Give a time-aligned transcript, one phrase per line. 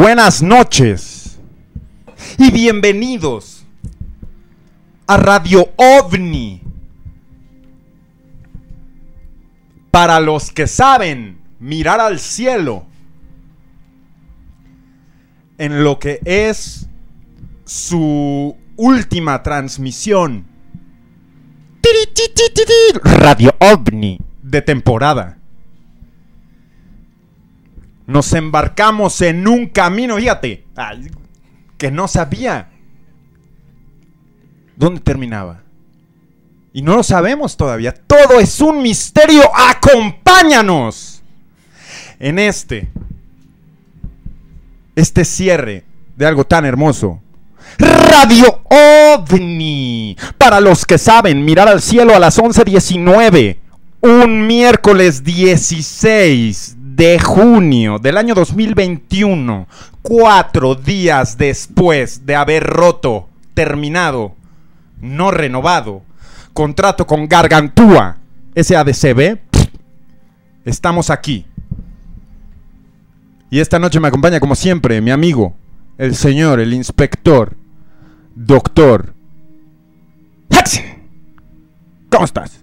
[0.00, 1.38] buenas noches
[2.38, 3.66] y bienvenidos
[5.06, 6.62] a Radio OVNI.
[9.90, 12.86] Para los que saben mirar al cielo
[15.58, 16.88] en lo que es
[17.66, 20.46] su última transmisión.
[23.04, 25.39] Radio OVNI de temporada.
[28.10, 30.64] Nos embarcamos en un camino, fíjate,
[31.78, 32.68] que no sabía
[34.74, 35.62] dónde terminaba.
[36.72, 37.94] Y no lo sabemos todavía.
[37.94, 39.42] Todo es un misterio.
[39.54, 41.22] Acompáñanos
[42.18, 42.88] en este,
[44.96, 45.84] este cierre
[46.16, 47.22] de algo tan hermoso.
[47.78, 50.16] Radio OVNI.
[50.36, 53.56] Para los que saben, mirar al cielo a las 11.19.
[54.00, 59.66] Un miércoles 16 de junio del año 2021.
[60.02, 64.34] Cuatro días después de haber roto, terminado,
[65.00, 66.02] no renovado,
[66.52, 68.18] contrato con Gargantúa,
[68.54, 69.38] SADCB.
[70.66, 71.46] Estamos aquí.
[73.48, 75.54] Y esta noche me acompaña, como siempre, mi amigo,
[75.96, 77.56] el señor, el inspector,
[78.34, 79.14] doctor.
[82.10, 82.60] ¿Cómo estás?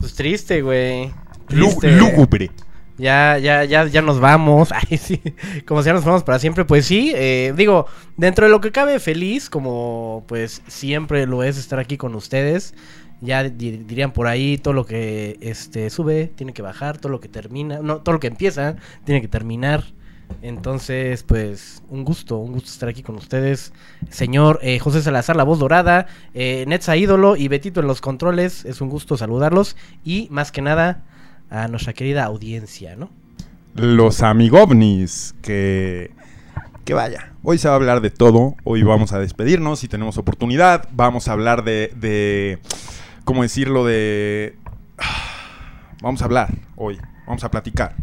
[0.00, 1.12] Pues triste, güey.
[1.48, 1.92] Triste.
[1.92, 2.50] lúgubre.
[2.98, 4.70] Ya, ya, ya, ya nos vamos.
[4.90, 5.20] Ay, sí.
[5.66, 6.64] Como si ya nos vamos para siempre.
[6.64, 7.86] Pues sí, eh, digo,
[8.16, 12.74] dentro de lo que cabe, feliz, como pues siempre lo es estar aquí con ustedes.
[13.20, 17.20] Ya di- dirían por ahí, todo lo que este sube tiene que bajar, todo lo
[17.20, 19.84] que termina, no, todo lo que empieza tiene que terminar.
[20.42, 23.72] Entonces, pues, un gusto, un gusto estar aquí con ustedes.
[24.10, 28.64] Señor eh, José Salazar, la voz dorada, eh, Netza Ídolo y Betito en los controles.
[28.64, 29.76] Es un gusto saludarlos.
[30.04, 31.04] Y más que nada,
[31.50, 33.10] a nuestra querida audiencia, ¿no?
[33.74, 36.10] Los amigovnis, que...
[36.84, 40.18] Que vaya, hoy se va a hablar de todo, hoy vamos a despedirnos si tenemos
[40.18, 41.92] oportunidad, vamos a hablar de...
[41.96, 42.58] de
[43.24, 43.84] ¿Cómo decirlo?
[43.84, 44.56] De...
[46.02, 47.94] Vamos a hablar hoy, vamos a platicar.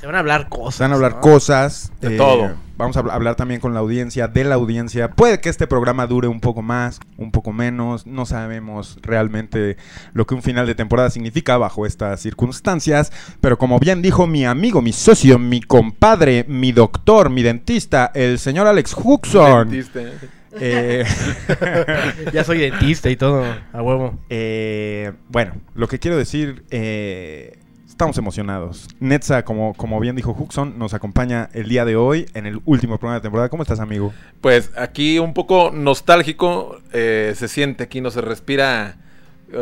[0.00, 0.74] Se van a hablar cosas.
[0.76, 1.20] Se van a hablar ¿no?
[1.20, 1.92] cosas.
[2.02, 2.54] eh, De todo.
[2.76, 5.10] Vamos a habl- hablar también con la audiencia, de la audiencia.
[5.12, 8.06] Puede que este programa dure un poco más, un poco menos.
[8.06, 9.76] No sabemos realmente
[10.12, 13.12] lo que un final de temporada significa bajo estas circunstancias.
[13.40, 18.38] Pero como bien dijo mi amigo, mi socio, mi compadre, mi doctor, mi dentista, el
[18.40, 19.70] señor Alex Huxon.
[19.70, 20.00] Dentista.
[20.00, 20.12] eh,
[22.32, 24.18] Ya soy dentista y todo, a huevo.
[24.28, 27.58] eh, bueno, lo que quiero decir, eh,
[27.88, 28.88] estamos emocionados.
[29.00, 32.98] Netza, como, como bien dijo Huxon, nos acompaña el día de hoy en el último
[32.98, 33.48] programa de temporada.
[33.48, 34.12] ¿Cómo estás, amigo?
[34.40, 39.01] Pues aquí un poco nostálgico eh, se siente, aquí no se respira eh,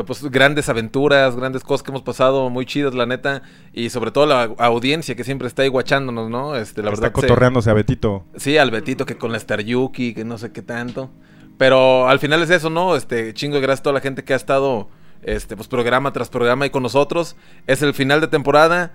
[0.06, 3.42] pues grandes aventuras, grandes cosas que hemos pasado, muy chidas la neta,
[3.72, 6.56] y sobre todo la audiencia que siempre está ahí guachándonos, ¿no?
[6.56, 8.24] Este, la está verdad se- cotorreándose a Betito.
[8.36, 11.10] Sí, al Betito que con la Star Yuki, que no sé qué tanto.
[11.58, 12.96] Pero al final es eso, ¿no?
[12.96, 14.88] Este, chingo de gracias a toda la gente que ha estado,
[15.22, 17.36] este, pues programa tras programa ahí con nosotros.
[17.66, 18.92] Es el final de temporada.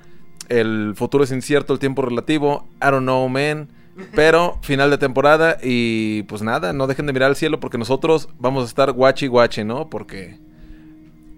[0.50, 2.68] El futuro es incierto, el tiempo relativo.
[2.81, 3.69] I don't know, man.
[4.13, 8.27] Pero final de temporada y pues nada, no dejen de mirar al cielo porque nosotros
[8.39, 9.89] vamos a estar guachi guachi, ¿no?
[9.89, 10.38] Porque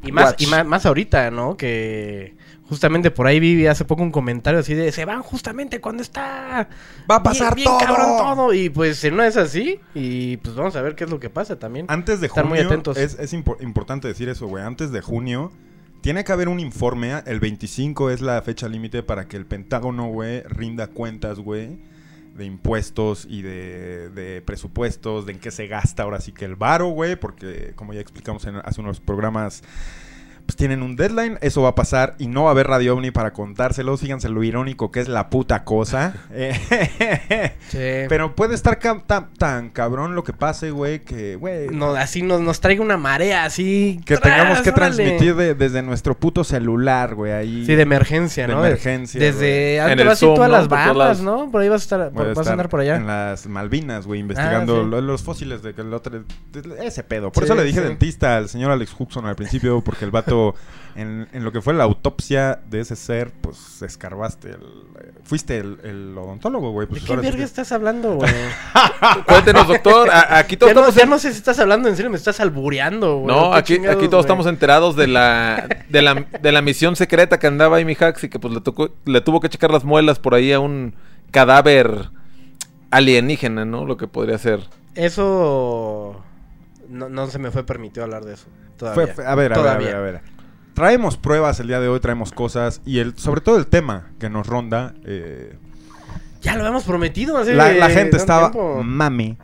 [0.08, 0.42] Y más, Watch.
[0.42, 1.58] y más, más ahorita, ¿no?
[1.58, 2.36] Que
[2.70, 6.68] justamente por ahí vi hace poco un comentario así de se van justamente cuando está
[7.10, 7.96] Va a pasar bien, bien todo.
[7.96, 8.54] cabrón todo.
[8.54, 9.80] Y pues no es así.
[9.94, 11.86] Y pues vamos a ver qué es lo que pasa también.
[11.90, 12.98] Antes de Estar junio, muy atentos.
[12.98, 14.64] es, es impor- importante decir eso, güey.
[14.64, 15.52] Antes de junio,
[16.02, 17.14] tiene que haber un informe.
[17.26, 21.78] El 25 es la fecha límite para que el Pentágono, güey, rinda cuentas, güey,
[22.38, 26.56] de impuestos y de, de presupuestos, de en qué se gasta ahora sí que el
[26.56, 29.64] varo, güey, porque como ya explicamos en, hace unos programas,
[30.48, 33.12] pues tienen un deadline, eso va a pasar y no va a haber Radio OVNI
[33.12, 33.96] para contárselo.
[33.98, 36.14] Fíjense lo irónico que es la puta cosa.
[36.32, 36.58] Eh,
[37.70, 38.06] Sí.
[38.08, 42.22] Pero puede estar ca- tan, tan cabrón lo que pase, güey, que, güey, No, así
[42.22, 44.00] nos, nos traiga una marea así.
[44.06, 44.34] que ¡tras!
[44.38, 44.96] tengamos que ¡Órale!
[44.96, 47.66] transmitir de- desde nuestro puto celular, güey, ahí.
[47.66, 48.66] Sí, de emergencia, De ¿no?
[48.66, 50.58] emergencia, Desde En antes el vas a ir Zoom, todas ¿no?
[50.78, 51.20] las lados.
[51.22, 51.52] ¿no?
[51.52, 52.96] Por ahí vas a estar, vas a andar por allá.
[52.96, 55.06] En las Malvinas, güey, investigando Ah, sí.
[55.06, 56.24] los fósiles de que el otro.
[56.24, 57.32] de- Ese pedo.
[57.32, 57.86] Por Sí, eso le dije sí.
[57.88, 60.37] dentista al señor Alex Huxon al principio, porque el vato,
[60.96, 64.50] en, en lo que fue la autopsia de ese ser, pues escarbaste.
[64.52, 64.88] el-
[65.24, 66.88] fuiste el, el odontólogo, güey.
[66.88, 68.32] ¿De Pues qué ahora sí verga que- estás hablando, güey?
[69.28, 71.88] cuéntenos, doctor, a- aquí todos ya, no, estamos ya en- no sé si estás hablando
[71.90, 73.36] en serio, me estás albureando, güey.
[73.36, 76.96] No, ¿Qué aquí, chingados, aquí todos estamos enterados de la, de la de la misión
[76.96, 79.70] secreta que andaba ahí mi Hax y que pues le tocó, le tuvo que checar
[79.72, 80.96] las muelas por ahí a un
[81.32, 82.10] cadáver
[82.90, 83.86] alienígena, ¿no?
[83.86, 84.62] Lo que podría ser.
[84.96, 86.24] Eso...
[86.90, 88.48] No, no se me fue permitido hablar de eso.
[88.78, 89.14] Todavía.
[89.14, 90.22] fue- a ver, a ver, a ver, a ver.
[90.74, 94.30] Traemos pruebas el día de hoy, traemos cosas y el, sobre todo el tema que
[94.30, 94.94] nos ronda.
[95.06, 95.56] eh,
[96.42, 98.84] Ya lo habíamos prometido hace La, la gente estaba tiempo.
[98.84, 99.38] mame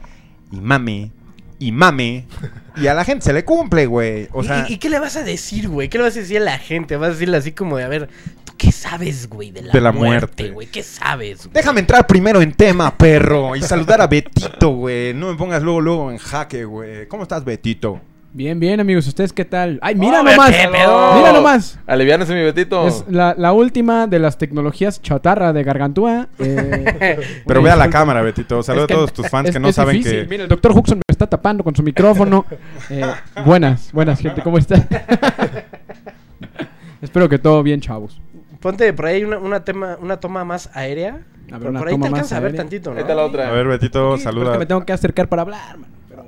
[0.51, 1.11] y mame
[1.59, 2.27] y mame.
[2.75, 4.27] Y a la gente se le cumple, güey.
[4.31, 5.89] O ¿Y- sea, ¿Y, y qué le vas a decir, güey?
[5.89, 6.97] ¿Qué le vas a decir a la gente?
[6.97, 8.09] Vas a decirle así como de, a ver,
[8.42, 10.67] ¿tú qué sabes, güey, de la, De la muerte, güey?
[10.67, 11.45] ¿Qué sabes?
[11.45, 11.53] güey?
[11.53, 13.55] déjame entrar primero en tema, perro.
[13.55, 15.13] Y saludar a Betito, güey.
[15.13, 17.07] No me pongas luego, luego en jaque, güey.
[17.07, 17.99] ¿Cómo estás, Betito?
[18.35, 19.05] Bien, bien, amigos.
[19.05, 19.77] ¿Ustedes qué tal?
[19.83, 20.49] ¡Ay, mira Oh, nomás!
[20.49, 21.15] ¿qué pedo?
[21.17, 21.77] ¡Mira nomás!
[21.85, 22.87] Aliviánese, mi Betito.
[22.87, 26.29] Es la, la última de las tecnologías chatarra de Gargantúa.
[26.39, 28.59] eh, Pero una ve a la cámara, Betito.
[28.63, 30.21] Que a todos tus fans es- que no es saben difícil.
[30.23, 30.27] que.
[30.27, 32.45] Mira, el doctor Huxon me está tapando con su micrófono.
[32.89, 33.05] Eh,
[33.45, 34.41] buenas, buenas, gente.
[34.41, 34.87] ¿Cómo están?
[37.01, 38.19] Espero que todo bien, chavos.
[38.63, 41.19] Ponte por ahí una, una, tema, una toma más aérea.
[41.51, 42.95] A ver, Por- una por ahí te alcanza a ver tantito, ¿no?
[42.95, 43.49] Ahí está la otra.
[43.49, 44.51] A ver, Betito, Sí, pero es saluda.
[44.53, 45.93] que me tengo que acercar para hablar, mano.
[46.09, 46.25] Pero...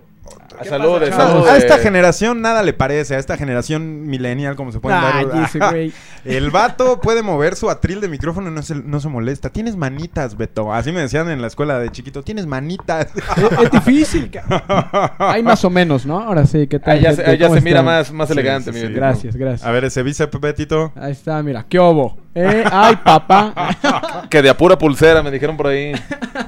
[0.60, 1.12] Ah, salude.
[1.50, 5.44] A esta generación nada le parece, a esta generación millennial, como se pueden Ay, dar.
[5.46, 5.94] ese güey.
[6.26, 9.50] El vato puede mover su atril de micrófono y no se, no se molesta.
[9.50, 10.74] Tienes manitas, Beto.
[10.74, 12.22] Así me decían en la escuela de chiquito.
[12.24, 13.08] Tienes manitas.
[13.38, 14.30] es, es difícil.
[15.20, 16.20] Hay más o menos, ¿no?
[16.20, 16.98] Ahora sí, ¿qué tal?
[16.98, 17.32] Ahí ya, se, gente?
[17.32, 18.82] ahí ya ¿Cómo se mira más, más Sí, elegante, sí, mi sí.
[18.88, 19.00] Betito.
[19.02, 19.68] Gracias, gracias.
[19.68, 20.92] A ver ese bíceps, Betito.
[20.96, 21.66] Ahí está, mira.
[21.68, 22.18] ¿Qué obo?
[22.36, 22.64] ¿Eh?
[22.70, 24.26] ¡Ay, papá!
[24.30, 25.94] Que de a pura pulsera, me dijeron por ahí.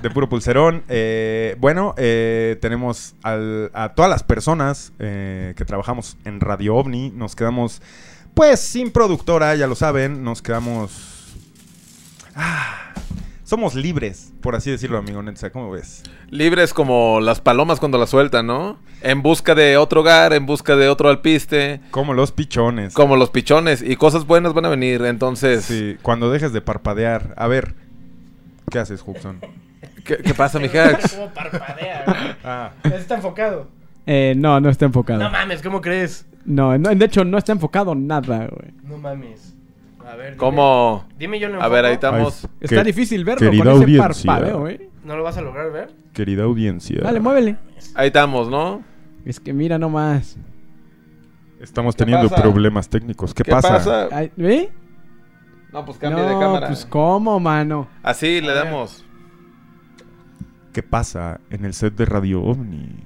[0.01, 0.83] De puro pulserón.
[0.89, 7.11] Eh, bueno, eh, tenemos al- a todas las personas eh, que trabajamos en Radio OVNI.
[7.11, 7.81] Nos quedamos,
[8.33, 10.23] pues, sin productora, ya lo saben.
[10.23, 11.33] Nos quedamos...
[12.35, 12.91] Ah,
[13.47, 15.51] somos libres, por así decirlo, amigo Netza.
[15.51, 16.03] ¿Cómo ves?
[16.29, 18.77] Libres como las palomas cuando las sueltan, ¿no?
[19.01, 21.79] En busca de otro hogar, en busca de otro alpiste.
[21.91, 22.93] Como los pichones.
[22.93, 23.81] Como los pichones.
[23.81, 25.01] Y cosas buenas van a venir.
[25.05, 27.33] Entonces, Sí, cuando dejes de parpadear.
[27.37, 27.73] A ver,
[28.69, 29.39] ¿qué haces, Huxon?
[30.03, 31.13] ¿qué, qué pasa, mi Hax?
[31.15, 32.35] ¿Cómo parpadea, güey?
[32.43, 33.69] Ah, Está enfocado.
[34.05, 35.23] Eh, no, no está enfocado.
[35.23, 36.25] No mames, ¿cómo crees?
[36.43, 38.73] No, no, de hecho no está enfocado nada, güey.
[38.83, 39.53] No mames.
[40.07, 40.25] A ver.
[40.33, 41.05] dime- ¿Cómo?
[41.17, 42.45] Dime yo lo A ver, ahí estamos.
[42.45, 44.31] Ay, Está difícil verlo querida con ese audiencia.
[44.31, 44.89] parpadeo, ¿eh?
[45.03, 45.91] ¿No lo vas a lograr ver?
[46.13, 47.01] querida audiencia.
[47.01, 47.57] Dale, muévele.
[47.95, 48.81] Ahí estamos, ¿no?
[49.25, 50.37] Es que mira nomás.
[51.59, 52.41] Estamos ¿Qué teniendo pasa?
[52.41, 53.33] problemas técnicos.
[53.33, 53.69] ¿Qué, ¿Qué pasa?
[53.73, 54.09] pasa?
[55.73, 56.67] No, pues cambia no, de cámara.
[56.67, 57.87] pues cómo, mano.
[58.03, 59.03] Así le damos.
[60.71, 63.03] ¿Qué pasa en el set de Radio OVNI?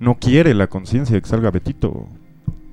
[0.00, 2.08] No quiere la conciencia que salga Betito.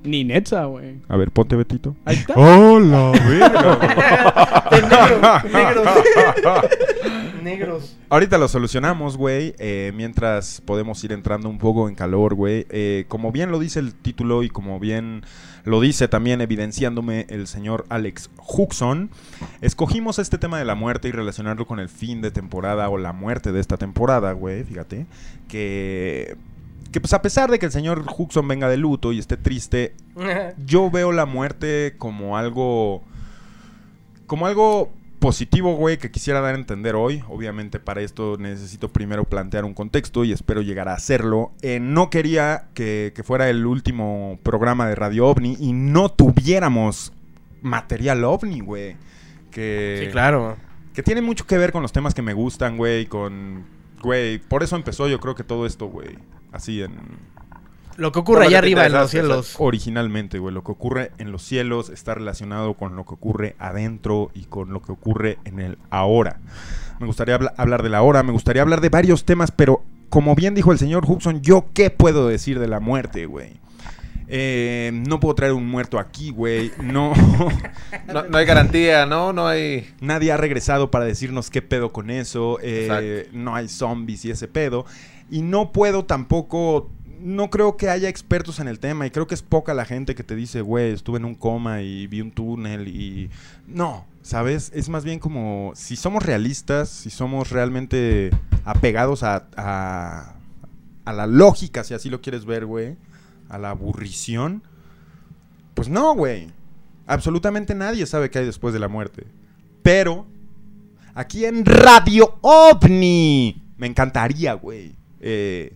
[0.04, 0.96] Ni Netza, güey.
[1.08, 1.94] A ver, ponte Betito.
[2.04, 2.34] Ahí está.
[2.34, 4.68] ¡Hola, verga!
[4.70, 5.20] De negro,
[5.52, 5.88] negros.
[7.42, 7.96] negros.
[8.08, 9.54] Ahorita lo solucionamos, güey.
[9.58, 12.66] eh, mientras podemos ir entrando un poco en calor, güey.
[12.70, 15.22] Eh, como bien lo dice el título y como bien
[15.64, 19.10] lo dice también evidenciándome el señor Alex Huxon,
[19.60, 23.12] escogimos este tema de la muerte y relacionarlo con el fin de temporada o la
[23.12, 24.64] muerte de esta temporada, güey.
[24.64, 25.06] Fíjate.
[25.48, 26.36] Que.
[26.92, 29.94] Que pues a pesar de que el señor Huxon venga de luto y esté triste,
[30.66, 33.02] yo veo la muerte como algo.
[34.26, 37.22] Como algo positivo, güey, que quisiera dar a entender hoy.
[37.28, 41.52] Obviamente, para esto necesito primero plantear un contexto y espero llegar a hacerlo.
[41.62, 47.12] Eh, no quería que, que fuera el último programa de Radio OVNI y no tuviéramos
[47.62, 48.96] material OVNI, güey.
[49.52, 50.56] Que, Sí, claro.
[50.92, 53.64] que tiene mucho que ver con los temas que me gustan, güey, con...
[54.02, 56.18] Güey, por eso empezó yo creo que todo esto, güey.
[56.52, 56.92] Así en...
[57.96, 59.56] Lo que ocurre allá arriba en los cielos.
[59.58, 64.30] Originalmente, güey, lo que ocurre en los cielos está relacionado con lo que ocurre adentro
[64.34, 66.40] y con lo que ocurre en el ahora.
[67.00, 70.54] Me gustaría habla- hablar del ahora, me gustaría hablar de varios temas, pero como bien
[70.54, 73.60] dijo el señor Hudson, ¿yo qué puedo decir de la muerte, güey?
[74.34, 76.72] Eh, no puedo traer un muerto aquí, güey.
[76.82, 77.12] No,
[78.12, 79.34] No, no hay garantía, ¿no?
[79.34, 79.92] No hay...
[80.00, 82.58] nadie ha regresado para decirnos qué pedo con eso.
[82.62, 84.86] eh, no hay zombies y ese pedo.
[85.32, 86.90] Y no puedo tampoco.
[87.18, 89.06] No creo que haya expertos en el tema.
[89.06, 91.80] Y creo que es poca la gente que te dice, güey, estuve en un coma
[91.80, 92.86] y vi un túnel.
[92.86, 93.30] Y.
[93.66, 94.70] No, ¿sabes?
[94.74, 95.72] Es más bien como.
[95.74, 98.30] Si somos realistas, si somos realmente
[98.66, 99.48] apegados a.
[99.56, 100.34] a,
[101.06, 102.98] a la lógica, si así lo quieres ver, güey.
[103.48, 104.62] A la aburrición.
[105.72, 106.48] Pues no, güey.
[107.06, 109.26] Absolutamente nadie sabe qué hay después de la muerte.
[109.82, 110.26] Pero,
[111.14, 115.74] aquí en Radio OVNI, me encantaría, güey, eh,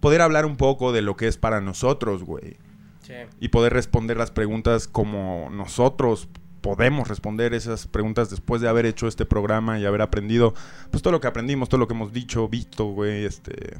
[0.00, 2.56] poder hablar un poco de lo que es para nosotros, güey.
[3.02, 3.14] Sí.
[3.40, 6.28] Y poder responder las preguntas como nosotros
[6.60, 10.54] podemos responder esas preguntas después de haber hecho este programa y haber aprendido,
[10.90, 13.76] pues todo lo que aprendimos, todo lo que hemos dicho, visto, güey, este...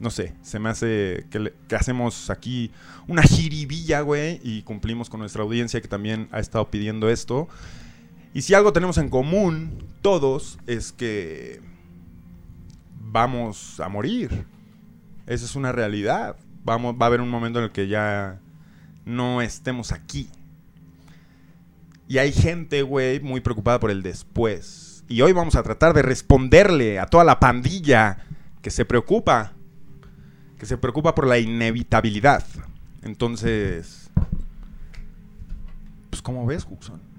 [0.00, 2.72] No sé, se me hace que, le- que hacemos aquí
[3.06, 7.46] una jiribilla, güey, y cumplimos con nuestra audiencia que también ha estado pidiendo esto.
[8.34, 11.60] Y si algo tenemos en común, todos, es que
[13.14, 14.44] vamos a morir.
[15.26, 16.36] Esa es una realidad.
[16.64, 18.40] Vamos, va a haber un momento en el que ya
[19.04, 20.28] no estemos aquí.
[22.08, 25.04] Y hay gente, güey, muy preocupada por el después.
[25.06, 28.18] y hoy vamos a tratar de responderle a toda la pandilla
[28.62, 29.52] que se preocupa,
[30.58, 32.44] que se preocupa por la inevitabilidad.
[33.02, 34.10] Entonces,
[36.10, 37.13] pues ¿cómo ves, Huxon?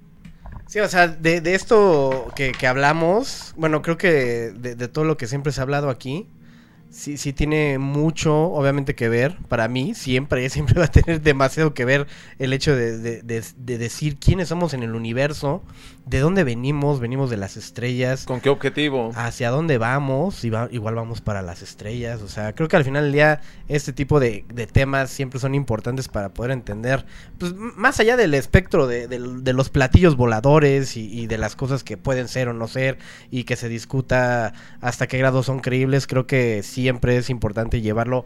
[0.75, 5.05] Sí, o sea, de, de esto que, que hablamos, bueno, creo que de, de todo
[5.05, 6.27] lo que siempre se ha hablado aquí,
[6.95, 9.37] sí, sí tiene mucho, obviamente, que ver.
[9.49, 12.07] Para mí, siempre, siempre va a tener demasiado que ver
[12.39, 15.61] el hecho de, de- de- de decir quiénes somos en el universo,
[16.05, 19.11] de dónde venimos, venimos de las estrellas, ¿Con qué objetivo?
[19.15, 22.21] hacia dónde vamos, y va- igual vamos para las estrellas.
[22.21, 25.55] O sea, creo que al final del día este tipo de, de temas siempre son
[25.55, 27.05] importantes para poder entender,
[27.39, 29.07] pues más allá del espectro de,
[29.53, 32.97] los platillos voladores y, y de las cosas que pueden ser o no ser,
[33.31, 38.25] y que se discuta hasta qué grado son creíbles, creo que siempre es importante llevarlo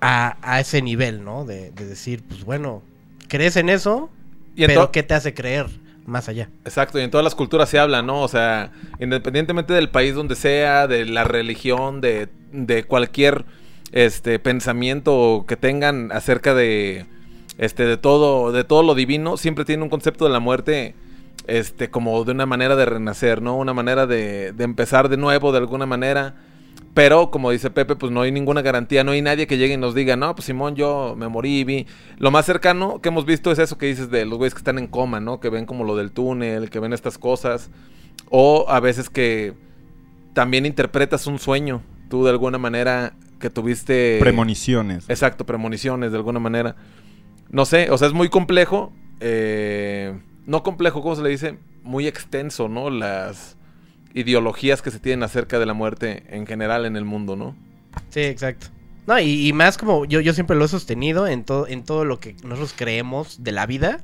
[0.00, 1.44] a, a ese nivel, ¿no?
[1.44, 2.82] De, de decir, pues bueno,
[3.28, 4.10] ¿crees en eso?
[4.56, 5.66] Y en pero ¿qué te hace creer
[6.04, 6.48] más allá?
[6.64, 8.20] Exacto, y en todas las culturas se habla, ¿no?
[8.22, 13.44] O sea, independientemente del país donde sea, de la religión, de, de cualquier
[13.92, 17.06] este pensamiento que tengan acerca de
[17.58, 20.96] este de todo de todo lo divino, siempre tiene un concepto de la muerte
[21.46, 23.56] este como de una manera de renacer, ¿no?
[23.56, 26.34] Una manera de, de empezar de nuevo de alguna manera.
[26.94, 29.78] Pero, como dice Pepe, pues no hay ninguna garantía, no hay nadie que llegue y
[29.78, 31.86] nos diga, no, pues Simón, yo me morí vi.
[32.18, 34.78] Lo más cercano que hemos visto es eso que dices de los güeyes que están
[34.78, 35.40] en coma, ¿no?
[35.40, 37.70] Que ven como lo del túnel, que ven estas cosas.
[38.28, 39.54] O a veces que
[40.34, 44.18] también interpretas un sueño, tú de alguna manera que tuviste...
[44.20, 45.08] Premoniciones.
[45.08, 46.76] Exacto, premoniciones de alguna manera.
[47.48, 48.92] No sé, o sea, es muy complejo.
[49.20, 51.58] eh, no complejo, ¿cómo se le dice?
[51.82, 52.90] Muy extenso, ¿no?
[52.90, 53.56] Las
[54.14, 57.56] ideologías que se tienen acerca de la muerte en general en el mundo, ¿no?
[58.10, 58.68] Sí, exacto.
[59.06, 62.20] No, y, más como yo, yo siempre lo he sostenido en todo, en todo lo
[62.20, 64.00] que nosotros creemos de la vida,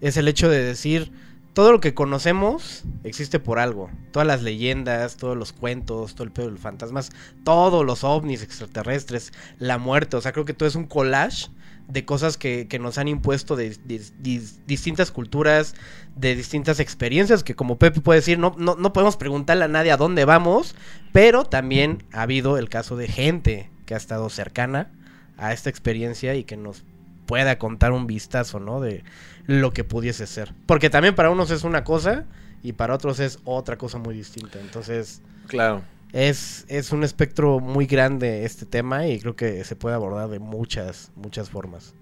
[0.00, 1.10] es el hecho de decir,
[1.54, 3.90] todo lo que conocemos existe por algo.
[4.12, 7.10] Todas las leyendas, todos los cuentos, todo el pedo de los fantasmas,
[7.44, 11.48] todos los ovnis extraterrestres, la muerte, o sea, creo que todo es un collage
[11.88, 15.74] de cosas que, que nos han impuesto de, de- dis- distintas culturas,
[16.16, 19.92] de distintas experiencias, que como Pepe puede decir, no, no, no podemos preguntarle a nadie
[19.92, 20.74] a dónde vamos,
[21.12, 24.90] pero también ha habido el caso de gente que ha estado cercana
[25.38, 26.82] a esta experiencia y que nos
[27.26, 28.80] pueda contar un vistazo, ¿no?
[28.80, 29.04] De
[29.46, 30.54] lo que pudiese ser.
[30.66, 32.24] Porque también para unos es una cosa
[32.62, 34.58] y para otros es otra cosa muy distinta.
[34.60, 35.82] Entonces, Claro.
[36.12, 40.38] Es, es un espectro muy grande este tema y creo que se puede abordar de
[40.38, 41.94] muchas, muchas formas.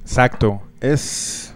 [0.00, 0.62] Exacto.
[0.80, 1.54] Es.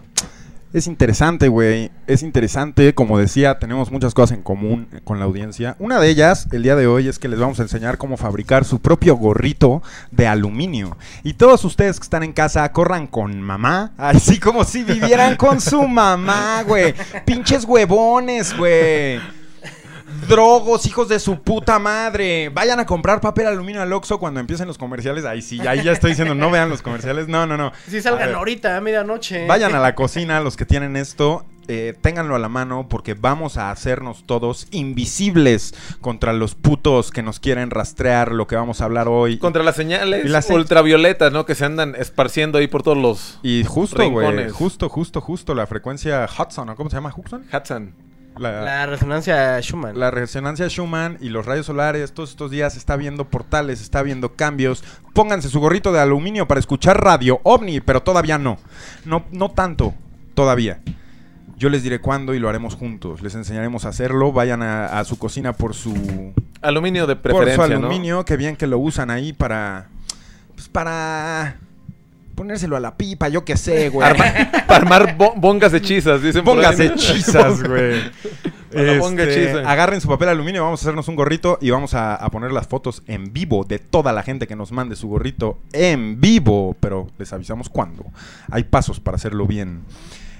[0.73, 1.91] Es interesante, güey.
[2.07, 2.95] Es interesante.
[2.95, 5.75] Como decía, tenemos muchas cosas en común con la audiencia.
[5.77, 8.65] Una de ellas, el día de hoy, es que les vamos a enseñar cómo fabricar
[8.65, 10.97] su propio gorrito de aluminio.
[11.23, 13.93] Y todos ustedes que están en casa, corran con mamá.
[13.97, 16.95] Así como si vivieran con su mamá, güey.
[17.25, 19.19] Pinches huevones, güey.
[20.27, 22.49] Drogos, hijos de su puta madre.
[22.49, 25.25] Vayan a comprar papel aluminio al Oxxo cuando empiecen los comerciales.
[25.25, 27.27] Ahí sí, ahí ya estoy diciendo, no vean los comerciales.
[27.27, 27.71] No, no, no.
[27.87, 28.35] Si A salgan ver.
[28.35, 29.45] ahorita a medianoche.
[29.47, 33.57] Vayan a la cocina, los que tienen esto, eh, ténganlo a la mano porque vamos
[33.57, 38.85] a hacernos todos invisibles contra los putos que nos quieren rastrear lo que vamos a
[38.85, 39.37] hablar hoy.
[39.39, 41.45] Contra las señales Y las se- ultravioletas, ¿no?
[41.45, 45.67] Que se andan esparciendo ahí por todos los y justo, güey, justo, justo, justo, la
[45.67, 47.13] frecuencia Hudson, ¿o cómo se llama?
[47.15, 47.45] ¿Hudson?
[47.53, 47.93] Hudson.
[48.37, 49.99] La, La resonancia Schumann.
[49.99, 54.33] la resonancia Schumann y los rayos solares, todos estos días está viendo portales, está viendo
[54.35, 54.83] cambios.
[55.13, 58.57] Pónganse su gorrito de aluminio para escuchar radio ovni, pero todavía no.
[59.05, 59.93] No, no tanto,
[60.33, 60.79] todavía.
[61.55, 63.21] Yo les diré cuándo y lo haremos juntos.
[63.21, 64.31] Les enseñaremos a hacerlo.
[64.33, 67.87] Vayan a, a su cocina por su, Aluminio de por su preferencia, ¿no?
[67.87, 68.25] aluminio.
[68.25, 69.87] Que bien que lo usan ahí para.
[70.55, 71.57] Pues para.
[72.35, 74.07] Ponérselo a la pipa, yo qué sé, güey.
[74.07, 76.53] Arma- para armar bo- bongas hechizas, dicen ¿no?
[76.61, 78.01] hechizas, güey.
[78.73, 82.51] Este, agarren su papel aluminio, vamos a hacernos un gorrito y vamos a, a poner
[82.51, 86.75] las fotos en vivo de toda la gente que nos mande su gorrito en vivo.
[86.79, 88.03] Pero les avisamos cuándo.
[88.49, 89.81] Hay pasos para hacerlo bien.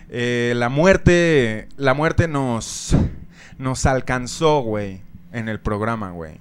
[0.09, 1.67] Eh, la muerte.
[1.77, 2.95] La muerte nos.
[3.59, 5.01] Nos alcanzó, güey.
[5.31, 6.33] En el programa, güey.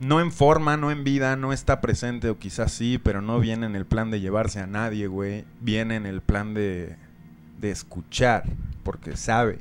[0.00, 3.66] No en forma, no en vida, no está presente, o quizás sí, pero no viene
[3.66, 5.44] en el plan de llevarse a nadie, güey.
[5.60, 6.96] Viene en el plan de,
[7.60, 8.44] de escuchar,
[8.84, 9.58] porque sabe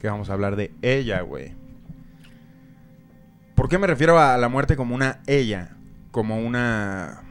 [0.00, 1.52] que vamos a hablar de ella, güey.
[3.54, 5.76] ¿Por qué me refiero a la muerte como una ella?
[6.12, 7.22] Como una.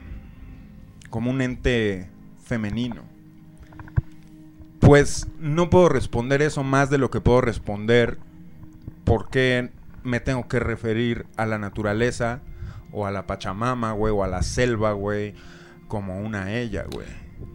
[1.08, 2.10] como un ente
[2.44, 3.02] femenino.
[4.78, 8.18] Pues no puedo responder eso más de lo que puedo responder
[9.04, 9.70] por qué
[10.04, 12.40] me tengo que referir a la naturaleza
[12.92, 15.34] o a la Pachamama, güey, o a la selva, güey,
[15.88, 17.06] como una ella, güey.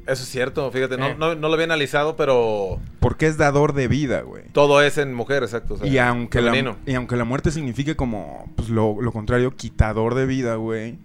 [0.07, 1.15] Eso es cierto, fíjate, no, Eh.
[1.17, 4.43] no, no lo había analizado, pero Porque es dador de vida, güey.
[4.53, 5.73] todo es en mujer, exacto.
[5.73, 9.55] o sea, Y aunque, la, y aunque la muerte signifique como pues, lo, lo contrario,
[9.55, 10.97] quitador de vida, güey.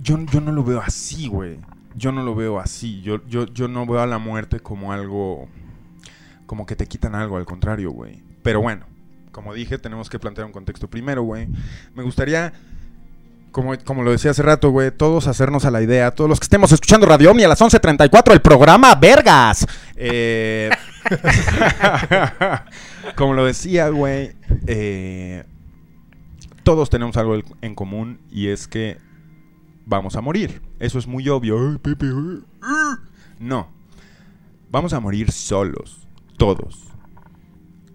[0.00, 1.58] Yo, yo no lo veo así, güey.
[1.94, 3.00] Yo no lo veo así.
[3.02, 5.48] Yo, yo, yo no veo a la muerte como algo.
[6.46, 8.22] Como que te quitan algo, al contrario, güey.
[8.42, 8.86] Pero bueno,
[9.38, 11.46] como dije, tenemos que plantear un contexto primero, güey.
[11.94, 12.52] Me gustaría.
[13.52, 16.44] Como, como lo decía hace rato, güey, todos hacernos a la idea, todos los que
[16.44, 19.64] estemos escuchando Radio Omni a las 11.34, el programa Vergas.
[19.94, 20.70] Eh,
[23.16, 24.32] como lo decía, güey,
[24.66, 25.44] eh,
[26.64, 28.98] todos tenemos algo en común y es que
[29.86, 30.62] vamos a morir.
[30.80, 31.78] Eso es muy obvio.
[33.38, 33.68] No.
[34.68, 36.08] Vamos a morir solos.
[36.36, 36.87] Todos.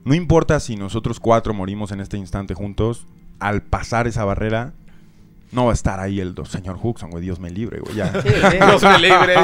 [0.06, 3.08] No importa si nosotros cuatro morimos en este instante juntos,
[3.40, 4.74] al pasar esa barrera,
[5.54, 7.24] no va a estar ahí el señor Huxon, güey.
[7.24, 7.96] Dios me libre, güey.
[7.96, 8.12] Ya.
[8.22, 8.30] Sí,
[8.80, 9.36] se me libre.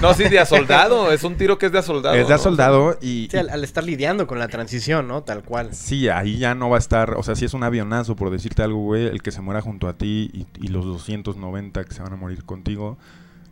[0.00, 1.12] No, sí, de a soldado.
[1.12, 2.14] Es un tiro que es de a soldado.
[2.14, 2.42] Es de a ¿no?
[2.42, 5.22] soldado y, Sí, al, al estar lidiando con la transición, ¿no?
[5.22, 5.74] Tal cual.
[5.74, 8.62] Sí, ahí ya no va a estar, o sea, si es un avionazo, por decirte
[8.62, 12.02] algo, güey, el que se muera junto a ti y, y los 290 que se
[12.02, 12.96] van a morir contigo,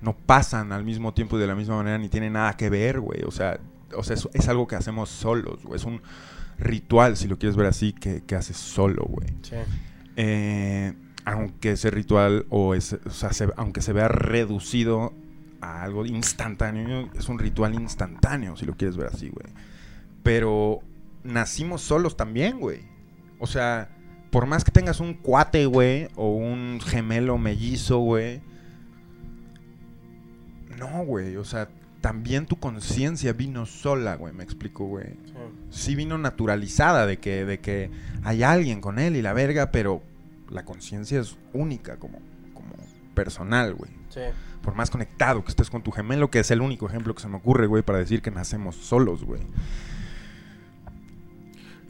[0.01, 3.01] no pasan al mismo tiempo y de la misma manera ni tienen nada que ver,
[3.01, 3.23] güey.
[3.27, 3.59] O sea,
[3.97, 5.77] o sea es, es algo que hacemos solos, güey.
[5.77, 6.01] Es un
[6.59, 9.29] ritual, si lo quieres ver así, que, que haces solo, güey.
[9.43, 9.55] Sí.
[10.17, 10.93] Eh,
[11.25, 15.13] aunque ese ritual, o, ese- o sea, se- aunque se vea reducido
[15.61, 19.53] a algo instantáneo, es un ritual instantáneo, si lo quieres ver así, güey.
[20.23, 20.81] Pero
[21.25, 22.81] nacimos solos también, güey.
[23.39, 23.89] O sea,
[24.31, 28.41] por más que tengas un cuate, güey, o un gemelo mellizo, güey.
[30.79, 31.69] No, güey, o sea,
[32.01, 35.33] también tu conciencia vino sola, güey, me explico, güey Sí.
[35.71, 37.91] sí vino naturalizada de que, de que
[38.23, 40.03] hay alguien con él y la verga, pero
[40.51, 42.19] la conciencia es única como,
[42.55, 42.75] como
[43.15, 43.91] personal, güey.
[44.11, 44.21] Sí.
[44.63, 47.29] Por más conectado que estés con tu gemelo, que es el único ejemplo que se
[47.29, 49.41] me ocurre, güey, para decir que nacemos solos, güey.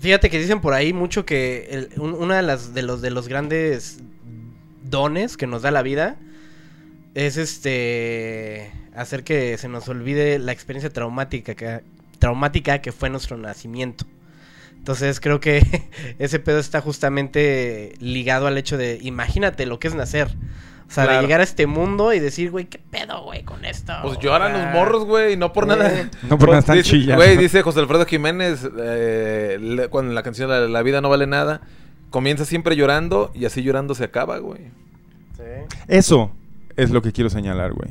[0.01, 3.11] Fíjate que dicen por ahí mucho que el- un- una de las de los de
[3.11, 3.99] los grandes
[4.85, 6.17] dones que nos da la vida
[7.15, 11.81] es este hacer que se nos olvide la experiencia traumática que
[12.19, 14.05] traumática que fue nuestro nacimiento.
[14.77, 15.63] Entonces creo que
[16.19, 20.29] ese pedo está justamente ligado al hecho de imagínate lo que es nacer.
[20.89, 23.93] O sea, de llegar a este mundo y decir, güey, ¿qué pedo, güey, con esto?
[24.03, 25.67] Pues lloran los morros, güey, no por Eh.
[25.67, 26.11] nada.
[26.31, 27.23] No por nada están dice, chillando.
[27.23, 31.27] Güey, dice José Alfredo Jiménez, eh, le- cuando la canción la, la vida no vale
[31.27, 31.61] nada,
[32.09, 34.61] comienza siempre llorando y así llorando se acaba, güey.
[35.37, 35.43] Sí.
[35.89, 36.31] Eso
[36.77, 37.91] es lo que quiero señalar, güey.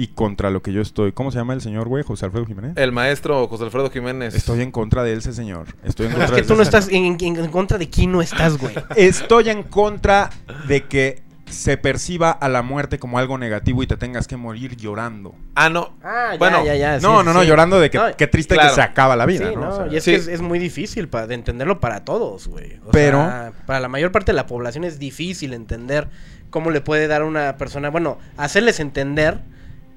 [0.00, 1.10] Y contra lo que yo estoy.
[1.10, 2.04] ¿Cómo se llama el señor, güey?
[2.04, 2.72] José Alfredo Jiménez.
[2.76, 4.32] El maestro José Alfredo Jiménez.
[4.32, 5.66] Estoy en contra de ese señor.
[5.82, 6.80] Estoy en Es contra que de tú ese no señor.
[6.82, 7.04] estás en,
[7.36, 8.74] en- en contra de quién no estás, güey.
[8.96, 10.30] Estoy en contra
[10.68, 14.76] de que se perciba a la muerte como algo negativo y te tengas que morir
[14.76, 15.34] llorando.
[15.56, 15.94] Ah, no.
[16.04, 17.00] Ah, ya, Bueno, ya, ya.
[17.00, 17.48] sí, no, sí, no, no, sí.
[17.48, 18.68] llorando de que No, qué triste claro.
[18.68, 19.62] que se acaba la vida, sí, ¿no?
[19.62, 20.10] no, O sea, y es sí.
[20.12, 22.78] que es, es muy difícil pa- de entenderlo para todos, güey.
[22.86, 26.08] O Pero- sea, para la mayor parte de la población es difícil entender
[26.50, 29.40] cómo le puede dar a una persona, bueno, hacerles entender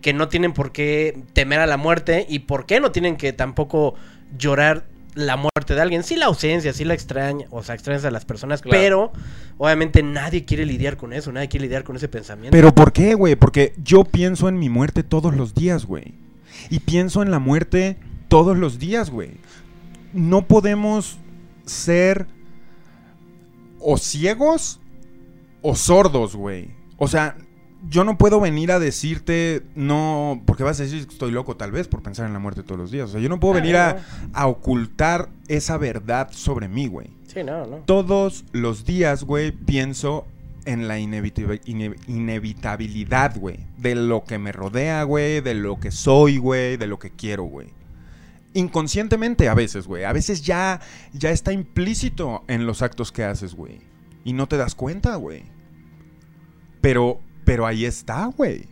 [0.01, 3.33] que no tienen por qué temer a la muerte y por qué no tienen que
[3.33, 3.95] tampoco
[4.37, 6.03] llorar la muerte de alguien.
[6.03, 8.79] Sí la ausencia, sí la extraña, o sea, extrañas a las personas, Claro.
[8.79, 9.11] pero
[9.57, 12.51] obviamente nadie quiere lidiar con eso, nadie quiere lidiar con ese pensamiento.
[12.55, 13.35] Pero ¿por qué, güey?
[13.35, 16.13] Porque yo pienso en mi muerte todos los días, güey.
[16.69, 19.31] Y pienso en la muerte todos los días, güey.
[20.13, 21.17] No podemos
[21.65, 22.27] ser
[23.79, 24.79] o ciegos
[25.61, 26.69] o sordos, güey.
[26.97, 27.35] O sea,
[27.89, 31.71] yo no puedo venir a decirte, no, porque vas a decir que estoy loco tal
[31.71, 33.09] vez por pensar en la muerte todos los días.
[33.09, 37.43] O sea, yo no puedo venir a, a ocultar esa verdad sobre mí, güey Sí,
[37.43, 37.77] no, no.
[37.85, 40.25] todos los días, güey, pienso
[40.65, 43.59] en la inevitabi- ine- inevitabilidad, güey.
[43.77, 45.41] De lo que me rodea, güey.
[45.41, 46.77] De lo que soy, güey.
[46.77, 47.69] De lo que quiero, güey.
[48.53, 50.03] Inconscientemente a veces, güey.
[50.03, 50.81] A veces ya,
[51.13, 53.79] ya está implícito en los actos que haces, güey.
[54.23, 55.43] Y no te das cuenta, güey.
[56.81, 58.67] Pero, pero ahí está, güey.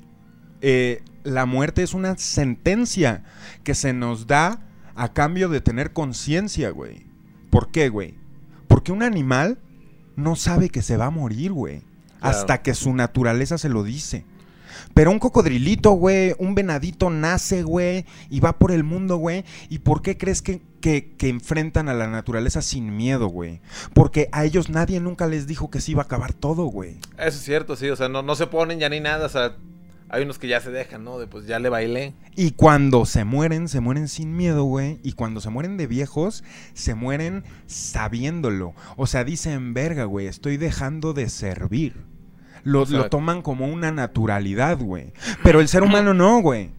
[0.61, 3.23] Eh, la muerte es una sentencia
[3.63, 4.61] que se nos da
[4.95, 7.05] a cambio de tener conciencia, güey.
[7.49, 8.15] ¿Por qué, güey?
[8.67, 9.59] Porque un animal
[10.15, 11.81] no sabe que se va a morir, güey.
[12.19, 12.37] Claro.
[12.37, 14.25] Hasta que su naturaleza se lo dice.
[14.93, 19.45] Pero un cocodrilito, güey, un venadito nace, güey, y va por el mundo, güey.
[19.69, 23.61] ¿Y por qué crees que, que, que enfrentan a la naturaleza sin miedo, güey?
[23.93, 26.97] Porque a ellos nadie nunca les dijo que se iba a acabar todo, güey.
[27.17, 27.89] Eso es cierto, sí.
[27.89, 29.25] O sea, no, no se ponen ya ni nada.
[29.25, 29.55] O sea,
[30.09, 31.19] hay unos que ya se dejan, ¿no?
[31.19, 32.13] De pues ya le bailé.
[32.35, 34.99] Y cuando se mueren, se mueren sin miedo, güey.
[35.03, 38.73] Y cuando se mueren de viejos, se mueren sabiéndolo.
[38.97, 41.93] O sea, dicen, verga, güey, estoy dejando de servir.
[42.63, 45.13] Lo, lo toman como una naturalidad, güey.
[45.43, 46.71] Pero el ser humano no, güey.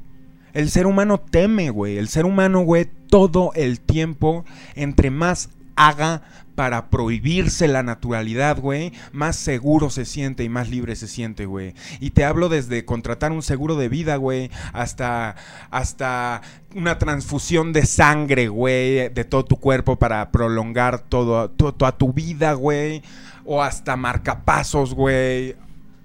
[0.52, 1.96] El ser humano teme, güey.
[1.98, 4.44] El ser humano, güey, todo el tiempo,
[4.75, 6.23] entre más haga
[6.55, 11.73] para prohibirse la naturalidad, güey, más seguro se siente y más libre se siente, güey.
[12.01, 15.37] Y te hablo desde contratar un seguro de vida, güey, hasta,
[15.70, 16.42] hasta
[16.75, 22.12] una transfusión de sangre, güey, de todo tu cuerpo para prolongar todo, to- toda tu
[22.12, 23.03] vida, güey.
[23.46, 25.57] O hasta marcapasos, güey.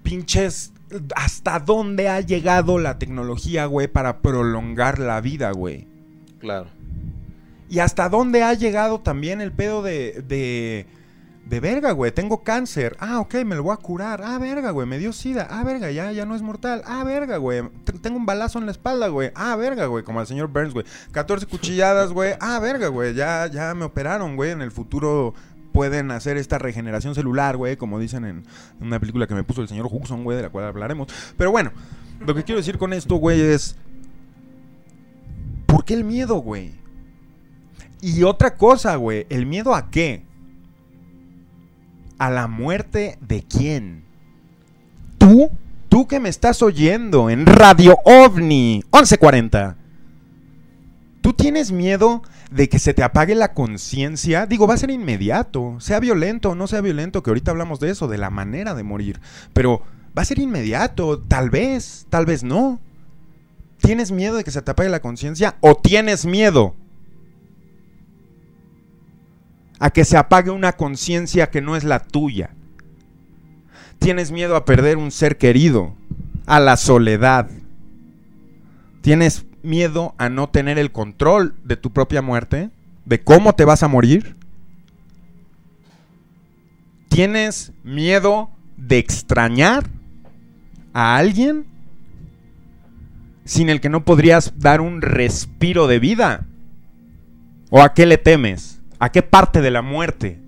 [0.04, 0.72] Pinches.
[1.15, 5.86] ¿Hasta dónde ha llegado la tecnología, güey, para prolongar la vida, güey?
[6.39, 6.70] Claro.
[7.69, 10.23] Y hasta dónde ha llegado también el pedo de.
[10.28, 10.86] de.
[11.45, 12.12] de verga, güey.
[12.12, 12.95] Tengo cáncer.
[12.99, 14.21] Ah, ok, me lo voy a curar.
[14.23, 14.88] Ah, verga, güey.
[14.88, 15.47] Me dio sida.
[15.49, 16.84] Ah, verga, ya, ya no es mortal.
[16.86, 17.63] Ah, verga, güey.
[18.01, 19.32] Tengo un balazo en la espalda, güey.
[19.36, 20.04] Ah, verga, güey.
[20.04, 20.86] Como al señor Burns, güey.
[21.12, 22.34] 14 cuchilladas, güey.
[22.39, 23.15] Ah, verga, güey.
[23.15, 24.51] Ya, ya me operaron, güey.
[24.51, 25.34] En el futuro
[25.71, 27.78] pueden hacer esta regeneración celular, güey.
[27.78, 28.43] Como dicen en
[28.80, 31.08] una película que me puso el señor Huxon, güey, de la cual hablaremos.
[31.36, 31.71] Pero bueno,
[32.25, 33.75] lo que quiero decir con esto, güey, es.
[35.65, 36.85] ¿Por qué el miedo, güey?
[38.01, 40.23] Y otra cosa, güey, ¿el miedo a qué?
[42.17, 44.05] ¿A la muerte de quién?
[45.17, 45.49] ¿Tú?
[45.89, 49.77] ¿Tú que me estás oyendo en Radio OVNI 1140?
[51.21, 54.45] ¿Tú tienes miedo de que se te apague la conciencia?
[54.45, 57.89] Digo, va a ser inmediato, sea violento o no sea violento, que ahorita hablamos de
[57.89, 59.19] eso, de la manera de morir.
[59.53, 59.81] Pero
[60.15, 62.79] va a ser inmediato, tal vez, tal vez no.
[63.79, 66.75] ¿Tienes miedo de que se te apague la conciencia o tienes miedo
[69.80, 72.52] a que se apague una conciencia que no es la tuya?
[74.00, 75.96] ¿Tienes miedo a perder un ser querido?
[76.46, 77.50] A la soledad.
[79.02, 82.70] ¿Tienes miedo a no tener el control de tu propia muerte?
[83.06, 84.36] ¿De cómo te vas a morir?
[87.10, 89.86] ¿Tienes miedo de extrañar
[90.94, 91.66] a alguien
[93.46, 96.46] sin el que no podrías dar un respiro de vida?
[97.70, 98.75] ¿O a qué le temes?
[98.99, 100.41] ¿A qué parte de la muerte?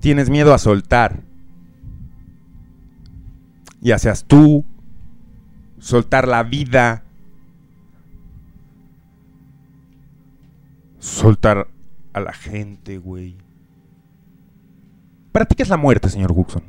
[0.00, 1.22] Tienes miedo a soltar.
[3.80, 4.64] Ya seas tú,
[5.78, 7.04] soltar la vida,
[10.98, 11.68] soltar
[12.12, 13.36] a la gente, güey.
[15.32, 16.62] ¿Para ti qué es la muerte, señor Huxon?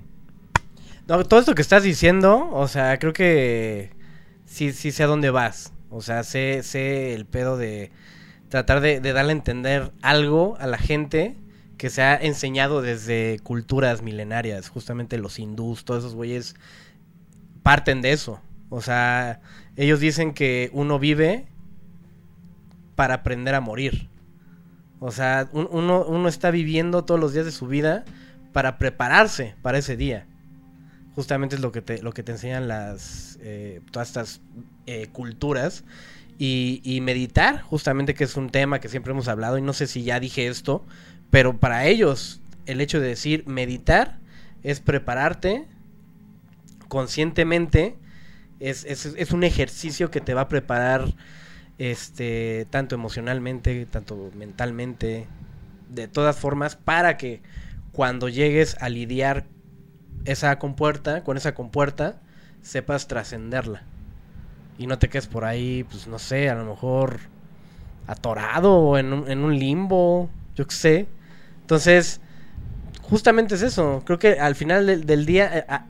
[1.08, 3.92] No, todo esto que estás diciendo, o sea, creo que
[4.46, 5.74] sí, sí sé a dónde vas.
[5.92, 7.92] O sea, sé, sé el pedo de
[8.50, 11.38] tratar de, darle a entender algo a la gente
[11.78, 14.70] que se ha enseñado desde culturas milenarias.
[14.70, 16.56] Justamente los hindús, todos esos güeyes
[17.64, 18.42] parten de eso.
[18.70, 19.42] O sea,
[19.76, 21.48] ellos dicen que uno vive
[22.96, 24.10] para aprender a morir.
[25.00, 28.06] O sea, un- uno, uno está viviendo todos los días de su vida
[28.54, 30.28] para prepararse para ese día.
[31.16, 34.42] Justamente es lo que te, lo que te enseñan las eh, todas estas
[34.86, 35.84] eh, culturas.
[36.38, 39.86] Y, y meditar, justamente que es un tema que siempre hemos hablado, y no sé
[39.86, 40.84] si ya dije esto,
[41.30, 44.18] pero para ellos el hecho de decir meditar
[44.64, 45.68] es prepararte
[46.88, 47.96] conscientemente,
[48.60, 51.14] es, es, es un ejercicio que te va a preparar
[51.78, 55.28] este tanto emocionalmente, tanto mentalmente,
[55.90, 57.42] de todas formas, para que
[57.92, 59.46] cuando llegues a lidiar
[60.26, 62.16] esa compuerta, con esa compuerta,
[62.62, 63.84] sepas trascenderla.
[64.78, 67.20] Y no te quedes por ahí, pues no sé, a lo mejor
[68.08, 71.08] atorado en un, en un limbo, yo qué sé.
[71.62, 72.22] Entonces,
[73.02, 74.04] justamente es eso.
[74.06, 75.86] Creo que al final del, del día, eh, a-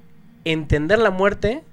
[0.46, 1.64] entender la muerte,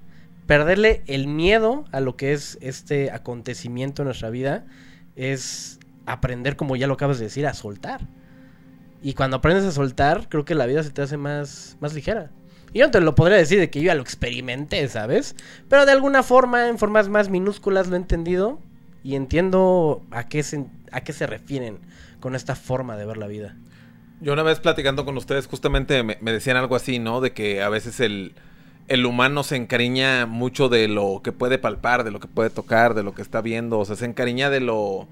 [0.46, 4.64] perderle el miedo a lo que es este acontecimiento en nuestra vida,
[5.16, 8.00] es aprender, como ya lo acabas de decir, a soltar.
[9.02, 12.30] Y cuando aprendes a soltar, creo que la vida se te hace más, más ligera.
[12.72, 15.34] Y yo no te lo podría decir de que yo ya lo experimenté, ¿sabes?
[15.68, 18.60] Pero de alguna forma, en formas más minúsculas, lo he entendido.
[19.04, 21.78] Y entiendo a qué se, a qué se refieren
[22.20, 23.56] con esta forma de ver la vida.
[24.20, 27.20] Yo una vez platicando con ustedes, justamente me, me decían algo así, ¿no?
[27.20, 28.34] De que a veces el,
[28.88, 32.94] el humano se encariña mucho de lo que puede palpar, de lo que puede tocar,
[32.94, 33.78] de lo que está viendo.
[33.78, 35.06] O sea, se encariña de lo.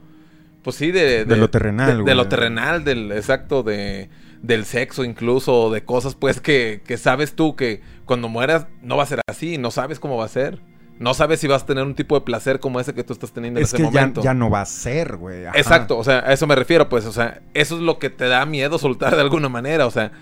[0.62, 1.24] Pues sí, de.
[1.24, 3.12] De lo terrenal, De, de lo terrenal, del.
[3.12, 4.08] Exacto, de.
[4.46, 9.02] Del sexo, incluso, de cosas, pues, que, que sabes tú que cuando mueras no va
[9.02, 10.60] a ser así, no sabes cómo va a ser.
[10.98, 13.32] No sabes si vas a tener un tipo de placer como ese que tú estás
[13.32, 14.22] teniendo Es en ese momento.
[14.22, 15.44] ya no va a ser, güey.
[15.54, 18.26] Exacto, o sea, a eso me refiero, pues, o sea, eso es lo que te
[18.28, 20.12] da miedo soltar de alguna manera, o sea,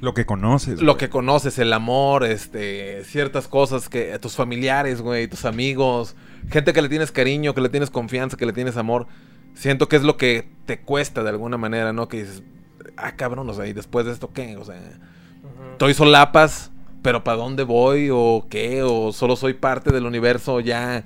[0.00, 0.80] Lo que conoces.
[0.80, 0.98] lo güey.
[0.98, 6.14] que conoces, el amor, este, ciertas cosas que tus familiares, güey, tus amigos,
[6.48, 9.08] gente que le tienes cariño, que le tienes confianza, que le tienes amor,
[9.54, 12.06] siento que es lo que te cuesta de alguna manera, ¿no?
[12.06, 12.42] Que dices,
[12.96, 14.56] ah, cabrón, o sea, ¿y después de esto qué?
[14.56, 14.80] O sea,
[15.72, 16.70] estoy solapas,
[17.02, 18.08] pero ¿para dónde voy?
[18.12, 18.82] ¿O qué?
[18.82, 21.04] ¿O solo soy parte del universo ya?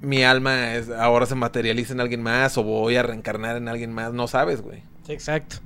[0.00, 3.92] Mi alma es, ahora se materializa en alguien más o voy a reencarnar en alguien
[3.92, 4.82] más, no sabes, güey.
[5.08, 5.56] Exacto.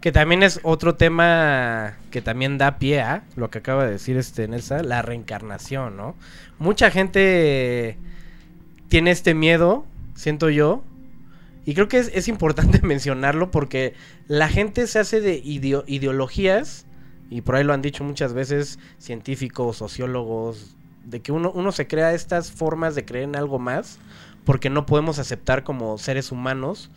[0.00, 4.16] Que también es otro tema que también da pie a lo que acaba de decir
[4.16, 6.14] este Nelsa, la reencarnación, ¿no?
[6.58, 7.96] Mucha gente
[8.88, 10.84] tiene este miedo, siento yo,
[11.68, 13.92] y creo que es, es importante mencionarlo porque
[14.26, 16.86] la gente se hace de ideo- ideologías,
[17.28, 21.86] y por ahí lo han dicho muchas veces científicos, sociólogos, de que uno, uno se
[21.86, 23.98] crea estas formas de creer en algo más
[24.46, 26.90] porque no podemos aceptar como seres humanos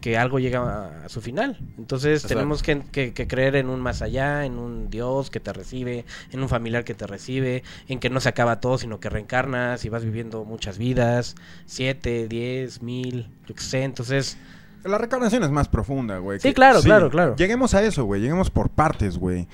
[0.00, 1.58] que algo llega a, su final.
[1.76, 5.52] Entonces tenemos que, que- que creer en un más allá, en un Dios que te
[5.52, 9.10] recibe, en un familiar que te recibe, en que no se acaba todo, sino que
[9.10, 11.34] reencarnas y vas viviendo muchas vidas,
[11.66, 13.82] siete, diez, mil, yo qué sé.
[13.82, 14.38] Entonces,
[14.84, 16.38] La reencarnación es más profunda, güey.
[16.40, 17.36] Sí, Que- claro, claro, claro.
[17.36, 18.22] Lleguemos a eso, güey.
[18.22, 19.46] Lleguemos por partes, güey.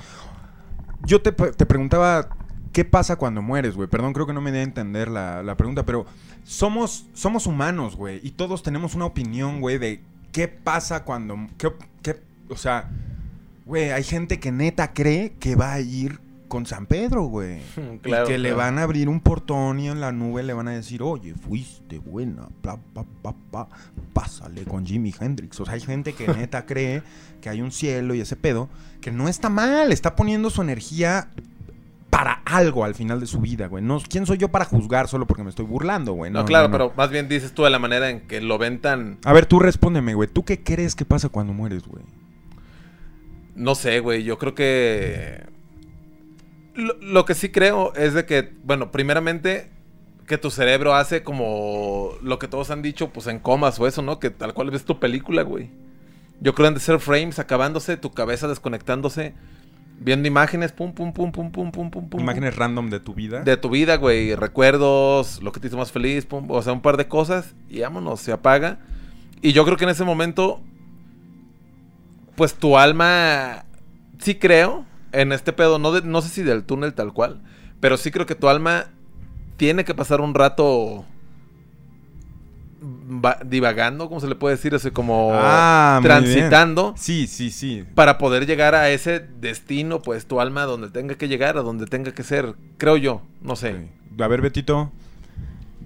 [1.04, 2.28] Yo te, te preguntaba,
[2.72, 3.88] ¿qué pasa cuando mueres, güey?
[3.88, 6.06] Perdón, creo que no me di a entender la, la pregunta, pero
[6.44, 8.20] somos, somos humanos, güey.
[8.22, 11.36] Y todos tenemos una opinión, güey, de qué pasa cuando...
[11.58, 12.88] Qué, qué- o sea,
[13.64, 17.60] güey, hay gente que neta cree que va a ir con San Pedro, güey.
[18.02, 20.68] Claro, y que le van a abrir un portón y en la nube le van
[20.68, 23.68] a decir, oye, fuiste buena, bla, pa, pa, pa,
[24.12, 25.58] pásale con Jimi Hendrix.
[25.60, 27.02] O sea, hay gente que neta cree
[27.40, 28.68] que hay un cielo y ese pedo,
[29.00, 31.28] que no está mal, está poniendo su energía
[32.16, 33.84] para algo al final de su vida, güey.
[33.84, 36.30] No, ¿Quién soy yo para juzgar solo porque me estoy burlando, güey?
[36.30, 39.18] No, claro, pero más bien dices tú de la manera en que lo ven tan...
[39.22, 40.26] A ver, tú respóndeme, güey.
[40.26, 42.02] ¿Tú qué crees que pasa cuando mueres, güey?
[43.54, 45.44] No sé, güey, yo creo que...
[46.74, 49.70] Lo, lo que sí creo es de que, bueno, primeramente
[50.26, 54.00] que tu cerebro hace como lo que todos han dicho, pues en comas o eso,
[54.00, 54.20] ¿no?
[54.20, 55.68] Que tal cual ves tu película, güey.
[56.40, 59.34] Yo creo en de ser frames acabándose, tu cabeza desconectándose,
[59.98, 62.20] viendo imágenes, pum, pum, pum, pum, pum, pum, pum, pum.
[62.20, 63.42] Imágenes random de tu vida.
[63.42, 66.80] De tu vida, güey, recuerdos, lo que te hizo más feliz, pum, o sea, un
[66.82, 68.78] par de cosas y vámonos, se apaga.
[69.42, 70.60] Y yo creo que en ese momento,
[72.36, 73.64] pues tu alma,
[74.18, 77.40] sí creo en este pedo, no, de- no sé si del túnel tal cual,
[77.80, 78.86] pero sí creo que tu alma
[79.56, 81.04] tiene que pasar un rato
[83.44, 84.74] divagando, ¿cómo se le puede decir?
[84.74, 87.84] Así como Ah, transitando Sí, sí, sí.
[87.94, 91.86] para poder llegar a ese destino, pues tu alma donde tenga que llegar, a donde
[91.86, 93.88] tenga que ser, creo yo, no sé.
[94.18, 94.90] A ver, Betito.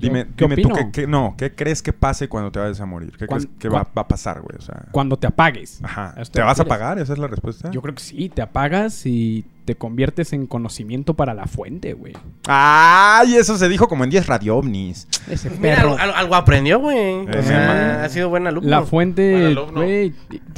[0.00, 2.86] Dime, ¿qué dime tú qué, qué- no, ¿qué crees que pase cuando te vayas a
[2.86, 3.12] morir?
[3.18, 4.56] ¿Qué Cuan- crees que va, a pasar, güey?
[4.58, 5.80] O sea, Cuando te apagues.
[5.82, 6.14] ajá.
[6.16, 6.82] ¿A esto ¿Te vas a refieres?
[6.82, 6.98] apagar?
[6.98, 7.70] ¿Esa es la respuesta?
[7.70, 12.14] Yo creo que sí, te apagas y te conviertes en conocimiento para la fuente, güey.
[12.48, 13.36] ¡Ay!
[13.36, 15.06] Eso se dijo como en 10 radio ovnis.
[15.28, 15.90] Ese mira, perro.
[15.90, 16.98] algo, algo- algo aprendió, güey.
[17.26, 18.04] O Eh, sea, man.
[18.04, 18.68] ha sido buen alumno.
[18.68, 19.82] La Buen fuente, alumno.
[19.82, 20.12] güey.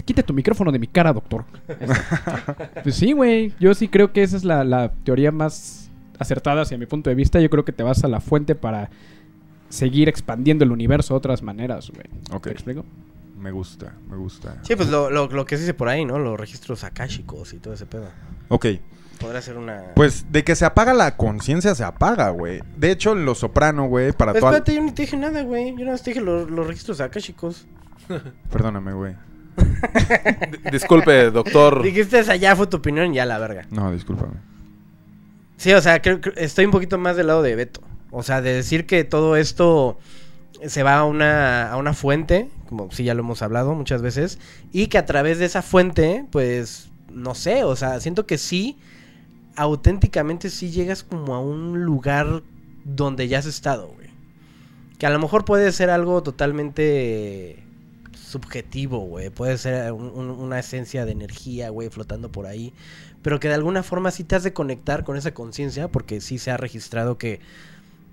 [0.05, 1.44] Quita tu micrófono de mi cara, doctor.
[2.83, 3.52] pues sí, güey.
[3.61, 7.16] Yo sí creo que esa es la, la teoría más acertada hacia mi punto de
[7.16, 7.40] vista.
[7.40, 8.90] Yo creo que te vas a la fuente para
[9.72, 12.06] seguir expandiendo el universo de otras maneras, güey.
[12.30, 12.44] Ok.
[12.44, 12.85] ¿Te explico?
[13.38, 14.56] Me gusta, me gusta.
[14.62, 16.18] Sí, pues lo, lo, lo que se dice por ahí, ¿no?
[16.18, 18.08] Los registros akáshicos y todo ese pedo.
[18.48, 18.66] Ok.
[19.18, 19.82] Podría ser una...
[19.94, 22.61] Pues de que se apaga la conciencia, se apaga, güey.
[22.76, 24.52] De hecho, en Los Soprano, güey, para Pues toda...
[24.52, 25.70] espérate, yo ni te dije nada, güey.
[25.70, 27.66] Yo nada más te dije los, los registros akáshicos.
[28.50, 29.14] Perdóname, güey.
[30.72, 31.82] Disculpe, doctor.
[31.82, 33.66] Dijiste esa ya fue tu opinión, ya la verga.
[33.70, 34.35] No, discúlpame.
[35.56, 37.80] Sí, o sea, creo, creo- estoy un poquito más del lado de Beto.
[38.12, 39.98] O sea, de decir que todo esto
[40.66, 44.38] se va a una, a una fuente, como sí ya lo hemos hablado muchas veces,
[44.70, 48.79] y que a través de esa fuente, pues, no sé, o sea, siento que sí,
[49.57, 52.42] auténticamente sí llegas como a un lugar
[52.85, 54.09] donde ya has estado, güey.
[54.98, 57.62] Que a lo mejor puede ser algo totalmente
[58.14, 59.31] subjetivo, güey.
[59.31, 62.72] Puede ser un- un- una esencia de energía, güey, flotando por ahí.
[63.20, 66.38] Pero que de alguna forma sí te has de conectar con esa conciencia, porque sí
[66.38, 67.40] se ha registrado que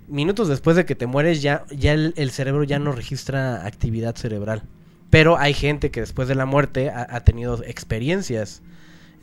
[0.09, 4.63] minutos después de que te mueres ya, ya el, cerebro ya no registra actividad cerebral.
[5.09, 8.61] Pero hay gente que después de la muerte ha, ha tenido experiencias.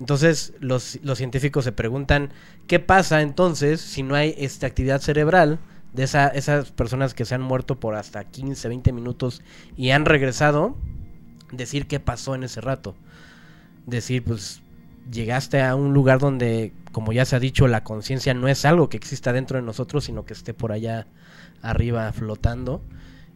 [0.01, 2.31] Entonces los, los científicos se preguntan,
[2.67, 5.59] ¿qué pasa entonces si no hay esta actividad cerebral
[5.93, 9.43] de esa- esas personas que se han muerto por hasta 15, 20 minutos
[9.77, 10.77] y han regresado?
[11.53, 12.95] Decir qué pasó en ese rato.
[13.87, 14.61] Decir, pues,
[15.11, 18.89] llegaste a un lugar donde, como ya se ha dicho, la conciencia no es algo
[18.89, 21.07] que exista dentro de nosotros, sino que esté por allá
[21.63, 22.83] arriba flotando.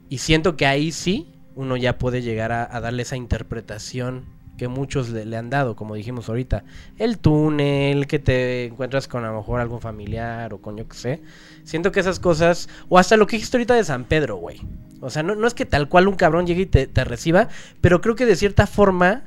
[0.09, 4.25] Y siento que ahí sí uno ya puede llegar a, darle esa interpretación
[4.57, 6.63] que muchos le, han dado, como dijimos ahorita.
[6.97, 10.95] El túnel, que te encuentras con a lo mejor algún familiar o con yo que
[10.95, 11.21] sé.
[11.63, 14.61] Siento que esas cosas, o hasta lo que dijiste ahorita de San Pedro, güey.
[14.99, 17.47] O sea, no, no es que tal cual un cabrón llegue y te, te reciba,
[17.81, 19.23] pero creo que de cierta forma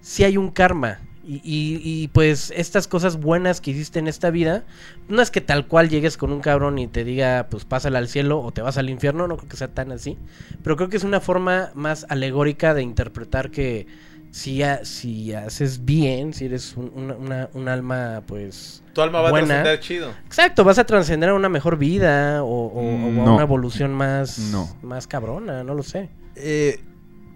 [0.00, 1.00] sí hay un karma.
[1.30, 4.64] Y, y- y, pues estas cosas buenas que hiciste en esta vida,
[5.08, 8.08] no es que tal cual llegues con un cabrón y te diga, pues pásala al
[8.08, 10.16] cielo o te vas al infierno, no creo que sea tan así.
[10.62, 13.86] Pero creo que es una forma más alegórica de interpretar que
[14.30, 18.82] si, ha- si haces bien, si eres un, una- una- un alma, pues...
[18.94, 19.44] Tu alma va Buena.
[19.60, 20.10] a trascender chido.
[20.24, 23.34] Exacto, vas a trascender a una mejor vida o, o- o a No.
[23.34, 24.66] una evolución más, No.
[24.82, 26.08] más cabrona, no lo sé.
[26.36, 26.80] Eh,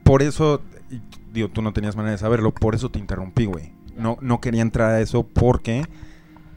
[0.03, 0.63] por eso,
[1.31, 3.73] digo, tú no tenías manera de saberlo, por eso te interrumpí, güey.
[3.97, 5.85] No, no quería entrar a eso porque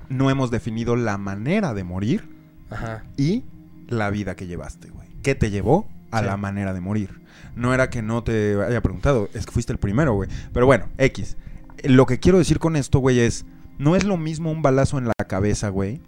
[0.09, 2.29] no hemos definido la manera de morir
[2.69, 3.03] Ajá.
[3.17, 3.43] y
[3.87, 5.07] la vida que llevaste, güey.
[5.23, 6.25] ¿Qué te llevó a Sí.
[6.25, 7.21] la manera de morir?
[7.55, 10.29] No era que no te haya preguntado, es que fuiste el primero, güey.
[10.53, 11.37] Pero bueno, X.
[11.83, 13.45] Lo que quiero decir con esto, güey, es,
[13.77, 16.01] no es lo mismo un balazo en la cabeza, güey,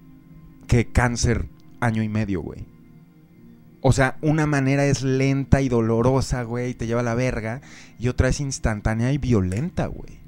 [0.67, 2.65] que cáncer año y medio, güey.
[3.81, 7.61] O sea, una manera es lenta y dolorosa, güey, y te lleva a la verga,
[7.99, 10.19] y otra es instantánea y violenta, güey.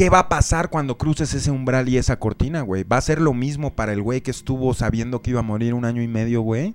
[0.00, 2.84] ¿Qué va a pasar cuando cruces ese umbral y esa cortina, güey?
[2.84, 5.74] ¿Va a ser lo mismo para el güey que estuvo sabiendo que iba a morir
[5.74, 6.74] un año y medio, güey?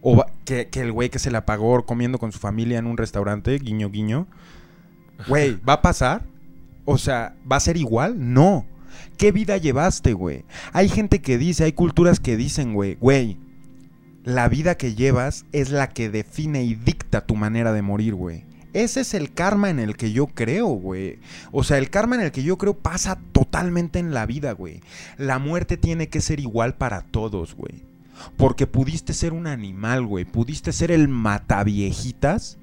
[0.00, 3.58] ¿O que el güey que se la pagó comiendo con su familia en un restaurante,
[3.58, 4.26] guiño, guiño?
[5.28, 6.24] Güey, ¿va a pasar?
[6.86, 8.32] O sea, ¿va a ser igual?
[8.32, 8.64] No.
[9.18, 10.46] ¿Qué vida llevaste, güey?
[10.72, 13.38] Hay gente que dice, hay culturas que dicen, güey, güey,
[14.24, 18.45] la vida que llevas es la que define y dicta tu manera de morir, güey.
[18.76, 21.18] Ese es el karma en el que yo creo, güey.
[21.50, 24.82] O sea, el karma en el que yo creo pasa totalmente en la vida, güey.
[25.16, 27.84] La muerte tiene que ser igual para todos, güey.
[28.36, 30.26] Porque pudiste ser un animal, güey.
[30.26, 32.58] Pudiste ser el mataviejitas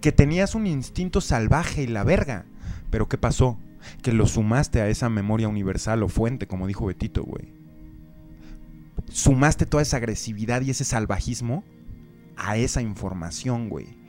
[0.00, 2.46] que tenías un instinto salvaje y la verga.
[2.88, 3.58] Pero ¿qué pasó?
[4.00, 7.52] Que lo sumaste a esa memoria universal o fuente, como dijo Betito, güey.
[9.10, 11.62] Sumaste toda esa agresividad y ese salvajismo
[12.38, 14.05] a esa información, güey.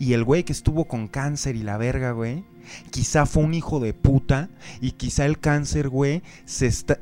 [0.00, 2.42] Y el güey que estuvo con cáncer y la verga, güey,
[2.90, 4.48] quizá fue un hijo de puta
[4.80, 6.22] y quizá el cáncer, güey,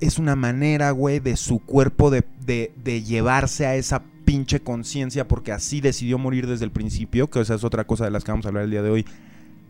[0.00, 5.28] es una manera, güey, de su cuerpo de, de- de llevarse a esa pinche conciencia
[5.28, 8.32] porque así decidió morir desde el principio, que esa es otra cosa de las que
[8.32, 9.06] vamos a hablar el día de hoy.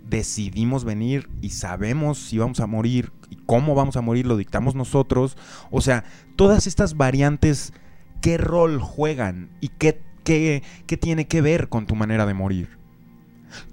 [0.08, 4.74] Decidimos venir y sabemos si vamos a morir y cómo vamos a morir, lo dictamos
[4.74, 5.36] nosotros.
[5.70, 7.74] O sea, todas estas variantes,
[8.22, 12.77] ¿qué rol juegan y qué, qué, qué tiene que ver con tu manera de morir?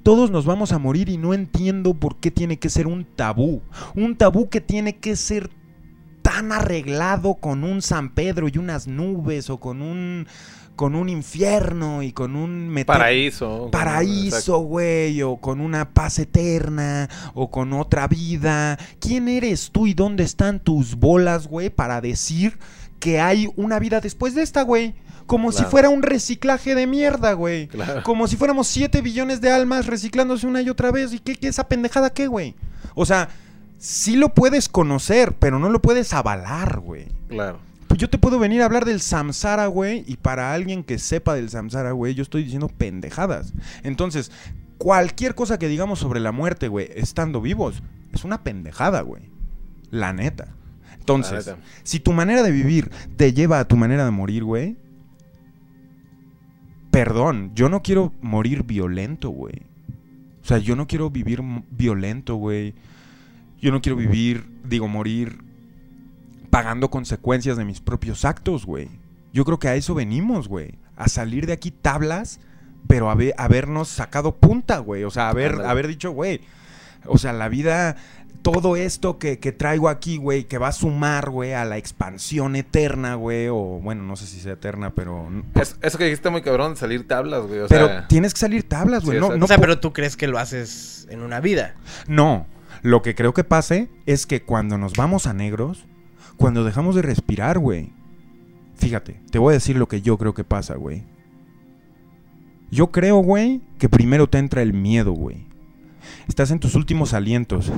[0.03, 3.61] Todos nos vamos a morir y no entiendo por qué tiene que ser un tabú.
[3.95, 5.49] Un tabú que tiene que ser
[6.21, 10.27] tan arreglado con un San Pedro y unas nubes o con un
[10.75, 13.69] con un infierno y con un meter- Paraíso.
[13.71, 18.77] Paraíso, güey, o con una paz eterna, o con otra vida.
[18.99, 22.57] ¿Quién eres tú y dónde están tus bolas, güey, para decir
[22.99, 24.95] que hay una vida después de esta, güey?
[25.25, 27.67] Como si fuera un reciclaje de mierda, güey.
[27.67, 28.03] Claro.
[28.03, 31.13] Como si fuéramos 7 billones de almas reciclándose una y otra vez.
[31.13, 32.55] ¿Y qué, qué esa pendejada qué, güey?
[32.93, 33.29] O sea,
[33.77, 37.07] sí lo puedes conocer, pero no lo puedes avalar, güey.
[37.27, 37.59] Claro.
[37.87, 41.35] Pues yo te puedo venir a hablar del samsara, güey, y para alguien que sepa
[41.35, 43.53] del samsara, güey, yo estoy diciendo pendejadas.
[43.83, 44.31] Entonces,
[44.77, 47.81] cualquier cosa que digamos sobre la muerte, güey, estando vivos,
[48.13, 49.23] es una pendejada, güey.
[49.91, 50.47] La neta.
[50.99, 51.67] Entonces, La neta.
[51.83, 54.77] si tu manera de vivir te lleva a tu manera de morir, güey,
[56.95, 59.63] perdón, yo no quiero morir violento, güey.
[60.41, 62.73] O sea, yo no quiero vivir violento, güey.
[63.59, 65.43] Yo no quiero vivir, digo, morir
[66.49, 68.87] pagando consecuencias de mis propios actos, güey.
[69.33, 70.75] Yo creo que a eso venimos, güey.
[70.95, 72.39] A salir de aquí tablas,
[72.87, 75.03] pero habernos sacado punta, güey.
[75.03, 76.39] O sea, haber, haber dicho, güey.
[77.07, 77.97] O sea, la vida,
[78.51, 82.55] todo esto que, que traigo aquí, güey, que va a sumar, güey, a la expansión
[82.55, 83.47] eterna, güey.
[83.47, 85.27] O bueno, no sé si sea eterna, pero.
[85.55, 87.61] Es- eso que dijiste muy cabrón salir tablas, güey.
[87.61, 89.19] O pero sea, tienes que salir tablas, güey.
[89.19, 91.75] Sí, no, o sea, pero tú crees que lo haces en una vida.
[92.07, 92.45] No,
[92.83, 95.85] lo que creo que pase es que cuando nos vamos a negros,
[96.37, 97.91] cuando dejamos de respirar, güey.
[98.77, 101.03] Fíjate, te voy a decir lo que yo creo que pasa, güey.
[102.71, 105.47] Yo creo, güey, que primero te entra el miedo, güey.
[106.27, 107.71] Estás en tus últimos alientos.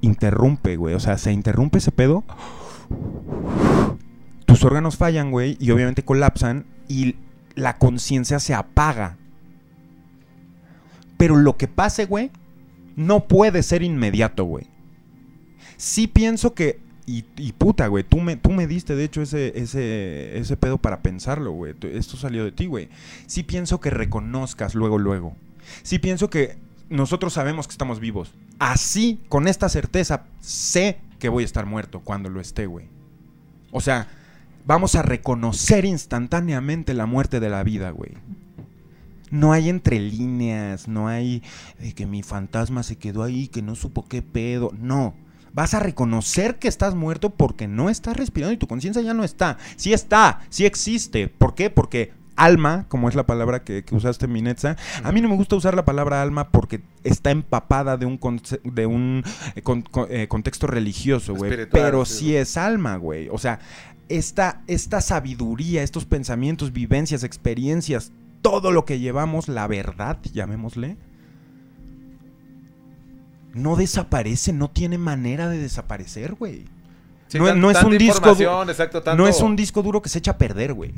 [0.00, 0.94] Interrumpe, güey.
[0.94, 2.24] O sea, se interrumpe ese pedo.
[4.44, 7.16] Tus órganos fallan, güey, y obviamente colapsan y
[7.54, 9.16] la conciencia se apaga.
[11.16, 12.30] Pero lo que pase, güey,
[12.94, 14.66] no puede ser inmediato, güey.
[15.76, 16.84] Sí pienso que.
[17.08, 17.22] Y,
[17.52, 21.52] puta, güey, tú me, tú me diste, de hecho, ese, ese, ese pedo para pensarlo,
[21.52, 21.74] güey.
[21.92, 22.88] Esto salió de ti, güey.
[23.28, 25.36] Sí pienso que reconozcas luego, luego.
[25.82, 26.58] Sí pienso que
[26.88, 28.32] nosotros sabemos que estamos vivos.
[28.58, 32.88] Así, con esta certeza, sé que voy a estar muerto cuando lo esté, güey.
[33.70, 34.08] O sea,
[34.64, 38.12] vamos a reconocer instantáneamente la muerte de la vida, güey.
[39.30, 41.42] No hay entre líneas, no hay
[41.80, 44.72] eh, que mi fantasma se quedó ahí, que no supo qué pedo.
[44.78, 45.14] No.
[45.52, 49.24] Vas a reconocer que estás muerto porque no estás respirando y tu conciencia ya no
[49.24, 49.58] está.
[49.76, 51.28] Sí está, sí existe.
[51.28, 51.70] ¿Por qué?
[51.70, 55.56] Porque alma, como es la palabra que, que usaste, Minetza, a mí no me gusta
[55.56, 59.24] usar la palabra alma porque está empapada de un, conce- de un
[59.54, 61.50] eh, con- con- eh, contexto religioso, güey.
[61.82, 63.28] Pero sí, es alma, güey.
[63.30, 63.58] O sea,
[64.08, 68.12] esta, esta sabiduría, estos pensamientos, vivencias, experiencias,
[68.42, 70.96] todo lo que llevamos, la verdad, llamémosle,
[73.54, 76.64] no desaparece, no tiene manera de desaparecer, güey.
[77.28, 78.44] Sí, no, es un disco exacto, tanto-
[79.22, 80.92] no es un disco duro que se echa a perder, güey.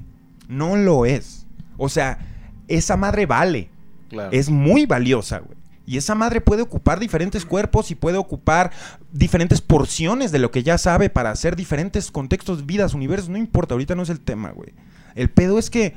[0.48, 1.46] No lo es.
[1.76, 2.18] O sea,
[2.66, 3.70] esa madre vale.
[4.08, 4.30] Claro.
[4.32, 5.58] Es muy valiosa, güey.
[5.88, 8.72] Y esa madre puede ocupar diferentes cuerpos y puede ocupar
[9.10, 13.30] diferentes porciones de lo que ya sabe para hacer diferentes contextos, vidas, universos.
[13.30, 14.74] No importa, ahorita no es el tema, güey.
[15.14, 15.94] El pedo es que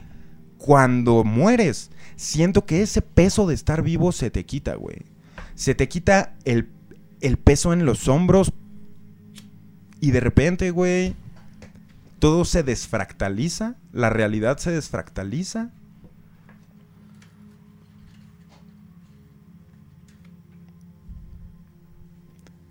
[0.57, 5.01] cuando mueres, siento que ese peso de estar vivo se te quita, güey.
[5.55, 6.69] Se te quita el,
[7.19, 8.53] el peso en los hombros
[9.99, 11.15] y de repente, güey,
[12.21, 15.71] todo se desfractaliza, la realidad se desfractaliza.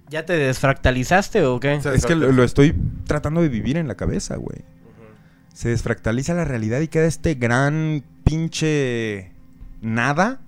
[0.08, 1.74] ¿Ya te desfractalizaste o qué?
[1.74, 2.76] Es que lo estoy
[3.06, 4.64] tratando de vivir en la cabeza, güey.
[5.52, 9.32] Se desfractaliza la realidad y queda este gran pinche
[9.80, 10.40] nada,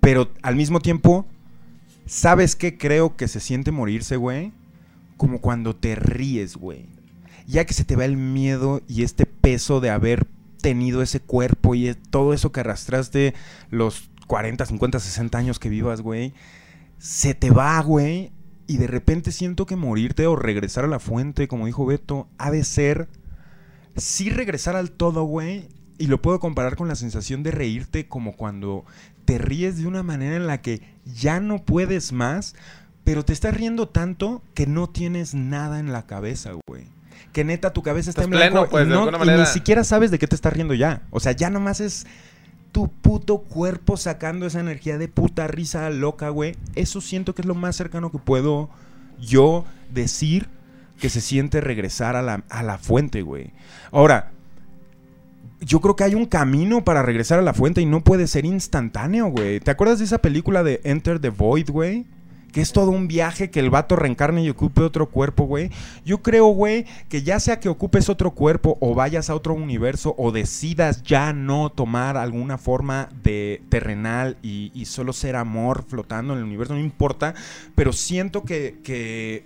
[0.00, 1.26] pero al mismo tiempo,
[2.06, 4.52] ¿sabes qué creo que se siente morirse, güey?
[5.16, 6.88] Como cuando te ríes, güey.
[7.46, 10.26] Ya que se te va el miedo y este peso de haber
[10.60, 13.34] tenido ese cuerpo y e- todo eso que arrastraste
[13.70, 16.32] los 40, 50, 60 años que vivas, güey,
[16.98, 18.32] se te va, güey,
[18.66, 22.50] y de repente siento que morirte o regresar a la fuente, como dijo Beto, ha
[22.50, 23.08] de ser
[23.96, 25.68] sí regresar al todo, güey.
[25.98, 28.84] Y lo puedo comparar con la sensación de reírte como cuando
[29.24, 32.54] te ríes de una manera en la que ya no puedes más,
[33.04, 36.86] pero te estás riendo tanto que no tienes nada en la cabeza, güey.
[37.32, 38.94] Que neta tu cabeza está Estás en blanco pleno, pues, y, de
[39.28, 41.02] no- y ni siquiera sabes de qué te estás riendo ya.
[41.10, 42.06] O sea, ya nomás es
[42.72, 46.56] tu puto cuerpo sacando esa energía de puta risa loca, güey.
[46.74, 48.68] Eso siento que es lo más cercano que puedo
[49.20, 50.48] yo decir
[51.00, 53.50] que se siente regresar a la, a la fuente, güey.
[53.90, 54.30] Ahora,
[55.60, 58.44] yo creo que hay un camino para regresar a la fuente y no puede ser
[58.44, 59.60] instantáneo, güey.
[59.60, 62.04] ¿Te acuerdas de esa película de Enter the Void, güey?
[62.52, 65.70] Que es todo un viaje que el vato reencarne y ocupe otro cuerpo, güey.
[66.04, 70.14] Yo creo, güey, que ya sea que ocupes otro cuerpo o vayas a otro universo
[70.18, 76.34] o decidas ya no tomar alguna forma de terrenal y, y solo ser amor flotando
[76.34, 77.34] en el universo, no importa.
[77.74, 79.44] Pero siento que, que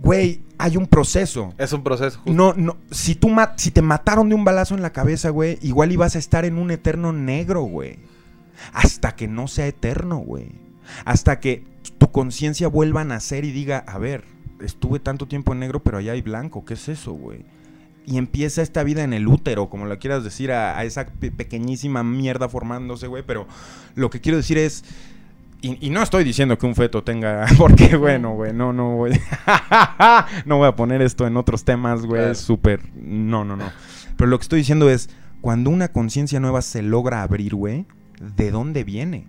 [0.00, 1.54] güey, hay un proceso.
[1.58, 2.18] Es un proceso.
[2.18, 2.32] justo.
[2.32, 5.92] No, no, si tú si te mataron de un balazo en la cabeza, güey, igual
[5.92, 7.98] ibas a estar en un eterno negro, güey.
[8.72, 10.52] Hasta que no sea eterno, güey.
[11.04, 11.64] Hasta que
[11.98, 14.24] tu conciencia vuelva a nacer y diga, a ver,
[14.60, 17.44] estuve tanto tiempo en negro, pero allá hay blanco, ¿qué es eso, güey?
[18.06, 21.30] Y empieza esta vida en el útero, como lo quieras decir, a, a esa pe-
[21.30, 23.22] pequeñísima mierda formándose, güey.
[23.26, 23.46] Pero
[23.94, 24.84] lo que quiero decir es,
[25.62, 27.46] y, y no estoy diciendo que un feto tenga.
[27.58, 29.12] Porque, bueno, güey, no, no voy.
[30.46, 32.20] no voy a poner esto en otros temas, güey.
[32.22, 32.34] Claro.
[32.34, 32.80] Súper.
[32.96, 33.70] No, no, no.
[34.16, 35.10] Pero lo que estoy diciendo es:
[35.40, 37.86] cuando una conciencia nueva se logra abrir, güey,
[38.36, 39.26] ¿de dónde viene?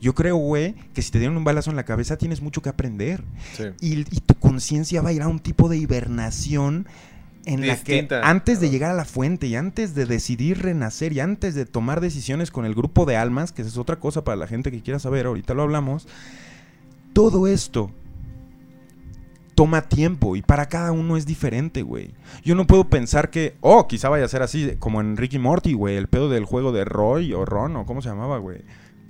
[0.00, 2.68] Yo creo, güey, que si te dieron un balazo en la cabeza tienes mucho que
[2.68, 3.24] aprender.
[3.54, 3.64] Sí.
[3.80, 6.86] Y, y tu conciencia va a ir a un tipo de hibernación
[7.46, 11.20] en la que antes de llegar a la fuente y antes de decidir renacer y
[11.20, 14.36] antes de tomar decisiones con el grupo de almas, que esa es otra cosa para
[14.36, 16.08] la gente que quiera saber, ahorita lo hablamos,
[17.12, 17.92] todo esto
[19.54, 22.10] toma tiempo y para cada uno es diferente, güey.
[22.44, 25.72] Yo no puedo pensar que, oh, quizá vaya a ser así como en Ricky Morty,
[25.72, 28.62] güey, el pedo del juego de Roy o Ron o cómo se llamaba, güey.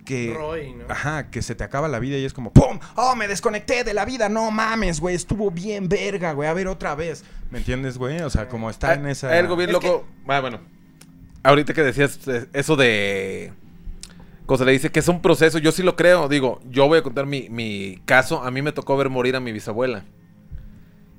[0.07, 0.85] Que, Roy, ¿no?
[0.89, 2.79] Ajá, que se te acaba la vida y es como ¡Pum!
[2.95, 4.29] ¡Oh, me desconecté de la vida!
[4.31, 5.15] No mames, güey.
[5.15, 6.49] Estuvo bien verga, güey.
[6.49, 7.25] A ver otra vez.
[7.51, 8.21] ¿Me entiendes, güey?
[8.23, 9.37] O sea, como está en Hay- esa...
[9.39, 10.07] algo bien Es loco.
[10.29, 10.61] Ah, bueno.
[11.43, 13.53] Ahorita que decías eh, eso de.
[14.47, 15.59] Cosa le dice que es un proceso.
[15.59, 16.29] Yo sí lo creo.
[16.29, 18.43] Digo, yo voy a contar mi, mi caso.
[18.45, 20.05] A mí me tocó ver morir a mi bisabuela.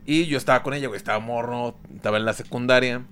[0.05, 0.97] Y yo estaba con ella, güey.
[0.97, 1.77] Estaba morro.
[1.93, 3.05] Estaba en la secundaria.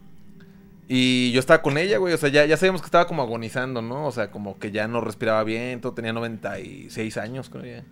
[0.87, 2.13] Y yo estaba con ella, güey.
[2.13, 4.05] O sea, ya, ya sabíamos que estaba como agonizando, ¿no?
[4.05, 5.81] O sea, como que ya no respiraba bien.
[5.81, 7.83] Todo tenía 96 años, creo ya.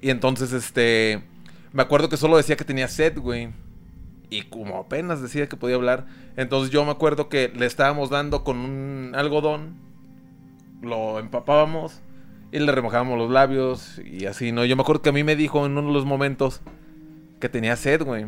[0.00, 1.22] Y entonces, este.
[1.72, 3.50] Me acuerdo que solo decía que tenía sed, güey.
[4.28, 6.06] Y como apenas decía que podía hablar.
[6.36, 9.76] Entonces yo me acuerdo que le estábamos dando con un algodón.
[10.82, 12.00] Lo empapábamos.
[12.50, 14.00] Y le remojábamos los labios.
[14.04, 14.64] Y así, ¿no?
[14.64, 16.60] Yo me acuerdo que a mí me dijo en uno de los momentos
[17.38, 18.26] que tenía sed, güey.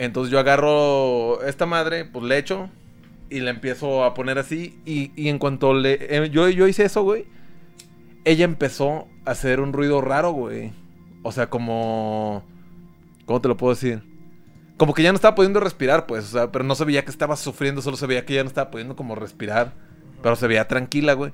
[0.00, 2.70] Entonces yo agarro esta madre, pues le echo.
[3.30, 4.80] y la empiezo a poner así.
[4.86, 5.98] Y, y en cuanto le.
[6.00, 7.26] eh, yo, yo hice eso, güey.
[8.24, 10.72] Ella empezó a hacer un ruido raro, güey.
[11.22, 12.44] O sea, como.
[13.26, 14.02] ¿Cómo te lo puedo decir?
[14.78, 16.24] Como que ya no estaba pudiendo respirar, pues.
[16.24, 18.48] O sea, pero no se veía que estaba sufriendo, solo se veía que ya no
[18.48, 19.74] estaba pudiendo como respirar.
[20.22, 21.32] Pero se veía tranquila, güey.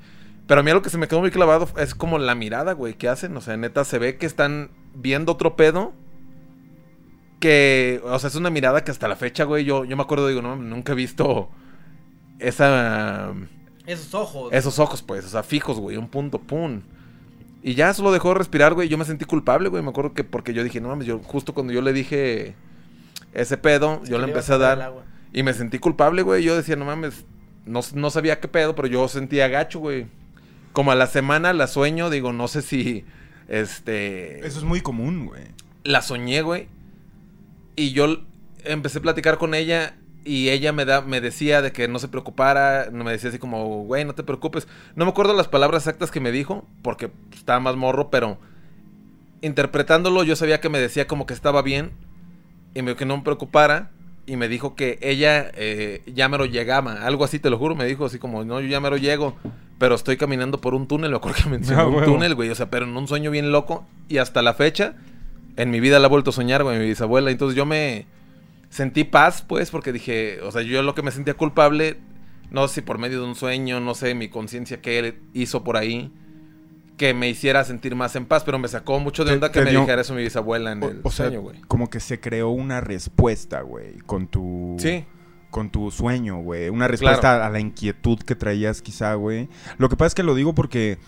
[0.48, 2.94] Pero a mí algo que se me quedó muy clavado es como la mirada, güey,
[2.94, 3.36] que hacen.
[3.36, 5.92] O sea, neta, se ve que están viendo otro pedo.
[7.40, 10.28] Que, o sea, es una mirada que hasta la fecha, güey, yo, yo me acuerdo,
[10.28, 11.50] digo, no, nunca he visto
[12.38, 13.32] esa,
[13.86, 14.52] Esos ojos.
[14.52, 16.80] esos ojos, pues, o sea, fijos, güey, un punto, pum.
[17.62, 20.24] Y ya solo dejó de respirar, güey, yo me sentí culpable, güey, me acuerdo que
[20.24, 22.54] porque yo dije, no mames, yo justo cuando yo le dije
[23.34, 24.92] ese pedo, yo le empecé a dar...
[25.32, 26.42] Y me sentí culpable, güey.
[26.42, 27.26] Yo decía, no mames,
[27.66, 30.06] no, no sabía qué pedo, pero yo sentía gacho, güey.
[30.72, 33.04] Como a la semana la sueño, digo, no sé si,
[33.48, 34.46] este...
[34.46, 35.42] Eso es muy común, güey.
[35.84, 36.68] La soñé, güey.
[37.76, 38.18] Y yo
[38.64, 42.08] empecé a platicar con ella y ella me, da, me decía de que no se
[42.08, 42.88] preocupara.
[42.90, 44.66] Me decía así como, güey, no te preocupes.
[44.94, 48.38] No me acuerdo las palabras exactas que me dijo, porque estaba más morro, pero
[49.42, 51.92] interpretándolo yo sabía que me decía como que estaba bien
[52.74, 53.90] y me dijo que no me preocupara.
[54.28, 57.06] Y me dijo que ella eh, ya me lo llegaba.
[57.06, 57.76] Algo así, te lo juro.
[57.76, 59.36] Me dijo así como, no, yo ya me lo llego.
[59.78, 61.12] Pero estoy caminando por un túnel.
[61.12, 62.50] Me acuerdo que mencionó Ah, un túnel, güey.
[62.50, 63.86] O sea, pero en un sueño bien loco.
[64.08, 64.96] Y hasta la fecha,
[65.56, 67.30] en mi vida la he vuelto a soñar, güey, mi bisabuela.
[67.30, 68.06] Entonces yo me
[68.68, 71.98] sentí paz, pues, porque dije, o sea, yo lo que me sentía culpable,
[72.50, 75.64] no sé si por medio de un sueño, no sé, mi conciencia que él hizo
[75.64, 76.12] por ahí,
[76.96, 79.70] que me hiciera sentir más en paz, pero me sacó mucho de onda que me
[79.70, 81.60] dio- dijera eso mi bisabuela en O, el o sea, sueño, güey.
[81.68, 84.76] como que se creó una respuesta, güey, con tu...
[84.78, 85.04] Sí,
[85.50, 86.68] con tu sueño, güey.
[86.68, 89.48] Una respuesta a la inquietud que traías quizá, güey.
[89.78, 90.98] Lo que pasa es que lo digo porque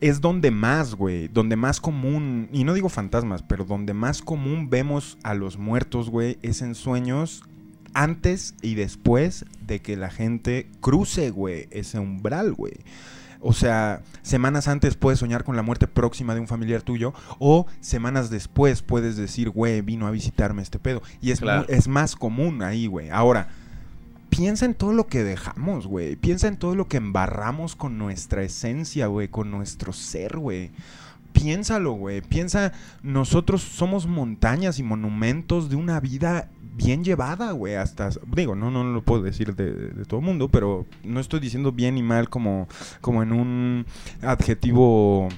[0.00, 4.68] es donde más, güey, donde más común, y no digo fantasmas, pero donde más común
[4.70, 7.42] vemos a los muertos, güey, es en sueños
[7.94, 12.74] antes y después de que la gente cruce, güey, ese umbral, güey.
[13.40, 17.66] O sea, semanas antes puedes soñar con la muerte próxima de un familiar tuyo o
[17.80, 21.02] semanas después puedes decir, güey, vino a visitarme este pedo.
[21.20, 21.66] Y es, Claro.
[21.68, 23.10] es más común ahí, güey.
[23.10, 23.48] Ahora,
[24.30, 26.16] piensa en todo lo que dejamos, güey.
[26.16, 30.70] Piensa en todo lo que embarramos con nuestra esencia, güey, con nuestro ser, güey.
[31.32, 32.22] Piénsalo, güey.
[32.22, 32.72] Piensa,
[33.02, 37.74] nosotros somos montañas y monumentos de una vida bien llevada, güey.
[37.74, 41.72] Hasta, digo, no, no lo puedo decir de, todo el mundo, pero no estoy diciendo
[41.72, 42.68] bien y mal como,
[43.00, 43.86] como en un
[44.22, 45.28] adjetivo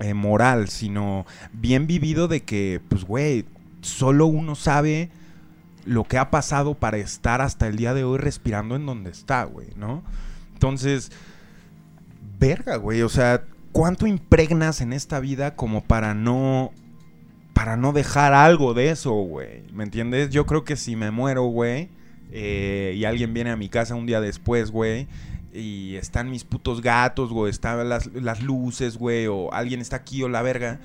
[0.00, 3.44] eh, moral, sino bien vivido de que, pues, güey,
[3.80, 5.10] solo uno sabe
[5.88, 9.44] lo que ha pasado para estar hasta el día de hoy respirando en donde está,
[9.44, 10.02] güey, ¿no?
[10.52, 11.10] Entonces,
[12.38, 16.72] verga, güey, o sea, ¿cuánto impregnas en esta vida como para no
[17.54, 19.62] para no dejar algo de eso, güey?
[19.72, 20.28] ¿Me entiendes?
[20.30, 21.88] Yo creo que si me muero, güey,
[22.32, 25.08] eh, y alguien viene a mi casa un día después, güey,
[25.54, 30.22] y están mis putos gatos, güey, están las, las luces, güey, o alguien está aquí
[30.22, 30.80] o la verga,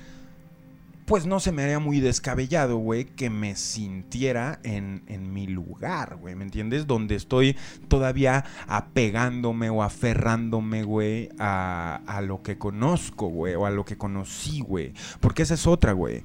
[1.06, 6.16] pues no se me haría muy descabellado, güey, que me sintiera en, en mi lugar,
[6.16, 6.86] güey, ¿me entiendes?
[6.86, 7.56] Donde estoy
[7.88, 13.98] todavía apegándome o aferrándome, güey, a, a lo que conozco, güey, o a lo que
[13.98, 14.94] conocí, güey.
[15.20, 16.22] Porque esa es otra, güey.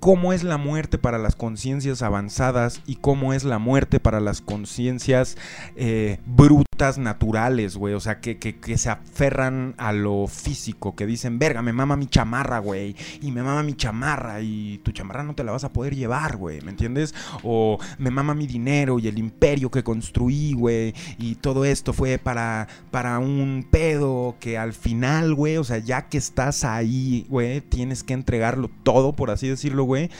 [0.00, 4.40] ¿Cómo es la muerte para las conciencias avanzadas y cómo es la muerte para las
[4.40, 5.36] conciencias
[5.74, 7.94] eh, brutas naturales, güey?
[7.94, 11.96] O sea, que, que, que se aferran a lo físico, que dicen, verga, me mama
[11.96, 15.64] mi chamarra, güey, y me mama mi chamarra, y tu chamarra no te la vas
[15.64, 17.14] a poder llevar, güey, ¿me entiendes?
[17.42, 22.18] O me mama mi dinero y el imperio que construí, güey, y todo esto fue
[22.18, 27.60] para, para un pedo que al final, güey, o sea, ya que estás ahí, güey,
[27.60, 30.10] tienes que entregarlo todo, por así decirlo, güey.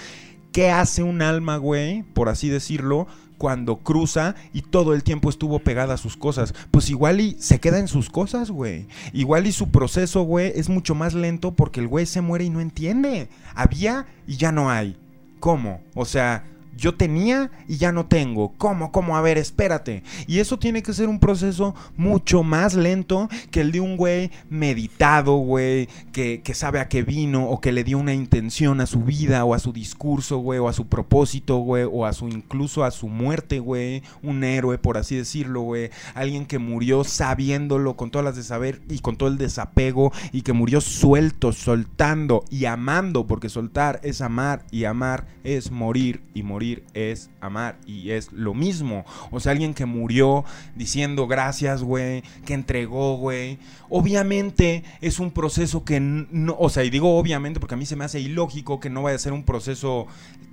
[0.52, 3.06] ¿Qué hace un alma, güey, por así decirlo,
[3.38, 6.54] cuando cruza y todo el tiempo estuvo pegada a sus cosas?
[6.70, 8.86] Pues igual y se queda en sus cosas, güey.
[9.12, 12.50] Igual y su proceso, güey, es mucho más lento porque el güey se muere y
[12.50, 13.28] no entiende.
[13.54, 14.96] Había y ya no hay.
[15.40, 15.80] ¿Cómo?
[15.94, 16.44] O sea,
[16.78, 18.54] yo tenía y ya no tengo.
[18.56, 18.92] ¿Cómo?
[18.92, 19.16] ¿Cómo?
[19.16, 20.04] A ver, espérate.
[20.26, 24.30] Y eso tiene que ser un proceso mucho más lento que el de un güey
[24.48, 28.86] meditado, güey, que, que sabe a qué vino o que le dio una intención a
[28.86, 32.28] su vida o a su discurso, güey, o a su propósito, güey, o a su
[32.28, 34.02] incluso a su muerte, güey.
[34.22, 35.90] Un héroe, por así decirlo, güey.
[36.14, 40.42] Alguien que murió sabiéndolo con todas las de saber y con todo el desapego y
[40.42, 46.42] que murió suelto, soltando y amando, porque soltar es amar y amar es morir y
[46.42, 49.04] morir es amar y es lo mismo.
[49.30, 50.44] O sea, alguien que murió
[50.74, 53.58] diciendo gracias, güey, que entregó, güey.
[53.88, 57.96] Obviamente es un proceso que no, o sea, y digo obviamente porque a mí se
[57.96, 60.06] me hace ilógico que no vaya a ser un proceso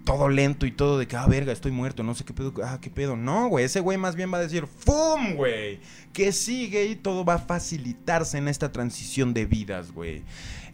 [0.06, 2.78] todo lento y todo de que, ah, verga, estoy muerto, no sé qué pedo, ah,
[2.80, 3.18] qué pedo.
[3.18, 5.80] No, güey, ese güey más bien va a decir, ¡fum, güey!
[6.14, 10.24] Que sigue y todo va a facilitarse en esta transición de vidas, güey.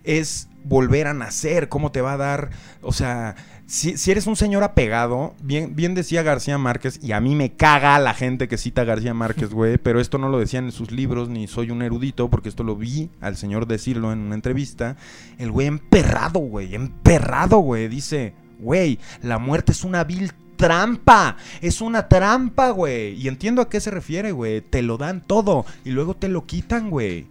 [0.04, 3.36] Es volver a nacer, cómo te va a dar, o sea,
[3.72, 7.54] si, si eres un señor apegado, bien, bien decía García Márquez, y a mí me
[7.54, 10.72] caga la gente que cita a García Márquez, güey, pero esto no lo decían en
[10.74, 14.36] sus libros, ni soy un erudito, porque esto lo vi al señor decirlo en una
[14.36, 14.98] entrevista.
[15.38, 21.80] El güey emperrado, güey, emperrado, güey, dice, güey, la muerte es una vil trampa, es
[21.80, 23.14] una trampa, güey.
[23.14, 26.46] Y entiendo a qué se refiere, güey, te lo dan todo y luego te lo
[26.46, 27.26] quitan, güey.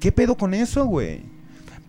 [0.00, 1.33] ¿Qué pedo con eso, güey?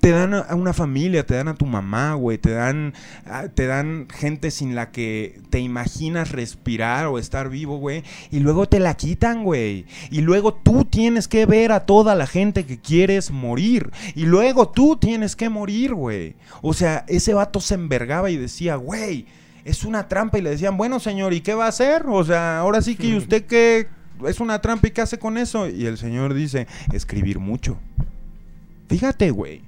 [0.06, 2.94] Te dan a una familia, te dan a tu mamá, güey, te dan,
[3.26, 8.40] a- te dan gente sin la que te imaginas respirar o estar vivo, güey, y
[8.40, 9.88] luego te la quitan, güey.
[10.12, 13.90] Y luego tú tienes que ver a toda la gente que quieres morir.
[14.14, 16.36] Y luego tú tienes que morir, güey.
[16.62, 19.26] O sea, ese vato se envergaba y decía, güey,
[19.64, 20.38] es una trampa.
[20.38, 22.04] Y le decían, bueno, señor, ¿y qué va a hacer?
[22.08, 23.88] O sea, ahora sí que ¿y usted qué
[24.28, 25.68] es una trampa y qué hace con eso.
[25.68, 27.80] Y el señor dice, escribir mucho.
[28.88, 29.64] Fíjate, güey.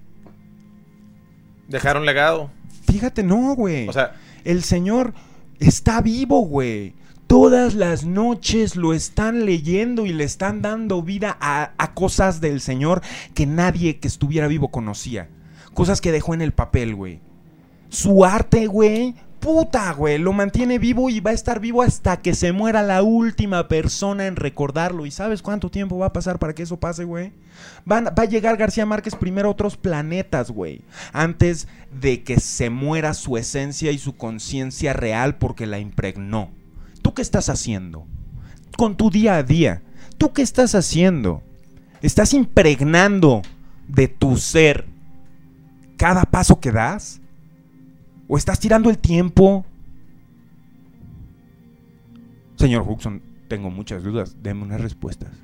[1.68, 2.50] Dejar un legado.
[2.90, 3.88] Fíjate, no, güey.
[3.88, 5.14] O sea, el señor
[5.60, 6.94] está vivo, güey.
[7.28, 12.62] Todas las noches lo están leyendo y le están dando vida a, a cosas del
[12.62, 13.02] señor
[13.34, 15.28] que nadie que estuviera vivo conocía.
[15.74, 17.20] Cosas que dejó en el papel, güey.
[17.90, 19.16] Su arte, güey.
[19.40, 20.18] Puta, güey.
[20.18, 24.26] Lo mantiene vivo y va a estar vivo hasta que se muera la última persona
[24.28, 25.06] en recordarlo.
[25.06, 27.32] ¿Y sabes cuánto tiempo va a pasar para que eso pase, güey?
[27.86, 30.82] Van- va a llegar García Márquez primero a otros planetas, güey.
[31.14, 31.68] Antes
[32.00, 36.50] de que se muera su esencia y su conciencia real porque la impregnó.
[37.02, 38.06] ¿Tú qué estás haciendo?
[38.78, 39.82] Con tu día a día.
[40.18, 41.42] ¿Tú qué estás haciendo?
[42.02, 43.44] ¿Estás impregnando
[43.88, 44.86] de tu ser
[45.96, 47.22] cada paso que das?
[48.28, 49.66] ¿O estás tirando el tiempo?
[52.58, 54.36] Señor Huxon, tengo muchas dudas.
[54.42, 55.30] Deme unas respuestas.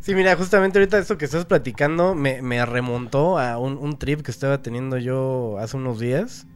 [0.00, 4.32] Sí, mira, justamente ahorita esto que estás platicando me, remontó a un, un trip que
[4.32, 6.46] estaba teniendo yo hace unos días.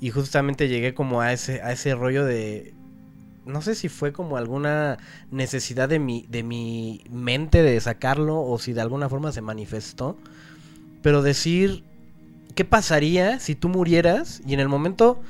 [0.00, 2.72] Y justamente llegué como a ese, a ese rollo de.
[3.44, 4.96] No sé si fue como alguna
[5.30, 10.16] necesidad de mi, de mi mente de sacarlo o si de alguna forma se manifestó.
[11.02, 11.84] Pero decir,
[12.54, 15.20] ¿qué pasaría si tú murieras y en el momento...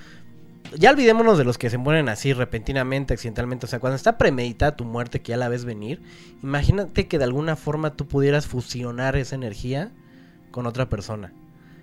[0.78, 3.66] Ya olvidémonos de los que se mueren así repentinamente, accidentalmente.
[3.66, 6.00] O sea, cuando está premeditada tu muerte, que ya la ves venir,
[6.44, 9.90] imagínate que de alguna forma tú pudieras fusionar esa energía
[10.52, 11.32] con otra persona.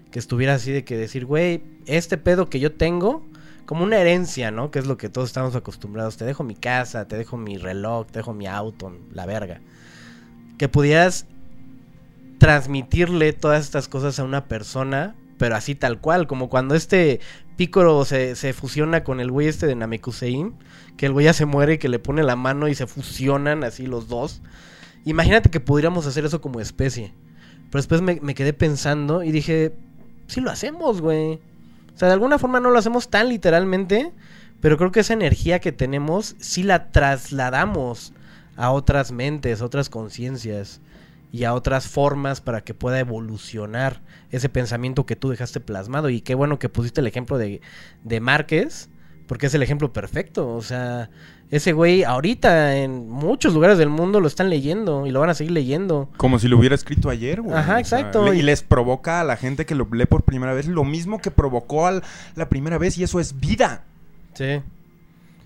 [0.09, 3.25] Que estuviera así de que decir, güey, este pedo que yo tengo,
[3.65, 4.71] como una herencia, ¿no?
[4.71, 6.15] Que es lo que todos estamos acostumbrados.
[6.15, 9.59] Te dejo mi casa, te dejo mi reloj, te dejo mi auto, la verga.
[10.57, 11.25] Que pudieras
[12.37, 17.19] transmitirle todas estas cosas a una persona, pero así tal cual, como cuando este
[17.55, 20.55] Pícoro se, se fusiona con el güey este de Namekusein,
[20.95, 23.63] que el güey ya se muere y que le pone la mano y se fusionan
[23.63, 24.41] así los dos.
[25.05, 27.13] Imagínate que pudiéramos hacer eso como especie.
[27.69, 29.73] Pero después me, me quedé pensando y dije,
[30.27, 31.39] sí lo hacemos, güey.
[31.93, 34.11] O sea, de alguna forma no lo hacemos tan literalmente,
[34.61, 38.13] pero creo que esa energía que tenemos sí la trasladamos
[38.55, 40.81] a otras mentes, a otras conciencias
[41.37, 46.09] y a otras formas para que pueda evolucionar ese pensamiento que tú dejaste plasmado.
[46.09, 47.61] Y qué bueno que pusiste el ejemplo de,
[48.03, 48.89] de Márquez,
[49.27, 50.49] porque es el ejemplo perfecto.
[50.55, 51.09] O sea,
[51.51, 55.33] ese güey ahorita en muchos lugares del mundo lo están leyendo y lo van a
[55.35, 56.09] seguir leyendo.
[56.17, 57.55] Como si lo hubiera escrito ayer, güey.
[57.55, 58.25] Ajá, O sea, exacto.
[58.31, 61.19] le- y les provoca a la gente que lo lee por primera vez lo mismo
[61.19, 62.03] que provocó al-
[62.35, 63.83] la primera vez y eso es vida.
[64.33, 64.61] Sí.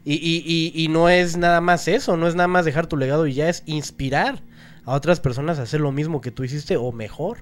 [0.04, 0.44] Y, y,
[0.76, 3.34] y, y no es nada más eso, no es nada más dejar tu legado y
[3.36, 4.42] ya es inspirar
[4.86, 7.40] a otras personas a hacer lo mismo que tú hiciste o mejor.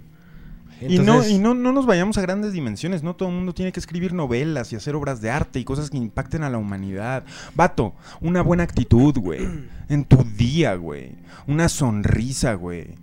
[0.81, 3.03] y no, y no, no nos vayamos a grandes dimensiones.
[3.03, 5.89] No todo el mundo tiene que escribir novelas y hacer obras de arte y cosas
[5.89, 7.23] que impacten a la humanidad.
[7.55, 9.47] Vato, una buena actitud, güey.
[9.89, 11.15] En tu día, güey.
[11.47, 12.95] Una sonrisa, güey.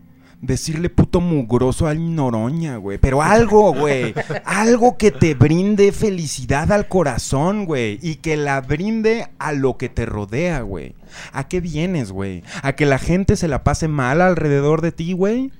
[0.43, 2.99] Decirle puto mugroso al Noroña, güey.
[2.99, 4.15] Pero algo, güey.
[4.45, 7.99] algo que te brinde felicidad al corazón, güey.
[8.03, 10.95] Y que la brinde a lo que te rodea, güey.
[11.33, 12.43] ¿A qué vienes, güey?
[12.63, 15.53] ¿A que la gente se la pase mal alrededor de ti, güey?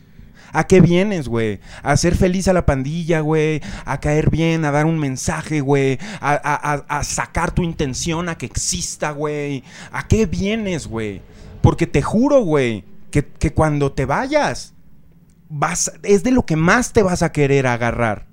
[0.53, 1.59] ¿A qué vienes, güey?
[1.83, 3.63] A hacer feliz a la pandilla, güey.
[3.87, 5.99] A caer bien, a dar un mensaje, güey.
[6.21, 9.65] A- a sacar tu intención a que exista, güey.
[9.91, 11.23] ¿A qué vienes, güey?
[11.63, 14.75] Porque te juro, güey, que, que cuando te vayas,
[15.49, 18.27] vas, es de lo que más te vas a querer agarrar.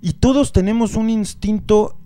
[0.00, 1.98] Y todos tenemos un instinto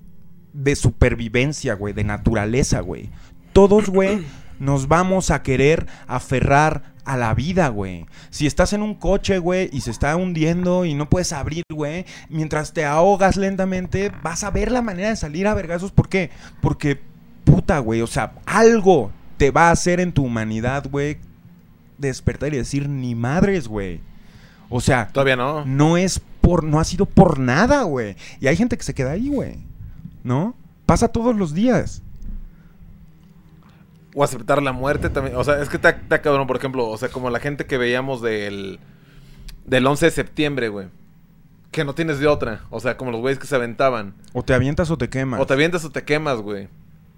[0.52, 3.10] de supervivencia, güey, de naturaleza, güey.
[3.52, 4.24] Todos, güey,
[4.58, 8.06] nos vamos a querer aferrar a la vida, güey.
[8.30, 12.06] Si estás en un coche, güey, y se está hundiendo y no puedes abrir, güey,
[12.28, 15.92] mientras te ahogas lentamente, vas a ver la manera de salir a vergazos.
[15.92, 16.30] ¿Por qué?
[16.62, 17.00] Porque,
[17.44, 21.18] puta, güey, o sea, algo te va a hacer en tu humanidad, güey,
[21.98, 24.00] despertar y decir, ni madres, güey.
[24.68, 25.64] O sea, Todavía no.
[25.64, 28.16] no es por, no ha sido por nada, güey.
[28.40, 29.58] Y hay gente que se queda ahí, güey.
[30.22, 30.56] ¿No?
[30.86, 32.02] Pasa todos los días.
[34.14, 35.36] O aceptar la muerte también.
[35.36, 36.88] O sea, es que está, está cabrón, por ejemplo.
[36.88, 38.78] O sea, como la gente que veíamos del,
[39.66, 40.88] del 11 de septiembre, güey.
[41.70, 42.62] Que no tienes de otra.
[42.70, 44.14] O sea, como los güeyes que se aventaban.
[44.32, 45.40] O te avientas o te quemas.
[45.40, 46.68] O te avientas o te quemas, güey.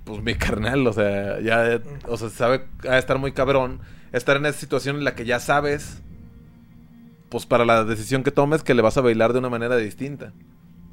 [0.05, 3.81] Pues mi carnal, o sea, ya, o sea, sabe a estar muy cabrón.
[4.17, 6.01] Estar en esa situación en la que ya sabes,
[7.29, 10.33] pues para la decisión que tomes, que le vas a bailar de una manera distinta.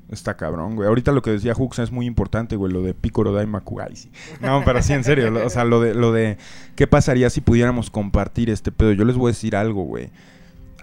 [0.10, 0.88] Está cabrón, güey.
[0.88, 3.80] Ahorita lo que decía Hooks es muy importante, güey, lo de Picoro Daimaku.
[3.80, 4.12] Ay, sí.
[4.42, 5.34] No, pero sí, en serio.
[5.44, 6.38] o sea, lo de, lo de
[6.76, 8.92] qué pasaría si pudiéramos compartir este pedo.
[8.92, 10.12] Yo les voy a decir algo, güey.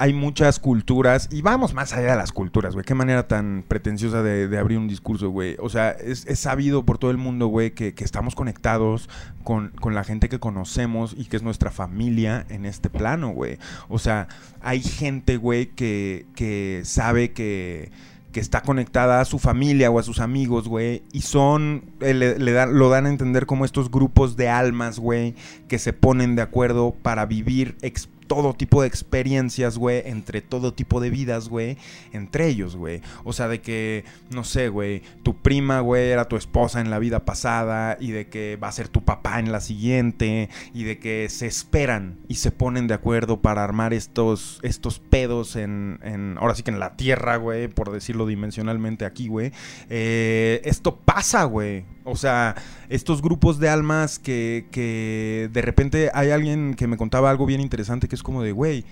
[0.01, 2.87] Hay muchas culturas, y vamos más allá de las culturas, güey.
[2.87, 5.57] Qué manera tan pretenciosa de, abrir un discurso, güey.
[5.59, 9.11] O sea, es, sabido por todo el mundo, güey, que, estamos conectados
[9.45, 13.59] con, la gente que conocemos y que es nuestra familia en este plano, güey.
[13.91, 14.29] O sea,
[14.63, 17.91] hay gente, güey, que, sabe que,
[18.33, 23.05] está conectada a su familia o a sus amigos, güey, y son, eh, lo dan
[23.05, 25.35] a entender como estos grupos de almas, güey,
[25.69, 30.73] que se ponen de acuerdo para vivir ex- todo tipo de experiencias, güey, entre todo
[30.73, 31.77] tipo de vidas, güey,
[32.13, 33.01] entre ellos, güey.
[33.25, 37.01] O sea, de que, no sé, güey, tu prima, güey, era tu esposa en la
[37.01, 41.01] vida pasada y de que va a ser tu papá en la siguiente y de
[41.01, 46.37] que se esperan y se ponen de acuerdo para armar estos, estos pedos en, en-
[46.39, 49.51] ahora sí que en la tierra, güey, por decirlo dimensionalmente aquí, güey.
[49.89, 51.85] Eh, esto pasa, güey.
[52.05, 52.57] O sea,
[52.89, 57.61] estos grupos de almas que, que de repente hay alguien que me contaba algo bien
[57.61, 58.85] interesante que es como de, güey,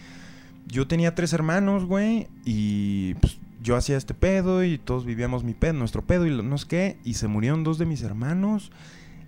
[0.66, 5.54] yo tenía tres hermanos, güey, y pues, yo hacía este pedo y todos vivíamos mi
[5.54, 8.70] pedo, nuestro pedo y no sé qué, y se murieron dos de mis hermanos.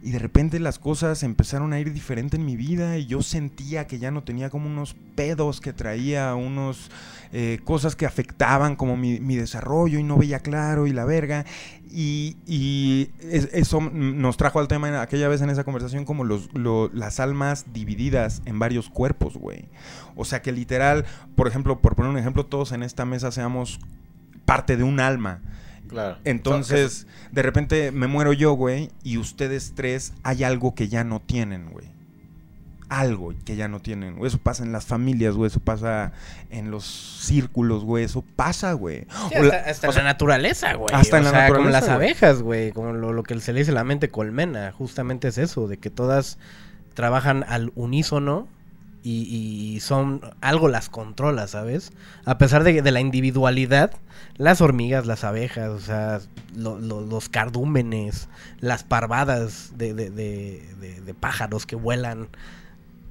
[0.03, 3.86] Y de repente las cosas empezaron a ir diferente en mi vida y yo sentía
[3.86, 6.90] que ya no tenía como unos pedos que traía, unos
[7.32, 11.44] eh, cosas que afectaban como mi, desarrollo y no veía claro y la verga.
[11.92, 16.24] Y, y es- eso nos trajo al tema en aquella vez en esa conversación como
[16.24, 19.66] los, lo- las almas divididas en varios cuerpos, güey.
[20.16, 21.05] O sea que literal,
[21.36, 23.80] por ejemplo, por poner un ejemplo, todos en esta mesa seamos
[24.46, 25.40] parte de un alma.
[25.91, 26.16] Claro.
[26.24, 31.20] Entonces, de repente me muero yo, güey, y ustedes tres hay algo que ya no
[31.20, 31.86] tienen, güey.
[32.88, 34.16] Algo que ya no tienen.
[34.16, 34.28] güey.
[34.28, 35.47] Eso pasa en las familias, güey.
[35.49, 36.11] Eso pasa
[36.51, 38.03] en los círculos, güey.
[38.05, 39.07] Eso pasa, güey.
[39.28, 40.93] Sí, O la- hasta, hasta o sea, la naturaleza, güey.
[40.93, 42.09] hasta en O la sea, como naturaleza, las güey.
[42.09, 42.72] abejas, güey.
[42.72, 44.72] Como lo, lo que se le dice la mente colmena.
[44.72, 46.38] Justamente es eso, de que todas
[46.95, 48.49] trabajan al unísono
[49.03, 50.20] y, y son...
[50.40, 51.92] Algo las controla, ¿sabes?
[52.24, 53.92] A pesar de, de la individualidad,
[54.36, 56.20] las hormigas, las abejas, o sea,
[56.57, 58.28] lo- lo- los cardúmenes,
[58.61, 62.28] las parvadas de, de- de- de- de pájaros que vuelan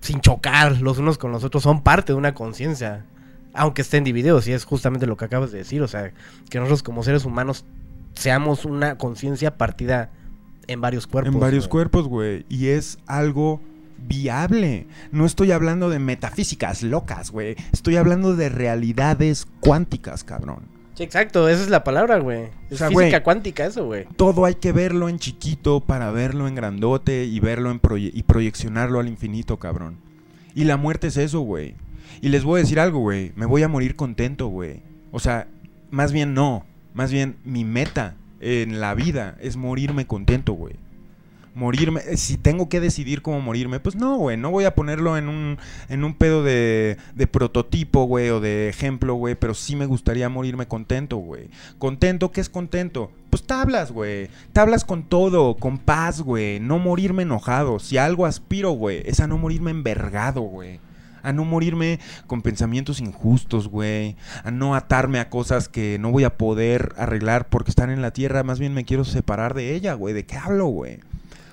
[0.02, 3.06] sin chocar los unos con los otros son parte de una conciencia
[3.52, 6.12] aunque estén divididos, y es justamente lo que acabas de decir, o sea,
[6.52, 7.66] que nosotros como seres humanos
[8.14, 10.12] seamos una conciencia partida
[10.68, 11.34] en varios cuerpos.
[11.34, 11.72] en varios güey.
[11.72, 12.46] cuerpos, güey.
[12.48, 13.60] Y es algo
[14.08, 14.88] viable.
[15.12, 17.56] No estoy hablando de metafísicas locas, güey.
[17.72, 20.62] Estoy hablando de realidades cuánticas, cabrón.
[20.96, 22.50] Sí, exacto, esa es la palabra, güey.
[22.70, 23.24] Es O sea, física güey.
[23.24, 24.06] cuántica eso, güey.
[24.18, 28.24] todo hay que verlo en chiquito para verlo en grandote y verlo en proye- y
[28.24, 29.98] proyeccionarlo al infinito, cabrón.
[30.56, 31.76] Y la muerte es eso, güey.
[32.22, 33.32] Y les voy a decir algo, güey.
[33.38, 34.82] Me voy a morir contento, güey.
[35.12, 35.48] O sea,
[35.90, 36.66] más bien no.
[36.94, 40.76] Más bien mi meta en la vida es morirme contento, güey.
[41.56, 45.18] Morirme, eh, si tengo que decidir cómo morirme, pues no, güey, no voy a ponerlo
[45.18, 45.58] en un,
[45.90, 50.30] en un pedo de, de prototipo, güey, o de ejemplo, güey, pero sí me gustaría
[50.30, 51.50] morirme contento, güey.
[51.78, 53.12] Contento, ¿qué es contento?
[53.30, 54.30] Pues tablas, güey.
[54.54, 56.60] Tablas con todo, con paz, güey.
[56.60, 57.80] No morirme enojado.
[57.80, 60.80] Si algo aspiro, güey, es a no morirme envergado, güey.
[61.22, 64.16] A no morirme con pensamientos injustos, güey.
[64.44, 68.12] A no atarme a cosas que no voy a poder arreglar porque están en la
[68.12, 68.44] tierra.
[68.44, 70.14] Más bien me quiero separar de ella, güey.
[70.14, 71.00] ¿De qué hablo, güey?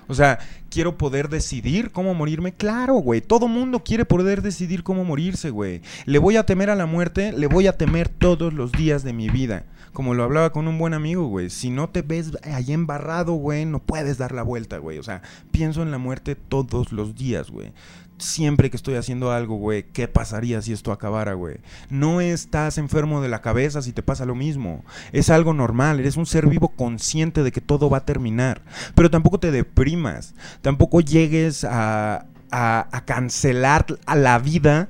[0.09, 0.39] O sea,
[0.71, 2.53] quiero poder decidir cómo morirme.
[2.53, 3.21] Claro, güey.
[3.21, 5.83] Todo mundo quiere poder decidir cómo morirse, güey.
[6.05, 9.13] Le voy a temer a la muerte, le voy a temer todos los días de
[9.13, 9.65] mi vida.
[9.93, 11.49] Como lo hablaba con un buen amigo, güey.
[11.49, 14.99] Si no te ves ahí embarrado, güey, no puedes dar la vuelta, güey.
[14.99, 17.73] O sea, pienso en la muerte todos los días, güey.
[18.19, 21.59] Siempre que estoy haciendo algo, güey, ¿qué pasaría si esto acabara, güey?
[21.91, 24.85] No estás enfermo de la cabeza si te pasa lo mismo.
[25.13, 28.63] Es algo normal, eres un ser vivo consciente de que todo va a terminar.
[28.95, 34.89] Pero tampoco te deprimas, tampoco llegues a, a, a cancelar a la vida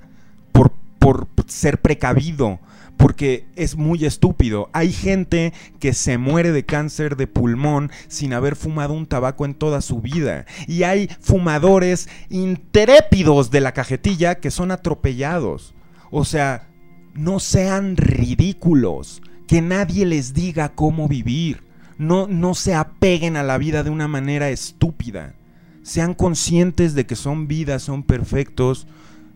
[0.52, 0.70] por,
[1.00, 2.60] por ser precavido.
[2.96, 4.70] Porque es muy estúpido.
[4.72, 9.54] Hay gente que se muere de cáncer de pulmón sin haber fumado un tabaco en
[9.54, 10.46] toda su vida.
[10.66, 15.74] Y hay fumadores intrépidos de la cajetilla que son atropellados.
[16.10, 16.68] O sea,
[17.14, 19.22] no sean ridículos.
[19.46, 21.64] Que nadie les diga cómo vivir.
[21.98, 25.34] No, no se apeguen a la vida de una manera estúpida.
[25.82, 28.86] Sean conscientes de que son vidas, son perfectos.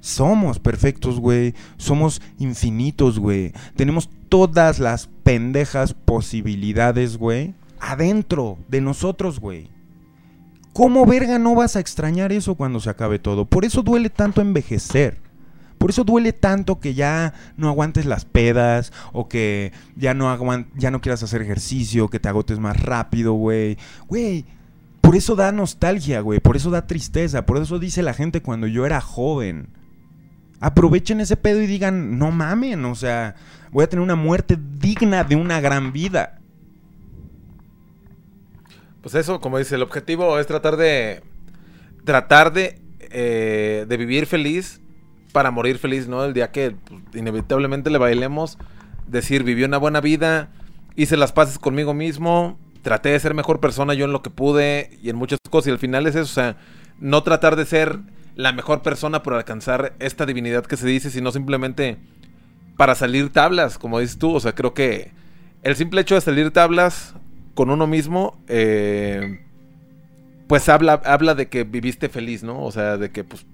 [0.00, 1.54] Somos perfectos, güey.
[1.76, 3.52] Somos infinitos, güey.
[3.76, 7.54] Tenemos todas las pendejas posibilidades, güey.
[7.80, 9.70] Adentro de nosotros, güey.
[10.72, 13.44] ¿Cómo verga no vas a extrañar eso cuando se acabe todo?
[13.44, 15.18] Por eso duele tanto envejecer.
[15.78, 20.36] Por eso duele tanto que ya no aguantes las pedas o que ya no,
[20.76, 23.78] ya no quieras hacer ejercicio, que te agotes más rápido, güey.
[24.06, 24.44] Güey,
[25.00, 26.38] por eso da nostalgia, güey.
[26.38, 27.46] Por eso da tristeza.
[27.46, 29.68] Por eso dice la gente cuando yo era joven.
[30.60, 33.34] Aprovechen ese pedo y digan, no mamen, o sea,
[33.72, 36.38] voy a tener una muerte digna de una gran vida.
[39.02, 41.22] Pues eso, como dice, el objetivo es tratar de.
[42.04, 42.80] Tratar de.
[43.00, 44.80] eh, de vivir feliz
[45.32, 46.24] para morir feliz, ¿no?
[46.24, 48.58] El día que pues, inevitablemente le bailemos.
[49.06, 50.50] Decir, viví una buena vida,
[50.94, 54.98] hice las paces conmigo mismo, traté de ser mejor persona yo en lo que pude
[55.02, 55.68] y en muchas cosas.
[55.68, 56.56] Y al final es eso, o sea,
[56.98, 57.98] no tratar de ser
[58.40, 61.98] la mejor persona por alcanzar esta divinidad que se dice, sino simplemente
[62.76, 64.34] para salir tablas, como dices tú.
[64.34, 65.12] O sea, creo que
[65.62, 67.14] el simple hecho de salir tablas
[67.54, 69.44] con uno mismo, eh,
[70.46, 72.64] pues habla, habla de que viviste feliz, ¿no?
[72.64, 73.44] O sea, de que pues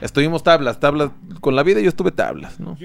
[0.00, 1.10] estuvimos tablas, tablas
[1.40, 2.76] con la vida y yo estuve tablas, ¿no?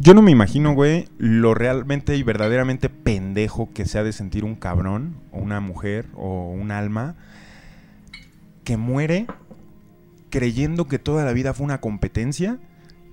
[0.00, 4.44] Yo no me imagino, güey, lo realmente y verdaderamente pendejo que se ha de sentir
[4.44, 7.14] un cabrón, o una mujer, o un alma,
[8.64, 9.26] que muere
[10.30, 12.58] creyendo que toda la vida fue una competencia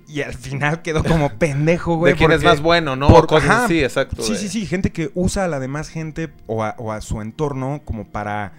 [0.06, 2.12] y al final quedó como pendejo, güey.
[2.12, 3.08] de quién es más bueno, ¿no?
[3.08, 3.64] por- Cosas ajá.
[3.66, 4.22] así, exacto.
[4.22, 7.00] Sí, de- sí, sí, gente que usa a la demás gente o a, o a
[7.00, 8.52] su entorno como para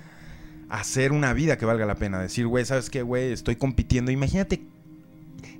[0.69, 2.19] hacer una vida que valga la pena.
[2.19, 3.31] Decir, güey, ¿sabes qué, güey?
[3.31, 4.11] Estoy compitiendo.
[4.11, 4.61] Imagínate,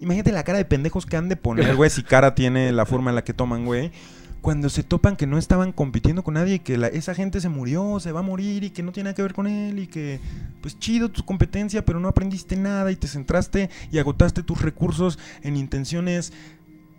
[0.02, 3.12] imagínate la cara de pendejos que han de poner, güey, si cara tiene la forma
[3.12, 3.92] en la que toman, güey.
[4.46, 7.50] Cuando se topan que no estaban compitiendo con nadie y que la- esa gente se
[7.50, 9.88] murió, se va a morir y que no tiene nada que ver con él y
[9.88, 10.20] que,
[10.62, 15.18] pues chido tu competencia, pero no aprendiste nada y te centraste y agotaste tus recursos
[15.42, 16.32] en intenciones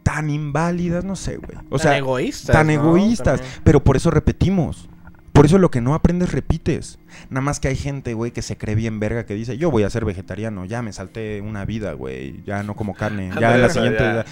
[0.03, 1.57] tan inválidas, no sé, güey.
[1.71, 2.73] O Tan sea, egoístas, Tan ¿no?
[2.73, 3.41] egoístas.
[3.41, 3.61] También.
[3.63, 4.89] Pero por eso repetimos.
[5.33, 6.99] Por eso lo que no aprendes, repites.
[7.31, 9.85] Nada más que hay gente, güey, que se cree bien verga, que dice, yo voy
[9.85, 13.63] a ser vegetariano, ya me salté una vida, güey, ya no como carne, ya en
[13.63, 14.03] la siguiente...
[14.03, 14.25] ya-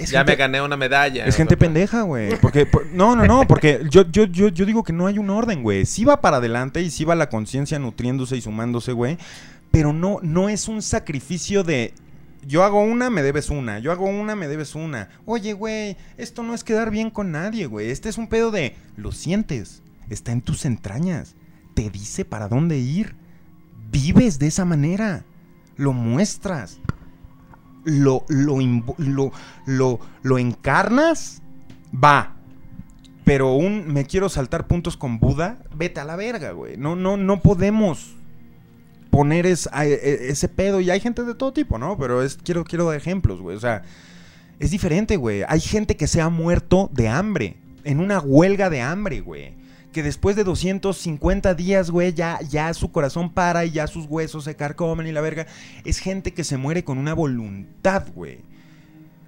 [0.00, 1.24] Es ya gente- me gané una medalla.
[1.26, 2.36] es gente pendeja, güey.
[2.40, 5.30] Porque, por- no, no, no, porque yo, yo, yo, yo digo que no hay un
[5.30, 5.84] orden, güey.
[5.86, 9.18] Sí va para adelante y sí va la conciencia nutriéndose y sumándose, güey.
[9.70, 11.92] Pero no, no es un sacrificio de.
[12.46, 13.78] Yo hago una, me debes una.
[13.80, 15.10] Yo hago una, me debes una.
[15.26, 17.90] Oye, güey, esto no es quedar bien con nadie, güey.
[17.90, 18.74] Este es un pedo de.
[18.96, 19.82] Lo sientes.
[20.08, 21.34] Está en tus entrañas.
[21.74, 23.14] Te dice para dónde ir.
[23.92, 25.24] Vives de esa manera.
[25.76, 26.78] Lo muestras
[27.84, 28.58] lo, lo,
[29.66, 31.42] lo, lo, encarnas,
[31.92, 32.34] va.
[33.24, 36.76] Pero un me quiero saltar puntos con Buda, vete a la verga, güey.
[36.76, 38.14] No, no, no podemos
[39.10, 40.80] poner es- a- e- ese pedo.
[40.80, 41.96] Y hay gente de todo tipo, ¿no?
[41.98, 43.56] Pero es, quiero, quiero dar ejemplos, güey.
[43.56, 43.82] O sea,
[44.58, 45.42] es diferente, güey.
[45.48, 47.56] Hay gente que se ha muerto de hambre.
[47.84, 49.54] En una huelga de hambre, güey.
[49.92, 54.44] Que después de 250 días, güey, ya, ya su corazón para y ya sus huesos
[54.44, 55.46] se carcomen y la verga.
[55.84, 58.38] Es gente que se muere con una voluntad, güey.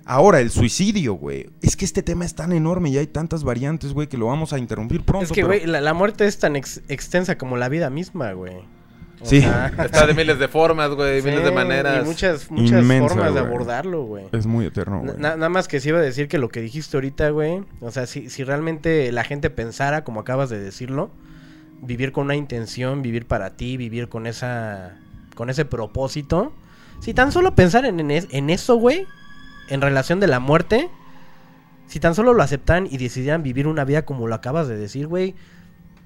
[0.04, 1.48] Ahora, el suicidio, güey.
[1.62, 4.52] Es que este tema es tan enorme y hay tantas variantes, güey, que lo vamos
[4.52, 5.24] a interrumpir pronto.
[5.24, 8.32] Es que, pero- güey, la, la muerte es tan ex- extensa como la vida misma,
[8.32, 8.54] güey.
[9.22, 9.40] O Sí.
[9.40, 12.04] sea, Está de miles de formas, güey, sí, miles de maneras.
[12.04, 14.24] Y muchas, muchas Inmensa, formas de abordarlo, güey.
[14.32, 15.12] Es muy eterno, güey.
[15.18, 17.62] na- nada más que sí iba a decir que lo que dijiste ahorita, güey.
[17.80, 21.10] O sea, si, si realmente la gente pensara, como acabas de decirlo,
[21.80, 24.96] vivir con una intención, vivir para ti, vivir con esa.
[25.34, 26.52] con ese propósito.
[27.00, 29.06] Si tan solo pensar en, en, es- en eso, güey,
[29.68, 30.88] en relación de la muerte.
[31.86, 35.06] Si tan solo lo aceptaran y decidieran vivir una vida como lo acabas de decir,
[35.06, 35.34] güey.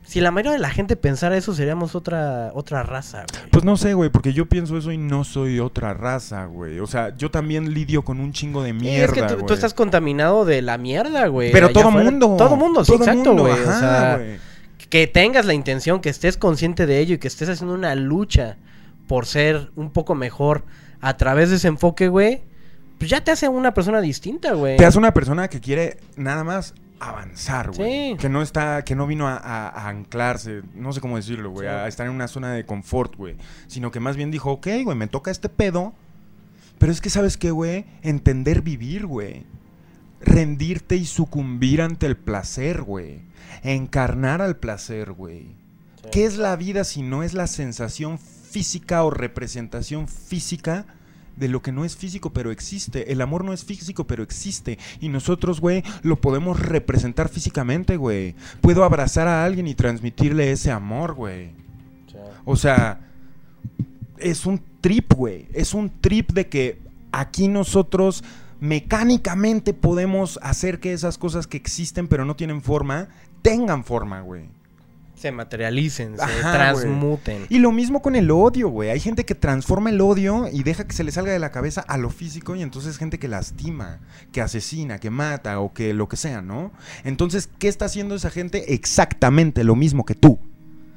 [0.06, 3.50] Si la mayoría de la gente pensara eso, seríamos otra, otra raza, güey.
[3.50, 6.78] Pues no sé, güey, porque yo pienso eso y no soy otra raza, güey.
[6.78, 9.74] O sea, yo también lidio con un chingo de Sí, mierda, es que tú, estás
[9.74, 11.50] contaminado de la mierda, güey.
[11.50, 12.08] Pero todo afuera.
[12.08, 12.36] mundo.
[12.38, 13.60] Todo mundo, sí, todo exacto, mundo, güey.
[13.60, 14.38] O sea, güey.
[14.88, 18.58] que tengas la intención, que estés consciente de ello y que estés haciendo una lucha
[19.08, 20.64] por ser un poco mejor
[21.00, 22.42] a través de ese enfoque, güey,
[22.98, 24.76] pues ya te hace una persona distinta, güey.
[24.76, 28.12] Te hace una persona que quiere nada más avanzar, güey.
[28.12, 28.16] Sí.
[28.18, 31.66] Que no está, que no vino a, a- a anclarse, no sé cómo decirlo, güey,
[31.68, 31.72] Sí.
[31.74, 33.36] a estar en una zona de confort, güey.
[33.66, 35.94] Sino que más bien dijo, ok, güey, me toca este pedo.
[36.78, 37.86] Pero es que, ¿sabes qué, güey?
[38.02, 39.44] Entender vivir, güey.
[40.20, 43.20] Rendirte y sucumbir ante el placer, güey.
[43.62, 45.54] Encarnar al placer, güey.
[46.02, 46.08] Sí.
[46.12, 50.86] ¿Qué es la vida si no es la sensación física o representación física
[51.36, 53.12] de lo que no es físico pero existe?
[53.12, 54.78] El amor no es físico pero existe.
[55.00, 58.34] Y nosotros, güey, lo podemos representar físicamente, güey.
[58.60, 61.50] Puedo abrazar a alguien y transmitirle ese amor, güey.
[62.10, 62.18] Sí.
[62.44, 63.00] O sea,
[64.18, 65.46] es un trip, güey.
[65.52, 66.80] Es un trip de que
[67.12, 68.24] aquí nosotros
[68.60, 73.08] mecánicamente podemos hacer que esas cosas que existen pero no tienen forma,
[73.42, 74.48] tengan forma, güey.
[75.16, 77.46] Se materialicen, se transmuten.
[77.48, 78.90] Y lo mismo con el odio, güey.
[78.90, 81.80] Hay gente que transforma el odio y deja que se le salga de la cabeza
[81.80, 84.00] a lo físico y entonces gente que lastima,
[84.30, 86.70] que asesina, que mata o que lo que sea, ¿no?
[87.02, 88.74] Entonces, ¿qué está haciendo esa gente?
[88.74, 90.38] Exactamente lo mismo que tú.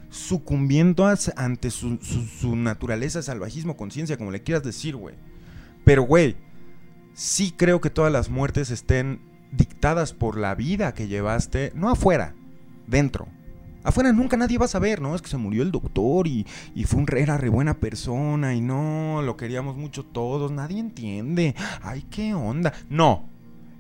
[0.10, 1.06] Sucumbiendo
[1.36, 5.16] ante su, su- su naturaleza, salvajismo, conciencia, como le quieras decir, güey.
[5.86, 6.36] Pero, güey,
[7.14, 12.34] sí creo que todas las muertes estén dictadas por la vida que llevaste, no afuera,
[12.88, 13.28] dentro.
[13.84, 15.16] Afuera nunca nadie va a saber, ¿no?
[15.16, 18.54] Es que se murió el doctor y, y fue un re, era re buena persona
[18.54, 21.56] y no, lo queríamos mucho todos, nadie entiende.
[21.82, 22.74] Ay, qué onda.
[22.90, 23.26] No,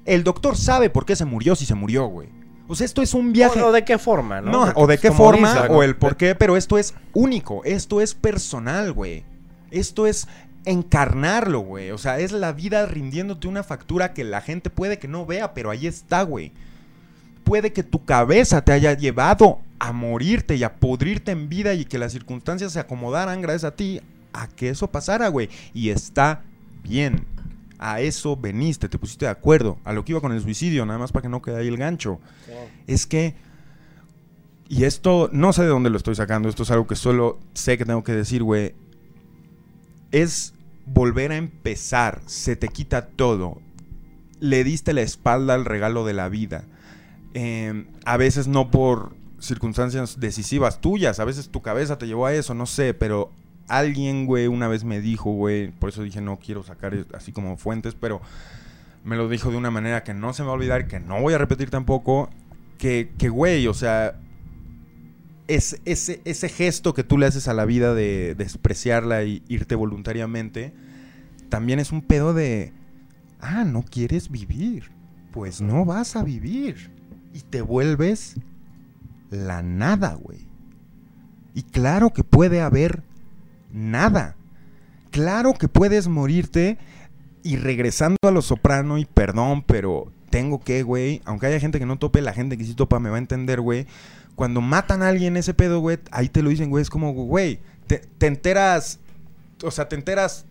[0.05, 2.29] el doctor sabe por qué se murió si se murió, güey.
[2.67, 3.61] O sea, esto es un viaje...
[3.61, 4.51] O, de qué forma, ¿no?
[4.51, 7.99] No, o de pues, qué forma, o el por qué, pero esto es único, esto
[7.99, 9.25] es personal, güey.
[9.71, 10.27] Esto es
[10.65, 11.91] encarnarlo, güey.
[11.91, 15.53] O sea, es la vida rindiéndote una factura que la gente puede que no vea,
[15.53, 16.51] pero ahí está, güey.
[17.43, 21.85] Puede que tu cabeza te haya llevado a morirte y a pudrirte en vida y
[21.85, 24.01] que las circunstancias se acomodaran gracias a ti
[24.33, 25.49] a que eso pasara, güey.
[25.73, 26.43] Y está
[26.83, 27.25] bien.
[27.79, 29.77] A eso veniste, te pusiste de acuerdo.
[29.85, 31.77] A lo que iba con el suicidio, nada más para que no quede ahí el
[31.77, 32.51] gancho Sí.
[32.87, 33.35] es que,
[34.67, 37.77] y esto no sé de dónde lo estoy sacando, esto es algo que solo sé
[37.77, 38.73] que tengo que decir, güey,
[40.11, 40.53] es
[40.85, 43.61] volver a empezar, se te quita todo,
[44.39, 46.65] le diste la espalda al regalo de la vida,
[47.35, 52.33] Eh, a veces no por circunstancias decisivas tuyas, a veces tu cabeza te llevó a
[52.33, 53.31] eso, no sé, pero
[53.67, 57.57] alguien, güey, una vez me dijo, güey, por eso dije no quiero sacar así como
[57.57, 58.21] fuentes, pero
[59.03, 61.21] me lo dijo de una manera que no se me va a olvidar, que no
[61.21, 62.29] voy a repetir tampoco,
[62.77, 64.19] que, que güey, o sea,
[65.47, 69.75] es, ese, ese gesto que tú le haces a la vida de despreciarla y irte
[69.75, 70.73] voluntariamente,
[71.49, 72.73] también es un pedo de,
[73.39, 74.91] ah, no quieres vivir,
[75.31, 76.91] pues no vas a vivir.
[77.33, 78.35] Y te vuelves
[79.29, 80.47] la nada, güey.
[81.53, 83.03] Y claro que puede haber
[83.71, 84.35] nada.
[85.11, 86.77] Claro que puedes morirte
[87.43, 91.85] y regresando a lo soprano y perdón, pero tengo que, güey, aunque haya gente que
[91.85, 93.87] no tope, la gente que sí topa me va a entender, güey.
[94.35, 97.59] Cuando matan a alguien ese pedo, güey, ahí te lo dicen, güey, es como, güey,
[97.87, 98.99] te, te enteras,
[99.63, 100.45] o sea, te enteras,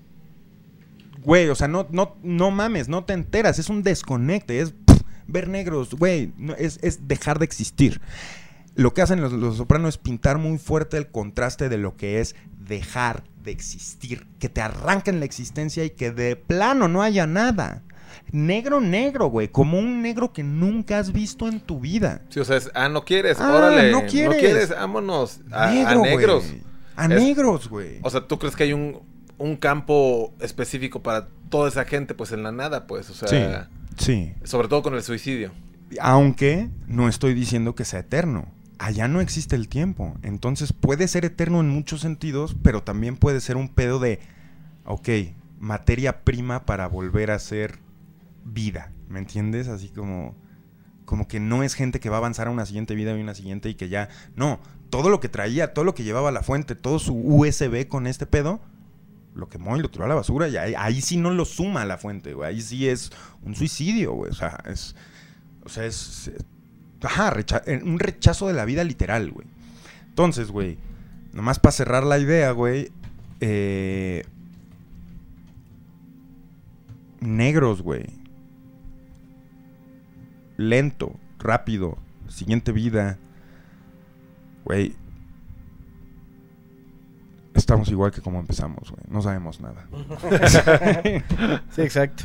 [1.22, 4.74] güey, o sea, no, no, no mames, no te enteras, es un desconecte, es
[5.26, 8.01] ver negros, güey, es, es dejar de existir.
[8.79, 12.20] Lo que hacen los, los sopranos es pintar muy fuerte el contraste de lo que
[12.20, 17.26] es dejar de existir, que te arranquen la existencia y que de plano no haya
[17.26, 17.83] nada.
[18.31, 22.22] Negro, negro, güey, como un negro que nunca has visto en tu vida.
[22.29, 23.91] Sí, o sea, es, ah, no quieres, Ah, órale.
[23.91, 24.39] no No quieres.
[24.39, 25.41] quieres, vámonos.
[25.51, 26.11] A, a Negro, güey.
[26.16, 26.45] negros.
[26.97, 27.99] A Es- negros, güey.
[28.03, 29.01] O sea, ¿tú crees que hay un,
[29.39, 32.14] un campo específico para toda esa gente?
[32.14, 33.11] Pues en la nada, pues.
[33.11, 34.35] O sea, sí.
[34.45, 35.53] sobre todo con el suicidio.
[36.01, 38.47] Aunque no estoy diciendo que sea eterno.
[38.79, 40.14] Allá no existe el tiempo.
[40.22, 44.20] Entonces puede ser eterno en muchos sentidos, pero también puede ser un pedo de,
[44.85, 45.09] ok,
[45.59, 47.79] materia prima para volver a ser
[48.45, 48.93] vida.
[49.09, 49.68] ¿Me entiendes?
[49.68, 50.37] Así como,
[51.05, 53.35] como que no es gente que va a avanzar a una siguiente vida y una
[53.35, 54.09] siguiente y que ya...
[54.37, 54.61] No,
[54.91, 58.07] todo lo que traía, todo lo que llevaba a la fuente, todo su USB con
[58.07, 58.61] este pedo,
[59.35, 61.87] lo quemó y lo tiró a la basura y ahí, sí no lo suma a
[61.87, 62.49] la fuente, güey.
[62.55, 63.11] Ahí sí es
[63.43, 64.31] un suicidio, güey.
[64.31, 64.95] O sea, es...
[65.64, 66.31] O sea, es-
[67.03, 69.47] ajá, recha- un rechazo de la vida literal, güey.
[70.09, 70.79] Entonces, güey,
[71.33, 72.91] nomás para cerrar la idea, güey,
[73.41, 74.25] eh,
[77.21, 78.07] negros, güey.
[80.57, 83.19] Lento, rápido, siguiente vida.
[84.65, 84.95] Güey.
[87.55, 89.03] Estamos igual que como empezamos, güey.
[89.09, 89.87] No sabemos nada.
[91.71, 92.25] Sí, exacto.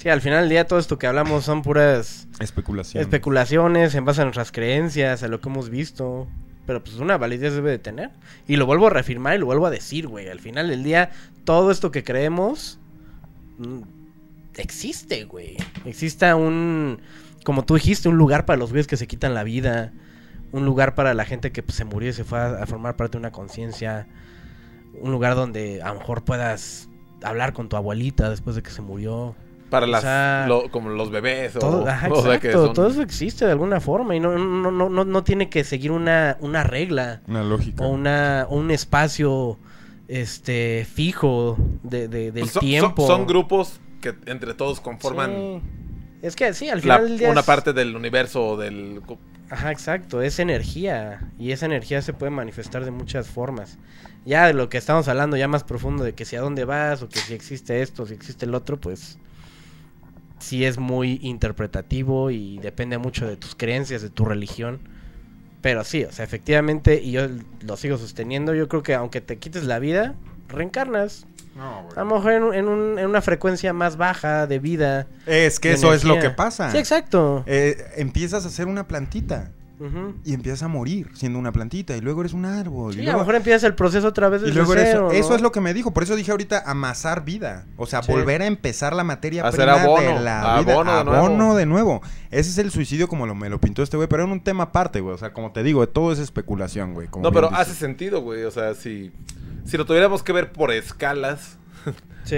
[0.00, 3.02] Sí, al final del día todo esto que hablamos son puras Especulación.
[3.02, 6.26] especulaciones en base a nuestras creencias, a lo que hemos visto.
[6.66, 8.10] Pero pues una validez debe de tener.
[8.48, 10.30] Y lo vuelvo a reafirmar y lo vuelvo a decir, güey.
[10.30, 11.10] Al final del día,
[11.44, 12.78] todo esto que creemos
[13.58, 13.80] mm,
[14.56, 15.58] existe, güey.
[15.84, 17.02] Existe un...
[17.44, 19.92] como tú dijiste, un lugar para los güeyes que se quitan la vida,
[20.50, 22.96] un lugar para la gente que pues, se murió y se fue a, a formar
[22.96, 24.06] parte de una conciencia,
[24.98, 26.88] un lugar donde a lo mejor puedas
[27.22, 29.36] hablar con tu abuelita después de que se murió.
[29.70, 32.66] Para O las, sea, lo- como los bebés o, Todo, ajá, o sea, que exacto,
[32.66, 35.62] son- todo eso existe de alguna forma y no, no, no, no, no tiene que
[35.64, 37.84] seguir una, una regla Una lógica.
[37.84, 39.58] o una o un espacio
[40.08, 43.06] este fijo de, de- del Pues son, tiempo.
[43.06, 45.62] son- son grupos que entre todos conforman Sí.
[46.22, 49.00] Es que sí, al la- final del día una es- parte del universo o del...
[49.48, 53.78] Ajá, exacto, es energía y esa energía se puede manifestar de muchas formas.
[54.24, 57.02] Ya de lo que estamos hablando ya más profundo de que si a dónde vas
[57.02, 59.18] o que si existe esto, si existe el otro, pues
[60.40, 64.80] sí es muy interpretativo y depende mucho de tus creencias, de tu religión.
[65.62, 67.28] Pero sí, o sea, efectivamente, y yo
[67.62, 70.14] lo sigo sosteniendo, yo creo que aunque te quites la vida,
[70.48, 71.26] reencarnas.
[71.56, 71.92] No, güey.
[71.96, 75.06] A lo mejor en, un- en un- en una frecuencia más baja de vida.
[75.26, 76.70] Es que eso es lo que pasa.
[76.70, 77.44] Sí, exacto.
[77.46, 79.50] Eh, empiezas a ser una plantita
[80.24, 82.92] Y empiezas a morir siendo una plantita y luego eres un árbol.
[82.92, 84.88] Sí, y a luego, lo mejor empiezas el proceso otra vez y desde luego eres-
[84.92, 85.36] cero, eso ¿no?
[85.36, 85.92] es lo que me dijo.
[85.92, 87.64] Por eso dije ahorita amasar vida.
[87.76, 88.12] O sea, Sí.
[88.12, 90.72] volver a empezar la materia Hacer prima abono, de la vida.
[90.74, 91.16] abono de nuevo.
[91.26, 92.02] Abono de nuevo.
[92.30, 94.08] Ese es el suicidio como lo, me lo pintó este güey.
[94.08, 95.14] Pero en un tema aparte, güey.
[95.14, 97.08] O sea, como te digo, todo es especulación, güey.
[97.08, 98.44] como No, pero hace sentido, güey.
[98.44, 99.12] O sea, si,
[99.64, 101.56] si lo tuviéramos que ver por escalas,
[102.24, 102.36] Sí.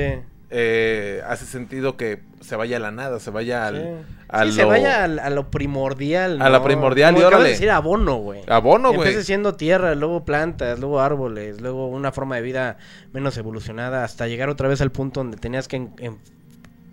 [0.54, 3.76] Eh, hace sentido que se vaya a la nada, se vaya al...
[3.76, 3.88] sí.
[4.28, 6.40] a Sí, se lo- vaya a, lo primordial.
[6.42, 7.44] A la primordial, Como y órale.
[7.44, 8.40] de decir abono, güey.
[8.48, 9.00] Abono, güey.
[9.08, 12.76] Empieza siendo tierra, luego plantas, luego árboles, luego una forma de vida
[13.12, 16.18] menos evolucionada, hasta llegar otra vez al punto donde tenías que en- en-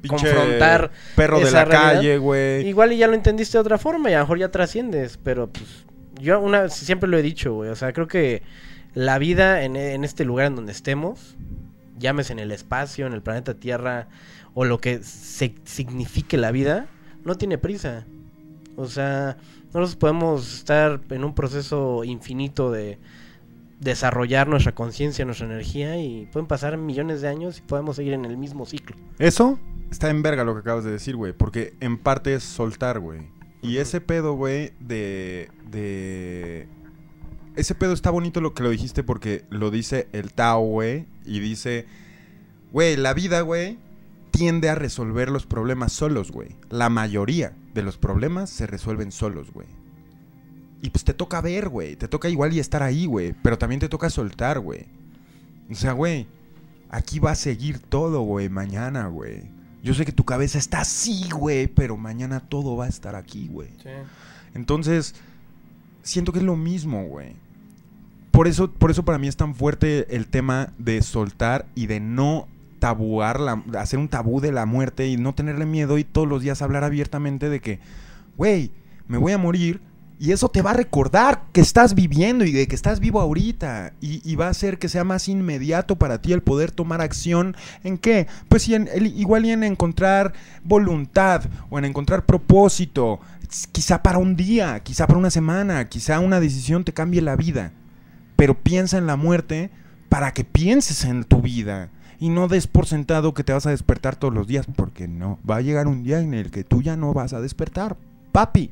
[0.02, 1.94] Pinche confrontar Perro de la realidad.
[1.96, 2.66] calle, güey.
[2.68, 5.48] Igual y ya lo entendiste de otra forma y a lo mejor ya trasciendes, pero
[5.50, 5.66] pues
[6.22, 8.42] yo una siempre lo he dicho, güey, o sea, creo que
[8.94, 11.36] la vida en, en este lugar en donde estemos,
[12.00, 14.08] llames en el espacio, en el planeta Tierra
[14.54, 16.88] o lo que se signifique la vida,
[17.24, 18.06] no tiene prisa.
[18.76, 22.98] O sea, nosotros podemos estar en un proceso infinito de
[23.80, 28.26] desarrollar nuestra conciencia, nuestra energía y pueden pasar millones de años y podemos seguir en
[28.26, 28.96] el mismo ciclo.
[29.20, 31.34] Eso está en verga lo que acabas de decir, güey.
[31.34, 33.22] Porque en parte es soltar, güey.
[33.62, 36.68] Y ese pedo, güey, de, de...
[37.60, 41.08] Ese pedo está bonito lo que lo dijiste porque lo dice el Tao, güey.
[41.26, 41.88] Y dice,
[42.72, 43.78] güey, la vida, güey,
[44.32, 46.56] tiende a resolver los problemas solos, güey.
[46.70, 49.68] La mayoría de los problemas se resuelven solos, güey.
[50.82, 51.98] Y pues te toca ver, güey.
[51.98, 53.36] Te toca igual y estar ahí, güey.
[53.44, 54.86] Pero también te toca soltar, güey.
[55.70, 56.28] O sea, güey,
[56.90, 59.44] aquí va a seguir todo, güey, mañana, güey.
[59.84, 63.50] Yo sé que tu cabeza está así, güey, pero mañana todo va a estar aquí,
[63.50, 63.68] güey.
[64.54, 65.14] Entonces,
[66.04, 67.36] siento que es lo mismo, güey.
[68.40, 72.00] Por eso, por eso para mí es tan fuerte el tema de soltar y de
[72.00, 72.48] no
[72.80, 76.42] tabuar, la, hacer un tabú de la muerte y no tenerle miedo y todos los
[76.42, 77.80] días hablar abiertamente de que,
[78.38, 78.72] güey,
[79.10, 79.82] me voy a morir
[80.20, 83.92] y eso te va a recordar que estás viviendo y de que estás vivo ahorita.
[84.00, 87.58] Y, va a hacer que sea más inmediato para ti el poder tomar acción.
[87.84, 88.28] ¿En qué?
[88.48, 88.88] Pues en-
[89.18, 90.32] igual y en encontrar
[90.64, 93.20] voluntad o en encontrar propósito.
[93.74, 97.74] Quizá para un día, quizá para una semana, quizá una decisión te cambie la vida.
[98.40, 99.70] Pero piensa en la muerte
[100.08, 101.90] para que pienses en tu vida.
[102.22, 105.38] Y no des por sentado que te vas a despertar todos los días, porque no.
[105.48, 107.98] Va a llegar un día en el que tú ya no vas a despertar.
[108.32, 108.72] Papi.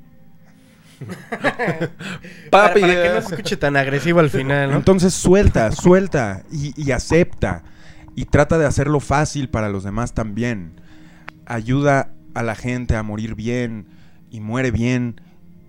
[0.99, 1.09] Papi,
[2.49, 4.77] para, para que no se escuche tan agresivo al final, ¿no?
[4.77, 7.63] Entonces suelta, suelta y, y acepta.
[8.15, 10.79] Y trata de hacerlo fácil para los demás también.
[11.45, 13.87] Ayuda a la gente a morir bien
[14.31, 15.19] y muere bien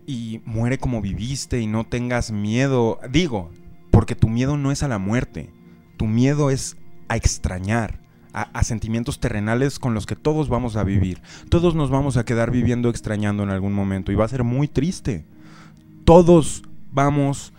[0.07, 3.01] y muere como viviste y no tengas miedo.
[3.11, 3.51] Digo,
[3.99, 5.53] porque tu miedo no es a la muerte.
[5.97, 6.77] Tu miedo es
[7.09, 7.99] a extrañar,
[8.33, 11.21] a, sentimientos terrenales con los que todos vamos a vivir.
[11.49, 14.69] Todos nos vamos a quedar viviendo extrañando en algún momento y va a ser muy
[14.69, 15.27] triste.
[16.05, 16.63] Todos
[16.93, 17.53] vamos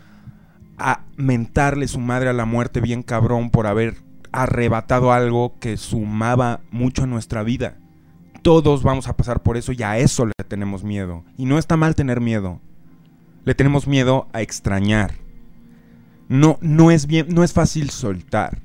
[0.77, 3.97] a mentarle su madre a la muerte bien cabrón por haber
[4.31, 7.79] arrebatado algo que sumaba mucho a nuestra vida.
[8.43, 11.25] Todos vamos a pasar por eso y a eso le tenemos miedo.
[11.35, 12.61] Y no está mal tener miedo.
[13.43, 15.27] Le tenemos miedo a extrañar.
[16.29, 18.59] No, no es bien, no es fácil soltar.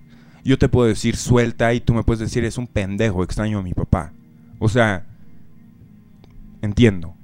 [0.45, 3.63] Yo te puedo decir suelta y tú me puedes decir es un pendejo, extraño a
[3.63, 4.13] mi papá.
[4.59, 5.07] O sea,
[6.61, 7.15] entiendo.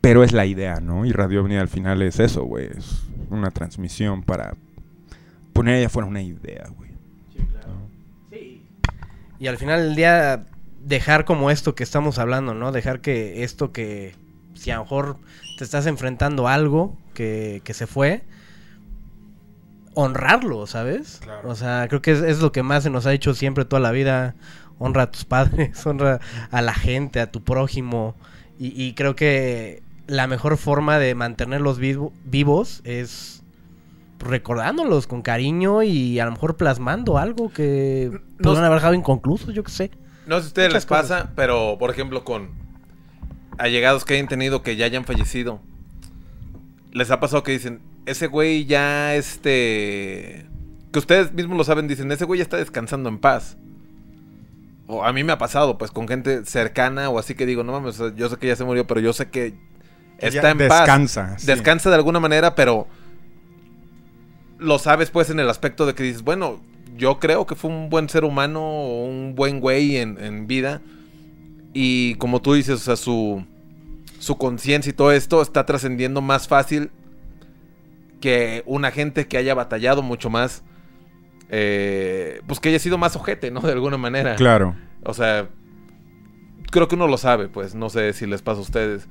[0.00, 1.06] Pero es la idea, ¿no?
[1.06, 2.66] Y Radio OVNI al final es eso, güey.
[2.76, 4.56] Es una transmisión para
[5.52, 6.90] poner allá afuera una idea, güey.
[9.38, 10.46] Y al final del día,
[10.84, 12.72] dejar como esto que estamos hablando, ¿no?
[12.72, 14.14] Dejar que esto que,
[14.54, 15.16] si a lo mejor
[15.58, 18.22] te estás enfrentando a algo que, que se fue,
[19.94, 21.20] honrarlo, ¿sabes?
[21.22, 21.48] Claro.
[21.48, 23.80] O sea, creo que es, es lo que más se nos ha dicho siempre toda
[23.80, 24.34] la vida.
[24.78, 26.20] Honra a tus padres, honra
[26.50, 28.14] a la gente, a tu prójimo.
[28.58, 33.42] Y, y creo que la mejor forma de mantenerlos vivo- vivos es
[34.18, 39.50] recordándolos con cariño y a lo mejor plasmando algo que No- pudieron haber dejado inconcluso,
[39.50, 39.90] yo qué sé.
[40.26, 42.50] No sé si a ustedes Muchas les pasa, pero por ejemplo con
[43.58, 45.60] allegados que hayan tenido que ya hayan fallecido,
[46.92, 50.46] les ha pasado que dicen, ese güey ya este...
[50.92, 53.56] Que ustedes mismos lo saben, dicen, ese güey ya está descansando en paz.
[54.86, 57.72] O a mí me ha pasado, pues con gente cercana o así que digo, no
[57.72, 59.54] mames, yo sé que ya se murió, pero yo sé que
[60.18, 60.80] está en paz.
[60.80, 61.46] descansa, sí.
[61.46, 62.88] Descansa de alguna manera, pero
[64.58, 66.60] lo sabes pues en el aspecto de que dices, bueno,
[66.96, 70.82] yo creo que fue un buen ser humano o un buen güey en, en vida.
[71.72, 73.46] Y como tú dices, o sea, su,
[74.18, 76.90] su conciencia y todo esto está trascendiendo más fácil
[78.22, 80.62] que una gente que haya batallado mucho más.
[81.50, 83.60] eh, pues que haya sido más ojete, ¿no?
[83.60, 84.36] De alguna manera.
[84.36, 84.74] Claro.
[85.04, 85.48] O sea,
[86.70, 87.74] creo que uno lo sabe, pues.
[87.74, 89.08] No sé si les pasa a ustedes.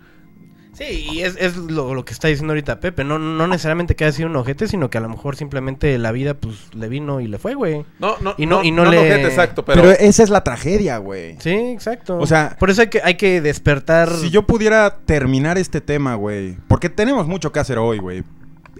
[0.73, 3.03] Sí, y es, es lo, lo que está diciendo ahorita Pepe.
[3.03, 6.13] No, no necesariamente que haya sido un ojete, sino que a lo mejor simplemente la
[6.13, 7.85] vida pues le vino y le fue, güey.
[7.99, 9.91] No, no, Y no- no, y no no le- ojete, exacto, Pero, pero...
[9.99, 11.35] esa es la tragedia, güey.
[11.41, 12.17] Sí, exacto.
[12.17, 14.09] O sea- por eso hay que, hay que despertar.
[14.15, 16.55] Si yo pudiera terminar este tema, güey.
[16.69, 18.23] Porque tenemos mucho que hacer hoy, güey.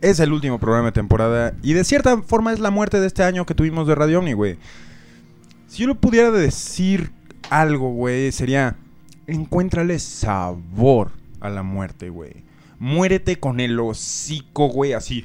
[0.02, 1.54] Es el último programa de temporada.
[1.62, 4.34] Y de cierta forma es la muerte de este año que tuvimos de Radio Omni,
[4.34, 4.58] güey.
[5.68, 7.12] Si yo le pudiera decir
[7.50, 8.76] algo, güey, sería...
[9.28, 12.44] Encuéntrale sabor a la muerte, güey.
[12.80, 15.24] Muérete con el hocico, güey, así.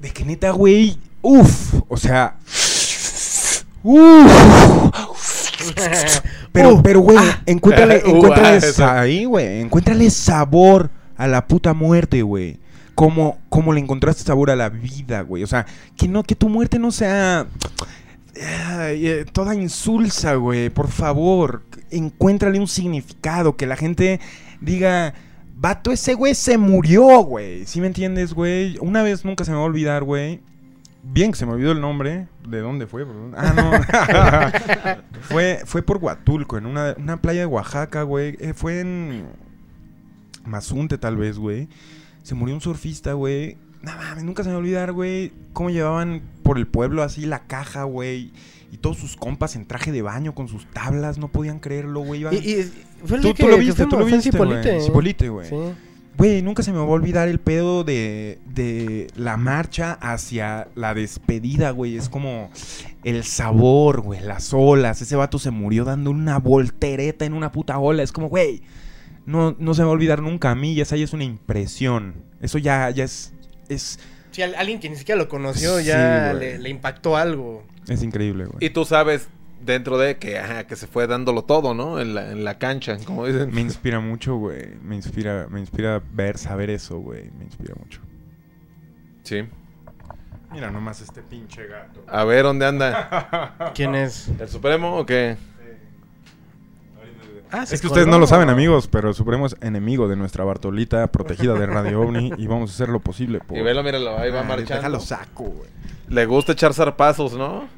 [0.00, 0.98] De que neta, güey.
[1.22, 1.74] Uf.
[1.88, 2.36] O sea...
[3.84, 4.30] Uf.
[6.52, 8.72] Pero, pero, güey, encuéntrale, encuéntrale ah, eso.
[8.72, 9.60] sa- ahí, güey.
[9.60, 12.58] Encuéntrale sabor a la puta muerte, güey.
[12.94, 15.42] Como, como le encontraste sabor a la vida, güey.
[15.42, 15.66] O sea,
[15.96, 17.46] que no, que tu muerte no sea
[18.34, 20.70] eh, toda insulsa, güey.
[20.70, 23.56] Por favor, encuéntrale un significado.
[23.56, 24.20] Que la gente
[24.60, 25.14] diga,
[25.56, 27.64] vato, ese güey se murió, güey.
[27.66, 28.76] ¿Sí me entiendes, güey?
[28.80, 30.40] Una vez nunca se me va a olvidar, güey.
[31.04, 32.28] Bien que se me olvidó el nombre.
[32.46, 33.04] ¿De dónde fue?
[33.36, 35.02] Ah, no.
[35.22, 38.36] fue, fue por Huatulco, en una, una playa de Oaxaca, güey.
[38.40, 39.26] Eh, fue en
[40.44, 41.68] Mazunte, tal vez, güey.
[42.22, 43.56] Se murió un surfista, güey.
[43.82, 45.32] No mames, nunca se me va a olvidar, güey.
[45.52, 48.30] Cómo llevaban por el pueblo así la caja, güey.
[48.70, 51.18] Y todos sus compas en traje de baño con sus tablas.
[51.18, 52.20] No podían creerlo, güey.
[52.22, 52.72] Iban- Y, y-
[53.04, 54.70] fue el Tú, día tú que- lo que viste, tú lo viste, Cipolite.
[54.72, 54.82] güey.
[54.86, 55.48] Cipolite, güey.
[55.48, 55.56] Sí.
[56.16, 60.94] Güey, nunca se me va a olvidar el pedo de, de la marcha hacia la
[60.94, 61.96] despedida, güey.
[61.96, 62.50] Es como
[63.02, 65.00] el sabor, güey, las olas.
[65.02, 68.02] Ese vato se murió dando una voltereta en una puta ola.
[68.02, 68.62] Es como, güey,
[69.26, 70.50] no, no se me va a olvidar nunca.
[70.50, 72.24] A mí, esa ya es una impresión.
[72.40, 73.32] Eso ya, ya es,
[73.68, 73.98] es,
[74.30, 77.64] Sí, al- alguien que ni siquiera lo conoció Sí, ya le, le impactó algo.
[77.88, 78.64] es increíble, güey.
[78.64, 79.28] Y tú sabes
[79.64, 82.00] dentro de que, ajá, que se fue dándolo todo, ¿no?
[82.00, 83.50] En la, en la cancha, como dicen.
[83.54, 84.74] Me inspira mucho, güey.
[84.82, 87.30] Me inspira, me inspira ver, saber eso, güey.
[87.38, 88.00] Me inspira mucho.
[89.22, 89.42] Sí.
[90.50, 92.04] Mira nomás este pinche gato.
[92.08, 93.72] A ver, ¿dónde anda?
[93.74, 94.28] ¿Quién es?
[94.38, 95.36] ¿El Supremo o qué?
[97.52, 100.42] Ah, Es que ustedes no lo saben, amigos, pero el Supremo es enemigo de nuestra
[100.44, 103.58] Bartolita, protegida de Radio OVNI, y vamos a hacer lo posible por...
[103.58, 104.74] Y velo, míralo, ahí va Ay, marchando.
[104.74, 105.68] Déjalo saco, güey.
[106.08, 107.68] Le gusta echar zarpazos, ¿no?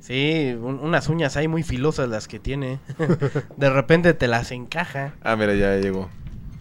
[0.00, 2.80] Sí, un- unas uñas ahí muy filosas las que tiene.
[3.58, 5.12] De repente te las encaja.
[5.22, 6.08] Ah, mira, ya llegó.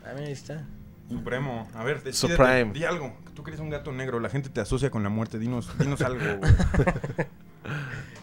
[0.05, 0.65] A ver, ahí está.
[1.09, 2.73] Supremo, a ver, decídete, Supreme.
[2.73, 3.13] di algo.
[3.33, 5.39] Tú que eres un gato negro, la gente te asocia con la muerte.
[5.39, 6.51] Dinos, dinos algo, güey.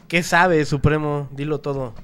[0.08, 1.28] ¿Qué sabe, Supremo?
[1.32, 1.94] Dilo todo.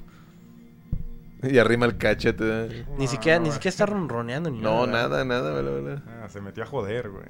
[1.43, 2.45] Y arrima el cachete.
[2.67, 2.87] ¿eh?
[2.99, 5.09] Ni siquiera, ni siquiera está ronroneando ni No, nada.
[5.09, 6.01] nada, nada, velo, velo.
[6.07, 7.25] Ah, se metió a joder, güey.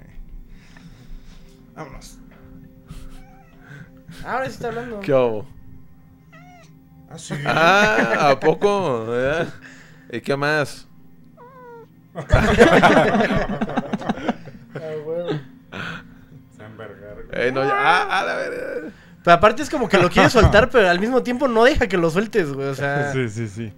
[1.75, 2.19] Vámonos.
[4.27, 5.01] Ahora sí está hablando.
[5.01, 5.47] ¿Qué hubo?
[7.11, 7.35] Ah, sí.
[7.47, 9.07] Ah, ¿a poco?
[9.11, 9.47] ¿Eh?
[10.13, 10.87] ¿Y qué más?
[16.57, 17.49] Se envergar, güey.
[17.49, 18.37] Eh, no, ya- ah, a la.
[19.25, 21.97] Pero aparte es como que lo quiere soltar, pero al mismo tiempo no deja que
[21.97, 22.69] lo sueltes, güey.
[22.69, 23.73] O sea, Sí, sí, sí.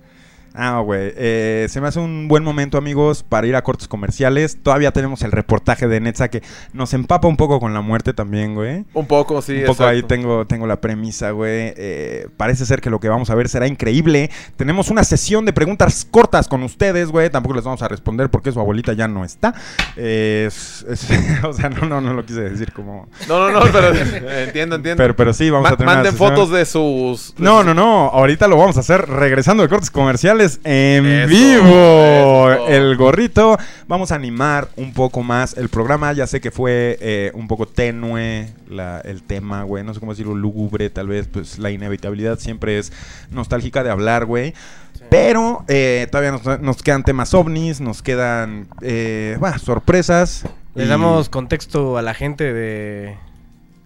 [0.56, 1.12] Ah, güey.
[1.16, 4.56] eh, se me hace un buen momento, amigos, para ir a cortes comerciales.
[4.62, 8.54] Todavía tenemos el reportaje de Netza que nos empapa un poco con la muerte también,
[8.54, 8.84] güey.
[8.94, 9.88] Un poco, sí, un poco exacto.
[9.88, 11.74] ahí tengo, tengo la premisa, güey.
[11.76, 14.30] Eh, parece ser que lo que vamos a ver será increíble.
[14.56, 17.30] Tenemos una sesión de preguntas cortas con ustedes, güey.
[17.30, 19.54] Tampoco les vamos a responder porque su abuelita ya no está.
[19.96, 21.08] Eh, es- es-
[21.44, 23.08] o sea, no, no, no lo quise decir como...
[23.28, 25.02] No, no, no, pero eh, entiendo, entiendo.
[25.02, 27.34] Pero, pero sí, vamos Ma- a tener una Manden sesión- fotos de sus...
[27.38, 28.08] No, no, no.
[28.10, 30.43] Ahorita lo vamos a hacer regresando de cortes comerciales.
[30.64, 32.50] En Eso, vivo.
[32.50, 32.68] eso.
[32.68, 33.56] El gorrito.
[33.88, 36.12] Vamos a animar un poco más el programa.
[36.12, 39.82] Ya sé que fue eh, un poco tenue la- el tema, güey.
[39.84, 41.26] No sé cómo decirlo, lúgubre, tal vez.
[41.26, 42.92] Pues la inevitabilidad siempre es
[43.30, 44.54] nostálgica de hablar, güey.
[45.10, 50.44] Pero eh, todavía nos, nos quedan temas ovnis, nos quedan eh, bah, sorpresas.
[50.74, 53.16] ¿Le y- damos contexto a la gente de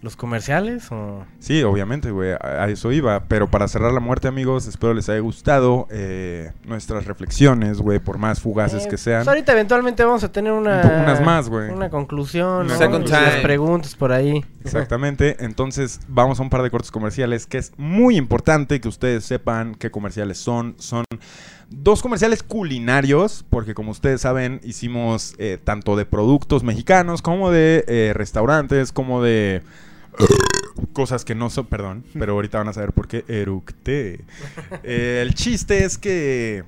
[0.00, 0.92] los comerciales?
[0.92, 1.24] O...
[1.40, 3.24] Sí, obviamente, güey, a, a eso iba.
[3.24, 8.18] Pero para cerrar la muerte, amigos, espero les haya gustado eh, nuestras reflexiones, güey, por
[8.18, 9.20] más fugaces Eh, que sean.
[9.20, 10.82] pues ahorita eventualmente vamos a tener una...
[10.82, 11.70] Un unas más, güey.
[11.70, 12.76] Una conclusión, ¿no?
[12.76, 14.44] Second las preguntas por ahí.
[14.64, 15.36] Exactamente.
[15.44, 19.74] Entonces, vamos a un par de cortes comerciales que es muy importante que ustedes sepan
[19.74, 20.74] qué comerciales son.
[20.78, 21.04] Son
[21.70, 28.12] dos comerciales culinarios, porque como ustedes saben, hicimos eh, tanto de productos mexicanos como de
[28.14, 29.62] restaurantes, como de
[30.93, 34.24] cosas que no son, perdón, pero ahorita van a saber por qué eructé.
[34.82, 36.65] Eh, el chiste es que...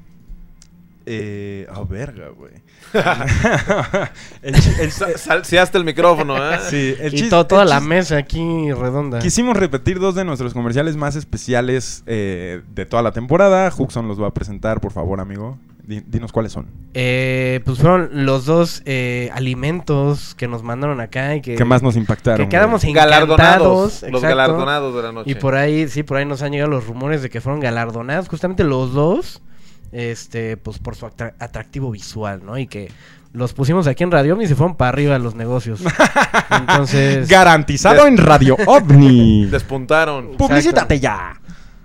[1.06, 2.52] Eh, oh, verga, güey.
[4.42, 6.58] el, el- Salseaste el micrófono, ¿eh?
[6.68, 9.18] sí, el y to- toda el la mesa aquí redonda.
[9.18, 13.72] Quisimos repetir dos de nuestros comerciales más especiales eh, de toda la temporada.
[13.76, 15.58] Huxon los va a presentar, por favor, amigo.
[15.90, 16.66] Di- dinos cuáles son.
[16.94, 21.56] Eh, pues fueron los dos eh, alimentos que nos mandaron acá y que...
[21.56, 22.46] ¿Qué más nos impactaron?
[22.46, 22.94] que quedamos güey?
[22.94, 24.04] Galardonados.
[24.08, 25.30] Los galardonados de la noche.
[25.32, 28.28] Y por ahí, sí, por ahí nos han llegado los rumores de que fueron galardonados
[28.28, 29.42] justamente los dos,
[29.90, 32.56] este, pues por su atra- atractivo visual, ¿no?
[32.56, 32.92] Y que
[33.32, 35.80] los pusimos aquí en Radio y se fueron para arriba los negocios.
[36.50, 39.46] Entonces, Garantizado en Radio OVNI.
[39.46, 40.36] Despuntaron.
[40.36, 41.32] Publicítate ya.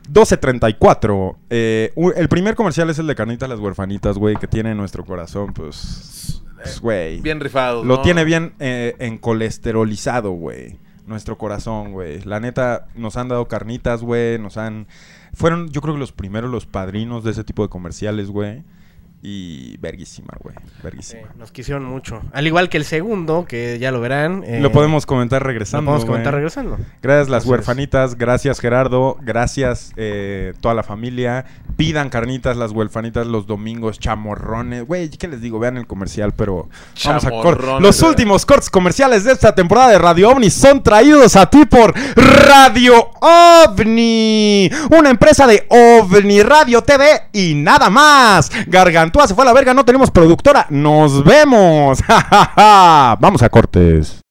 [0.07, 1.37] 1234.
[1.49, 5.05] Eh, el primer comercial es el de Carnitas las Huerfanitas, güey, que tiene en nuestro
[5.05, 6.41] corazón, pues.
[6.55, 7.21] pues, güey.
[7.21, 7.85] Bien rifados.
[7.85, 8.01] Lo ¿no?
[8.01, 10.77] tiene bien eh, en colesterolizado, güey.
[11.07, 12.21] Nuestro corazón, güey.
[12.21, 14.39] La neta, nos han dado carnitas, güey.
[14.39, 14.87] Nos han...
[15.33, 18.63] Fueron, yo creo que los primeros, los padrinos de ese tipo de comerciales, güey.
[19.21, 20.55] Y verguísima, güey.
[20.83, 21.21] Verguísima.
[21.21, 22.21] eh, nos quisieron mucho.
[22.31, 24.43] Al igual que el segundo, que ya lo verán.
[24.45, 26.77] eh, lo podemos comentar lo regresando, podemos comentar regresando.
[27.01, 27.51] Gracias las Así es.
[27.51, 31.45] huerfanitas, gracias Gerardo, gracias eh, toda la familia.
[31.75, 34.85] Pidan carnitas las huerfanitas los domingos, chamorrones.
[34.85, 35.59] Güey, ¿qué les digo?
[35.59, 36.69] Vean el comercial, pero
[37.03, 38.09] vamos a cor- Chamorrones, Los güey.
[38.11, 43.09] últimos cortes comerciales de esta temporada de Radio OVNI son traídos a ti por Radio
[43.21, 48.49] OVNI, una empresa de OVNI Radio TV y nada más.
[48.67, 50.67] Gargantúa se fue a la verga, no tenemos productora.
[50.69, 51.99] Nos vemos.
[52.57, 54.24] vamos a cortes.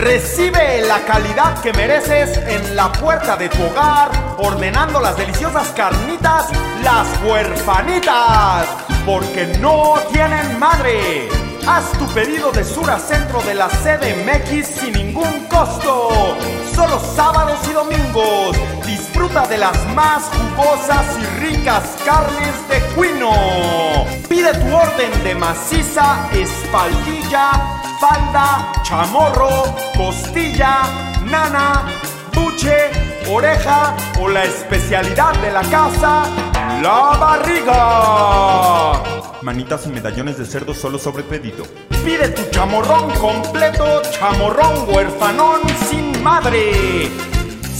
[0.00, 6.46] Recibe la calidad que mereces en la puerta de tu hogar, ordenando las deliciosas carnitas,
[6.82, 8.66] las huerfanitas,
[9.04, 11.28] porque no tienen madre.
[11.66, 16.36] Haz tu pedido de sur a centro de la CDMX sin ningún costo.
[16.74, 18.56] Solo sábados y domingos.
[18.86, 23.30] Disfruta de las más jugosas y ricas carnes de cuino.
[24.28, 27.50] Pide tu orden de maciza, espaldilla,
[28.00, 30.82] falda, chamorro, costilla,
[31.24, 31.86] nana,
[32.40, 32.90] buche,
[33.28, 36.24] oreja o la especialidad de la casa,
[36.82, 39.02] la barriga.
[39.42, 41.64] Manitas y medallones de cerdo solo sobre pedido.
[42.04, 47.08] Pide tu chamorrón completo, chamorrón huerfanón sin madre.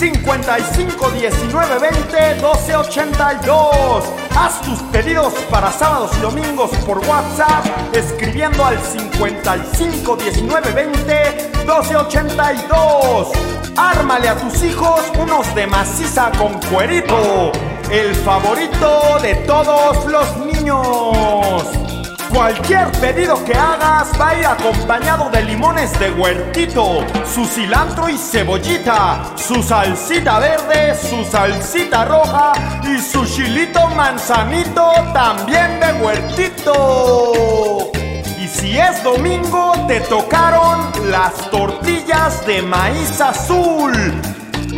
[0.00, 4.04] 55 19 20 12 82.
[4.34, 11.96] Haz tus pedidos para sábados y domingos por WhatsApp escribiendo al 55 19 20 12
[11.96, 13.28] 82.
[13.76, 17.52] Ármale a tus hijos unos de maciza con cuerito,
[17.90, 21.99] el favorito de todos los niños.
[22.32, 28.16] Cualquier pedido que hagas va a ir acompañado de limones de huertito, su cilantro y
[28.16, 32.52] cebollita, su salsita verde, su salsita roja
[32.84, 37.90] y su chilito manzanito también de huertito.
[38.38, 43.92] Y si es domingo, te tocaron las tortillas de maíz azul.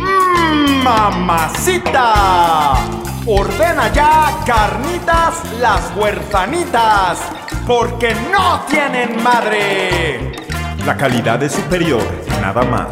[0.03, 2.13] ¡Mmm, mamacita!
[3.25, 7.21] Ordena ya carnitas las huerfanitas,
[7.65, 10.33] porque no tienen madre.
[10.85, 12.03] La calidad es superior,
[12.41, 12.89] nada más.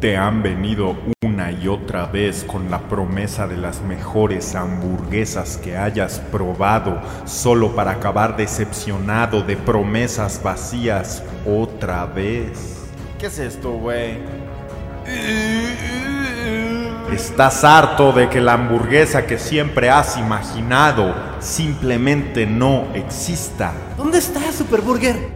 [0.00, 5.76] Te han venido una y otra vez con la promesa de las mejores hamburguesas que
[5.76, 12.86] hayas probado, solo para acabar decepcionado de promesas vacías otra vez.
[13.18, 14.18] ¿Qué es esto, güey?
[17.12, 23.72] Estás harto de que la hamburguesa que siempre has imaginado simplemente no exista.
[23.96, 25.33] ¿Dónde está Superburger?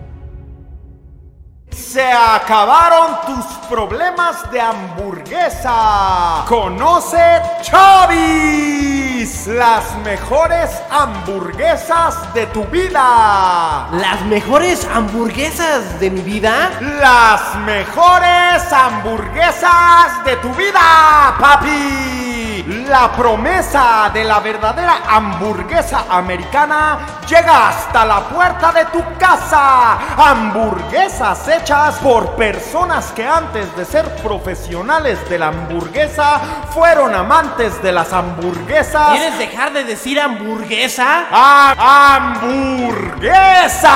[1.99, 6.45] Se acabaron tus problemas de hamburguesa.
[6.47, 13.89] Conoce Chubby's, las mejores hamburguesas de tu vida.
[13.91, 16.71] Las mejores hamburguesas de mi vida.
[16.81, 22.28] Las mejores hamburguesas de tu vida, papi.
[22.69, 29.97] La promesa de la verdadera hamburguesa americana llega hasta la puerta de tu casa.
[30.19, 36.41] Hamburguesas hechas por personas que antes de ser profesionales de la hamburguesa
[36.75, 39.09] fueron amantes de las hamburguesas.
[39.13, 41.25] ¿Quieres dejar de decir hamburguesa?
[41.33, 43.95] ¡Ha- ¡Hamburguesa!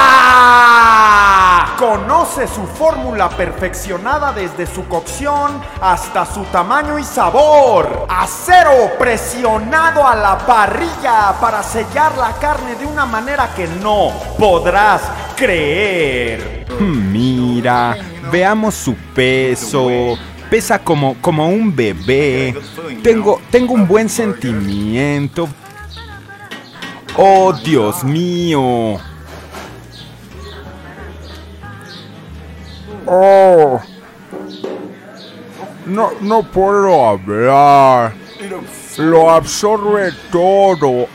[1.79, 8.07] Conoce su fórmula perfeccionada desde su cocción hasta su tamaño y sabor.
[8.63, 15.03] Acero presionado a la parrilla para sellar la carne de una manera que no podrás
[15.37, 16.67] creer.
[16.79, 17.97] Mira,
[18.31, 20.17] veamos su peso.
[20.49, 22.55] Pesa como, como un bebé.
[23.03, 25.49] Tengo, tengo un buen sentimiento.
[27.17, 28.97] Oh, Dios mío.
[33.07, 33.81] Oh.
[35.87, 38.22] No, no puedo hablar.
[38.99, 41.09] Lo absorbe todo.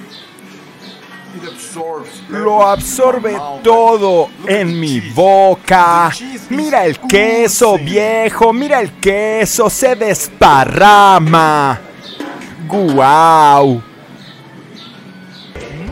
[2.29, 6.11] Lo absorbe todo en mi boca.
[6.49, 8.51] Mira el queso, viejo.
[8.53, 9.69] Mira el queso.
[9.69, 11.79] Se desparrama.
[12.67, 13.81] Guau.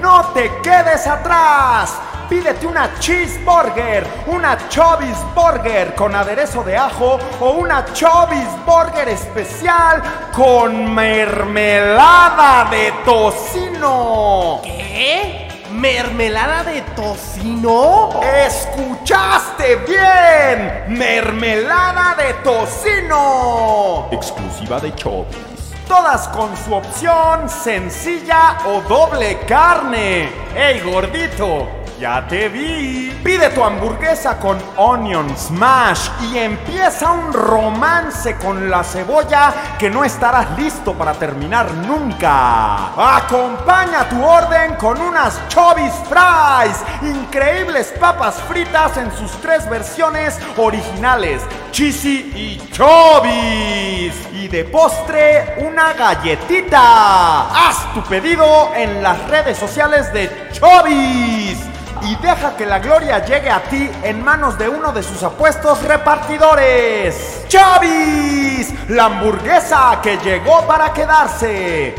[0.01, 2.04] No te quedes atrás.
[2.29, 10.01] Pídete una cheeseburger, una Chubby's Burger con aderezo de ajo o una Chubby's Burger especial
[10.33, 14.59] con mermelada de tocino.
[14.63, 15.47] ¿Qué?
[15.71, 18.21] ¿Mermelada de tocino?
[18.23, 20.97] ¡Escuchaste bien!
[20.97, 24.07] ¡Mermelada de tocino!
[24.11, 25.75] Exclusiva de Chobis.
[25.87, 30.31] Todas con su opción sencilla o doble carne.
[30.55, 31.84] ¡Ey, gordito!
[31.99, 33.09] Ya te vi.
[33.23, 40.03] Pide tu hamburguesa con onion smash y empieza un romance con la cebolla que no
[40.03, 43.15] estarás listo para terminar nunca.
[43.15, 51.41] Acompaña tu orden con unas Chubby's Fries, increíbles papas fritas en sus tres versiones originales,
[51.71, 54.13] cheesy y Chubby's.
[54.33, 57.47] Y de postre, una galletita.
[57.49, 61.74] Haz tu pedido en las redes sociales de Chubby's
[62.05, 65.83] y deja que la gloria llegue a ti en manos de uno de sus apuestos
[65.83, 67.45] repartidores.
[67.47, 71.95] Chubby's, la hamburguesa que llegó para quedarse.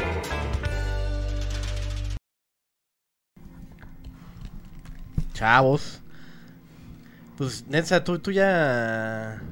[5.35, 6.01] Chavos.
[7.37, 9.43] Pues, Netza, tú, tú ya...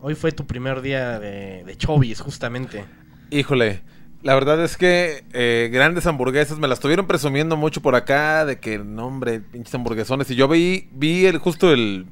[0.00, 2.84] Hoy fue tu primer día de, de Chobis, justamente.
[3.30, 3.82] Híjole,
[4.22, 8.58] la verdad es que eh, grandes hamburguesas me las estuvieron presumiendo mucho por acá de
[8.58, 10.30] que, no hombre, pinches hamburguesones.
[10.30, 12.06] Y yo vi, vi el, justo el,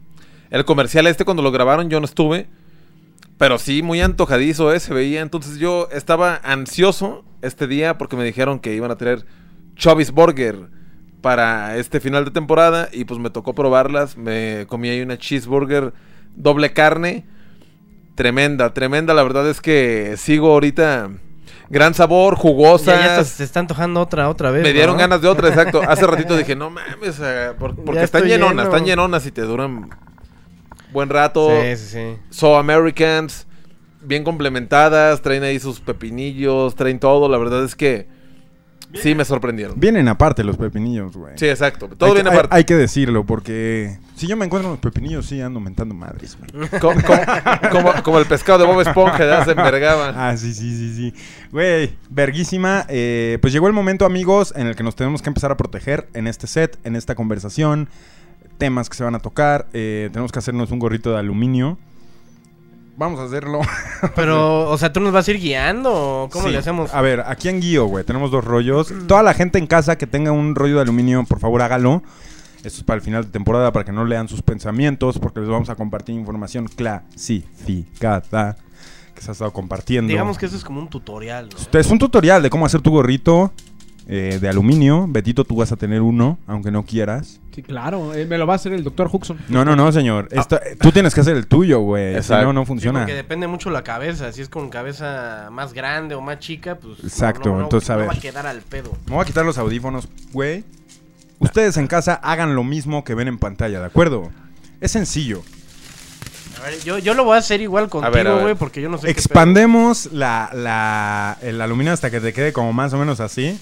[0.51, 2.47] el comercial este cuando lo grabaron, yo no estuve.
[3.39, 5.21] Pero sí, muy antojadizo, eh, se veía.
[5.21, 9.27] Entonces yo estaba ansioso este día porque me dijeron que iban a tener
[9.75, 10.69] Chubby's Burger
[11.23, 12.89] para este final de temporada.
[12.93, 14.17] Y pues me tocó probarlas.
[14.17, 15.93] Me comí ahí una cheeseburger
[16.37, 17.27] doble carne.
[18.15, 19.13] Tremenda, tremenda.
[19.13, 21.11] La verdad es que sigo ahorita.
[21.69, 23.05] Gran sabor, Ya, jugosas.
[23.05, 24.63] ya te, te está antojando otra, otra vez.
[24.63, 25.01] Me dieron ¿no?
[25.01, 25.83] ganas de otra, exacto.
[25.87, 28.77] Hace ratito dije, no mames, eh, por- porque Ya están llenonas, lleno.
[28.77, 29.91] están llenonas y te duran
[30.93, 31.49] buen rato.
[31.51, 32.19] Sí, sí, sí.
[32.31, 33.47] So Americans,
[34.01, 37.29] bien complementadas, traen ahí sus pepinillos, traen todo.
[37.29, 38.07] La verdad es que
[38.97, 39.79] sí me sorprendieron.
[39.79, 41.35] Vienen aparte los pepinillos, güey.
[41.37, 41.89] Sí, exacto.
[41.89, 42.57] Todo hay, viene hay- aparte.
[42.57, 46.69] hay que decirlo, porque si yo me encuentro unos pepinillos, sí ando mentando madres, güey.
[46.81, 50.13] Co- co- como, como el pescado de Bob Esponja, ya se envergaba.
[50.17, 51.15] Ah, sí, sí, sí, sí.
[51.53, 52.85] Güey, verguísima.
[52.89, 56.09] Eh, pues llegó el momento, amigos, en el que nos tenemos que empezar a proteger
[56.15, 57.89] en este set, en esta conversación.
[58.59, 59.67] Temas que se van a tocar.
[59.75, 61.79] eh, tenemos que hacernos un gorrito de aluminio.
[62.97, 63.61] Vamos a hacerlo.
[64.17, 66.53] Pero, o sea, ¿tú nos vas a ir guiando cómo Sí.
[66.53, 66.93] le hacemos?
[66.95, 68.93] A ver, aquí en Guío, güey, tenemos dos rollos.
[69.07, 72.03] Toda la gente en casa que tenga un rollo de aluminio, por favor, hágalo.
[72.65, 75.49] Esto es para el final de temporada, para que no lean sus pensamientos, porque les
[75.49, 78.57] vamos a compartir información clasificada
[79.15, 80.09] que se ha estado compartiendo.
[80.11, 81.57] Digamos que eso es como un tutorial, ¿no?
[81.59, 83.53] Este Es un tutorial de cómo hacer tu gorrito
[84.09, 85.07] eh, de aluminio.
[85.09, 87.41] Betito, tú vas a tener uno, aunque no quieras.
[87.57, 88.13] Sí, claro.
[88.13, 89.39] eh, me lo va a hacer el doctor Huxon.
[89.49, 90.29] No, no, no, señor.
[90.31, 92.23] Esto- eh, tú tienes que hacer el tuyo, güey.
[92.23, 93.01] Si no, no Sí, funciona.
[93.01, 94.31] porque depende mucho la cabeza.
[94.33, 96.99] Si es con cabeza más grande o más chica, pues.
[97.03, 98.09] Exacto, no, no- entonces, a no ver.
[98.11, 98.93] va a quedar al pedo.
[99.07, 100.65] Me voy a quitar los audífonos, güey.
[101.39, 104.31] Ustedes en casa hagan lo mismo que ven en pantalla, ¿de acuerdo?
[104.83, 105.43] Es sencillo.
[106.61, 109.07] A ver, yo, yo lo voy a hacer igual contigo, güey, porque yo no sé
[109.07, 109.11] qué.
[109.13, 113.59] Expandemos la, la, el aluminio hasta que te quede como más o menos así.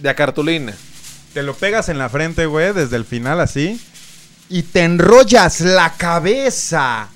[0.00, 0.72] De a cartulina.
[1.34, 3.80] Te lo pegas en la frente, güey, desde el final así.
[4.48, 7.08] Y te enrollas la cabeza.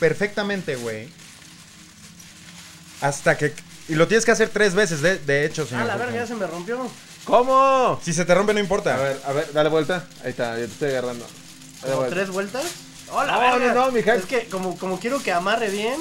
[0.00, 1.08] Perfectamente, güey.
[3.00, 3.54] Hasta que...
[3.88, 5.86] Y lo tienes que hacer tres veces, de, de hecho, Ah, señor.
[5.86, 6.88] la verga, ya se me rompió.
[7.24, 8.00] ¿Cómo?
[8.02, 8.94] Si se te rompe no importa.
[8.94, 10.04] A ver, a ver, dale vuelta.
[10.22, 11.26] Ahí está, ya te estoy agarrando.
[11.26, 12.14] Dale ¿Como vuelta.
[12.16, 12.64] tres vueltas?
[13.10, 14.14] ¡Hola, No, no, no, mija.
[14.14, 16.00] Es que como, como quiero que amarre bien.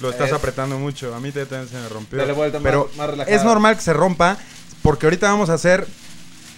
[0.00, 1.14] Lo estás Es- apretando mucho.
[1.14, 2.18] A mí te- también se me rompió.
[2.18, 3.36] Dale vuelta más- Pero más relajado.
[3.36, 4.38] es normal que se rompa
[4.82, 5.86] porque ahorita vamos a hacer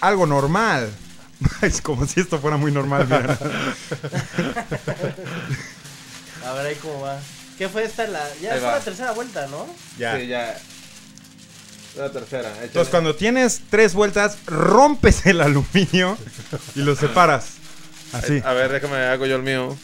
[0.01, 0.91] algo normal.
[1.63, 3.05] Es como si esto fuera muy normal.
[3.07, 3.39] mira.
[6.45, 7.19] A ver ahí cómo va.
[7.57, 8.07] ¿Qué fue esta?
[8.07, 8.21] La...
[8.41, 8.75] Ya Ahí fue va.
[8.77, 9.67] la tercera vuelta, ¿no?
[9.99, 10.17] ya.
[10.19, 10.59] Sí, ya.
[11.97, 12.49] La tercera.
[12.51, 12.65] échale.
[12.67, 16.17] Entonces cuando tienes tres vueltas, rompes el aluminio
[16.75, 17.55] y lo separas.
[18.13, 18.41] Así.
[18.45, 19.77] A ver, déjame, hago yo el mío.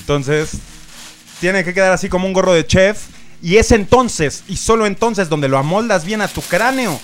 [0.00, 0.50] Entonces,
[1.40, 3.06] tiene que quedar así como un gorro de chef.
[3.42, 7.00] Y es entonces, y solo entonces, donde lo amoldas bien a tu cráneo.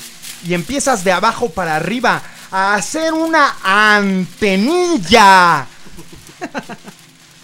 [0.46, 5.66] Y empiezas de abajo para arriba a hacer una antenilla.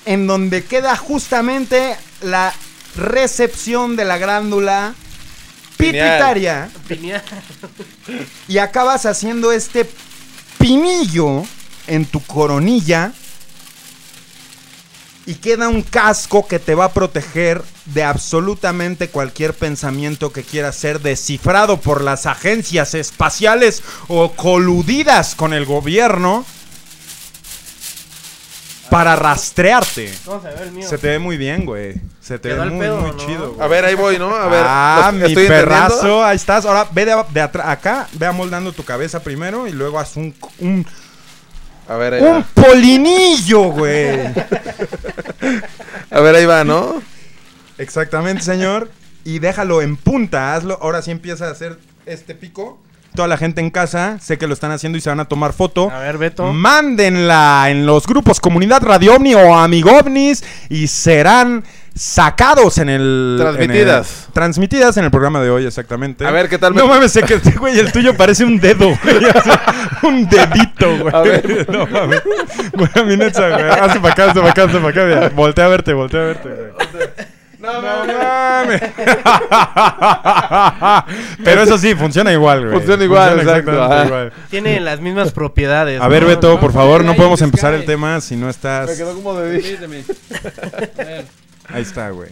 [0.04, 2.52] en donde queda justamente la
[2.96, 4.94] recepción de la glándula
[5.76, 6.08] Pineal.
[6.08, 6.70] pituitaria.
[6.88, 7.22] Pineal.
[8.48, 9.88] Y acabas haciendo este
[10.58, 11.44] pinillo
[11.86, 13.12] en tu coronilla.
[15.30, 20.72] Y queda un casco que te va a proteger de absolutamente cualquier pensamiento que quiera
[20.72, 26.44] ser descifrado por las agencias espaciales o coludidas con el gobierno
[28.90, 30.12] para rastrearte.
[30.24, 30.88] ¿Cómo se ve el mío?
[30.88, 31.94] Se te ve muy bien, güey.
[32.20, 33.16] Se te ve muy, pedo, muy ¿no?
[33.16, 33.52] chido.
[33.52, 33.60] güey.
[33.64, 34.34] A ver, ahí voy, ¿no?
[34.34, 34.64] A ver.
[34.66, 36.24] ah, ¿lo mi estoy perrazo, entendiendo?
[36.24, 36.64] ahí estás.
[36.66, 40.34] Ahora ve de, de atrás, acá, ve amoldando tu cabeza primero y luego haz un,
[40.58, 40.84] un,
[41.90, 42.46] A ver, ahí un va.
[42.54, 44.20] polinillo, güey.
[46.08, 47.02] A ver, ahí va, ¿no?
[47.78, 48.92] Exactamente, señor.
[49.24, 50.78] Y déjalo en punta, hazlo.
[50.80, 52.78] Ahora sí empieza a hacer este pico.
[53.16, 55.52] Toda la gente en casa, sé que lo están haciendo y se van a tomar
[55.52, 55.90] foto.
[55.90, 56.52] A ver, Beto.
[56.52, 61.64] Mándenla en los grupos Comunidad Radio OVNI o Amigo OVNIs y serán
[61.94, 63.36] sacados en el...
[63.38, 64.10] Transmitidas.
[64.10, 66.26] en el- transmitidas en el programa de hoy, exactamente.
[66.26, 68.86] A ver, ¿qué tal me- No mames, sé que, güey, el tuyo parece un dedo,
[69.02, 69.16] güey.
[69.24, 69.60] o sea,
[70.02, 71.14] un dedito, güey.
[71.14, 71.66] A ver.
[71.70, 72.22] No mames.
[72.72, 73.70] Güey, a mí neta, güey.
[73.70, 75.04] Hazte para acá, hazte para acá, hazte para acá.
[75.04, 75.28] mira.
[75.30, 76.70] Voltea a verte, voltea a verte, güey.
[77.58, 78.80] No, No mames.
[81.44, 82.72] Pero eso sí, funciona igual, güey.
[82.72, 84.06] Funciona igual, exacto, exactamente ajá.
[84.06, 84.32] igual.
[84.50, 86.00] Tiene las mismas propiedades.
[86.00, 86.28] A ver, ¿no?
[86.28, 88.90] Beto, por favor, no podemos empezar el tema si no Me estás.
[88.96, 89.58] quedó como de...
[90.98, 91.24] A ver,
[91.72, 92.30] Ahí está, güey.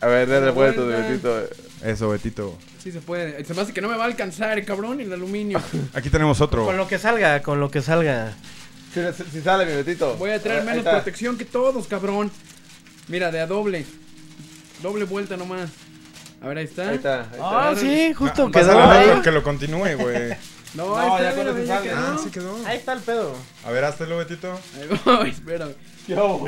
[0.00, 0.80] A ver, dale vuelta.
[0.82, 1.42] Betito.
[1.84, 2.58] Eso, Betito.
[2.82, 3.44] sí se puede.
[3.44, 5.60] Se me hace que no me va a alcanzar, cabrón, el aluminio.
[5.94, 6.64] Aquí tenemos otro.
[6.64, 8.32] Con lo que salga, con lo que salga.
[8.94, 9.00] Si,
[9.30, 10.16] si sale mi Betito.
[10.16, 12.30] Voy a traer menos protección que todos, cabrón.
[13.08, 13.84] Mira, de a doble.
[14.82, 15.70] Doble vuelta nomás.
[16.42, 16.88] A ver, ahí está.
[16.88, 17.20] Ahí está.
[17.20, 17.68] Ahí está.
[17.70, 19.08] Ah, sí, justo quedó pásale al ahí.
[19.10, 20.36] otro que lo continúe, güey.
[20.72, 21.88] No, No, ahí ya está, con eso ya sale.
[21.90, 21.98] quedó.
[21.98, 22.56] Ah, sí quedó.
[22.66, 23.34] Ahí está el pedo.
[23.64, 24.52] A ver, háztelo, Betito.
[24.78, 25.68] Ahí voy, espera.
[26.06, 26.44] Yo.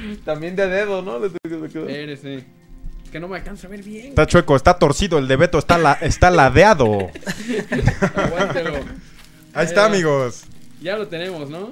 [0.24, 1.20] También de dedo, ¿no?
[1.68, 1.88] Quedó.
[1.88, 2.44] Espérese.
[3.04, 4.06] Es que no me alcanza a ver bien.
[4.06, 5.18] Está chueco, está torcido.
[5.18, 6.84] El de Beto está, la, está ladeado.
[8.14, 8.74] Aguántelo.
[9.52, 10.44] Ahí está, amigos.
[10.80, 11.70] Ya lo tenemos, ¿no?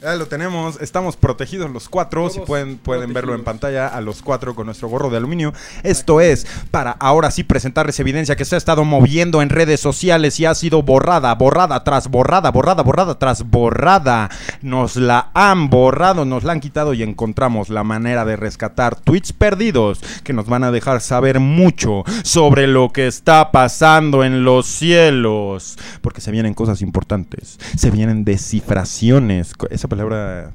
[0.00, 2.30] Ya lo tenemos, estamos protegidos los cuatro.
[2.30, 5.52] si pueden, pueden verlo en pantalla a los cuatro con nuestro gorro de aluminio.
[5.82, 10.38] Esto es para ahora sí presentarles evidencia que se ha estado moviendo en redes sociales
[10.38, 14.30] y ha sido borrada, borrada tras borrada, borrada, borrada tras borrada.
[14.62, 19.32] Nos la han borrado, nos la han quitado y encontramos la manera de rescatar tweets
[19.32, 24.66] perdidos que nos van a dejar saber mucho sobre lo que está pasando en los
[24.66, 25.76] cielos.
[26.02, 29.54] Porque se vienen cosas importantes, se vienen descifraciones.
[29.70, 30.52] Esa palabra,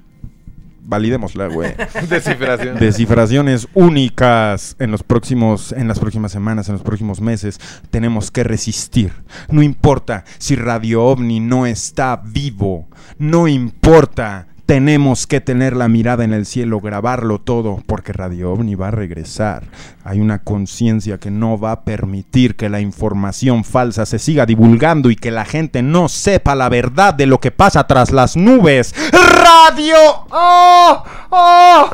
[0.84, 1.74] validémosla, güey.
[2.10, 2.80] Descifración.
[2.80, 7.60] Descifraciones únicas en los próximos, en las próximas semanas, en los próximos meses.
[7.90, 9.14] Tenemos que resistir.
[9.50, 12.88] No importa si Radio OVNI no está vivo.
[13.18, 14.48] No importa.
[14.66, 18.92] Tenemos que tener la mirada en el cielo, grabarlo todo, porque Radio OVNI va a
[18.92, 19.64] regresar.
[20.06, 25.12] Hay una conciencia que no va a permitir que la información falsa se siga divulgando
[25.12, 28.96] y que la gente no sepa la verdad de lo que pasa tras las nubes.
[29.12, 29.98] Radio
[30.32, 31.90] oh, oh,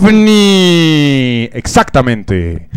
[0.00, 1.50] OVNI.
[1.52, 2.68] Exactamente.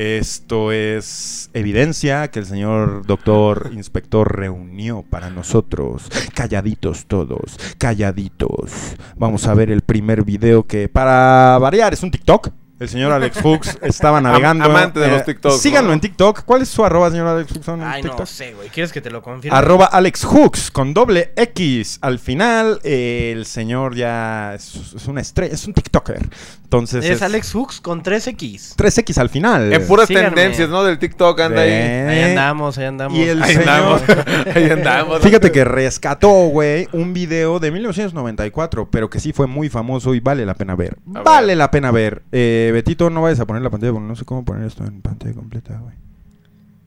[0.00, 6.08] Esto es evidencia que el señor doctor inspector reunió para nosotros.
[6.34, 8.96] Calladitos todos, calladitos.
[9.16, 12.48] Vamos a ver el primer video que para variar es un TikTok.
[12.80, 14.64] El señor Alex Hooks estaba navegando.
[14.64, 15.94] eh, amante de los TikToks, Síganlo ¿no?
[15.94, 16.44] en TikTok.
[16.46, 17.68] ¿Cuál es su arroba, señor Alex Hooks?
[17.68, 18.20] en Ay, TikTok?
[18.20, 18.70] no sé, güey.
[18.70, 19.56] ¿Quieres que te lo confirme?
[19.56, 21.98] Arroba Alex Hooks con doble X.
[22.00, 26.20] Al final, eh, el señor ya es, es una estrella, es un TikToker.
[26.64, 27.04] Entonces.
[27.04, 28.76] Es Alex Hooks con 3X.
[28.76, 29.72] 3X al final.
[29.72, 30.28] En puras Síganme.
[30.30, 30.82] tendencias, ¿no?
[30.84, 31.68] Del TikTok anda ahí.
[31.70, 33.18] Eh, Ahí andamos, ahí andamos.
[33.18, 33.68] Y el Ahí señor.
[33.68, 34.02] andamos.
[34.54, 35.20] ahí andamos.
[35.20, 40.20] Fíjate que rescató, güey, un video de 1994, pero que sí fue muy famoso y
[40.20, 40.96] vale la pena ver.
[41.14, 41.56] A vale ver.
[41.58, 42.22] la pena ver.
[42.32, 45.00] Eh, Betito, no vayas a poner la pantalla, porque no sé cómo poner esto en
[45.02, 45.94] pantalla completa, güey.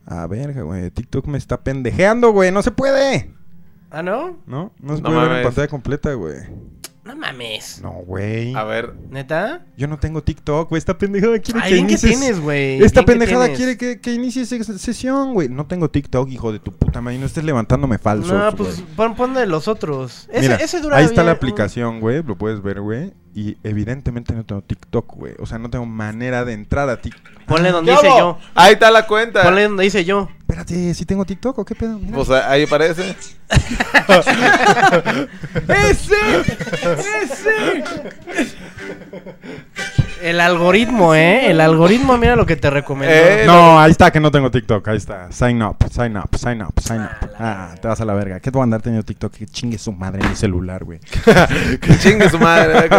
[0.05, 3.34] A ver, güey, TikTok me está pendejeando, güey, no se puede.
[3.89, 4.38] ¿Ah, no?
[4.47, 4.72] ¿No?
[4.80, 5.45] No se No puede ver en mames.
[5.45, 6.38] pantalla completa, güey.
[7.04, 7.82] No mames.
[7.82, 8.54] No, güey.
[8.56, 8.94] A ver.
[9.10, 9.66] ¿Neta?
[9.76, 10.78] Yo no tengo TikTok, güey.
[10.78, 12.18] Esta pendejada quiere Ay, que inicies...
[12.20, 12.82] tienes, güey.
[12.82, 15.50] Esta que pendejada quiere que, que inicie se- sesión, güey.
[15.50, 17.18] No tengo TikTok, hijo de tu puta madre.
[17.20, 20.28] No estés levantándome falsos, No, pues pon, pon de los otros.
[20.32, 22.24] Ese, Mira, ese dura ahí está bien- la aplicación, güey.
[22.24, 23.12] Lo puedes ver, güey.
[23.36, 25.34] Y evidentemente no tengo TikTok, güey.
[25.40, 27.34] O sea, no tengo manera de entrar a TikTok.
[27.48, 28.38] Ponle donde ¿Qué dice yo.
[28.56, 29.44] Ahí está la cuenta.
[29.44, 30.30] Ponle donde dice yo.
[30.54, 31.98] Espérate, ¿sí tengo TikTok o qué pedo?
[31.98, 32.16] Mira.
[32.16, 33.16] Pues ahí aparece.
[35.68, 36.16] ¡Ese!
[37.24, 37.84] ¡Ese!
[40.22, 41.50] El algoritmo, ¿eh?
[41.50, 43.16] El algoritmo, mira lo que te recomendó.
[43.16, 44.88] Eh, no, ahí está que no tengo TikTok.
[44.90, 45.32] Ahí está.
[45.32, 47.32] Sign up, sign up, sign up, sign up.
[47.40, 48.40] Ah, te vas a la verga.
[48.40, 49.34] ¿Qué te voy a andar teniendo TikTok?
[49.34, 51.00] Que chingue su madre en mi celular, güey.
[51.82, 52.90] que chingue su madre.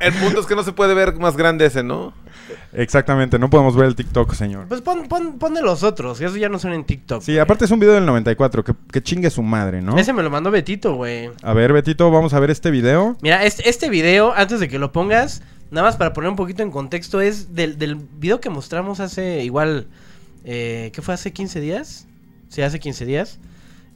[0.00, 2.14] El punto es que no se puede ver más grande ese, ¿no?
[2.72, 4.66] Exactamente, no podemos ver el TikTok, señor.
[4.68, 7.22] Pues pon, pon, pon de los otros, que eso ya no son en TikTok.
[7.22, 7.40] Sí, güey.
[7.40, 8.64] aparte es un video del 94.
[8.64, 9.96] Que, que chingue su madre, ¿no?
[9.98, 11.30] Ese me lo mandó Betito, güey.
[11.42, 13.16] A ver, Betito, vamos a ver este video.
[13.20, 16.62] Mira, este, este video, antes de que lo pongas, nada más para poner un poquito
[16.62, 19.86] en contexto, es del, del video que mostramos hace igual,
[20.44, 21.14] eh, ¿qué fue?
[21.14, 22.06] ¿Hace 15 días?
[22.48, 23.38] Sí, hace 15 días.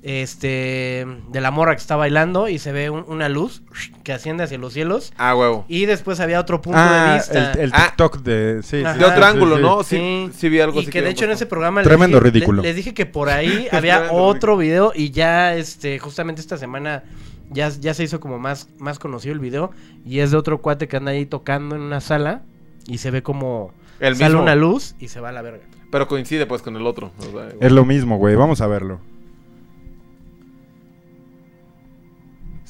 [0.02, 3.62] Este, de la morra que está bailando y se ve un- una luz
[4.04, 5.12] que asciende hacia los cielos.
[5.16, 5.64] Ah, huevo.
[5.68, 7.52] Y después había otro punto Ah, de vista.
[7.52, 7.86] el, el Ah.
[7.86, 8.60] TikTok de...
[8.62, 8.94] Sí, Ajá.
[8.94, 9.62] sí, De otro sí, ángulo, sí.
[9.62, 9.82] ¿no?
[9.82, 12.62] Sí, sí, vi algo y así que de hecho en ese programa Tremendo dije, ridículo.
[12.62, 16.56] le- les dije que por ahí había Tremendo otro video y ya este justamente esta
[16.58, 17.04] semana
[17.50, 19.70] ya, ya se hizo como más, más conocido el video
[20.04, 22.42] y es de otro cuate que anda ahí tocando en una sala
[22.86, 24.42] y se ve como El sale mismo.
[24.42, 25.64] una luz y se va a la verga.
[25.90, 27.12] Pero coincide pues con el otro.
[27.18, 28.34] o sea, Es lo mismo, güey.
[28.34, 28.98] Vamos a verlo.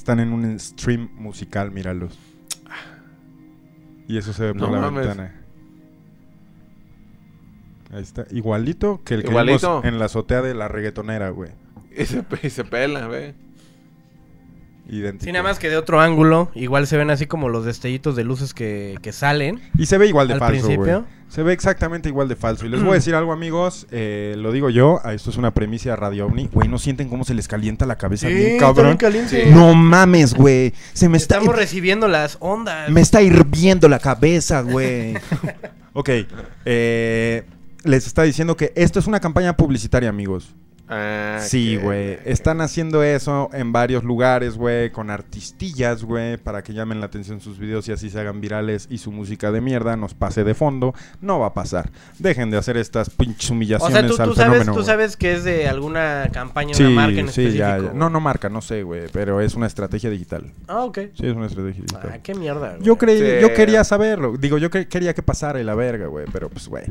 [0.03, 2.19] Están en un stream musical, míralos.
[4.09, 5.07] Y eso se ve por No la mames.
[5.07, 5.33] ventana.
[7.93, 8.27] Ahí está.
[8.33, 9.69] Igualito que el que Igualito.
[9.81, 11.53] vimos en la azotea de la reggaetonera, güey.
[11.97, 13.37] Y se, y se pela, ve.
[14.89, 15.25] Idéntico.
[15.25, 18.25] Sí, nada más que de otro ángulo, igual se ven así como los destellitos de
[18.25, 19.61] luces que, que salen.
[19.79, 21.05] Y se ve igual de Al falso, güey.
[21.33, 22.67] Se ve exactamente igual de falso.
[22.67, 23.87] Y les voy a decir algo, amigos.
[23.91, 25.01] eh, lo digo yo.
[25.03, 26.51] ah, Esto es una premisa de Radio OVNI.
[26.53, 28.99] Güey, ¿no sienten cómo se les calienta la cabeza bien, cabrón?
[28.99, 29.45] caliente.
[29.47, 29.51] Sí.
[29.51, 30.75] No mames, güey.
[30.93, 31.37] Se me está...
[31.39, 32.91] Estamos recibiendo las ondas.
[32.91, 35.15] Me está hirviendo la cabeza, güey.
[35.95, 36.11] ok.
[36.67, 37.45] eh,
[37.85, 40.55] les está diciendo que esto es una campaña publicitaria, amigos.
[40.95, 42.19] Ah, sí, güey.
[42.25, 44.91] Están haciendo eso en varios lugares, güey.
[44.91, 46.37] Con artistillas, güey.
[46.37, 48.87] Para que llamen la atención sus videos y así se hagan virales.
[48.91, 50.95] Y su música de mierda nos pase de fondo.
[51.21, 51.91] No va a pasar.
[52.19, 55.17] Dejen de hacer estas pinches O humillaciones sea, tú, al tú sabes, fenómeno, tú sabes
[55.17, 57.59] que es de alguna campaña, Sí, una marca en sí, específico.
[57.59, 57.83] ya, ya.
[57.85, 57.95] güey.
[57.95, 59.03] No, no marca, no sé, güey.
[59.13, 60.53] Pero es una estrategia digital.
[60.69, 60.99] Ah, ok.
[61.15, 62.11] Sí, es una estrategia digital.
[62.15, 62.71] Ah, qué mierda.
[62.73, 62.83] güey.
[62.83, 63.41] Yo, creí, Sí.
[63.41, 64.37] yo quería saberlo.
[64.37, 66.27] Digo, yo que- quería que pasara y la verga, güey.
[66.33, 66.85] Pero pues, güey.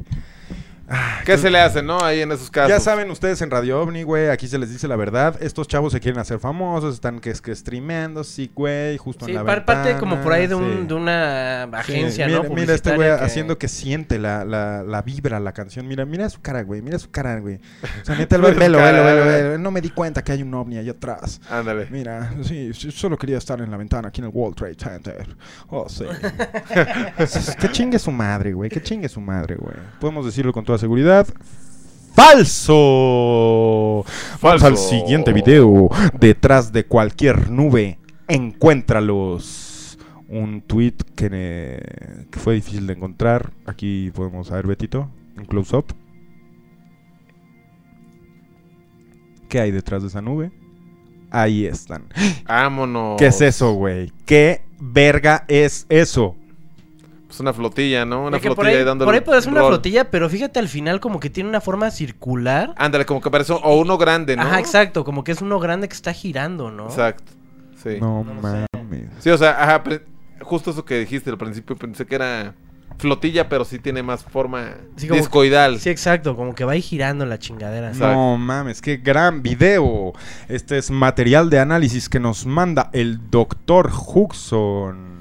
[1.26, 1.99] ¿Qué se le hace, no?
[2.01, 2.69] Ahí en esos casos.
[2.69, 4.30] Ya saben ustedes en Radio OVNI, güey.
[4.30, 5.38] Aquí se les dice la verdad.
[5.41, 6.93] Estos chavos se quieren hacer famosos.
[6.95, 8.97] Están que es que streameando, sí, güey.
[8.97, 10.88] Justo Sí, en la par- parte como por ahí de, ventana, un, sí.
[10.88, 12.49] de una Sí, agencia, mira, ¿no?
[12.55, 15.88] mira este güey que- haciendo que siente la, la, la vibra, la canción.
[15.88, 16.81] Mira, mira su cara, güey.
[16.81, 17.55] Mira su cara, güey.
[18.01, 19.57] O sea, neta, velo, velo, velo, velo.
[19.57, 21.39] No me di cuenta que hay un ovni ahí atrás.
[21.49, 21.88] Ándale.
[21.89, 25.35] Mira, sí, solo quería estar en la ventana aquí en el World Trade Center.
[25.69, 26.05] Oh, sí.
[27.59, 28.69] que chingue su madre, güey.
[28.69, 29.76] Que chingue su madre, güey.
[29.99, 31.27] Podemos decirlo con toda seguridad.
[32.13, 34.03] ¡Falso!
[34.41, 34.67] Vamos Falso.
[34.67, 35.89] al siguiente video.
[36.19, 39.97] Detrás de cualquier nube, encuéntralos.
[40.27, 43.51] Un tweet que, eh, que fue difícil de encontrar.
[43.65, 45.93] Aquí podemos ver, Betito, un close-up.
[49.49, 50.51] ¿Qué hay detrás de esa nube?
[51.29, 52.07] Ahí están.
[52.47, 53.17] Vámonos.
[53.17, 54.11] ¿Qué es eso, güey?
[54.25, 56.37] ¿Qué verga es eso?
[57.31, 58.23] Pues una flotilla, ¿no?
[58.25, 60.67] Una por flotilla ahí, ahí dándole por ahí puede ser una flotilla, pero fíjate al
[60.67, 62.73] final como que tiene una forma circular.
[62.75, 64.41] Ándale, como que parece o uno grande, ¿no?
[64.41, 66.87] Ajá, exacto, como que es uno grande que está girando, ¿no?
[66.87, 67.31] Exacto.
[67.81, 67.99] Sí.
[68.01, 68.65] No, No lo sé.
[68.73, 69.05] mames.
[69.19, 69.81] Sí, o sea, ajá,
[70.41, 72.53] justo eso que dijiste al principio, pensé que era
[72.97, 75.79] flotilla, pero sí tiene más forma Sí, discoidal.
[75.79, 77.93] Sí, exacto, como que va ahí girando la chingadera.
[77.93, 80.11] No mames, qué gran video.
[80.49, 85.20] Este es material de análisis que nos manda el doctor Huxon.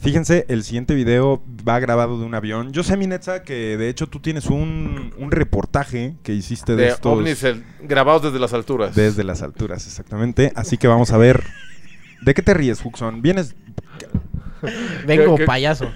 [0.00, 2.72] Fíjense, el siguiente video va grabado de un avión.
[2.72, 6.88] Yo sé, Minetza, que de hecho tú tienes un, un reportaje que hiciste de, De
[6.90, 7.18] estos...
[7.18, 8.94] ovnis el- grabados desde las alturas.
[8.94, 10.52] Desde las alturas, exactamente.
[10.54, 11.42] Así que vamos a ver...
[12.22, 13.22] ¿De qué te ríes, Fuxon?
[13.22, 13.56] ¿Vienes...?
[15.06, 15.46] Vengo ¿Qué- qué?
[15.46, 15.90] payaso.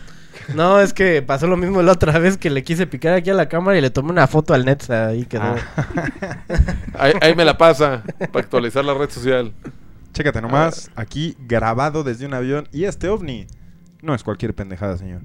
[0.54, 3.34] No, es que pasó lo mismo la otra vez que le quise picar aquí a
[3.34, 5.06] la cámara y le tomé una foto al Netza.
[5.08, 5.42] Ahí quedó.
[5.42, 5.56] Ah.
[6.98, 8.02] Ahí, ahí me la pasa
[8.32, 9.52] para actualizar la red social.
[10.12, 12.68] Chécate nomás, aquí grabado desde un avión.
[12.72, 13.46] Y este ovni
[14.02, 15.22] no es cualquier pendejada, señor.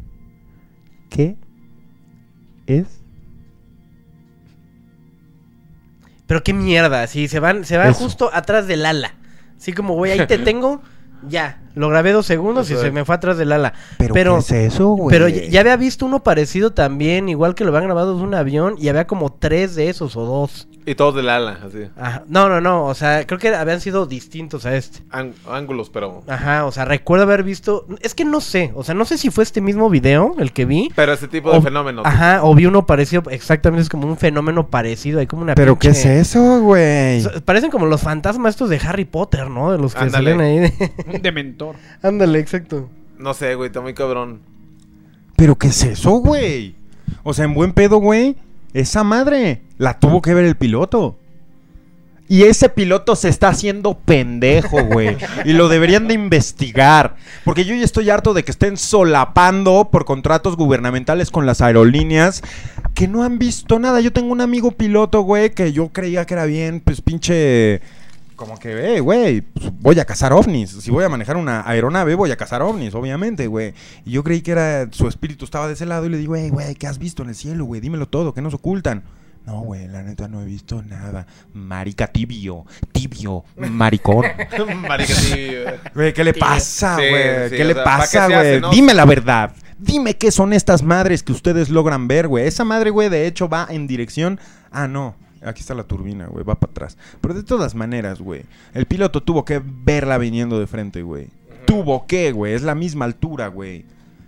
[1.09, 1.37] ¿Qué
[2.67, 3.01] es?
[6.27, 7.99] Pero qué mierda, sí, se van, se van Eso.
[8.03, 9.13] justo atrás del ala.
[9.57, 10.81] Así como, güey, ahí te tengo,
[11.27, 11.61] ya.
[11.77, 13.73] Lo grabé dos segundos y se me fue atrás del ala.
[13.97, 15.13] ¿Pero, Pero- qué es eso, güey?
[15.15, 18.33] Pero ya, ya había visto uno parecido también, igual que lo habían grabado de un
[18.33, 20.67] avión, y había como tres de esos o dos.
[20.85, 21.79] Y todos del ala, así.
[21.97, 22.23] Ajá.
[22.29, 24.99] No, no, no, o sea, creo que habían sido distintos a este.
[25.11, 26.23] Án- ángulos, pero.
[26.27, 27.85] Ajá, o sea, recuerdo haber visto.
[28.01, 30.63] Es que no sé, o sea, no sé si fue este mismo video el que
[30.63, 30.89] vi.
[30.95, 32.05] Pero ese tipo de o- fenómenos.
[32.05, 35.77] Ajá, o vi uno parecido, exactamente, es como un fenómeno parecido, hay como una ¿Pero
[35.77, 37.21] qué es eso, güey?
[37.43, 39.73] Parecen como los fantasmas estos de Harry Potter, ¿no?
[39.73, 40.31] De los que Ándale.
[40.31, 40.59] salen ahí.
[40.59, 41.21] de- Un
[42.01, 42.89] Ándale, exacto.
[43.17, 44.39] No sé, güey, está muy cabrón.
[45.35, 46.75] ¿Pero qué es eso, güey?
[47.23, 48.35] O sea, en buen pedo, güey,
[48.73, 51.17] esa madre la tuvo que ver el piloto.
[52.29, 55.15] Y ese piloto se está haciendo pendejo, güey.
[55.45, 57.15] y lo deberían de investigar.
[57.45, 62.41] Porque yo ya estoy harto de que estén solapando por contratos gubernamentales con las aerolíneas
[62.93, 64.01] que no han visto nada.
[64.01, 67.81] Yo tengo un amigo piloto, güey, que yo creía que era bien, pues pinche...
[68.37, 70.69] Como que, eh, güey, pues, voy a cazar ovnis.
[70.69, 73.73] Si voy a manejar una aeronave, voy a cazar ovnis, obviamente, güey.
[74.05, 76.51] Y yo creí que era su espíritu estaba de ese lado y le digo, güey,
[76.51, 77.81] güey, ¿qué has visto en el cielo, güey?
[77.81, 79.01] Dímelo todo, ¿qué nos ocultan?
[79.47, 81.25] No, güey, la neta no he visto nada.
[81.51, 84.25] Marica tibio, tibio, maricón.
[84.87, 85.49] Marica, sí,
[85.95, 86.13] güey.
[86.13, 87.49] ¿qué le pasa, güey?
[87.49, 88.61] sí, ¿Qué le sea, ¿para qué pasa, güey?
[88.61, 88.69] no?
[88.69, 89.51] Dime la verdad.
[89.79, 92.45] Dime qué son estas madres que ustedes logran ver, güey.
[92.45, 94.39] Esa madre, güey, de hecho va en dirección.
[94.69, 95.15] Ah, no.
[95.43, 96.43] Aquí está la turbina, güey.
[96.43, 96.97] Va para atrás.
[97.21, 98.43] Pero de todas maneras, güey.
[98.73, 101.27] El piloto tuvo que verla viniendo de frente, güey.
[101.65, 102.53] Tuvo que, güey.
[102.53, 103.85] Es la misma altura, güey.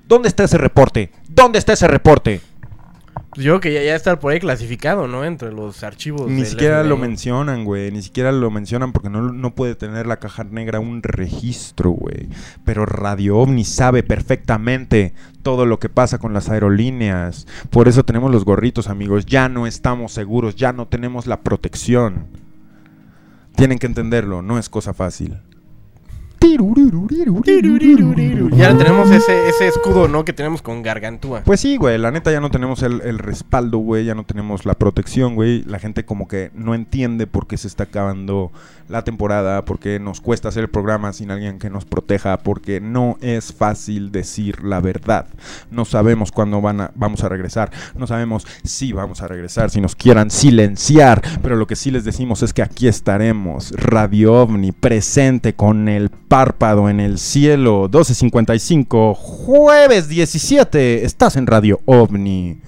[0.08, 1.12] ¿Dónde está ese reporte?
[1.28, 2.42] ¿Dónde está ese reporte?
[3.32, 5.24] Pues yo creo que ya, ya está por ahí clasificado, ¿no?
[5.24, 6.30] Entre los archivos.
[6.30, 7.92] Ni siquiera lo mencionan, güey.
[7.92, 12.28] Ni siquiera lo mencionan porque no, no puede tener la caja negra un registro, güey.
[12.66, 17.46] Pero Radio OVNI sabe perfectamente todo lo que pasa con las aerolíneas.
[17.70, 19.28] Por eso tenemos los gorritos, amigos.
[19.28, 22.26] Ya no estamos seguros, ya no tenemos la protección.
[23.56, 25.38] Tienen que entenderlo, no es cosa fácil.
[28.56, 30.26] Ya tenemos ese, ese escudo, ¿no?
[30.26, 31.42] Que tenemos con Gargantúa.
[31.44, 34.66] Pues sí, güey, la neta ya no tenemos el, el respaldo, güey, ya no tenemos
[34.66, 35.64] la protección, güey.
[35.64, 38.52] La gente como que no entiende por qué se está acabando
[38.90, 42.82] la temporada, por qué nos cuesta hacer el programa sin alguien que nos proteja, porque
[42.82, 45.28] no es fácil decir la verdad.
[45.70, 49.80] No sabemos cuándo van a, vamos a regresar, no sabemos si vamos a regresar, si
[49.80, 54.72] nos quieran silenciar, pero lo que sí les decimos es que aquí estaremos, Radio OVNI,
[54.72, 62.60] presente con el párpado en el cielo, 12.55, jueves 17, estás en Radio OVNI.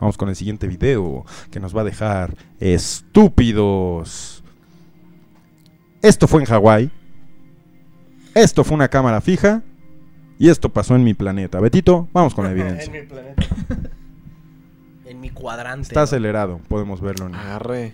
[0.00, 4.39] Vamos con el siguiente video que nos va a dejar estúpidos.
[6.02, 6.90] Esto fue en Hawái.
[8.34, 9.62] Esto fue una cámara fija.
[10.38, 11.60] Y esto pasó en mi planeta.
[11.60, 12.92] Betito, vamos con la en evidencia.
[12.92, 13.42] mi planeta.
[15.06, 15.82] en mi cuadrante.
[15.88, 16.04] Está ¿no?
[16.04, 17.26] acelerado, podemos verlo.
[17.26, 17.92] en- Arre.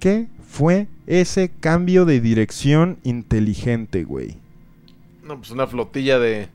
[0.00, 4.36] ¿Qué fue ese cambio de dirección inteligente, güey?
[5.24, 6.48] No, pues una flotilla de.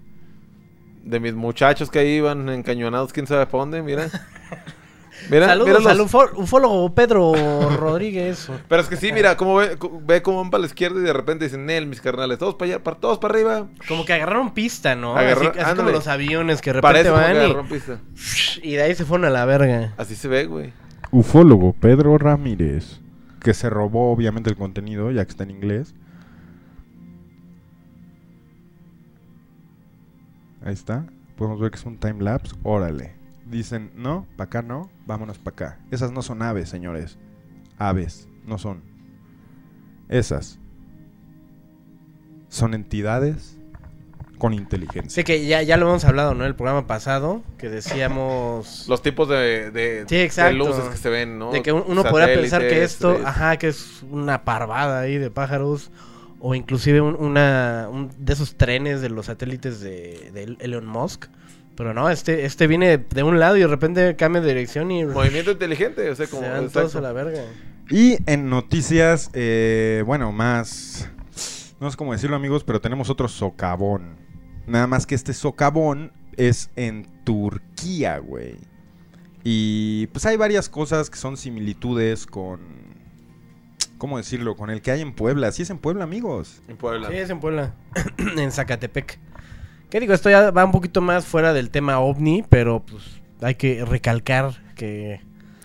[1.04, 4.08] De mis muchachos que ahí iban encañonados, quién sabe para dónde, mira.
[5.30, 7.34] Mira, Saludos mira los- al ufólogo Pedro
[7.78, 8.50] Rodríguez.
[8.68, 11.46] Pero es que sí, mira, cómo ve, cómo van para la izquierda y de repente
[11.46, 13.68] dicen, Nel, mis carnales, todos para allá, para, todos para arriba.
[13.88, 15.16] Como que agarraron pista, ¿no?
[15.18, 18.00] Agarra- así así como los aviones que de repente Parece como van agarraron pista.
[18.62, 19.94] y, y de ahí se fueron a la verga.
[19.98, 20.74] Así se ve, güey.
[21.12, 23.00] Ufólogo Pedro Ramírez,
[23.42, 25.94] que se robó obviamente el contenido, ya que está en inglés.
[30.66, 31.06] Ahí está.
[31.36, 32.56] Podemos ver que es un time lapse.
[32.64, 33.14] Órale.
[33.54, 35.80] Dicen, no, para acá no, vámonos para acá.
[35.92, 37.18] Esas no son aves, señores.
[37.78, 38.82] Aves, no son.
[40.10, 40.60] Esas
[42.50, 43.58] son entidades
[44.38, 45.10] con inteligencia.
[45.10, 46.46] Sé que ya, ya lo hemos hablado, ¿no?
[46.46, 48.86] El programa pasado, que decíamos...
[48.90, 51.52] Los tipos de, de, Sí, luces que se ven, ¿no?
[51.52, 55.18] De que un- uno podría pensar que esto, este, ajá, que es una parvada ahí
[55.18, 55.92] de pájaros,
[56.40, 61.26] o inclusive un, una, un de esos trenes de los satélites de, de Elon Musk.
[61.76, 65.06] Pero no, este, este viene de un lado y de repente cambia de dirección y
[65.06, 66.44] Movimiento inteligente, o sea, como...
[66.44, 66.80] se exacto.
[66.80, 67.44] todos a la verga.
[67.90, 71.10] Y en noticias, eh, bueno, más,
[71.80, 74.18] No sé cómo decirlo, amigos, pero tenemos otro socavón.
[74.68, 78.58] Nada más que este socavón es en Turquía, güey.
[79.44, 82.62] Y pues hay varias cosas que son similitudes con.
[83.98, 84.56] ¿Cómo decirlo?
[84.56, 85.52] Con el que hay en Puebla.
[85.52, 86.62] Sí es en Puebla, amigos.
[86.68, 87.10] En Puebla.
[87.10, 87.74] Sí, es en Puebla,
[88.38, 89.20] en Zacatepec.
[89.94, 90.12] ¿Qué digo?
[90.16, 93.04] Esto ya va un poquito más fuera del tema ovni, pero pues
[93.44, 95.22] hay que recalcar que...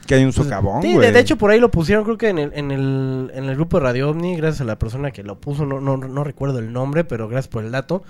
[0.06, 1.06] Que hay un pues, socavón, sí, güey.
[1.06, 3.54] de, de hecho por ahí lo pusieron creo que en el, en el, en el
[3.54, 6.58] grupo de Radio OVNI, gracias a la persona que lo puso, no, no, no recuerdo
[6.58, 8.02] el nombre, pero gracias por el dato,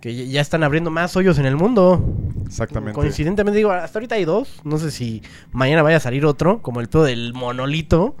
[0.00, 2.02] que ya- están abriendo más hoyos en el mundo.
[2.46, 2.94] Exactamente.
[2.98, 5.22] Coincidentemente digo, hasta ahorita hay dos, no sé si
[5.52, 8.16] mañana vaya a salir otro, como el pedo del monolito,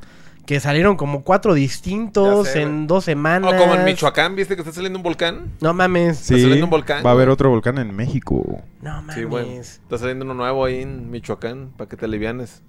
[0.46, 3.52] que salieron como cuatro distintos sé, en dos semanas.
[3.54, 5.52] O como en Michoacán, ¿viste que está saliendo un volcán?
[5.60, 6.18] No mames.
[6.18, 8.62] Sí, Está saliendo un volcán, va a haber otro volcán en México.
[8.82, 9.66] No mames.
[9.66, 9.80] Sí.
[9.82, 12.62] Está saliendo uno nuevo ahí en Michoacán para que te alivianes.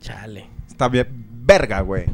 [0.00, 0.48] Chale.
[0.68, 1.08] Está bien,
[1.44, 2.06] verga, güey.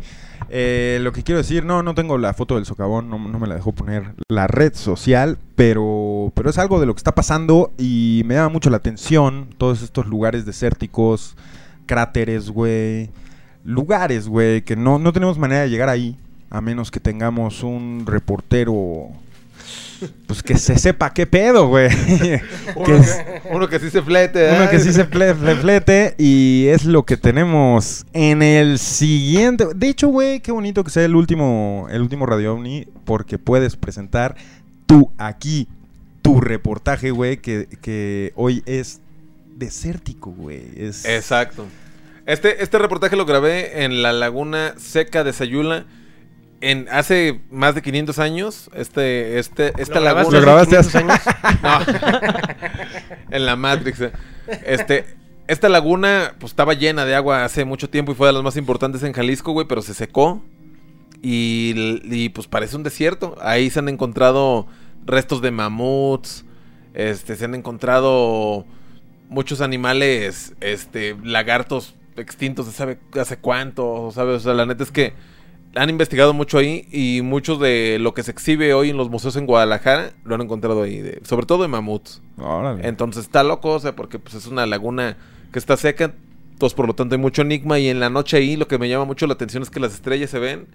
[0.49, 3.47] Eh, lo que quiero decir, no, no tengo la foto del socavón, no, no me
[3.47, 7.73] la dejó poner la red social, pero, pero es algo de lo que está pasando
[7.79, 11.37] y me llama mucho la atención todos estos lugares desérticos,
[11.87, 13.11] cráteres, güey,
[13.65, 16.17] lugares, güey, que no, no tenemos manera de llegar ahí,
[16.51, 19.09] a menos que tengamos un reportero,
[20.27, 21.89] pues que se sepa qué pedo, güey.
[22.77, 24.51] Uno Que es- que, uno que sí se flete.
[24.53, 24.69] uno ¿eh?
[24.71, 29.67] que sí se reflete y es lo que tenemos en el siguiente.
[29.77, 33.77] De hecho, güey, qué bonito que sea el último, el último Radio OVNI porque puedes
[33.77, 34.35] presentar
[34.87, 35.69] tú aquí
[36.21, 39.01] tu reportaje, güey, que, que hoy es
[39.57, 40.63] desértico, güey.
[40.77, 41.05] Es...
[41.05, 41.67] Exacto.
[42.27, 45.87] Este, este reportaje lo grabé en la laguna seca de Sayula.
[46.61, 50.53] En, hace más de 500 años, este, este, esta ¿Lo grabaste laguna...
[50.53, 51.63] ¿Lo hace grabaste 500 años?
[51.63, 53.31] No.
[53.37, 54.01] en la Matrix.
[54.01, 54.13] eh.
[54.65, 55.05] Este,
[55.49, 58.57] esta laguna pues estaba llena de agua hace mucho tiempo y fue de las más
[58.57, 60.41] importantes en Jalisco, güey, pero se secó.
[61.21, 63.37] Y, y, pues parece un desierto.
[63.41, 64.67] Ahí se han encontrado
[65.05, 66.45] restos de mamuts.
[66.95, 68.67] Este, se han encontrado
[69.29, 74.37] muchos animales, este, lagartos extintos de sabe hace cuánto, ¿sabes?
[74.37, 75.13] O sea, la neta es que
[75.75, 79.37] han investigado mucho ahí y mucho de lo que se exhibe hoy en los museos
[79.37, 82.21] en Guadalajara lo han encontrado ahí, de- sobre todo de mamuts.
[82.39, 82.87] Órale.
[82.87, 85.17] Entonces está loco, o sea, porque pues es una laguna
[85.51, 86.13] que está seca,
[86.53, 88.89] entonces por lo tanto hay mucho enigma y en la noche ahí lo que me
[88.89, 90.67] llama mucho la atención es que las estrellas se ven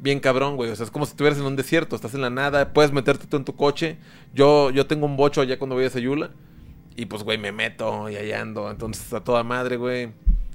[0.00, 2.30] bien cabrón, güey, o sea, es como si estuvieras en un desierto, estás en la
[2.30, 3.96] nada, puedes meterte tú en tu coche.
[4.32, 6.30] Yo yo tengo un bocho allá cuando voy a Sayula
[6.96, 10.10] y pues güey, me meto y allá ando, entonces a toda madre, güey.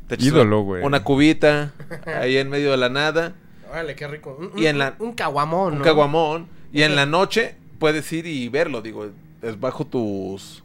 [0.07, 0.83] Te Ídolo, una- güey.
[0.83, 1.73] Una cubita
[2.05, 3.33] ahí en medio de la nada,
[3.71, 4.37] Órale, qué rico.
[4.39, 5.85] Un, Y en la- un caguamón, un ¿no?
[5.85, 9.07] caguamón y en la noche puedes ir y verlo, digo,
[9.41, 10.63] es bajo tus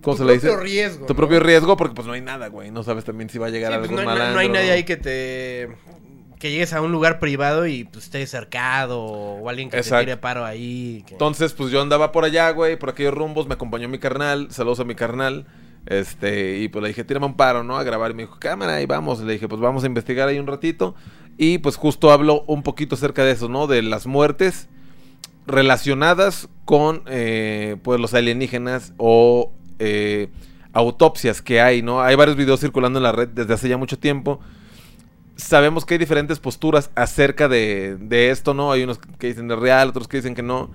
[0.00, 0.46] ¿Cómo Tu se le dice?
[0.46, 1.16] propio riesgo, Tu ¿no?
[1.16, 2.70] propio riesgo porque pues no hay nada, güey.
[2.70, 4.34] No sabes también si va a llegar Sí, pues, algún no, hay- no- malandro.
[4.34, 5.68] no hay nadie ahí que te
[6.38, 9.96] que llegues a un lugar privado y pues estés cercado o alguien que Exacto.
[9.98, 11.02] te tire paro ahí.
[11.04, 14.46] que- Entonces, pues yo andaba por allá, güey, por aquellos rumbos, me acompañó mi carnal,
[14.52, 15.46] saludos a mi carnal.
[15.88, 17.78] Este, y pues le dije, tírame un paro, ¿no?
[17.78, 18.10] A grabar.
[18.10, 19.20] Y me dijo, cámara, y vamos.
[19.20, 20.94] Le dije, pues vamos a investigar ahí un ratito.
[21.38, 23.66] Y pues justo hablo un poquito acerca de eso, ¿no?
[23.66, 24.68] De las muertes
[25.46, 30.28] relacionadas con, eh, pues, los alienígenas o eh,
[30.74, 32.02] autopsias que hay, ¿no?
[32.02, 34.40] Hay varios videos circulando en la red desde hace ya mucho tiempo.
[35.36, 38.72] Sabemos que hay diferentes posturas acerca de, de esto, ¿no?
[38.72, 40.70] Hay unos que dicen es real, otros que dicen que no.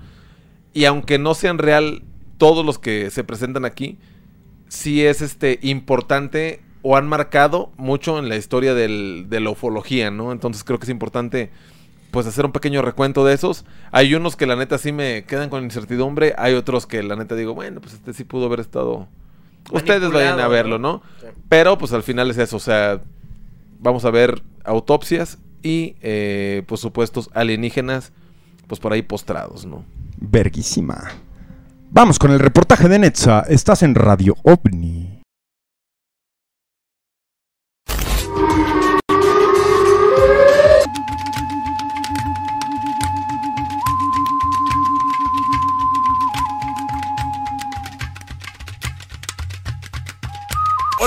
[0.72, 2.02] Y aunque no sean real
[2.36, 3.98] todos los que se presentan aquí,
[4.74, 10.10] sí es este importante o han marcado mucho en la historia del- de la ufología,
[10.10, 10.32] ¿no?
[10.32, 11.50] Entonces creo que es importante
[12.10, 13.64] pues hacer un pequeño recuento de esos.
[13.90, 17.34] Hay unos que la neta sí me quedan con incertidumbre, hay otros que la neta
[17.34, 19.08] digo, bueno, pues este sí pudo haber estado...
[19.72, 20.92] Ustedes vayan a verlo, ¿no?
[20.92, 21.02] ¿no?
[21.20, 21.26] Sí.
[21.48, 23.00] Pero pues al final es eso, o sea,
[23.80, 28.12] vamos a ver autopsias y eh, pues supuestos alienígenas
[28.66, 29.84] pues por ahí postrados, ¿no?
[30.18, 31.10] Verguísima.
[31.94, 33.44] Vamos con el reportaje de Netza.
[33.48, 35.13] Estás en Radio OVNI.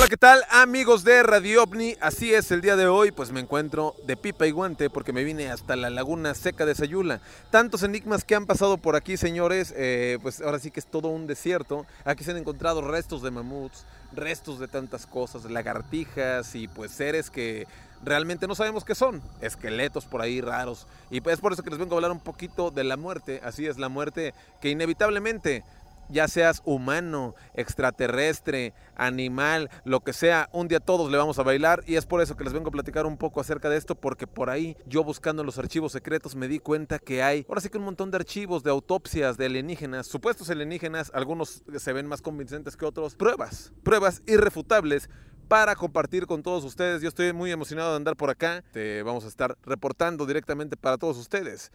[0.09, 1.97] ¿Qué tal amigos de Radio OVNI?
[1.99, 5.25] Así es, el día de hoy pues me encuentro de pipa y guante porque me
[5.25, 7.19] vine hasta la laguna seca de Sayula.
[7.49, 11.09] Tantos enigmas que han pasado por aquí, señores, eh, pues ahora sí que es todo
[11.09, 11.85] un desierto.
[12.05, 17.29] Aquí se han encontrado restos de mamuts, restos de tantas cosas, lagartijas y pues seres
[17.29, 17.67] que
[18.01, 20.87] realmente no sabemos qué son, esqueletos por ahí raros.
[21.09, 23.41] Y pues es por eso que les vengo a hablar un poquito de la muerte,
[23.43, 25.65] así es, la muerte que inevitablemente
[26.09, 31.83] ya seas humano, extraterrestre, animal, lo que sea, un día todos le vamos a bailar
[31.85, 34.27] y es por eso que les vengo a platicar un poco acerca de esto, porque
[34.27, 37.77] por ahí yo buscando los archivos secretos me di cuenta que hay, ahora sí que
[37.77, 42.75] un montón de archivos de autopsias de alienígenas, supuestos alienígenas, algunos se ven más convincentes
[42.77, 45.09] que otros, pruebas, pruebas irrefutables
[45.47, 47.01] para compartir con todos ustedes.
[47.01, 48.63] Yo estoy muy emocionado de andar por acá.
[48.71, 51.71] Te vamos a estar reportando directamente para todos ustedes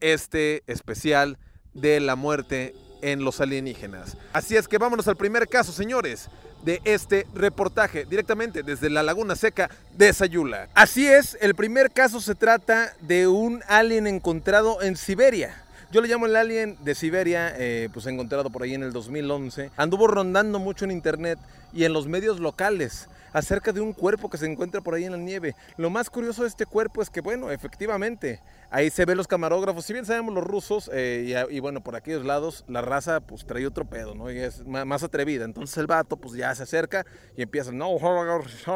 [0.00, 1.38] este especial
[1.74, 4.16] de la muerte en los alienígenas.
[4.32, 6.28] Así es que vámonos al primer caso, señores,
[6.64, 10.68] de este reportaje directamente desde la Laguna Seca de Sayula.
[10.74, 15.64] Así es, el primer caso se trata de un alien encontrado en Siberia.
[15.90, 19.72] Yo le llamo el alien de Siberia, eh, pues encontrado por ahí en el 2011.
[19.76, 21.38] Anduvo rondando mucho en internet
[21.72, 25.12] y en los medios locales acerca de un cuerpo que se encuentra por ahí en
[25.12, 25.56] la nieve.
[25.76, 28.40] Lo más curioso de este cuerpo es que, bueno, efectivamente,
[28.70, 29.84] ahí se ven los camarógrafos.
[29.84, 33.66] Si bien sabemos los rusos, eh, y, bueno, por aquellos lados, la raza pues trae
[33.66, 34.30] otro pedo, ¿no?
[34.30, 35.44] Y es más atrevida.
[35.44, 37.04] Entonces el vato pues ya se acerca
[37.36, 37.98] y empiezan, no,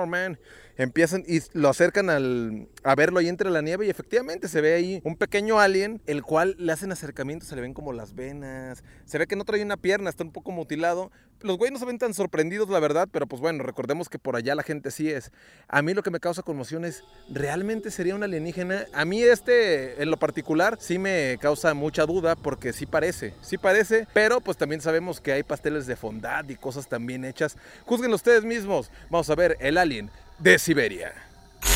[0.06, 0.38] man.
[0.76, 4.74] Empiezan y lo acercan al, a verlo ahí entre la nieve y efectivamente se ve
[4.74, 8.82] ahí un pequeño alien, el cual le hacen acercamientos, se le ven como las venas,
[9.04, 11.12] se ve que no trae una pierna, está un poco mutilado.
[11.42, 14.34] Los güeyes no se ven tan sorprendidos, la verdad, pero pues bueno, recordemos que por
[14.34, 15.30] allá la gente sí es.
[15.68, 18.86] A mí lo que me causa conmoción es, ¿realmente sería un alienígena?
[18.94, 23.57] A mí este, en lo particular, sí me causa mucha duda porque sí parece, sí
[23.57, 27.57] parece, pero pues también sabemos que hay pasteles de fondant y cosas también hechas.
[27.85, 28.91] Juzguenlo ustedes mismos.
[29.09, 30.09] Vamos a ver el alien
[30.39, 31.13] de Siberia.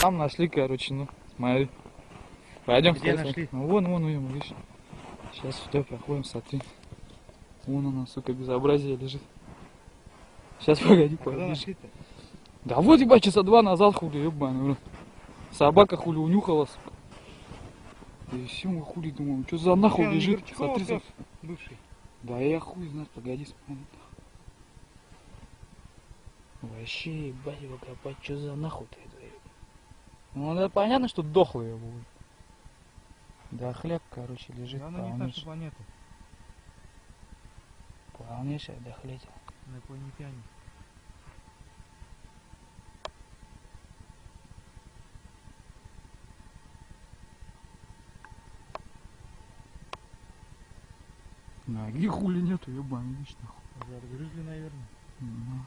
[0.02, 1.70] Там нашли, короче, ну, смотри.
[2.66, 3.28] Пойдем Где смотри.
[3.28, 3.50] нашли?
[3.52, 4.54] Ну, вон, вон, вон, видишь.
[5.34, 6.62] Сейчас сюда проходим, смотри.
[7.66, 9.22] Вон она, сука, безобразие лежит.
[10.60, 11.78] Сейчас, погоди, погоди.
[12.66, 14.78] Да вот, ебать, часа два назад, хули, ебаный, в рот.
[15.52, 16.94] Собака, хули, унюхала, сука.
[18.33, 20.45] И все, мы хули, думаем, что за нахуй лежит?
[20.55, 21.01] Смотри, за-
[21.43, 21.79] Бывший.
[22.23, 23.85] Да я хуй знает, погоди, смотри.
[26.61, 29.25] Вообще, ебать его копать, что за нахуй-то это?
[29.25, 29.41] ебать?
[30.35, 32.05] Ну, это понятно, что дохлый его будет.
[33.53, 35.77] Да хлеб, короче, лежит Она не наша планета,
[38.19, 39.23] Полнейшая дохлеть.
[39.67, 40.43] инопланетяне.
[51.69, 53.63] Ноги хули нету, ебаный, видишь, нахуй.
[53.91, 54.89] Загрызли, наверное.
[55.21, 55.65] Ну.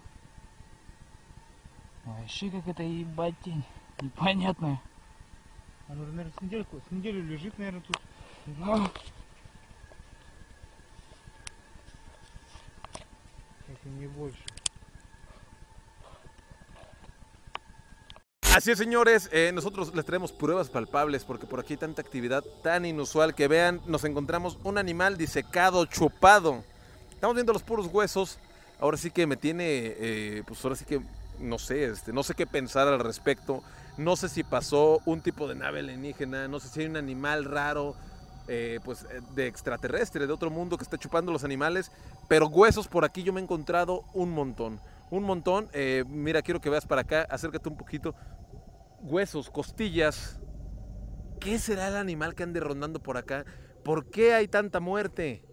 [2.06, 3.64] Вообще как это ебать тень.
[4.02, 4.82] Непонятная.
[5.88, 8.02] Оно уже, наверное, с недельку, с неделю лежит, наверное, тут.
[8.64, 8.90] А,
[13.68, 14.44] Если не больше.
[18.53, 22.44] Así es, señores, eh, nosotros les traemos pruebas palpables porque por aquí hay tanta actividad
[22.61, 26.61] tan inusual que vean, nos encontramos un animal disecado, chupado.
[27.11, 28.40] Estamos viendo los puros huesos.
[28.82, 30.99] Ahora sí que me tiene, eh, pues ahora sí que
[31.40, 33.64] no sé, este, no sé qué pensar al respecto.
[33.98, 37.45] No sé si pasó un tipo de nave alienígena, no sé si hay un animal
[37.45, 37.95] raro,
[38.49, 41.90] eh, pues de extraterrestre, de otro mundo que está chupando los animales.
[42.28, 44.82] Pero huesos por aquí yo me he encontrado un montón.
[45.10, 45.69] Un montón.
[46.07, 48.15] Mira, quiero que veas para acá, acércate un poquito
[49.02, 50.40] huesos, costillas.
[51.40, 53.45] ¿Qué será el animal que ande rondando por acá?
[53.84, 55.44] ¿Por qué hay tanta muerte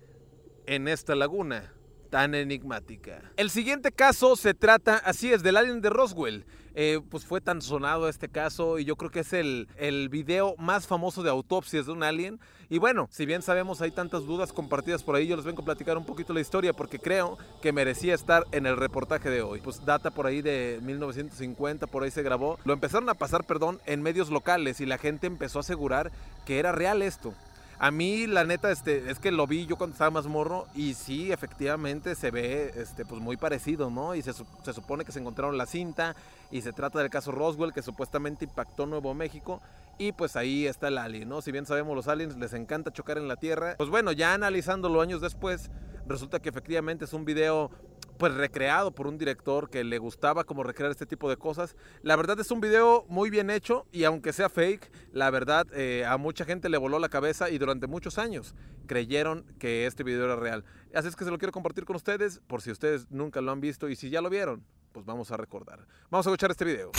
[0.66, 1.74] en esta laguna
[2.10, 3.32] tan enigmática?
[3.36, 6.44] El siguiente caso se trata, así es, del alien de Roswell.
[6.80, 10.54] Eh, pues fue tan sonado este caso y yo creo que es el, el video
[10.58, 12.38] más famoso de autopsias de un alien.
[12.70, 15.64] Y bueno, si bien sabemos hay tantas dudas compartidas por ahí, yo les vengo a
[15.64, 19.60] platicar un poquito la historia porque creo que merecía estar en el reportaje de hoy.
[19.60, 22.60] Pues data por ahí de 1950, por ahí se grabó.
[22.64, 26.12] Lo empezaron a pasar, perdón, en medios locales y la gente empezó a asegurar
[26.46, 27.34] que era real esto.
[27.80, 30.94] A mí, la neta, este, es que lo vi yo cuando estaba más morro y
[30.94, 34.16] sí, efectivamente se ve este, pues muy parecido, ¿no?
[34.16, 36.16] Y se, su- se supone que se encontraron la cinta
[36.50, 39.60] y se trata del caso Roswell que supuestamente impactó Nuevo México
[39.96, 41.40] y pues ahí está el alien, ¿no?
[41.40, 45.00] Si bien sabemos los aliens les encanta chocar en la Tierra, pues bueno, ya analizándolo
[45.00, 45.70] años después,
[46.08, 47.70] resulta que efectivamente es un video
[48.18, 51.76] pues recreado por un director que le gustaba como recrear este tipo de cosas.
[52.02, 56.04] La verdad es un video muy bien hecho y aunque sea fake, la verdad eh,
[56.04, 58.54] a mucha gente le voló la cabeza y durante muchos años
[58.86, 60.64] creyeron que este video era real.
[60.94, 63.60] Así es que se lo quiero compartir con ustedes por si ustedes nunca lo han
[63.60, 65.86] visto y si ya lo vieron, pues vamos a recordar.
[66.10, 66.90] Vamos a escuchar este video.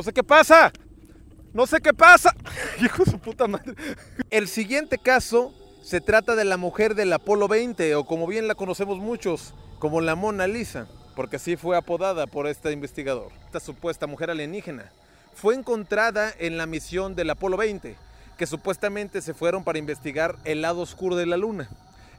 [0.00, 0.72] No sé qué pasa.
[1.52, 2.34] No sé qué pasa.
[2.80, 3.74] Hijo su puta madre.
[4.30, 5.52] El siguiente caso
[5.82, 10.00] se trata de la mujer del Apolo 20, o como bien la conocemos muchos, como
[10.00, 13.30] la Mona Lisa, porque así fue apodada por este investigador.
[13.44, 14.90] Esta supuesta mujer alienígena
[15.34, 17.94] fue encontrada en la misión del Apolo 20,
[18.38, 21.68] que supuestamente se fueron para investigar el lado oscuro de la Luna.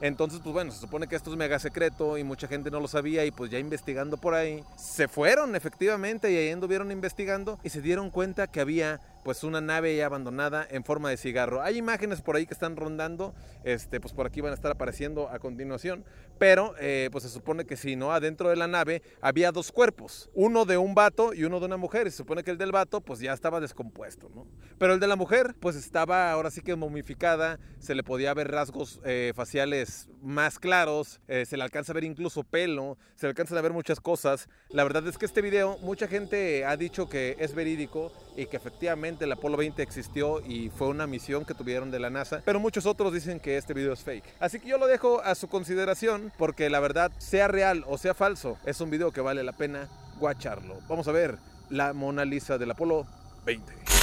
[0.01, 2.87] Entonces, pues bueno, se supone que esto es mega secreto y mucha gente no lo
[2.87, 7.69] sabía y pues ya investigando por ahí, se fueron efectivamente y ahí anduvieron investigando y
[7.69, 11.61] se dieron cuenta que había pues una nave ya abandonada en forma de cigarro.
[11.61, 13.33] Hay imágenes por ahí que están rondando,
[13.63, 16.05] este, pues por aquí van a estar apareciendo a continuación,
[16.37, 18.11] pero eh, pues se supone que sí, ¿no?
[18.11, 21.77] Adentro de la nave había dos cuerpos, uno de un vato y uno de una
[21.77, 24.47] mujer, y se supone que el del vato pues ya estaba descompuesto, ¿no?
[24.77, 28.51] Pero el de la mujer pues estaba ahora sí que momificada, se le podía ver
[28.51, 33.29] rasgos eh, faciales más claros, eh, se le alcanza a ver incluso pelo, se le
[33.29, 34.49] alcanzan a ver muchas cosas.
[34.69, 38.57] La verdad es que este video mucha gente ha dicho que es verídico y que
[38.57, 42.59] efectivamente el Apolo 20 existió y fue una misión que tuvieron de la NASA, pero
[42.59, 44.25] muchos otros dicen que este video es fake.
[44.39, 48.13] Así que yo lo dejo a su consideración porque la verdad, sea real o sea
[48.13, 49.89] falso, es un video que vale la pena
[50.19, 50.79] guacharlo.
[50.87, 51.37] Vamos a ver
[51.69, 53.05] la Mona Lisa del Apolo
[53.45, 54.00] 20.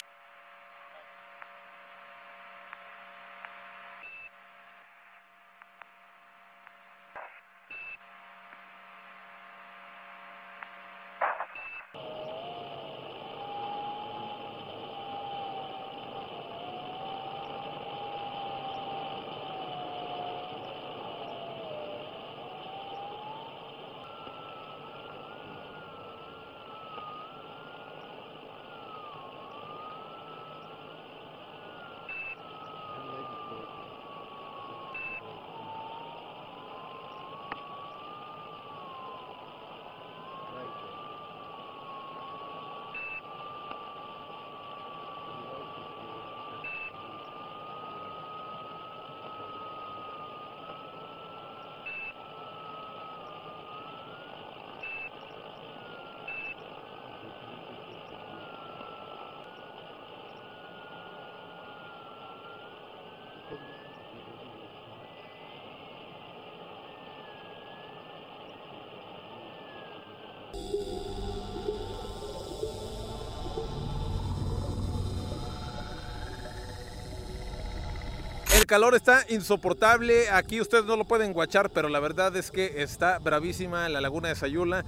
[78.69, 80.29] Calor está insoportable.
[80.29, 84.29] Aquí ustedes no lo pueden guachar, pero la verdad es que está bravísima la laguna
[84.29, 84.85] de Sayula.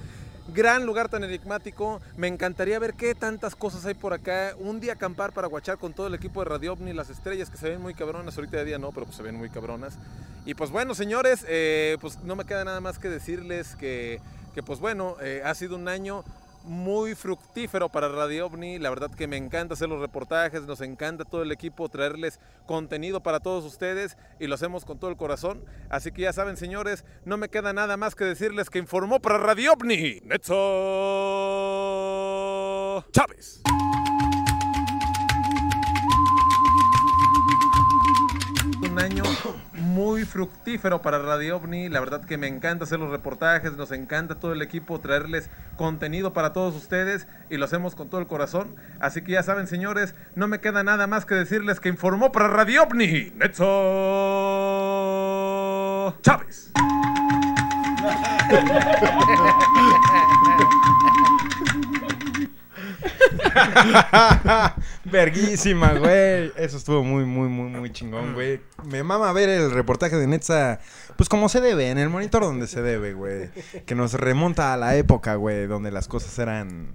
[0.55, 2.01] Gran lugar tan enigmático.
[2.16, 4.55] Me encantaría ver qué tantas cosas hay por acá.
[4.59, 7.57] Un día acampar para guachar con todo el equipo de Radio OVNI, las estrellas que
[7.57, 8.36] se ven muy cabronas.
[8.36, 9.94] Ahorita de día no, pero pues se ven muy cabronas.
[10.44, 14.20] Y pues bueno, señores, eh, pues no me queda nada más que decirles que,
[14.55, 16.23] que pues bueno, eh, ha sido un año
[16.71, 18.79] muy fructífero para Radio OVNI.
[18.79, 23.21] La verdad que me encanta hacer los reportajes, nos encanta todo el equipo traerles contenido
[23.21, 25.65] para todos ustedes y lo hacemos con todo el corazón.
[25.91, 29.39] Así que ya saben, señores, no me queda nada más que decirles que informó para
[29.39, 30.55] Radio OVNI Netzo
[33.11, 33.63] Chávez.
[38.83, 39.25] Un año
[39.91, 41.89] muy fructífero para Radio OVNI.
[41.89, 46.33] La verdad que me encanta hacer los reportajes, nos encanta todo el equipo traerles contenido
[46.33, 48.77] para todos ustedes y lo hacemos con todo el corazón.
[49.01, 52.49] Así que ya saben, señores, no me queda nada más que decirles que informó para
[52.49, 53.67] Radio OVNI Netzo
[56.23, 56.73] Chávez.
[65.05, 66.52] Verguísima, güey.
[66.56, 68.60] Eso estuvo muy, muy, muy, muy chingón, güey.
[68.85, 70.81] Me mama ver el reportaje de Netza,
[71.16, 73.51] pues como se debe, en el monitor donde se debe, güey.
[73.86, 76.94] Que nos remonta a la época, güey, donde las cosas eran,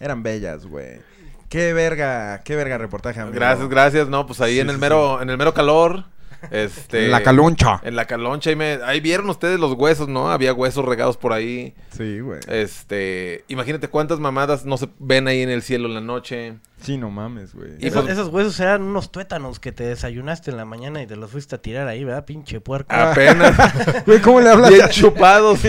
[0.00, 1.00] eran bellas, güey.
[1.48, 3.34] Qué verga, qué verga reportaje, amigo.
[3.34, 4.08] Gracias, gracias.
[4.08, 6.04] No, pues ahí Sí, en el sí, mero, en el mero calor.
[6.50, 7.80] Este, En la caloncha.
[7.84, 8.50] En la caloncha.
[8.50, 10.30] Ahí, me- ahí vieron ustedes los huesos, ¿no?
[10.30, 11.74] Había huesos regados por ahí.
[11.96, 12.40] Sí, güey.
[12.48, 16.54] Este, imagínate cuántas mamadas no se ven ahí en el cielo en la noche.
[16.78, 17.70] Sí, no mames, güey.
[17.78, 21.06] Y Esos, pues- esos huesos eran unos tuétanos que te desayunaste en la mañana y
[21.06, 22.24] te los fuiste a tirar ahí, ¿verdad?
[22.26, 22.94] Pinche puerco.
[22.94, 23.56] Apenas.
[24.06, 24.70] Güey, ¿cómo le hablas?
[24.70, 25.60] bien chupados.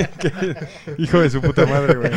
[0.97, 2.11] Hijo de su puta madre, güey.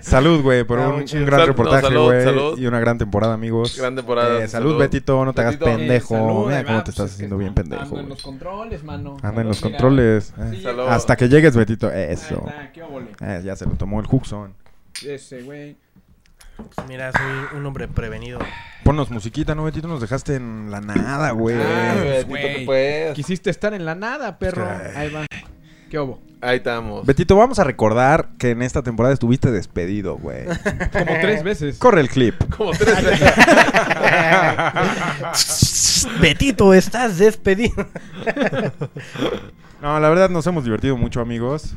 [0.00, 2.24] Salud, güey, por Ah, un, gran Sal- no, reportaje, salud, güey.
[2.24, 2.58] salud.
[2.58, 3.76] Y una gran temporada, amigos.
[3.76, 4.78] Gran temporada, Eh, salud, salud.
[4.80, 6.14] Betito, no te hagas pendejo.
[6.14, 9.16] Eh, salud, Mira cómo te estás es haciendo bien pendejo, Ando en los controles, mano.
[9.22, 10.32] Anda en los Mira, controles.
[10.38, 10.50] eh.
[10.62, 10.64] sí.
[10.88, 11.88] Hasta que llegues, Betito.
[11.88, 12.44] Ahí Eso.
[12.46, 13.08] está, qué óvole.
[13.44, 14.54] Ya se lo tomó el Huxon.
[15.04, 15.76] Ese, güey.
[16.56, 18.38] Pues mira, soy un hombre prevenido.
[18.84, 19.88] Ponnos musiquita, ¿no, Betito?
[19.88, 21.56] Nos dejaste en la nada, güey.
[21.60, 21.94] Ah,
[22.28, 23.14] Betito, pues.
[23.14, 24.66] Quisiste estar en la nada, perro.
[24.68, 24.92] Ay.
[24.94, 25.26] Ahí va.
[25.90, 26.20] ¿Qué hubo?
[26.40, 27.06] Ahí estamos.
[27.06, 30.44] Betito, vamos a recordar que en esta temporada estuviste despedido, güey.
[30.92, 31.78] Como tres veces.
[31.78, 32.34] Corre el clip.
[32.56, 33.32] Como tres veces.
[36.20, 37.86] Betito, estás despedido.
[39.80, 41.74] No, la verdad nos hemos divertido mucho, amigos.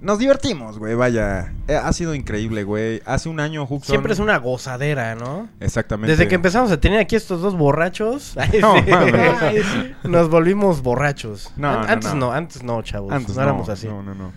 [0.00, 1.52] Nos divertimos, güey, vaya.
[1.68, 3.02] Eh, ha sido increíble, güey.
[3.04, 3.82] Hace un año, Huxon...
[3.82, 5.48] Siempre es una gozadera, ¿no?
[5.60, 6.10] Exactamente.
[6.12, 9.62] Desde que empezamos a tener aquí estos dos borrachos, No, sí, ay,
[10.04, 11.52] nos volvimos borrachos.
[11.56, 12.20] No, An- no, antes no.
[12.20, 12.32] no.
[12.32, 13.12] antes no, chavos.
[13.12, 13.88] Antes no, éramos así.
[13.88, 14.32] No, no, no.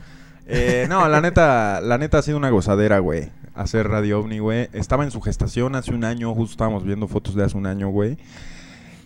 [0.48, 3.31] Eh, no, la neta, la neta ha sido una gozadera, güey.
[3.56, 4.69] Hacer Radio OVNI, güey.
[4.73, 7.88] Estaba en su gestación hace un año, justo estábamos viendo fotos de hace un año,
[7.88, 8.18] güey.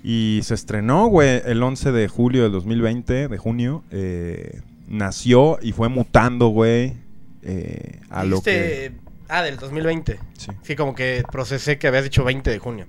[0.04, 3.84] Y se estrenó, güey, el 11 de julio del 2020, de junio.
[3.92, 6.94] Eh, nació y fue mutando, güey.
[7.44, 8.92] eh, a lo que...
[9.30, 10.20] Ah, del 2020.
[10.38, 10.52] Sí.
[10.64, 12.86] Sí, como que procesé que habías dicho 20 de junio.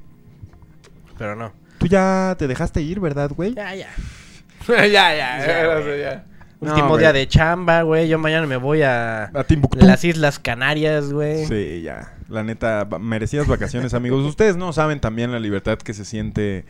[1.18, 1.52] Pero no.
[1.78, 3.54] Tú ya te dejaste ir, ¿verdad, güey?
[3.54, 3.88] Ya, ya.
[4.68, 6.00] ya, ya, Ya, ya, güey.
[6.00, 6.24] ya.
[6.60, 7.00] No, Último güey.
[7.00, 8.08] día de chamba, güey.
[8.08, 9.84] Yo mañana me voy a A Timbuktu.
[9.84, 11.46] las Islas Canarias, güey.
[11.46, 12.14] Sí, ya.
[12.28, 14.24] La neta, merecidas vacaciones, amigos.
[14.24, 16.64] Ustedes no saben también la libertad que se siente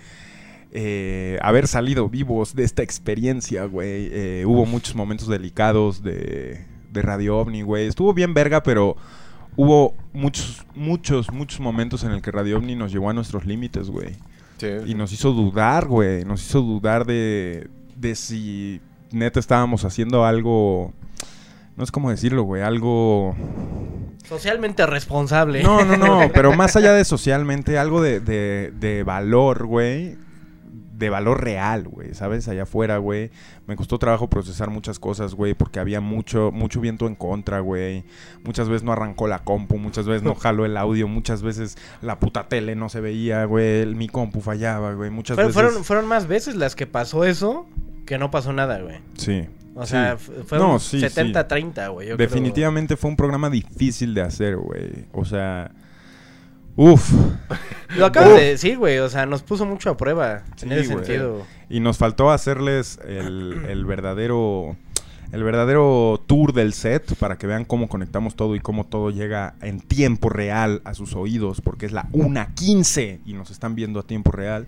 [0.70, 4.09] eh, haber salido vivos de esta experiencia, güey.
[4.12, 7.86] Eh, hubo muchos momentos delicados de, de Radio OVNI, güey.
[7.86, 8.97] Estuvo bien verga, pero
[9.57, 13.89] hubo muchos, muchos, muchos momentos en el que Radio OVNI nos llevó a nuestros límites,
[13.89, 14.16] güey.
[14.59, 14.69] Sí.
[14.86, 16.24] Y nos hizo dudar, güey.
[16.24, 18.81] Nos hizo dudar de, de si
[19.11, 20.93] neta estábamos haciendo algo...
[21.77, 22.61] No sé cómo decirlo, güey.
[22.62, 23.36] Algo...
[24.28, 25.62] Socialmente responsable.
[25.62, 30.19] No, no, no, pero más allá de socialmente, algo de, de, de valor, güey.
[30.70, 32.49] De valor real, güey, ¿sabes?
[32.49, 33.31] Allá afuera, güey.
[33.66, 38.05] Me costó trabajo procesar muchas cosas, güey, porque había mucho, mucho viento en contra, güey.
[38.43, 42.19] Muchas veces no arrancó la compu, muchas veces no jaló el audio, muchas veces la
[42.19, 43.86] puta tele no se veía, güey.
[43.95, 45.11] Mi compu fallaba, güey.
[45.11, 45.62] Muchas Fueron, veces.
[45.62, 47.66] fueron, fueron más veces las que pasó eso
[48.07, 48.99] que no pasó nada, güey.
[49.16, 49.47] Sí.
[49.74, 49.90] O sí.
[49.93, 51.07] sea, fue No, sí, sí.
[51.07, 52.07] 70-30, güey.
[52.09, 52.16] creo.
[52.16, 55.07] Definitivamente fue un programa difícil de hacer, güey.
[55.12, 55.70] O sea.
[56.79, 57.11] Uf.
[57.97, 58.99] Lo acabas de decir, güey.
[58.99, 61.05] O sea, nos puso mucho a prueba en Sí, ese güey.
[61.05, 61.45] sentido.
[61.69, 64.77] Y nos faltó hacerles el, el verdadero
[65.33, 69.55] el verdadero tour del set para que vean cómo conectamos todo y cómo todo llega
[69.61, 74.05] en tiempo real a sus oídos, porque es la 1.15 y nos están viendo a
[74.05, 74.67] tiempo real.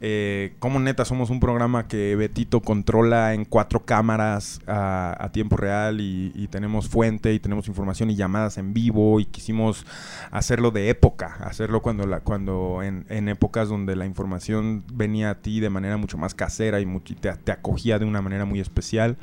[0.00, 6.00] Eh, como neta somos un programa que Betito controla en cuatro cámaras a, tiempo real
[6.00, 9.84] y, y tenemos fuente y tenemos información y llamadas en vivo y quisimos
[10.30, 15.60] hacerlo de época, hacerlo cuando la, cuando en, épocas donde la información venía a ti
[15.60, 16.86] de manera mucho más casera y,
[17.20, 19.16] te acogía de una manera muy especial.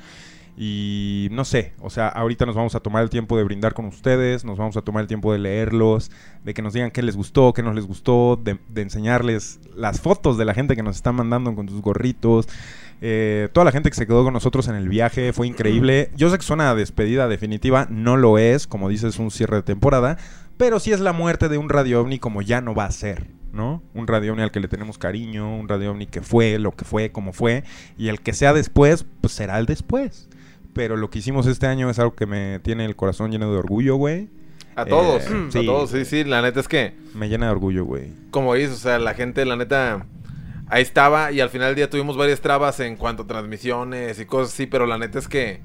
[0.57, 3.85] Y no sé, o sea, ahorita nos vamos a tomar el tiempo de brindar con
[3.85, 6.11] ustedes, nos vamos a tomar el tiempo de leerlos,
[6.45, 9.99] de que nos digan qué les gustó, qué no les gustó, de, de enseñarles las
[9.99, 12.47] fotos de la gente que nos está mandando con sus gorritos.
[13.01, 16.11] Eh, toda la gente que se quedó con nosotros en el viaje fue increíble.
[16.15, 19.63] Yo sé que suena a despedida definitiva, no lo es, como dices, un cierre de
[19.63, 20.17] temporada,
[20.57, 23.27] pero sí es la muerte de un radio ovni como ya no va a ser.
[23.51, 23.81] ¿no?
[23.93, 26.83] Un radio ovni al que le tenemos cariño, un radio ovni que fue lo que
[26.83, 27.63] fue, como fue,
[27.97, 30.29] y el que sea después, pues será el después.
[30.75, 33.57] Pero lo que hicimos este año es algo que me tiene el corazón lleno de
[33.57, 34.27] orgullo, güey.
[34.75, 35.65] A todos, Eh, a sí.
[35.65, 38.09] todos, sí, sí, la neta es que, Me llena de orgullo, güey.
[38.29, 40.05] como dices, o sea, la gente, la neta,
[40.67, 44.25] ahí estaba y al final del día tuvimos varias trabas en cuanto a transmisiones y
[44.25, 45.61] cosas así, pero la neta es que,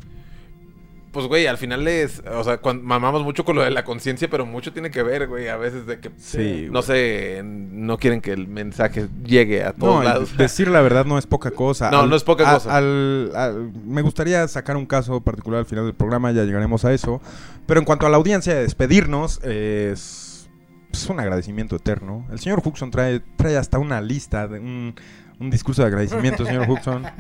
[1.13, 4.29] pues, güey, al final es, o sea, cuan- mamamos mucho con lo de la conciencia,
[4.31, 6.83] pero mucho tiene que ver, güey, a veces de que, Sí, no güey.
[6.85, 10.37] sé, no quieren que el mensaje llegue a todos No, lados.
[10.37, 11.91] decir la verdad no es poca cosa.
[11.91, 12.77] No, no es poca a- cosa.
[12.77, 16.93] al- al- me gustaría sacar un caso particular al final del programa, ya llegaremos a
[16.93, 17.21] eso.
[17.67, 20.49] Pero en cuanto a la audiencia, de despedirnos, es,
[20.93, 22.27] es un agradecimiento eterno.
[22.31, 24.95] El señor Huxon trae, trae hasta una lista, de un,
[25.41, 27.05] un discurso de agradecimiento, señor Huxon.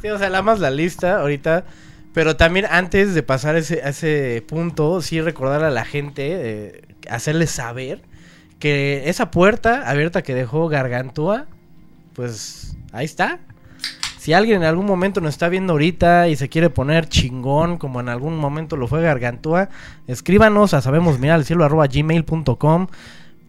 [0.00, 1.64] Sí, o sea, la más la lista ahorita.
[2.12, 6.82] Pero también antes de pasar ese, a ese punto, sí recordar a la gente, eh,
[7.08, 8.02] hacerles saber
[8.58, 11.46] que esa puerta abierta que dejó Gargantúa,
[12.14, 13.40] pues ahí está.
[14.18, 17.98] Si alguien en algún momento nos está viendo ahorita y se quiere poner chingón, como
[17.98, 19.68] en algún momento lo fue Gargantúa,
[20.06, 22.86] escríbanos a sabemos mirar al cielo arroba gmail.com.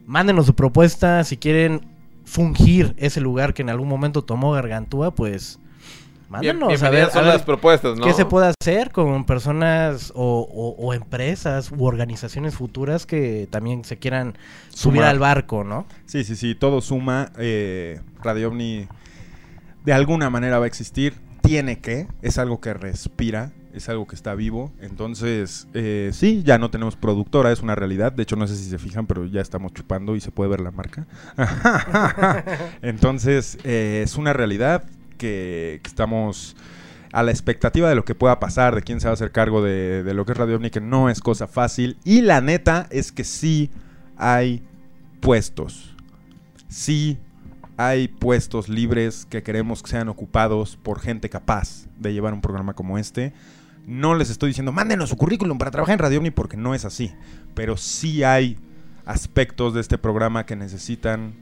[0.07, 1.85] Mándenos su propuesta si quieren
[2.25, 5.59] fungir ese lugar que en algún momento tomó Gargantúa, pues
[6.39, 8.05] Bien- mándenos a ver, a las propuestas, ¿no?
[8.05, 13.83] qué se puede hacer con personas o, o- o empresas u organizaciones futuras que también
[13.85, 14.37] se quieran
[14.69, 15.85] subir al barco, ¿no?
[16.05, 17.31] Sí, sí, sí, todo suma.
[17.37, 18.87] eh, Radio OVNI
[19.85, 21.13] de alguna manera va a existir.
[21.41, 24.71] Tiene que, es algo que respira, es algo que está vivo.
[24.79, 28.13] Entonces, eh, sí, ya no tenemos productora, es una realidad.
[28.13, 30.61] De hecho, no sé si se fijan, pero ya estamos chupando y se puede ver
[30.61, 31.05] la marca.
[32.81, 34.83] Entonces, eh, es una realidad
[35.23, 36.57] que, estamos
[37.13, 39.61] a la expectativa de lo que pueda pasar, de quién se va a hacer cargo
[39.61, 41.97] de, lo que es Radio OVNI, que no es cosa fácil.
[42.03, 43.69] Y la neta es que sí
[44.17, 44.63] hay
[45.21, 45.95] puestos.
[46.67, 47.17] Sí
[47.77, 52.73] hay puestos libres que queremos que sean ocupados por gente capaz de llevar un programa
[52.73, 53.31] como este.
[53.87, 56.83] No les estoy diciendo, mándenos su currículum para trabajar en Radio OVNI porque no es
[56.83, 57.13] así.
[57.53, 58.57] Pero sí hay
[59.05, 61.33] aspectos de este programa que necesitan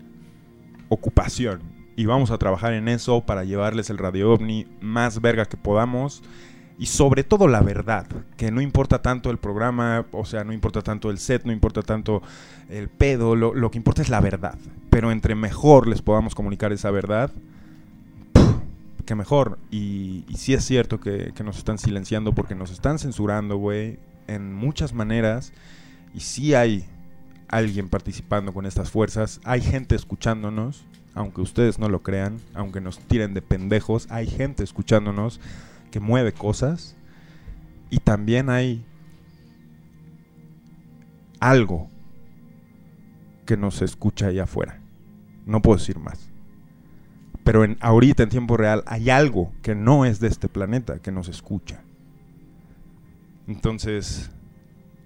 [0.89, 1.70] ocupación.
[1.95, 6.23] Y vamos a trabajar en eso para llevarles el Radio OVNI más verga que podamos.
[6.77, 8.07] Y sobre todo la verdad,
[8.37, 11.83] que no importa tanto el programa, o sea, no importa tanto el set, no importa
[11.83, 12.23] tanto
[12.69, 14.57] el pedo, lo, lo que importa es la verdad.
[14.89, 17.31] Pero entre mejor les podamos comunicar esa verdad,
[19.05, 19.59] que mejor.
[19.69, 23.99] Y, y sí es cierto que, que nos están silenciando porque nos están censurando, güey,
[24.27, 25.53] en muchas maneras.
[26.15, 26.85] Y sí hay
[27.51, 32.99] alguien participando con estas fuerzas, hay gente escuchándonos, aunque ustedes no lo crean, aunque nos
[32.99, 35.39] tiren de pendejos, hay gente escuchándonos
[35.91, 36.95] que mueve cosas
[37.89, 38.85] y también hay
[41.39, 41.89] algo
[43.45, 44.79] que nos escucha allá afuera.
[45.45, 46.29] No puedo decir más.
[47.43, 51.11] Pero en, ahorita en tiempo real hay algo que no es de este planeta que
[51.11, 51.83] nos escucha.
[53.47, 54.29] Entonces,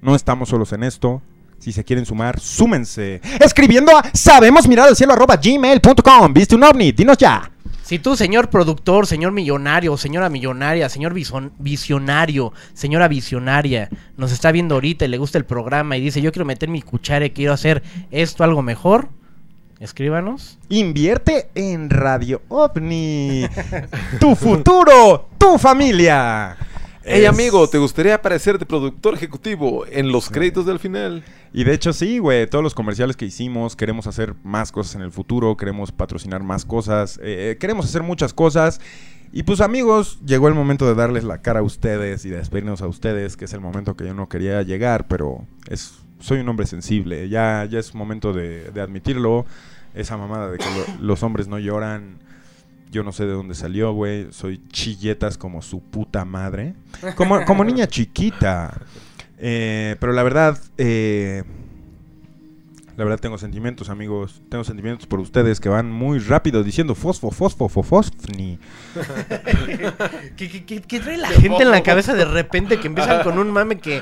[0.02, 1.22] no estamos solos en esto.
[1.66, 3.20] Si se quieren sumar, súmense.
[3.40, 6.92] Escribiendo a sabemosmiraralcielo.gmail.com ¿Viste un ovni?
[6.92, 7.50] Dinos ya.
[7.82, 11.16] Si tú, señor productor, señor millonario, señora millonaria, señor
[11.58, 16.32] visionario, señora visionaria, nos está viendo ahorita y le gusta el programa y dice, yo
[16.32, 17.82] quiero meter mi cuchara y quiero hacer
[18.12, 19.10] esto algo mejor,
[19.80, 20.60] escríbanos.
[20.70, 23.48] Invierte en Radio OVNI.
[24.20, 26.56] tu futuro, tu familia.
[27.08, 31.24] Hey Es- amigo, ¿te gustaría aparecer de productor ejecutivo en los créditos del final?
[31.54, 35.02] Y de hecho sí, güey, todos los comerciales que hicimos, queremos hacer más cosas en
[35.02, 38.82] el futuro, queremos patrocinar más cosas, eh, queremos hacer muchas cosas.
[39.32, 42.82] Y pues amigos, llegó el momento de darles la cara a ustedes y de despedirnos
[42.82, 46.50] a ustedes, que es el momento que yo no quería llegar, pero es soy un
[46.50, 49.46] hombre sensible, ya, ya es momento de, de admitirlo.
[49.94, 52.18] Esa mamada de que lo- los hombres no lloran,
[52.96, 56.74] yo no sé de dónde salió, güey, soy chilletas como su puta madre.
[57.16, 58.80] Como, como niña chiquita.
[59.38, 61.44] Eh, pero la verdad, eh,
[62.96, 64.42] la verdad tengo sentimientos, amigos.
[64.50, 68.58] Tengo sentimientos por ustedes que van muy rápido diciendo fosfo, fosfo, fofosfni.
[70.38, 73.38] ¿Qué, qué- qué- qué trae la gente en la cabeza de repente que empiezan con
[73.38, 74.02] un mame que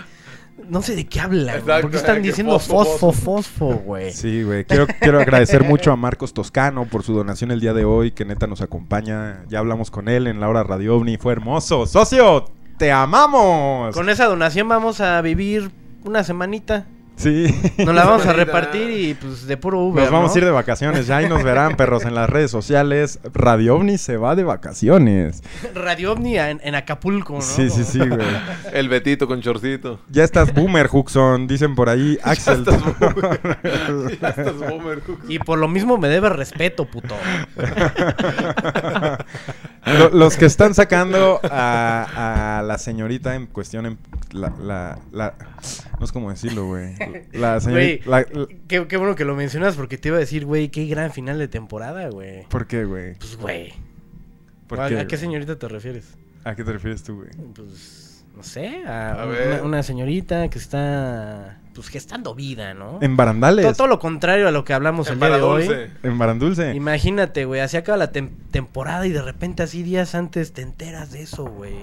[0.70, 1.54] no sé de qué habla?
[1.54, 1.60] güey?
[1.62, 4.12] Exacto, ¿Por qué están diciendo fosfo, fosfo, fosfo, güey?
[4.12, 4.66] Sí, güey.
[4.66, 8.26] Quiero, quiero agradecer mucho a Marcos Toscano por su donación el día de hoy, que
[8.26, 9.44] neta nos acompaña.
[9.50, 11.18] Ya hablamos con él en la hora Radio OVNI.
[11.18, 11.86] Fue hermoso.
[11.86, 12.46] ¡Socio!
[12.78, 13.96] ¡Te amamos!
[13.96, 15.72] Con esa donación vamos a vivir
[16.06, 16.86] una semanita.
[17.24, 17.48] Sí.
[17.78, 20.36] Nos la vamos a repartir y pues de puro Uber, Nos vamos ¿no?
[20.36, 21.08] a ir de vacaciones.
[21.08, 23.20] Ya ahí nos verán, perros, en las redes sociales.
[23.34, 25.42] Radio OVNI se va de vacaciones.
[25.74, 27.42] Radio OVNI en, en Acapulco, ¿no?
[27.42, 28.20] Sí, sí, sí, güey.
[28.74, 30.00] El Betito con chorcito.
[30.10, 31.48] Ya estás boomer, Huxon.
[31.48, 32.18] Dicen por ahí.
[32.24, 32.60] Axel.
[32.60, 32.82] estás
[34.22, 35.20] Ya estás boomer, Cook.
[35.30, 37.16] Y por lo mismo me debe respeto, puto.
[39.86, 43.98] Lo- los que están sacando a, a la señorita en cuestión, en
[44.32, 45.34] la, la, la-
[46.00, 46.96] no sé cómo decirlo, güey.
[47.34, 50.20] La Güey, señorita, la- la- qué, qué bueno que lo mencionas porque te iba a
[50.20, 52.44] decir, güey, qué gran final de temporada, güey.
[52.50, 53.16] ¿por qué, güey?
[53.16, 53.74] Pues, güey.
[54.68, 55.20] ¿Por ¿A, qué, a qué güey?
[55.20, 56.16] señorita te refieres?
[56.44, 57.30] ¿A qué te refieres tú, güey?
[57.56, 62.98] Pues, no sé, a, A una, señorita que está, pues, gestando vida, ¿no?
[63.02, 63.64] En Barandales.
[63.64, 65.70] Todo, todo lo contrario a lo que hablamos En el día de hoy.
[66.02, 66.74] En Barandulce.
[66.74, 71.12] Imagínate, güey, así acaba la tem- temporada y de repente así días antes te enteras
[71.12, 71.76] de eso, güey.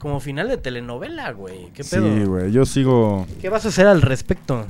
[0.00, 1.66] Como final de telenovela, güey.
[1.74, 2.06] ¿Qué pedo?
[2.06, 2.50] Sí, güey.
[2.50, 3.26] Yo sigo.
[3.38, 4.66] ¿Qué vas a hacer al respecto?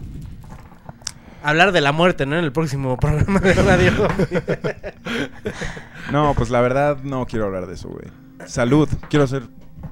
[1.45, 2.37] Hablar de la muerte, ¿no?
[2.37, 3.93] En el próximo programa de radio.
[6.11, 8.07] No, pues la verdad no quiero hablar de eso, güey.
[8.47, 8.89] Salud.
[9.09, 9.45] Quiero hacer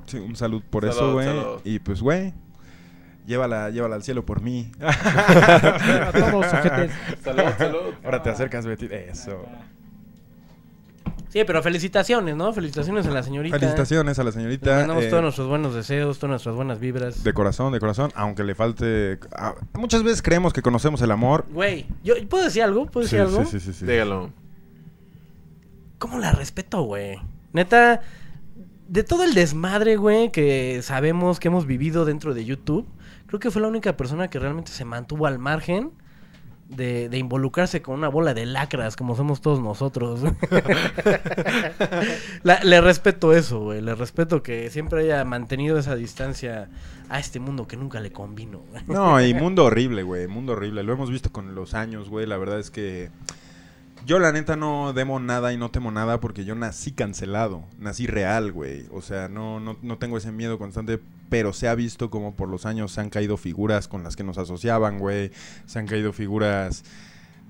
[0.06, 1.28] sí, un salud por eso, güey.
[1.28, 1.60] salud.
[1.62, 2.34] Y pues, güey.
[3.24, 4.72] Llévala, llévala al cielo por mí.
[4.80, 6.46] A todos.
[7.22, 7.94] Salud, salud.
[8.04, 8.88] Ahora te acercas, Betty.
[8.90, 9.46] Eso.
[11.28, 12.52] Sí, pero felicitaciones, ¿no?
[12.52, 13.58] Felicitaciones a la señorita.
[13.58, 14.76] Felicitaciones a la Le señorita.
[14.76, 17.22] mandamos eh, todos nuestros buenos deseos, todas nuestras buenas vibras.
[17.24, 19.18] De corazón, de corazón, aunque le falte...
[19.36, 21.46] ah, muchas veces creemos que conocemos el amor.
[21.50, 22.86] Güey, ¿yo, ¿puedo decir algo?
[22.86, 23.44] ¿Puedo Sí, decir algo?
[23.50, 23.86] sí, sí, sí, sí.
[23.86, 24.30] Dígalo.
[25.98, 27.18] ¿Cómo la respeto, güey?
[27.52, 28.02] Neta,
[28.88, 32.86] de todo el desmadre, güey, que sabemos que hemos vivido dentro de YouTube,
[33.26, 35.90] creo que fue la única persona que realmente se mantuvo al margen
[36.68, 40.20] de, de involucrarse con una bola de lacras, como somos todos nosotros.
[42.42, 43.80] La- le respeto eso, güey.
[43.80, 46.68] Le respeto que siempre haya mantenido esa distancia
[47.08, 48.62] a este mundo que nunca le convino.
[48.86, 50.26] No, y mundo horrible, güey.
[50.28, 50.82] Mundo horrible.
[50.82, 52.26] Lo hemos visto con los años, güey.
[52.26, 53.10] La verdad es que
[54.06, 58.06] Yo la neta no demo nada y no temo nada porque yo nací cancelado, nací
[58.06, 58.86] real, güey.
[58.90, 60.98] O sea, no, no, no tengo ese miedo constante,
[61.28, 64.24] pero se ha visto como por los años se han caído figuras con las que
[64.24, 65.30] nos asociaban, güey.
[65.66, 66.84] Se han caído figuras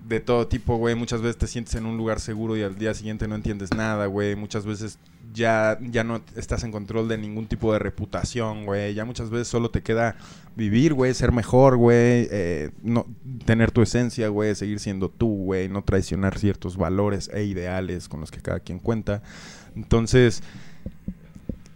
[0.07, 0.95] de todo tipo, güey.
[0.95, 4.07] Muchas veces te sientes en un lugar seguro y al día siguiente no entiendes nada,
[4.07, 4.37] güey.
[4.37, 4.99] Muchas veces
[5.35, 8.95] ya, ya no estás en control de ningún tipo de reputación, güey.
[8.95, 10.17] Ya muchas veces solo te queda
[10.57, 12.29] vivir, güey, ser mejor, güey.
[12.31, 13.07] eh, no,
[13.45, 14.55] tener tu esencia, güey.
[14.55, 15.69] Seguir siendo tú, güey.
[15.69, 19.23] No traicionar ciertos valores e ideales con los que cada quien cuenta.
[19.77, 20.43] Entonces,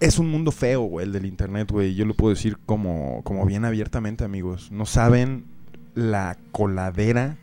[0.01, 1.95] es un mundo feo, güey, el del internet, güey.
[1.95, 4.73] Yo lo puedo decir como, como bien abiertamente, amigos.
[4.73, 5.45] No saben
[5.95, 7.37] la coladera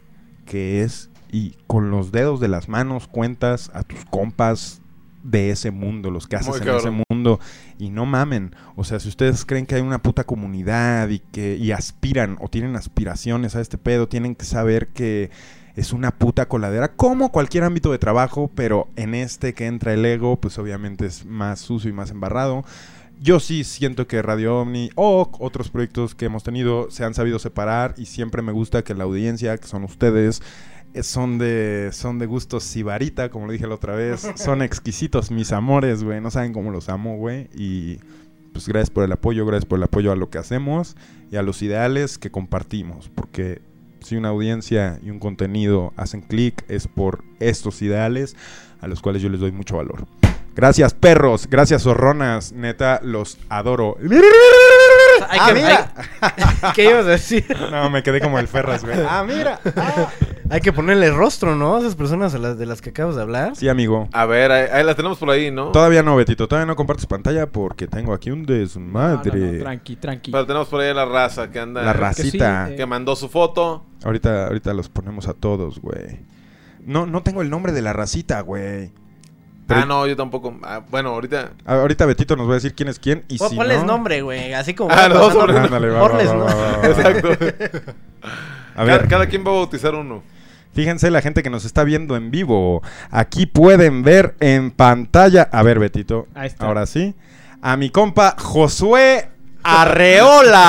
[0.49, 4.81] que es y con los dedos de las manos cuentas a tus compas
[5.23, 6.79] de ese mundo, los que haces Muy en cabrón.
[6.81, 7.39] ese mundo
[7.77, 8.55] y no mamen.
[8.75, 12.47] O sea, si ustedes creen que hay una puta comunidad y que y aspiran o
[12.49, 15.29] tienen aspiraciones a este pedo, tienen que saber que
[15.75, 20.05] es una puta coladera como cualquier ámbito de trabajo, pero en este que entra el
[20.05, 22.65] ego, pues obviamente es más sucio y más embarrado.
[23.21, 27.37] Yo sí siento que Radio Omni o otros proyectos que hemos tenido se han sabido
[27.37, 30.41] separar y siempre me gusta que la audiencia, que son ustedes,
[30.93, 34.25] eh, son de son de gustos sibarita, como lo dije la otra vez.
[34.35, 36.21] Son exquisitos mis amores, güey.
[36.21, 37.49] No saben cómo los amo, güey.
[37.53, 37.97] Y
[38.53, 40.95] pues gracias por el apoyo, gracias por el apoyo a lo que hacemos
[41.29, 43.09] y a los ideales que compartimos.
[43.09, 43.61] Porque
[43.99, 48.37] si una audiencia y un contenido hacen clic es por estos ideales
[48.79, 50.07] a los cuales yo les doy mucho valor.
[50.55, 51.47] Gracias, perros.
[51.49, 52.51] Gracias, zorronas.
[52.51, 53.95] Neta, los adoro.
[55.29, 55.93] Hay Ah, que, mira.
[56.21, 57.45] hay- ¿Qué ibas a decir?
[57.71, 58.97] No, me quedé como el Ferras, güey.
[59.07, 59.59] Ah, mira.
[60.49, 61.75] Hay que ponerle rostro, ¿no?
[61.77, 63.55] A esas personas a las de las que acabas de hablar.
[63.55, 64.09] Sí, amigo.
[64.11, 65.71] A ver, ahí, ahí la tenemos por ahí, ¿no?
[65.71, 66.47] Todavía no, Betito.
[66.47, 69.39] Todavía no compartes pantalla porque tengo aquí un No, no, desmadre.
[69.53, 70.31] no, tranqui, tranqui.
[70.31, 71.83] Pero tenemos por ahí a la raza que anda.
[71.83, 72.65] La que- racita.
[72.67, 72.75] sí, eh.
[72.77, 73.85] Que mandó su foto.
[74.03, 76.19] Ahorita, ahorita los ponemos a todos, güey.
[76.83, 78.91] No, no tengo el nombre de la racita, güey.
[79.69, 80.53] Pero- Ah, no, yo tampoco.
[80.63, 81.51] Ah, bueno, ahorita.
[81.65, 83.85] A- Ahorita Betito nos va a decir quién es quién y si Ponles no...
[83.85, 84.51] nombre, güey.
[84.53, 84.91] Así como.
[84.93, 86.07] Ah, no, sobre- Ándale, va.
[86.83, 87.29] Exacto.
[88.75, 90.23] A Cada, ver, cada quien va a bautizar uno.
[90.73, 92.81] fíjense la gente que nos está viendo en vivo.
[93.11, 95.49] Aquí pueden ver en pantalla...
[95.51, 96.27] A ver, Betito.
[96.33, 96.65] Ahí está.
[96.65, 97.13] Ahora sí.
[97.61, 99.29] A mi compa Josué
[99.63, 100.63] Arreola.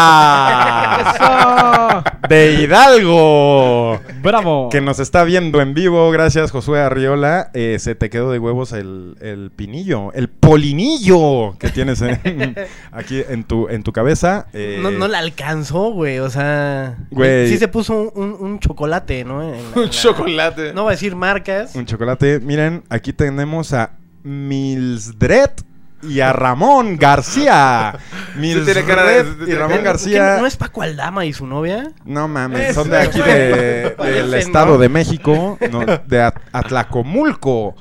[2.31, 3.99] De Hidalgo.
[4.23, 4.69] ¡Bravo!
[4.71, 6.09] Que nos está viendo en vivo.
[6.13, 7.51] Gracias, Josué Arriola.
[7.55, 12.55] Eh, se te quedó de huevos el, el pinillo, el polinillo que tienes en-
[12.93, 14.47] aquí en tu, en tu cabeza.
[14.53, 16.21] Eh, No, no la alcanzó, güey.
[16.21, 16.99] O sea.
[17.11, 17.49] Güey.
[17.49, 19.43] Sí se puso un, un- un chocolate, ¿no?
[19.43, 20.73] En la- en Un la- chocolate.
[20.73, 21.75] No voy a decir marcas.
[21.75, 22.39] Un chocolate.
[22.39, 23.91] Miren, aquí tenemos a
[24.23, 25.51] Milsdred
[26.03, 27.97] y a Ramón García.
[28.41, 30.35] tiene cara de- y tiene Ramón cara- García.
[30.37, 31.93] ¿Qué- ¿No es Paco Aldama y su novia?
[32.05, 34.13] No mames, son de aquí de- güey.
[34.13, 34.79] del Estado ¿no?
[34.79, 37.75] de México, no, de At- Atlacomulco.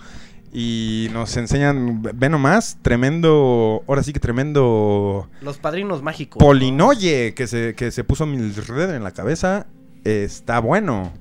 [0.52, 6.40] Y nos enseñan, ve nomás, tremendo, ahora sí que tremendo Los padrinos mágicos.
[6.42, 6.46] ¿no?
[6.48, 9.68] polinoye que se, que se puso Mildred en la cabeza.
[10.04, 11.14] Está bueno.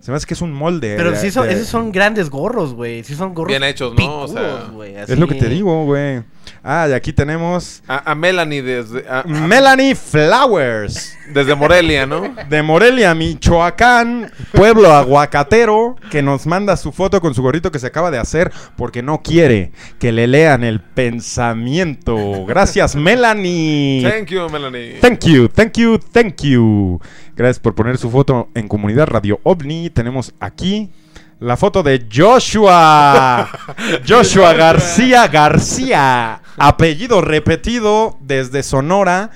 [0.00, 0.94] Se me hace que es un molde.
[0.96, 3.04] Pero de- sí son, de- esos son grandes gorros, güey.
[3.04, 3.96] Sí son gorros Bien hechos, ¿no?
[3.96, 5.40] picudos, O sea, güey, Es lo que así.
[5.44, 6.22] te digo, güey.
[6.64, 11.16] Ah, y aquí tenemos A, a Melanie desde, a- a- Melanie Flowers.
[11.32, 12.34] desde Morelia, ¿no?
[12.48, 17.86] de Morelia, Michoacán, pueblo aguacatero, que nos manda su foto con su gorrito que se
[17.86, 22.44] acaba de hacer porque no quiere que le lean el pensamiento.
[22.46, 24.02] Gracias, Melanie.
[24.02, 24.98] Thank you, Melanie.
[25.00, 27.00] Thank you, thank you, thank you.
[27.40, 29.88] Gracias por poner su foto en Comunidad Radio OVNI.
[29.88, 30.90] Tenemos aquí
[31.38, 33.48] la foto de Joshua.
[34.06, 36.42] Joshua García García.
[36.58, 39.30] Apellido repetido desde Sonora.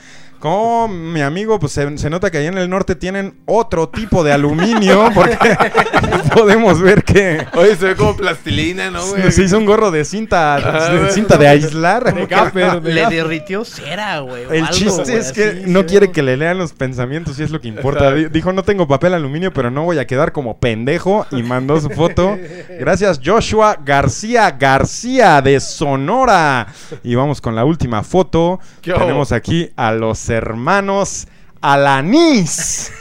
[0.44, 4.22] Como mi amigo, pues se, se nota que allá en el norte tienen otro tipo
[4.22, 5.08] de aluminio.
[5.14, 5.38] Porque
[6.34, 9.32] podemos ver que Oye, se ve como plastilina, ¿no, güey?
[9.32, 12.12] se hizo un gorro de cinta, Ah, de cinta de aislar.
[12.14, 13.22] De gaffer, de Le gaffer.
[13.22, 14.42] derritió cera, güey.
[14.50, 17.42] El algo, chiste güey, es que así, no quiere que le lean los pensamientos y
[17.42, 18.12] es lo que importa.
[18.12, 21.80] Di- Dijo, no tengo papel aluminio, pero no voy a quedar como pendejo y mandó
[21.80, 22.36] su foto.
[22.78, 26.66] Gracias Joshua García García de Sonora.
[27.02, 28.60] Y vamos con la última foto.
[28.82, 31.26] Tenemos aquí a los hermanos
[31.60, 32.92] Alanís.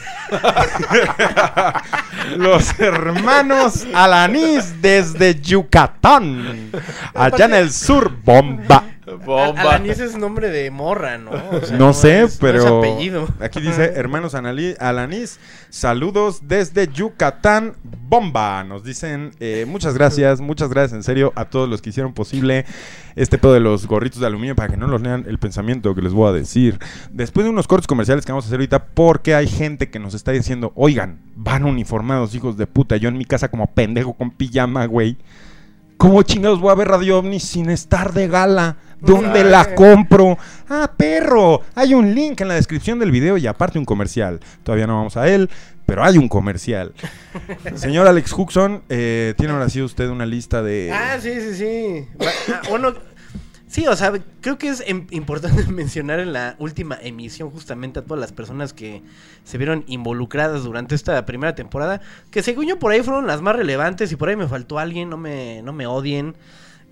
[2.38, 6.72] los hermanos Alanís desde Yucatán.
[7.14, 8.84] Allá en el sur, bomba.
[9.05, 9.61] Bomba.
[9.61, 11.31] Alanis es nombre de morra, ¿no?
[11.31, 13.27] O sea, No sé, es- no es pero apellido.
[13.41, 15.39] aquí dice hermanos Alanis,
[15.69, 18.63] saludos desde Yucatán, bomba.
[18.63, 22.65] Nos dicen eh, muchas gracias, muchas gracias en serio a todos los que hicieron posible
[23.15, 26.01] este pedo de los gorritos de aluminio para que no los lean el pensamiento que
[26.01, 26.80] les voy a decir.
[27.11, 30.13] Después de unos cortes comerciales que vamos a hacer ahorita, porque hay gente que nos
[30.13, 34.31] está diciendo, oigan, van uniformados hijos de puta, yo en mi casa como pendejo con
[34.31, 35.17] pijama, güey.
[35.97, 38.77] ¿Cómo chingados voy a ver Radio OVNI sin estar de gala?
[39.03, 40.38] ¿Dónde la compro?
[40.69, 41.61] Ah, perro.
[41.75, 44.39] Hay un link en la descripción del video y aparte un comercial.
[44.63, 45.49] Todavía no vamos a él,
[45.85, 46.93] pero hay un comercial.
[47.75, 50.91] Señor Alex Huxon, eh, ¿tiene ahora sí usted una lista de...
[50.93, 52.07] Ah, sí, sí, sí.
[52.21, 52.93] Va- ah, Bueno,
[53.67, 58.03] sí, o sea, creo que es em- importante mencionar en la última emisión justamente a
[58.03, 59.01] todas las personas que
[59.43, 61.99] se vieron involucradas durante esta primera temporada,
[62.31, 65.09] que según yo por ahí fueron las más relevantes y por ahí me faltó alguien,
[65.09, 66.35] no me, no me odien.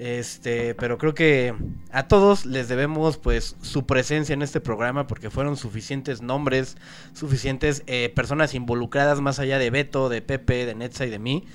[0.03, 1.53] Este, pero creo que
[1.91, 6.75] a todos les debemos pues su presencia en este programa porque fueron suficientes nombres,
[7.13, 11.45] suficientes eh, personas involucradas más allá de Beto, de Pepe, de Netza y de mí.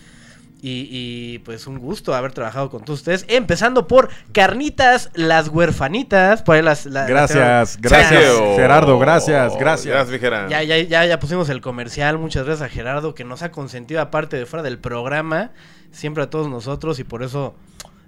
[0.62, 3.24] Y, y, pues un gusto haber trabajado con todos ustedes.
[3.28, 6.43] Empezando por Carnitas, las huerfanitas.
[6.43, 8.32] Por ahí las, la- Gracias, las- gracias.
[8.55, 9.93] Gerardo, gracias, gracias.
[9.93, 10.51] Gracias, Gerardo.
[10.51, 12.16] Ya, ya, ya, ya pusimos el comercial.
[12.18, 15.51] Muchas gracias a Gerardo que nos ha consentido aparte de fuera del programa.
[15.90, 17.56] Siempre a todos nosotros y por eso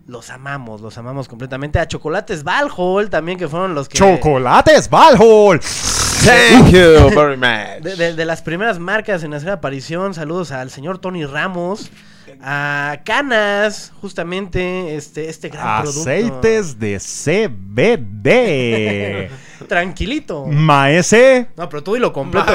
[0.08, 1.78] los amamos, los amamos completamente.
[1.78, 3.96] A Chocolates Valhol también que fueron los que...
[3.98, 5.60] Chocolates Valhol.
[5.60, 7.82] Thank you very much.
[7.82, 11.90] De, de- de las primeras marcas en hacer aparición, saludos al señor Tony Ramos,
[12.42, 16.98] a Canas, justamente, este, este gran Aceites de
[18.18, 19.30] CBD.
[19.68, 20.46] Tranquilito.
[20.46, 21.48] Maese.
[21.56, 22.50] No, pero tú y lo completo,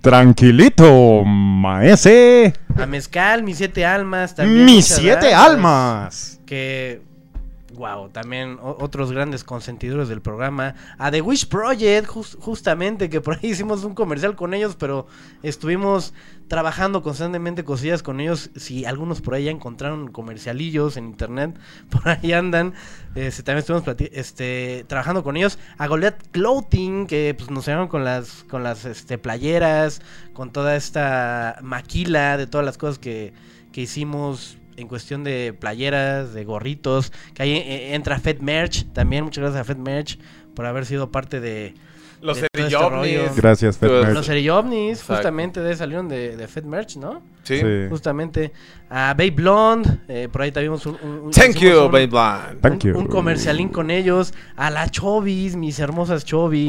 [0.00, 2.54] tranquilito, maese.
[2.78, 4.64] A Mezcal, mis siete almas, también.
[4.64, 6.40] Mis siete almas.
[6.46, 7.02] Que,
[7.76, 10.74] wow, también otros grandes consentidores del programa.
[10.98, 15.06] A The Wish Project, jus- justamente, que por ahí hicimos un comercial con ellos, pero
[15.42, 16.12] estuvimos
[16.48, 18.50] trabajando constantemente cosillas con ellos.
[18.56, 21.58] Si algunos por ahí ya encontraron comercialillos en internet,
[21.90, 22.74] por ahí andan.
[23.14, 25.58] Este, también estuvimos este, trabajando con ellos.
[25.78, 30.76] A Goliath Clothing, que pues, nos ayudaron con las, con las este, playeras, con toda
[30.76, 33.32] esta maquila de todas las cosas que,
[33.72, 39.24] que hicimos en cuestión de playeras, de gorritos, que ahí eh, entra Fed Merch, también
[39.24, 40.18] muchas gracias a Fed Merch
[40.54, 41.74] por haber sido parte de
[42.22, 43.40] Los de todo este.
[43.40, 44.14] Gracias, Fed Merch.
[44.14, 44.28] los
[44.90, 45.14] Exacto.
[45.14, 47.22] justamente de salieron de, de Fed Merch, ¿no?
[47.42, 47.58] Sí.
[47.60, 47.66] Sí.
[47.90, 48.52] Justamente
[48.90, 52.56] a Babe Blonde, eh, por ahí tuvimos un, un- un- Thank you, un- Babe Blonde.
[52.60, 52.98] Thank un, you.
[52.98, 56.68] un comercialín con ellos, a la Chovis, mis hermosas Chovis.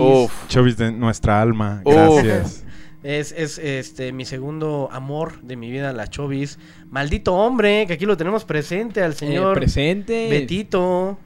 [0.49, 1.81] Chovis de nuestra alma.
[1.83, 2.66] Uf.
[3.09, 6.59] Es, es este mi segundo amor de mi vida, la Chovis.
[6.89, 10.27] Maldito hombre, que aquí lo tenemos presente al señor Eh, presente.
[10.29, 11.17] Betito.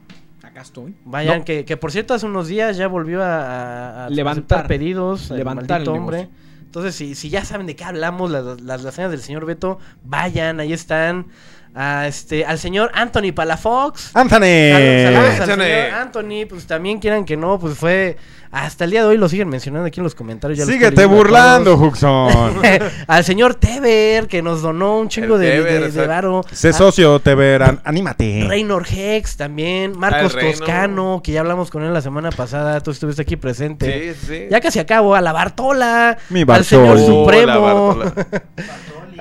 [0.43, 0.93] Acá estoy.
[1.05, 4.67] Vayan, No, que, que por cierto hace unos días ya volvió a, a- Levantar.
[4.67, 5.31] pedidos.
[5.31, 6.29] Levantar maldito el hombre.
[6.61, 10.59] Entonces, si, si ya saben de qué hablamos, las, las lasañas del señor Beto, vayan,
[10.59, 11.25] ahí están.
[11.73, 14.11] A este, al señor Anthony Palafox.
[14.13, 14.39] Anthony.
[14.73, 15.63] Saludos, saludos al Anthony.
[15.63, 18.17] señor Anthony, pues también quieran que no, pues fue
[18.51, 20.59] hasta el día de hoy lo siguen mencionando aquí en los comentarios.
[20.59, 21.75] ya Síguete burlando.
[21.77, 22.59] Huxon.
[23.07, 26.09] Al señor Teber, que nos donó un chingo El de, Teber, de- de exacto.
[26.09, 26.41] varo.
[26.51, 27.79] sé A- socio, te verán.
[27.85, 28.43] Anímate.
[28.45, 30.51] Reynor Hex también, Marcos Ah, Reino.
[30.57, 34.13] Toscano, que ya hablamos con él la semana pasada, tú estuviste aquí presente.
[34.15, 34.47] Sí, sí.
[34.51, 36.65] Ya casi acabo, a la Bartola, Mi al Bartola.
[36.65, 38.13] señor Oh, Supremo, la Bartola.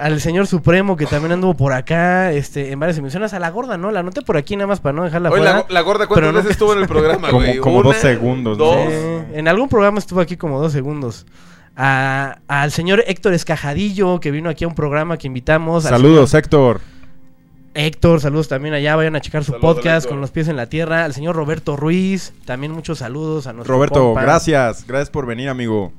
[0.01, 3.77] al señor Supremo que también anduvo por acá, este, en varias emisiones, a la gorda,
[3.77, 3.91] ¿no?
[3.91, 5.57] La anoté por aquí nada más para no dejarla Oye, fuera.
[5.59, 7.59] la, la gorda, ¿cuántas pero no- veces estuvo en el programa, Como- güey?
[7.59, 8.65] como Una, dos segundos, ¿no?
[8.65, 8.77] Dos.
[8.89, 11.27] Eh, en algún programa estuvo aquí como dos segundos.
[11.77, 15.87] A- al señor Héctor Escajadillo, que vino aquí a un programa que invitamos.
[15.87, 16.81] al Saludos, Héctor.
[17.73, 20.11] Héctor, saludos también allá, vayan a checar su Saludos, podcast Héctor.
[20.11, 21.05] con los pies en la tierra.
[21.05, 24.23] Al señor Roberto Ruiz, también muchos saludos a nuestro Roberto, compa.
[24.23, 24.85] gracias.
[24.89, 25.93] Gracias por venir, amigo.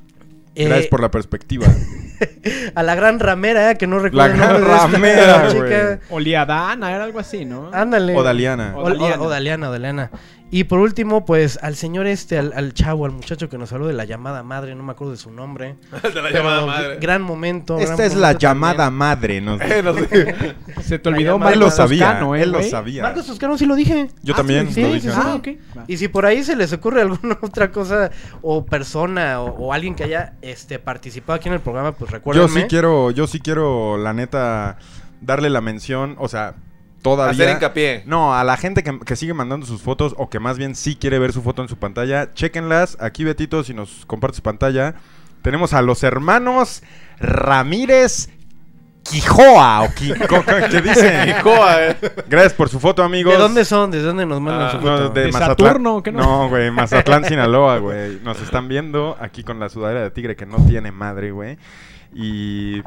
[0.56, 1.66] Eh, Gracias por la perspectiva.
[2.76, 6.00] A la gran ramera, que no recuerdo La gran ramera, chica.
[6.10, 7.70] Oliadana, era algo así, ¿no?
[7.74, 8.16] Ándale.
[8.16, 8.74] O Daliana.
[8.76, 10.12] O- o- Odaliana, Odaliana.
[10.54, 13.88] Y por último, pues al señor este, al, al chavo, al muchacho que nos habló
[13.88, 15.78] de la llamada madre, no me acuerdo de su nombre.
[16.14, 16.98] De la llamada madre.
[17.00, 17.78] Gran momento.
[17.78, 18.50] gran Esta es momento la también.
[18.50, 19.40] llamada madre.
[19.42, 20.36] nos- Eh, no sé.
[20.84, 22.06] Se te olvidó llamada- Él lo Marcos sabía.
[22.06, 23.04] Toscano, ¿eh, él lo sabía.
[23.04, 24.10] Marcos Toscano sí lo dije.
[24.24, 25.10] Yo Ah, también sí, lo sí, dije.
[25.10, 25.52] sí, Ah, sí.
[25.52, 25.78] ok.
[25.78, 25.84] va.
[25.88, 28.12] Y si por ahí se les ocurre alguna otra cosa
[28.42, 32.18] o persona o, o alguien que haya este participado aquí en el programa, pues Yo
[32.18, 32.62] recuérdenme.
[32.64, 34.78] sí quiero, yo sí quiero, la neta,
[35.22, 36.56] darle la mención, o sea,
[37.02, 37.32] todavía...
[37.46, 38.04] Hacer hincapié.
[38.06, 40.96] No, a la gente que, que sigue mandando sus fotos o que más bien sí
[40.96, 42.98] quiere ver su foto en su pantalla, chequenlas.
[43.00, 44.96] Aquí, Betito, si nos compartes pantalla,
[45.42, 46.84] tenemos a los hermanos
[47.20, 48.30] Ramírez
[49.04, 51.36] Quijoa o Quico, ¿qué dice?
[51.42, 51.98] Joa, eh.
[52.30, 53.34] Gracias por su foto, amigos.
[53.34, 53.90] ¿De dónde son?
[53.90, 55.10] ¿De dónde nos mandan Ah, su No, foto?
[55.10, 55.58] de, ¿De Mazatlán.
[55.72, 56.20] Saturno, qué no?
[56.22, 58.20] No, güey, Mazatlán, Sinaloa, güey.
[58.24, 61.58] Nos están viendo aquí con la sudadera de tigre que no tiene madre, güey.
[62.14, 62.84] Y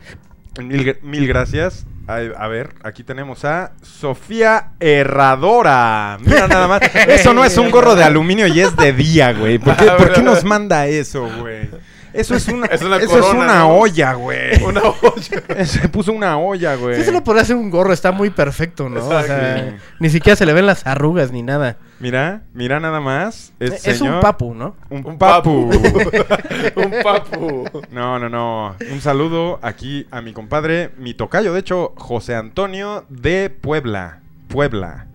[0.63, 1.87] mil, mil gracias.
[2.07, 6.19] A, a ver, aquí tenemos a Sofía Herradora.
[6.21, 6.83] Mira nada más.
[7.09, 9.59] Eso no es un gorro de aluminio y es de día, güey.
[9.59, 11.71] ¿Por qué, por qué nos manda eso, güey?
[12.15, 13.69] Eso es una, Es una eso corona, es una ¿no?
[13.77, 14.63] olla, güey.
[14.65, 15.65] Una olla.
[15.67, 16.97] Se puso una olla, güey.
[16.97, 19.05] Sí, se lo podría hacer un gorro, está muy perfecto, ¿no?
[19.07, 21.77] O sea, ni siquiera se le ven las arrugas ni nada.
[22.01, 23.53] Mira, mira nada más.
[23.61, 24.77] Este es señor- un papu, ¿no?
[24.91, 25.51] Un, Un papu.
[26.77, 27.65] un papu.
[27.91, 28.77] No, no, no.
[28.93, 34.21] Un saludo aquí a mi compadre, mi tocayo, de hecho, José Antonio de Puebla.
[34.49, 35.07] Puebla.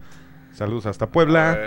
[0.53, 1.57] Saludos hasta Puebla.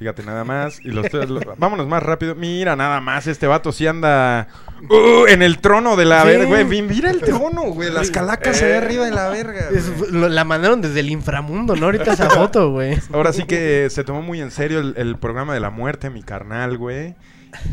[0.00, 0.80] Fíjate nada más.
[0.82, 2.34] Y los, los- vámonos más rápido.
[2.34, 4.48] Mira nada más, este vato sí anda
[4.88, 6.28] uh, en el trono de la Sí.
[6.28, 6.82] verga, güey.
[6.82, 7.92] Mira el trono, güey.
[7.92, 8.76] Las calacas ahí Eh.
[8.78, 9.66] arriba de la verga.
[9.68, 9.78] güey.
[9.78, 11.84] Es- lo- la mandaron desde el inframundo, ¿no?
[11.84, 12.98] Ahorita esa foto, güey.
[13.12, 16.22] Ahora sí que se tomó muy en serio el, el programa de la muerte, mi
[16.22, 17.14] carnal, güey.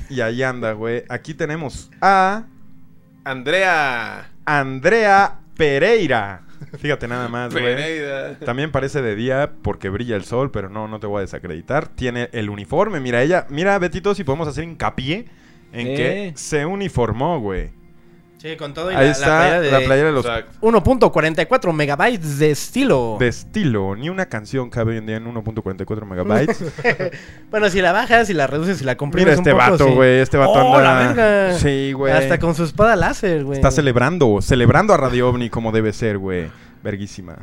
[0.09, 1.05] Y ahí anda, güey.
[1.07, 2.43] Aquí tenemos a
[3.23, 4.29] Andrea.
[4.45, 6.41] Andrea Pereira.
[6.79, 7.65] Fíjate nada más, güey.
[8.45, 11.87] También parece de día porque brilla el sol, pero no, no te voy a desacreditar.
[11.87, 12.99] Tiene el uniforme.
[12.99, 15.25] Mira, ella, mira, Betito, si podemos hacer hincapié
[15.73, 15.95] en Eh.
[15.95, 17.71] que se uniformó, güey.
[18.39, 20.59] Sí, con todo y Ahí la, está la playera de la playera de los Exacto.
[20.61, 23.17] 1.44 megabytes de estilo.
[23.19, 23.95] de estilo.
[23.95, 26.63] Ni una canción cabe hoy en día en 1.44 megabytes.
[27.49, 29.87] Bueno, si la bajas, si la reduces, si la comprimes Mira este un poco, vato,
[29.87, 29.93] sí.
[29.95, 30.19] güey.
[30.19, 30.81] Este vato ¡Oh, anda.
[30.83, 31.53] la verga!
[31.57, 32.13] Sí, güey.
[32.13, 33.57] Hasta con su espada láser, güey.
[33.57, 36.47] Está celebrando, celebrando a Radio OVNI como debe ser, güey.
[36.83, 37.37] Verguísima.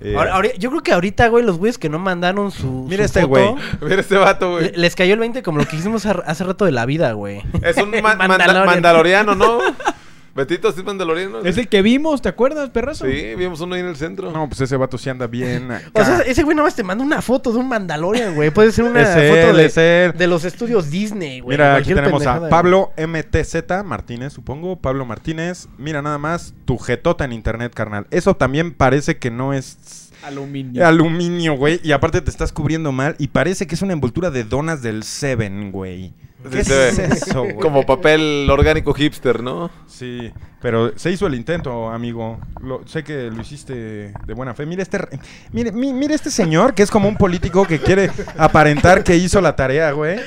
[0.00, 2.86] Eh, Ahora- ahora- yo creo que ahorita, güey, los güeyes que no mandaron su.
[2.88, 3.54] Mira su este güey.
[3.80, 4.72] Mira este vato, güey.
[4.72, 7.42] le- les cayó el 20 como lo que hicimos hace- rato de la vida, güey.
[7.62, 8.66] Es un ma- manda- Mandalorian.
[8.66, 9.58] mandaloriano, ¿no?
[10.34, 11.40] Betito, ¿sí es mandaloriano?
[11.40, 13.04] Es el que vimos, ¿te acuerdas, perrazo?
[13.04, 14.30] Sí, vimos uno ahí en el centro.
[14.32, 15.70] No, pues ese vato sí anda bien.
[15.70, 15.90] acá.
[15.92, 18.50] O sea, ese güey nada más te manda una foto de un Mandalorian, güey.
[18.50, 20.12] Puede ser una Es foto él, de, es él.
[20.16, 21.56] de los estudios Disney, güey.
[21.58, 24.76] Mira, aquí tenemos a Pablo MTZ Martínez, supongo.
[24.76, 25.68] Pablo Martínez.
[25.76, 28.06] Mira nada más tu jetota en internet, carnal.
[28.10, 30.86] Eso también parece que no es Aluminio.
[30.86, 31.80] aluminio, güey.
[31.82, 33.16] Y aparte te estás cubriendo mal.
[33.18, 36.14] Y parece que es una envoltura de donas del Seven, güey.
[36.50, 37.04] ¿Qué Sí se es ve.
[37.12, 37.56] eso, güey?
[37.56, 39.70] Como papel orgánico hipster, ¿no?
[39.86, 42.38] Sí, pero se hizo el intento, amigo.
[42.62, 44.66] Lo- sé que lo hiciste de buena fe.
[44.66, 45.18] Mire este, re-
[45.52, 49.40] mire, mi- mire este señor que es como un político que quiere aparentar que hizo
[49.40, 50.18] la tarea, güey.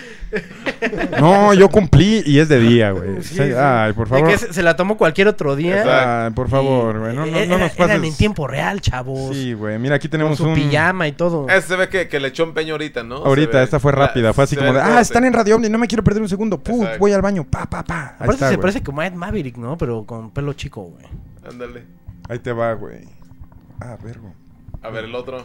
[1.20, 3.22] No, yo cumplí y es de día, güey.
[3.24, 3.54] Sí, Se- sí.
[3.58, 4.28] Ay, por favor.
[4.28, 6.26] que se, se la tomó cualquier otro día.
[6.26, 7.16] Ay, por favor, güey.
[7.16, 7.92] No, no, Eh, no nos pases.
[7.96, 9.36] Eran en tiempo real, chavos.
[9.36, 9.80] Sí, güey.
[9.80, 10.56] Mira, aquí con tenemos su un.
[10.56, 11.48] pijama y todo.
[11.50, 13.18] Ese se ve que, que le echó empeño ahorita, ¿no?
[13.18, 14.34] Ahorita, esta fue la- rápida.
[14.34, 16.60] Fue así como de, ah, están en Radio Omni, no me quiero perder un segundo.
[16.62, 17.46] Puf, voy al baño.
[17.50, 18.02] Pa, pa, pa.
[18.02, 18.62] Ahí Aparte está, se güey.
[18.62, 19.78] parece como a Ed Maverick, ¿no?
[19.78, 21.06] Pero con pelo chico, güey.
[21.50, 21.84] Ándale.
[22.30, 23.02] Ahí te va, güey.
[23.80, 24.34] Ah, vergo.
[24.82, 25.44] A ver, el otro.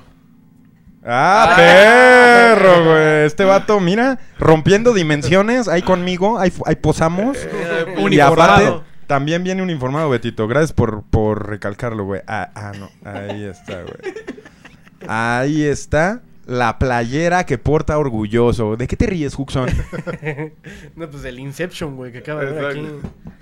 [1.04, 1.56] Ah, Ah.
[1.56, 3.24] perro, güey.
[3.26, 7.38] Este vato, mira, rompiendo dimensiones, ahí conmigo, ahí, ahí posamos.
[7.38, 8.52] Eh, y uniformado.
[8.66, 10.46] aparte, también viene uniformado, Betito.
[10.46, 12.20] Gracias por, por recalcarlo, güey.
[12.26, 12.90] Ah, ah, no.
[13.10, 14.14] Ahí está, güey.
[15.08, 18.76] Ahí está la playera que porta orgulloso.
[18.76, 19.68] ¿De qué te ríes, Huxon?
[20.96, 22.86] no, pues el Inception, güey, que acaba de ver aquí.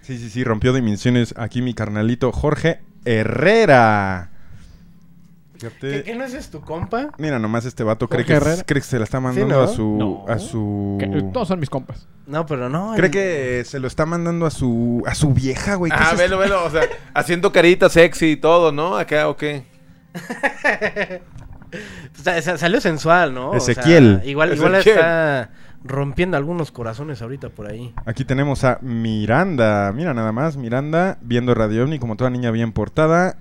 [0.02, 4.30] Sí, sí, sí, rompió dimensiones aquí mi carnalito Jorge Herrera.
[5.58, 6.02] ¿Qué, Fíjate.
[6.04, 7.10] qué no es tu compa?
[7.18, 9.62] Mira nomás este vato cree que, cree que se la está mandando ¿no?
[9.62, 10.24] a su No.
[10.28, 12.06] a su Que- Todos son mis compas.
[12.26, 12.92] No, pero no.
[12.94, 15.90] cree el- que se lo está mandando a su a su vieja, güey.
[15.90, 16.64] ¿Qué Ah, es velo, velo.
[16.64, 16.82] O sea,
[17.14, 18.96] haciendo carita sexy y todo, ¿no?
[18.96, 19.64] Acá, ¿o qué?
[22.14, 23.50] Sa- sa- salió sensual, ¿no?
[23.50, 24.22] O sea, Ezequiel.
[24.24, 25.50] igual igual está
[25.84, 27.94] rompiendo algunos corazones ahorita por ahí.
[28.06, 29.92] Aquí tenemos a Miranda.
[29.92, 33.36] Mira nada más, Miranda viendo Radio Ovni como toda niña bien portada.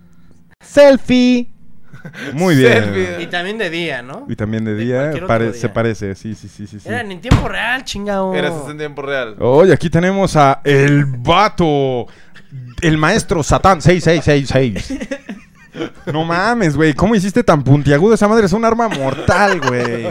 [0.61, 1.51] Selfie.
[2.33, 3.17] Muy bien.
[3.19, 4.25] Y también de día, ¿no?
[4.29, 6.79] Y también de De día, pare- se parece, sí, sí, sí, sí.
[6.85, 8.33] Eran en tiempo real, chingado.
[8.33, 9.35] Eres en tiempo real.
[9.39, 12.07] Oye, aquí tenemos a el vato,
[12.81, 14.99] el maestro Satán 6666.
[16.11, 18.13] No mames, güey, ¿cómo hiciste tan puntiagudo?
[18.13, 20.07] Esa madre es un arma mortal, güey.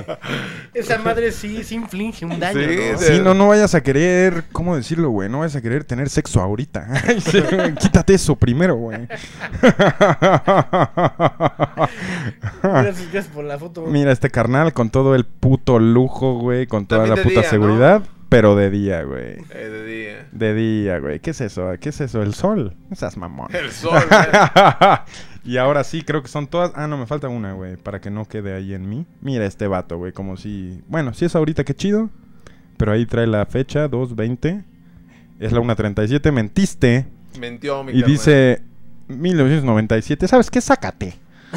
[0.75, 2.99] Esa madre sí, sí inflige un daño, Sí, ¿no?
[2.99, 3.21] sí.
[3.23, 5.29] No, no vayas a querer, ¿cómo decirlo, güey?
[5.29, 6.87] No vayas a querer tener sexo ahorita.
[7.81, 9.09] Quítate eso primero, güey.
[12.63, 13.83] Gracias, gracias por la foto.
[13.87, 18.03] Mira este carnal con todo el puto lujo, güey, con toda También la puta seguridad,
[18.37, 19.39] pero de día, güey.
[19.49, 20.29] Eh, de día.
[20.31, 21.21] De día, güey.
[21.21, 21.73] ¿Qué es eso?
[21.81, 22.21] ¿Qué es eso?
[22.21, 22.77] ¿El sol?
[22.91, 23.49] Esas mamón.
[23.55, 24.27] El sol, güey.
[25.55, 26.71] y ahora sí, creo que son todas.
[26.75, 27.79] Ah, no, me falta una, güey.
[27.79, 29.07] Para que no quede ahí en mí.
[29.23, 30.13] Mira este vato, güey.
[30.13, 30.83] Como si.
[30.87, 32.11] Bueno, si es ahorita, qué chido.
[32.77, 34.65] Pero ahí trae la fecha, 2.20.
[35.41, 36.31] Es la 1.37.
[36.31, 37.07] Mentiste.
[37.41, 38.61] Mentió mi Y dice.
[39.09, 40.29] 1997.
[40.29, 40.61] ¿Sabes qué?
[40.61, 41.15] Sácate.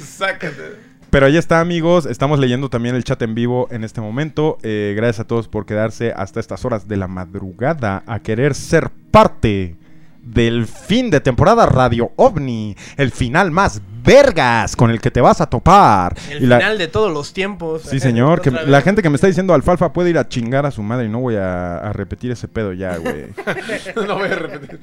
[0.00, 0.85] Sácate.
[1.16, 2.04] Pero ahí está, amigos.
[2.04, 4.58] Estamos leyendo también el chat en vivo en este momento.
[4.62, 8.90] Eh, gracias a todos por quedarse hasta estas horas de la madrugada a querer ser
[9.10, 9.76] parte
[10.20, 12.76] del fin de temporada Radio OVNI.
[12.98, 16.14] El final más vergas con el que te vas a topar.
[16.30, 17.80] El Y la- final de todos los tiempos.
[17.84, 18.40] Sí, señor.
[18.42, 21.06] Que la gente que me está diciendo alfalfa puede ir a chingar a su madre
[21.06, 23.28] y no voy a, a repetir ese pedo ya, güey.
[24.06, 24.80] no voy a repetir.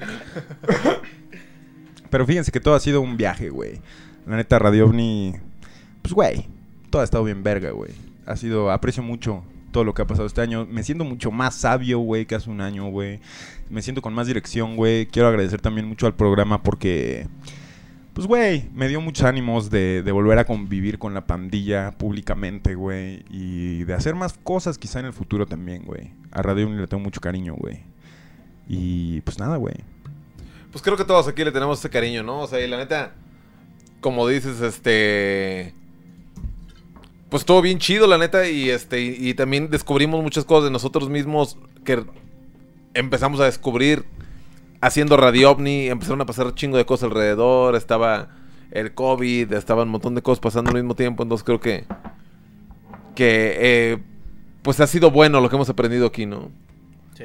[2.09, 3.81] Pero fíjense que todo ha sido un viaje, güey.
[4.25, 5.35] La neta, Radio OVNI,
[6.03, 6.47] pues, güey,
[6.91, 7.91] todo ha estado bien verga, güey.
[8.27, 10.65] Ha sido, aprecio mucho todo lo que ha pasado este año.
[10.69, 13.19] Me siento mucho más sabio, güey, que hace un año, güey.
[13.69, 15.07] Me siento con más dirección, güey.
[15.07, 17.27] Quiero agradecer también mucho al programa porque,
[18.13, 23.25] pues, güey, me dio muchos ánimos de, volver a convivir con la pandilla públicamente, güey.
[23.29, 26.11] Y de hacer más cosas quizá en el futuro también, güey.
[26.31, 27.79] A Radio OVNI le tengo mucho cariño, güey.
[28.67, 29.75] Y, pues, nada, güey.
[30.71, 32.41] Pues creo que todos aquí le tenemos ese cariño, ¿no?
[32.41, 33.13] O sea, y la neta,
[34.01, 35.73] como dices, este.
[37.33, 40.69] Pues todo bien chido, la neta, y este, y, y también descubrimos muchas cosas de
[40.69, 42.05] nosotros mismos que
[42.93, 44.05] empezamos a descubrir
[44.81, 48.29] haciendo Radio OVNI, empezaron a pasar chingo de cosas alrededor, estaba
[48.69, 51.85] el COVID, estaban un montón de cosas pasando al mismo tiempo, entonces creo que
[53.15, 53.97] que eh,
[54.61, 56.51] pues ha sido bueno lo que hemos aprendido aquí, ¿no?
[57.17, 57.23] Sí.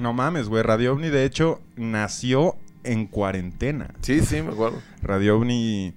[0.00, 0.64] No mames, güey.
[0.64, 3.94] Radio OVNI, de hecho, nació en cuarentena.
[4.00, 4.82] Sí, sí, me acuerdo.
[5.00, 5.94] Radio OVNI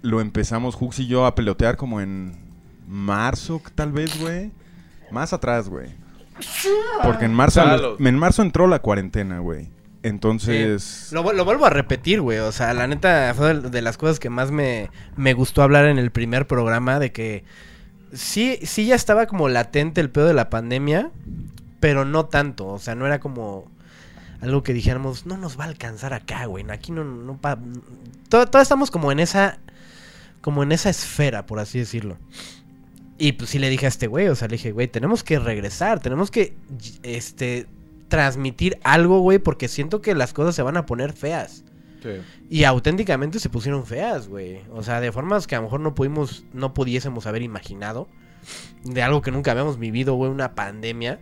[0.00, 2.41] lo empezamos Hux y yo a pelotear como en
[2.92, 4.50] marzo, tal vez, güey.
[5.10, 5.90] Más atrás, güey.
[7.02, 9.68] Porque en marzo, en marzo entró la cuarentena, güey.
[10.02, 11.08] Entonces...
[11.12, 12.38] Lo, vu- lo vuelvo a repetir, güey.
[12.38, 15.98] O sea, la neta fue de, las cosas que más me, me gustó hablar en
[15.98, 16.98] el primer programa.
[16.98, 17.44] De que
[18.12, 21.10] sí, sí ya estaba como latente el pedo de la pandemia,
[21.80, 22.66] pero no tanto.
[22.66, 23.70] O sea, no era como
[24.40, 26.64] algo que dijéramos, no nos va a alcanzar acá, güey.
[26.70, 27.58] Aquí no, no pa-
[28.28, 29.58] todo, todo estamos como en esa,
[30.40, 32.16] como en esa esfera, por así decirlo.
[33.24, 35.38] Y pues sí le dije a este güey, o sea, le dije, güey, tenemos que
[35.38, 36.54] regresar, tenemos que,
[37.04, 37.66] este,
[38.08, 41.62] transmitir algo, güey, porque siento que las cosas se van a poner feas.
[42.50, 44.58] Y auténticamente se pusieron feas, güey.
[44.72, 48.08] O sea, de formas que a lo mejor no pudimos, no pudiésemos haber imaginado.
[48.82, 51.20] De algo que nunca habíamos vivido, güey, una pandemia.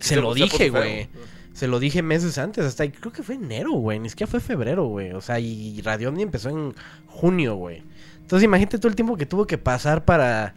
[0.00, 1.08] Se Se- lo dije, güey.
[1.52, 4.00] Se lo dije meses antes, hasta creo que fue enero, güey.
[4.00, 5.12] Ni siquiera fue febrero, güey.
[5.12, 6.74] O sea, y Radio Omni empezó en
[7.06, 7.84] junio, güey.
[8.22, 10.54] Entonces imagínate todo el tiempo que tuvo que pasar para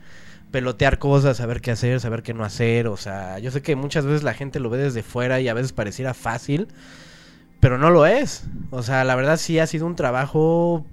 [0.51, 2.87] pelotear cosas, saber qué hacer, saber qué no hacer.
[2.87, 5.53] O sea, yo sé que muchas veces la gente lo ve desde fuera y a
[5.53, 6.67] veces pareciera fácil,
[7.59, 8.43] pero no lo es.
[8.71, 10.85] O sea, la verdad sí ha sido un trabajo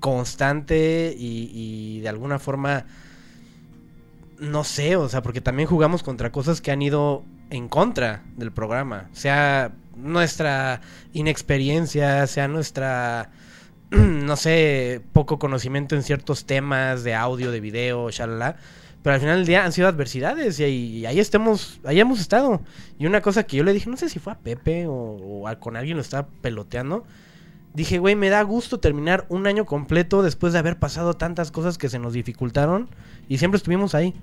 [0.00, 2.84] constante y, de alguna forma,
[4.38, 8.52] no sé, o sea, porque también jugamos contra cosas que han ido en contra del
[8.52, 9.08] programa.
[9.12, 10.80] Sea nuestra
[11.12, 13.30] inexperiencia, sea nuestra,
[13.90, 18.56] no sé, poco conocimiento en ciertos temas de audio, de video, shalala.
[19.02, 22.60] Pero al final del día han sido adversidades y ahí, estemos, ahí hemos estado.
[22.98, 25.48] Y una cosa que yo le dije, no sé si fue a Pepe o, o
[25.48, 27.04] a- con alguien lo estaba peloteando.
[27.74, 31.78] Dije, güey, me da gusto terminar un año completo después de haber pasado tantas cosas
[31.78, 32.88] que se nos dificultaron
[33.28, 34.14] y siempre estuvimos ahí.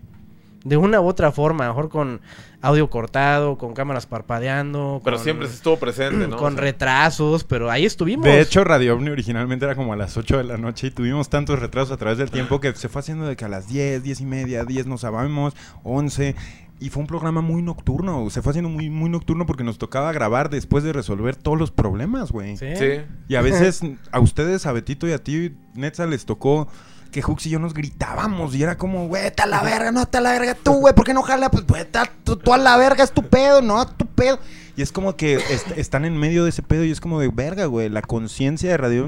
[0.66, 2.19] De una u otra forma, a lo mejor con
[2.61, 5.00] audio cortado, con cámaras parpadeando.
[5.03, 6.35] Pero con- siempre se estuvo presente, ¿no?
[6.38, 8.26] Con O sea, retrasos, pero ahí estuvimos.
[8.26, 11.30] De hecho, Radio OVNI originalmente era como a las 8 de la noche y tuvimos
[11.30, 14.02] tantos retrasos a través del tiempo que se fue haciendo de que a las 10,
[14.03, 16.35] 10 y media, 10 nos sabemos, 11.
[16.80, 18.30] Y fue un programa muy nocturno.
[18.32, 21.72] Se fue haciendo muy, muy nocturno porque nos tocaba grabar después de resolver todos los
[21.72, 22.58] problemas, güey.
[22.58, 22.76] Sí.
[22.76, 23.02] Sí.
[23.30, 26.68] Y a veces a ustedes, a Betito y a ti, Netza, les tocó
[27.16, 30.19] que Hux y yo nos gritábamos y era como, güey, está la verga, no está
[30.19, 31.50] la verga tú, güey, ¿por qué no jala?
[31.50, 31.85] Pues, güey,
[32.26, 34.38] tú, a la verga, es tu pedo, no, tu pedo.
[34.76, 37.30] Y es como que est- están en medio de ese pedo y es como de
[37.30, 39.08] verga, güey, la conciencia de Radio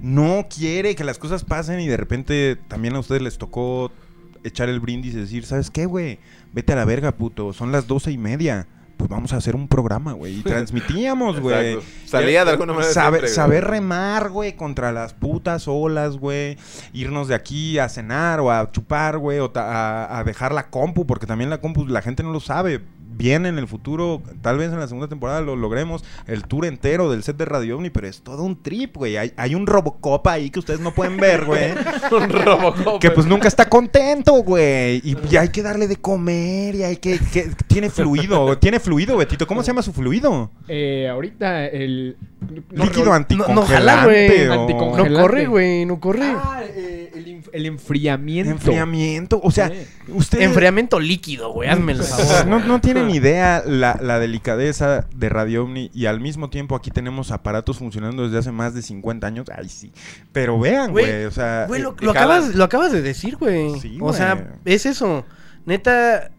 [0.00, 3.92] no quiere que las cosas pasen y de repente también a ustedes les tocó
[4.42, 6.18] echar el brindis y decir, ¿sabes qué, güey?
[6.54, 8.66] Vete a la verga, puto, son las doce y media.
[8.96, 10.40] Pues vamos a hacer un programa, güey.
[10.40, 11.78] Y transmitíamos, güey.
[12.06, 13.34] Salía de alguna manera Saber, siempre, güey.
[13.34, 16.56] saber remar, güey, contra las putas olas, güey.
[16.92, 21.26] Irnos de aquí a cenar o a chupar, güey, o a dejar la compu, porque
[21.26, 22.80] también la compu la gente no lo sabe.
[23.16, 27.10] Viene en el futuro, tal vez en la segunda temporada lo logremos, el tour entero
[27.10, 29.16] del set de Radio Omni, pero es todo un trip, güey.
[29.16, 31.72] Hay, hay un Robocop ahí que ustedes no pueden ver, güey.
[32.12, 33.00] Un Robocop.
[33.00, 35.00] que pues nunca está contento, güey.
[35.04, 37.18] Y, y hay que darle de comer y hay que...
[37.18, 39.46] que tiene fluido, tiene fluido, Betito.
[39.46, 40.50] ¿Cómo se llama su fluido?
[40.68, 42.16] Eh, ahorita el
[42.70, 43.54] Líquido anticongelante.
[43.54, 44.46] no jala, güey.
[44.46, 45.10] o- Anticongelante.
[45.10, 46.22] No corre, güey, no corre.
[46.24, 48.50] Ah, eh, el, inf- el enfriamiento.
[48.52, 49.40] Enfriamiento.
[49.42, 49.74] O sea, Sí.
[50.08, 50.44] ustedes...
[50.44, 51.68] Enfriamiento líquido, güey.
[51.68, 52.46] Hazme el favor.
[52.46, 56.90] No, no tienen idea la, la delicadeza de Radio Omni y al mismo tiempo aquí
[56.90, 59.46] tenemos aparatos funcionando desde hace más de 50 años.
[59.56, 59.92] Ay, sí.
[60.32, 61.66] Pero vean, Güey, o sea...
[61.66, 62.16] Eh, lo, jalan.
[62.16, 63.78] acabas, lo acabas de decir, güey.
[63.80, 65.24] Sí, o sea, es eso.
[65.64, 66.30] Neta,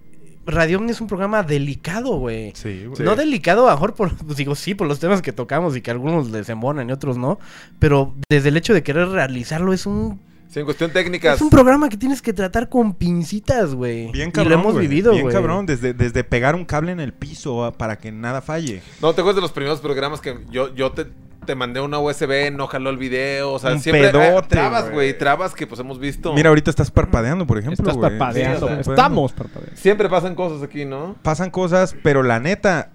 [0.48, 2.54] Radio Omni es un programa delicado, güey.
[2.56, 3.04] Sí, güey.
[3.04, 5.92] No delicado, a mejor por, pues digo, sí, por los temas que tocamos y que
[5.92, 7.38] algunos les embonan y otros no.
[7.80, 11.34] Pero desde el hecho de querer realizarlo, es un, Sí, en cuestión técnica.
[11.34, 14.12] es un programa que tienes que tratar con pincitas, güey.
[14.12, 15.34] Bien y cabrón, lo hemos güey, vivido, Bien güey.
[15.36, 18.82] cabrón, desde, desde pegar un cable en el piso ah, para que nada falle.
[19.02, 21.08] No, ¿te acuerdas de los primeros programas que yo, yo te,
[21.46, 23.52] te mandé una USB, no jaló el video?
[23.52, 25.18] O sea, Un siempre pedote, eh, trabas, güey.
[25.18, 26.34] trabas que pues hemos visto.
[26.34, 28.68] Mira, ahorita estás parpadeando, por ejemplo, Estás parpadeando.
[28.68, 29.78] Sí, o sea, Estamos parpadeando.
[29.78, 31.16] Siempre pasan cosas aquí, ¿no?
[31.24, 32.94] Pasan cosas, pero la neta,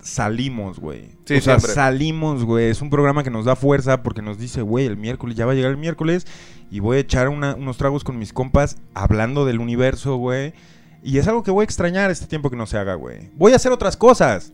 [0.00, 1.10] salimos, güey.
[1.24, 1.74] Sí, o sea, siempre.
[1.74, 2.70] salimos, güey.
[2.70, 5.52] Es un programa que nos da fuerza porque nos dice, güey, el miércoles, ya va
[5.52, 6.26] a llegar el miércoles
[6.70, 10.52] y voy a echar una- unos tragos con mis compas hablando del universo, güey.
[11.02, 13.30] Y es algo que voy a extrañar este tiempo que no se haga, güey.
[13.36, 14.52] Voy a hacer otras cosas.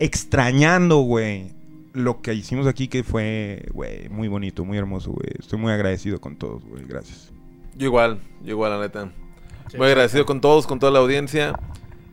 [0.00, 1.52] Extrañando, güey.
[1.92, 5.28] Lo que hicimos aquí que fue, güey, muy bonito, muy hermoso, güey.
[5.38, 6.84] Estoy muy agradecido con todos, güey.
[6.86, 7.30] Gracias.
[7.76, 9.12] Yo igual, yo igual, la neta.
[9.70, 11.52] Sí, Muy agradecido con todos, con toda la audiencia.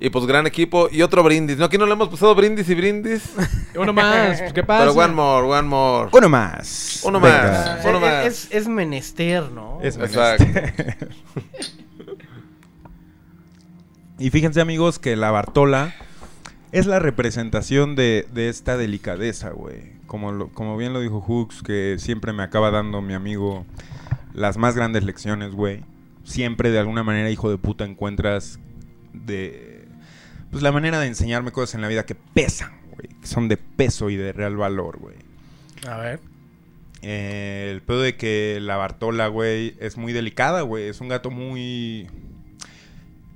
[0.01, 0.87] Y pues gran equipo.
[0.91, 1.57] Y otro brindis.
[1.57, 3.33] No, aquí no le hemos pasado brindis y brindis.
[3.75, 4.85] Uno más, pues, ¿qué pasa?
[4.85, 6.09] Pero one more, one more.
[6.13, 7.01] Uno más.
[7.03, 7.75] Uno Venga.
[7.77, 7.85] más.
[7.85, 8.25] Uno es- más.
[8.25, 9.79] Es, es menester, ¿no?
[9.81, 10.45] Es Exacto.
[14.17, 15.93] Y fíjense amigos que la Bartola
[16.73, 19.93] es la representación de, de esta delicadeza, güey.
[20.07, 23.65] Como, lo- como bien lo dijo Hooks, que siempre me acaba dando mi amigo
[24.33, 25.85] las más grandes lecciones, güey.
[26.25, 28.59] Siempre de alguna manera, hijo de puta, encuentras
[29.13, 29.68] de...
[30.51, 33.09] Pues la manera de enseñarme cosas en la vida que pesan, güey.
[33.21, 35.15] Que son de peso y de real valor, güey.
[35.87, 36.19] A ver.
[37.01, 40.87] Eh, el pedo de que la Bartola, güey, es muy delicada, güey.
[40.87, 42.07] Es un gato muy...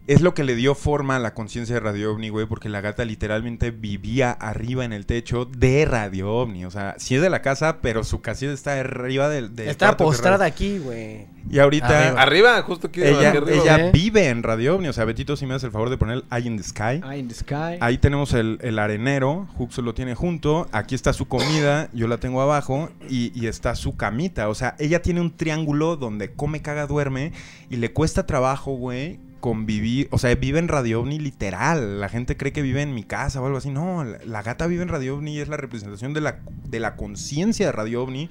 [0.05, 2.81] Es lo que le dio forma a la conciencia de Radio OVNI, güey, porque la
[2.81, 6.65] gata literalmente vivía arriba en el techo de Radio OVNI.
[6.65, 9.55] O sea, sí es de la casa, pero su casita está arriba del...
[9.55, 11.27] del Está postrada aquí, güey.
[11.49, 11.87] Y ahorita...
[11.87, 12.21] Arriba.
[12.21, 13.01] Arriba, justo aquí.
[13.01, 13.63] Ella, aquí arriba.
[13.63, 13.91] ella ¿eh?
[13.93, 14.89] vive en Radio OVNI.
[14.89, 17.01] O sea, Betito, si me das el favor de poner Eye in the Sky.
[17.09, 17.77] Eye in the sky.
[17.79, 22.17] Ahí tenemos el, el arenero, Hux lo tiene junto, aquí está su comida, yo la
[22.17, 24.49] tengo abajo y, y está su camita.
[24.49, 27.31] O sea, ella tiene un triángulo donde come, caga, duerme
[27.69, 30.07] y le cuesta trabajo, güey, convivir.
[30.11, 31.99] O sea, vive en Radio OVNI literal.
[31.99, 33.71] La gente cree que vive en mi casa o algo así.
[33.71, 36.39] No, la, gata vive en Radio OVNI y es la representación de la,
[36.69, 38.29] de la conciencia de Radio OVNI.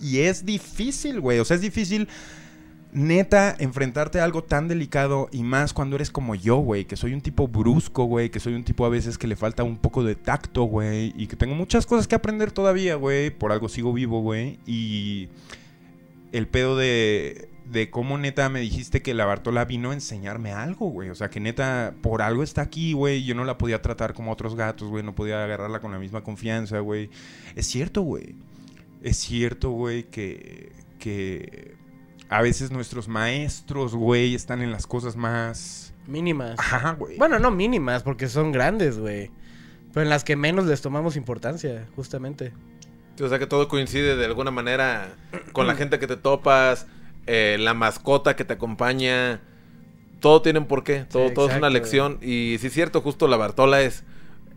[0.00, 1.38] Y es difícil, güey.
[1.38, 2.08] O sea, es difícil
[2.92, 7.12] neta, enfrentarte a algo tan delicado y más cuando eres como yo, güey, que soy
[7.12, 10.02] un tipo brusco, güey, que soy un tipo a veces que le falta un poco
[10.02, 13.92] de tacto, güey, y que tengo muchas cosas que aprender todavía, güey, por algo sigo
[13.92, 15.28] vivo, güey, y
[16.32, 20.88] el pedo de, de cómo neta me dijiste que la Bartola vino a enseñarme algo,
[20.88, 24.14] güey, o sea, que neta por algo está aquí, güey, yo no la podía tratar
[24.14, 27.10] como otros gatos, güey, no podía agarrarla con la misma confianza, güey.
[27.56, 28.34] Es cierto, güey.
[29.02, 31.74] Es cierto, güey, que, que
[32.28, 35.94] a veces nuestros maestros, güey, están en las cosas más...
[36.06, 36.58] Mínimas.
[36.58, 37.16] Ajá, güey.
[37.16, 39.30] Bueno, no mínimas, porque son grandes, güey.
[39.92, 42.52] Pero en las que menos les tomamos importancia, justamente.
[43.20, 45.14] O sea que todo coincide de alguna manera
[45.52, 46.86] con la gente que te topas,
[47.26, 49.40] eh, la mascota que te acompaña.
[50.20, 52.18] Todo tiene un porqué, todo, todo es una lección.
[52.22, 54.04] Y sí es cierto, justo la Bartola es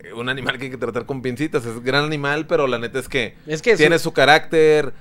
[0.03, 1.65] eh, un animal que hay que tratar con pincitas.
[1.65, 4.93] Es gran animal, pero la neta es que, Es que tiene su- su carácter,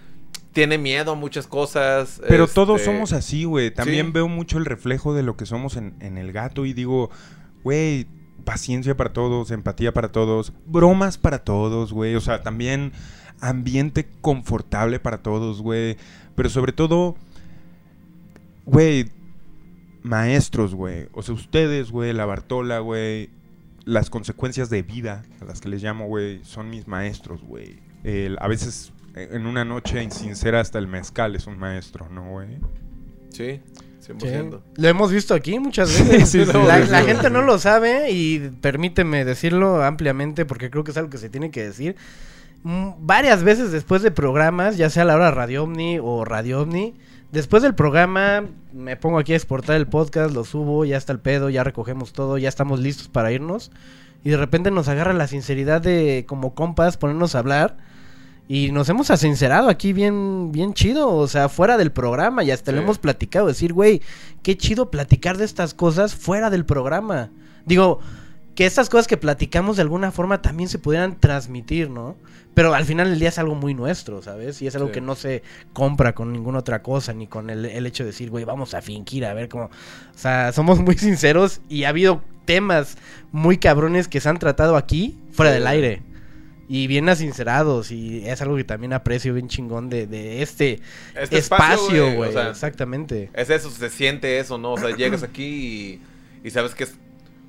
[0.53, 2.21] tiene miedo a muchas cosas.
[2.27, 3.71] Pero este, todos somos así, güey.
[3.71, 4.13] También sí.
[4.13, 7.11] veo mucho el reflejo de lo que somos en, en el gato y digo,
[7.63, 8.07] güey,
[8.45, 12.17] paciencia para todos, empatía para todos, bromas para todos, güey.
[12.17, 12.93] O sea, también
[13.41, 15.97] ambiente confortable para todos, güey.
[16.35, 17.17] Pero sobre todo,
[18.67, 19.11] güey,
[20.03, 21.09] maestros, güey.
[21.13, 23.31] O sea, ustedes, güey, la Bartola, güey.
[23.85, 27.79] Las consecuencias de vida, a las que les llamo, güey, son mis maestros, güey.
[28.39, 32.49] A veces, eh, en una noche insincera, hasta el mezcal es un maestro, ¿no, güey?
[33.31, 33.61] Sí,
[34.01, 34.13] Sí.
[34.13, 34.63] 100%.
[34.77, 36.29] Lo hemos visto aquí muchas veces.
[36.31, 37.07] Sí, sí, la, sí, la sí.
[37.07, 41.29] gente no lo sabe y permíteme decirlo ampliamente porque creo que es algo que se
[41.29, 41.97] tiene que decir.
[42.99, 46.95] Varias veces después de programas, ya sea la hora Radio Omni o Radio Omni,
[47.31, 51.21] después del programa me pongo aquí a exportar el podcast, lo subo, ya está el
[51.21, 53.71] pedo, ya recogemos todo, ya estamos listos para irnos.
[54.25, 57.77] Y de repente nos agarra la sinceridad de como compas ponernos a hablar.
[58.49, 62.73] Y nos hemos asincerado aquí bien, bien chido, o sea, fuera del programa, y hasta
[62.73, 64.03] lo hemos platicado, decir, güey,
[64.43, 67.31] qué chido platicar de estas cosas fuera del programa.
[67.65, 68.01] Digo,
[68.57, 72.17] que estas cosas que platicamos de alguna forma también se pudieran transmitir, ¿no?
[72.55, 74.61] Pero al final del día es algo muy nuestro, ¿sabes?
[74.63, 74.95] Y es algo Sí.
[74.95, 75.43] que no se
[75.75, 78.81] compra con ninguna otra cosa, ni con el, el hecho de decir, güey, vamos a
[78.83, 79.65] fingir, a ver cómo...
[79.67, 79.71] O
[80.19, 82.97] sea, somos muy sinceros y ha habido temas
[83.31, 85.59] muy cabrones que se han tratado aquí, fuera Sí.
[85.59, 86.03] del aire.
[86.69, 90.81] Y bien asincerados, y es algo que también aprecio bien chingón de, de este,
[91.15, 92.33] Este espacio, o güey.
[92.33, 93.31] sea, Exactamente.
[93.35, 94.73] Es eso, se siente eso, ¿no?
[94.73, 96.01] O sea, llegas aquí
[96.43, 96.95] y, y sabes que es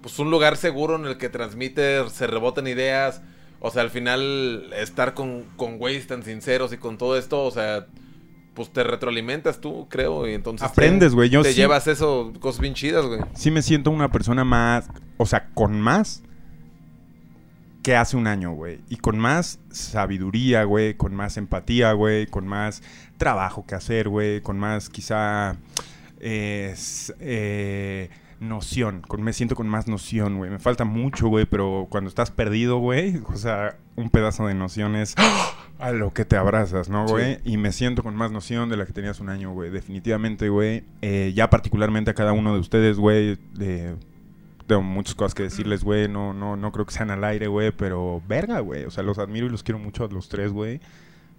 [0.02, 3.22] pues un lugar seguro en el que transmites, se rebotan ideas.
[3.60, 7.50] O sea, al final estar con, con güeyes tan sinceros y con todo esto, o
[7.52, 7.88] sea,
[8.54, 10.68] pues te retroalimentas tú, creo, y entonces...
[10.68, 13.22] te- Aprendes, güey, yo Te sí- llevas eso, cosas bien chidas, güey.
[13.36, 16.22] sí me siento una persona más, o sea, con más
[17.84, 18.80] que hace un año, güey.
[18.90, 22.84] Y con más sabiduría, güey, con más empatía, güey, con más
[23.18, 25.56] trabajo que hacer, güey, con más quizá
[26.20, 26.76] eh,
[27.20, 28.10] eh,
[28.40, 30.50] noción, con, me siento con más noción, güey.
[30.52, 34.96] Me falta mucho, güey, pero cuando estás perdido, güey, o sea, un pedazo de noción
[34.96, 35.16] es
[35.80, 37.14] a lo que te abrazas, ¿no, Sí.
[37.14, 37.40] güey?
[37.46, 39.70] Y me siento con más noción de la que tenías un año, güey.
[39.72, 40.84] Definitivamente, güey.
[41.02, 43.38] Eh, ya particularmente a cada uno de ustedes, güey,
[44.68, 46.08] tengo muchas cosas que decirles, güey.
[46.08, 48.86] No, no, no creo que sean al aire, güey, pero verga, güey.
[48.86, 50.80] O sea, los admiro y los quiero mucho a los tres, güey.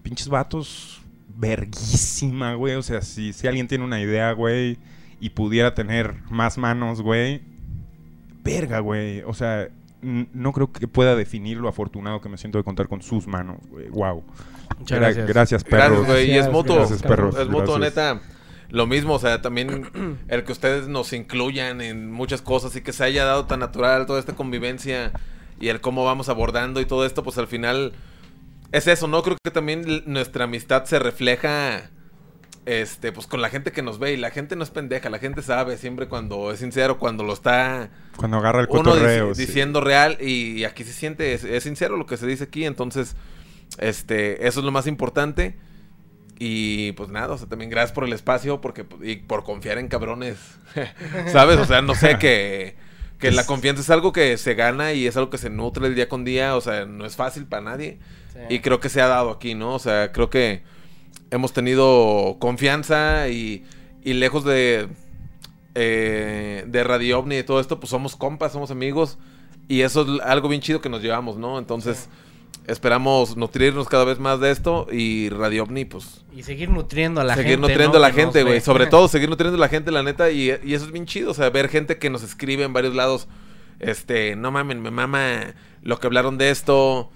[0.02, 1.02] Pinches vatos,
[1.36, 2.75] verguísima, güey.
[2.77, 4.78] O sea, si, si alguien tiene una idea, güey,
[5.21, 7.43] y pudiera tener más manos, güey,
[8.43, 9.23] verga, güey.
[9.23, 9.69] O sea,
[10.01, 13.59] no creo que pueda definir lo afortunado que me siento de contar con sus manos,
[13.71, 13.89] güey.
[13.89, 14.23] Wow.
[14.79, 15.27] Muchas gracias.
[15.27, 15.89] Gracias, perros.
[15.89, 16.31] Gracias, güey.
[16.31, 16.77] Y es mutuo.
[16.77, 17.37] gracias, perros.
[17.37, 17.97] Es mutuo, Gracias.
[17.97, 18.21] neta.
[18.71, 22.93] Lo mismo, o sea, también el que ustedes nos incluyan en muchas cosas y que
[22.93, 25.13] se haya dado tan natural toda esta convivencia
[25.59, 27.93] y el cómo vamos abordando y todo esto, pues al final
[28.71, 29.23] es eso, ¿no?
[29.23, 31.91] Creo que también nuestra amistad se refleja
[32.69, 35.19] este, pues con la gente que nos ve y la gente no es pendeja, la
[35.19, 39.35] gente sabe siempre cuando es sincero, cuando lo está Cuando agarra el uno cotorreo.
[39.35, 39.47] sí.
[39.47, 43.17] diciendo real y, aquí se siente, es, es sincero lo que se dice aquí, entonces,
[43.79, 45.57] este, eso es lo más importante.
[46.39, 49.89] Y pues nada, o sea, también gracias por el espacio porque, y por confiar en
[49.89, 50.37] cabrones,
[51.33, 51.59] ¿sabes?
[51.59, 52.77] O sea, no sé que,
[53.19, 55.95] que la confianza es algo que se gana y es algo que se nutre el
[55.95, 57.99] día con día, o sea, no es fácil para nadie.
[58.35, 58.41] Sí.
[58.57, 59.75] Y creo que se ha dado aquí, ¿no?
[59.75, 60.63] O sea, creo que
[61.31, 63.65] hemos tenido confianza y,
[64.03, 64.89] y lejos de,
[65.75, 69.19] eh, de Radio OVNI y todo esto, pues somos compas, somos amigos.
[69.69, 71.59] Y eso es algo bien chido que nos llevamos, ¿no?
[71.59, 72.09] Entonces,
[72.67, 77.25] esperamos nutrirnos cada vez más de esto y Radio OVNI, pues, Y seguir nutriendo a
[77.25, 77.69] la seguir gente.
[77.69, 78.05] nutriendo ¿no?
[78.05, 78.61] a la que gente, güey.
[78.61, 80.31] Sobre todo, seguir nutriendo a la gente, la neta.
[80.31, 82.95] Y, y eso es bien chido, o sea, ver gente que nos escribe en varios
[82.95, 83.29] lados.
[83.79, 87.11] Este, no mamen, me mama lo que hablaron de esto.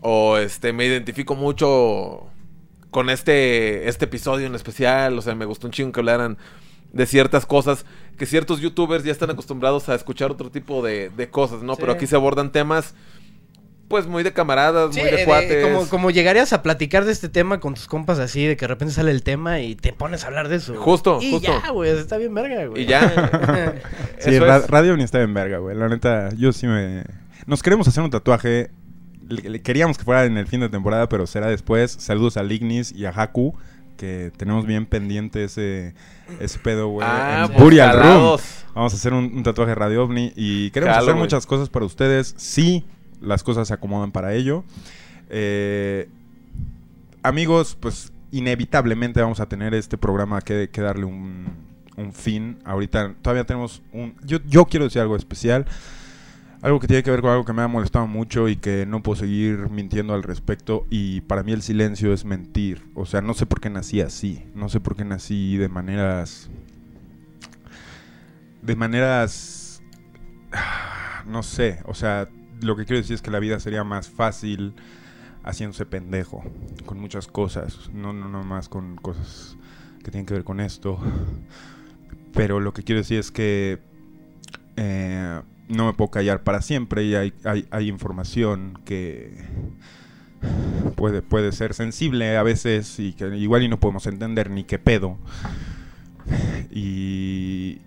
[0.00, 2.28] O este, me identifico mucho
[2.90, 5.18] con este, este episodio en especial.
[5.18, 6.38] O sea, me gustó un chingo que hablaran
[6.92, 7.84] de ciertas cosas
[8.16, 11.74] que ciertos youtubers ya están acostumbrados a escuchar otro tipo de, de cosas, ¿no?
[11.74, 11.80] Sí.
[11.80, 12.94] Pero aquí se abordan temas,
[13.88, 15.64] pues muy de camaradas, Sí, muy de de- cuates.
[15.66, 18.68] como, como llegarías a platicar de este tema con tus compas así, de que de
[18.68, 20.72] repente sale el tema y te pones a hablar de eso.
[20.72, 20.84] güey.
[20.84, 21.52] Justo, y justo.
[21.62, 22.82] ya, güey, está bien verga, güey.
[22.82, 23.74] Y ya.
[24.18, 24.66] Sí, Eso ra- es.
[24.68, 25.76] Radio ni está en verga, güey.
[25.76, 27.04] La neta, yo sí me...
[27.46, 28.70] Nos queremos hacer un tatuaje.
[29.28, 31.90] Le- queríamos que fuera en el fin de temporada, pero será después.
[31.98, 33.54] Saludos a Lignis y a Haku,
[33.96, 35.94] que tenemos bien pendiente ese,
[36.40, 37.06] ese pedo, güey.
[37.08, 38.38] Ah, en pues, Burial Room.
[38.74, 42.34] Vamos a hacer un, un tatuaje Radio OVNI y queremos hacer muchas cosas para ustedes.
[42.36, 42.84] Sí,
[43.20, 44.64] las cosas se acomodan para ello.
[45.30, 46.08] Eh,
[47.22, 51.46] amigos, pues inevitablemente vamos a tener este programa que, que darle un,
[51.96, 52.58] un fin.
[52.64, 54.14] Ahorita todavía tenemos un...
[54.24, 55.66] Yo, yo quiero decir algo especial.
[56.60, 59.00] Algo que tiene que ver con algo que me ha molestado mucho y que no
[59.02, 60.86] puedo seguir mintiendo al respecto.
[60.90, 62.90] Y para mí el silencio es mentir.
[62.94, 64.44] O sea, no sé por qué nací así.
[64.54, 66.50] No sé por qué nací de maneras...
[68.62, 69.82] De maneras...
[71.26, 71.80] No sé.
[71.84, 72.28] O sea,
[72.60, 74.74] lo que quiero decir es que la vida sería más fácil
[75.44, 76.42] haciéndose pendejo.
[76.86, 77.88] Con muchas cosas.
[77.92, 79.56] No, no, no más con cosas
[80.02, 80.98] que tienen que ver con esto.
[82.32, 83.78] Pero lo que quiero decir es que
[84.76, 89.32] eh, no me puedo callar para siempre y hay, hay, información que
[90.96, 94.78] puede, puede ser sensible a veces y que igual y no podemos entender ni qué
[94.78, 95.18] pedo.
[96.70, 97.80] Y,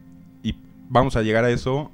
[0.43, 0.55] y
[0.89, 1.91] vamos a llegar a eso,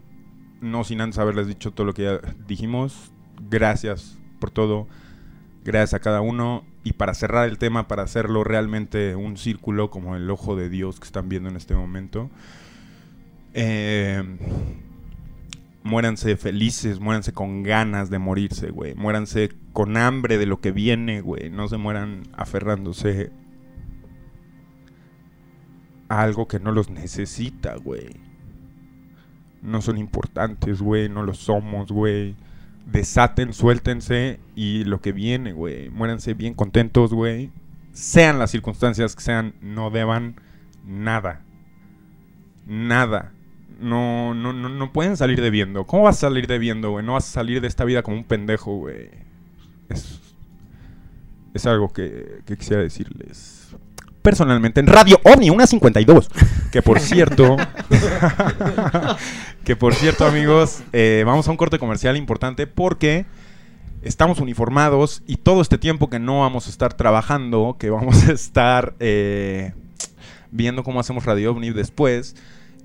[0.61, 3.11] no sin antes haberles dicho todo lo que ya dijimos.
[3.49, 4.87] Gracias por todo,
[5.63, 6.63] gracias a cada uno.
[6.83, 10.99] Y para cerrar el tema, para hacerlo realmente un círculo como el ojo de Dios
[10.99, 12.29] que están viendo en este momento.
[13.53, 14.23] Eh,
[15.87, 18.93] muéranse felices, muéranse con ganas de morirse, güey.
[18.93, 21.49] Muéranse con hambre de lo que viene, güey.
[21.49, 23.31] No se mueran aferrándose
[26.09, 28.27] a algo que no los necesita, güey.
[29.61, 32.35] no son importantes, güey, no lo somos, güey.
[32.85, 35.89] Desaten, suéltense y lo que viene, güey.
[35.89, 37.51] Muéranse bien contentos, güey.
[37.91, 40.39] Sean las circunstancias que sean, no deban
[40.85, 41.41] nada.
[42.65, 43.33] Nada.
[43.79, 45.85] No, no, no, no pueden salir debiendo.
[45.85, 47.05] ¿Cómo vas a salir debiendo, güey?
[47.05, 49.09] No vas a salir de esta vida como un pendejo, güey.
[49.89, 50.19] Es,
[51.53, 53.57] es algo que, que quisiera decirles
[54.27, 56.29] personalmente en Radio OVNI, una 52.
[56.69, 57.55] Que por cierto,
[59.63, 63.25] que por cierto, amigos, eh, vamos a un corte comercial importante porque
[64.01, 68.33] estamos uniformados y todo este tiempo que no vamos a estar trabajando, que vamos a
[68.33, 69.71] estar eh,
[70.51, 72.35] viendo cómo hacemos Radio OVNI después.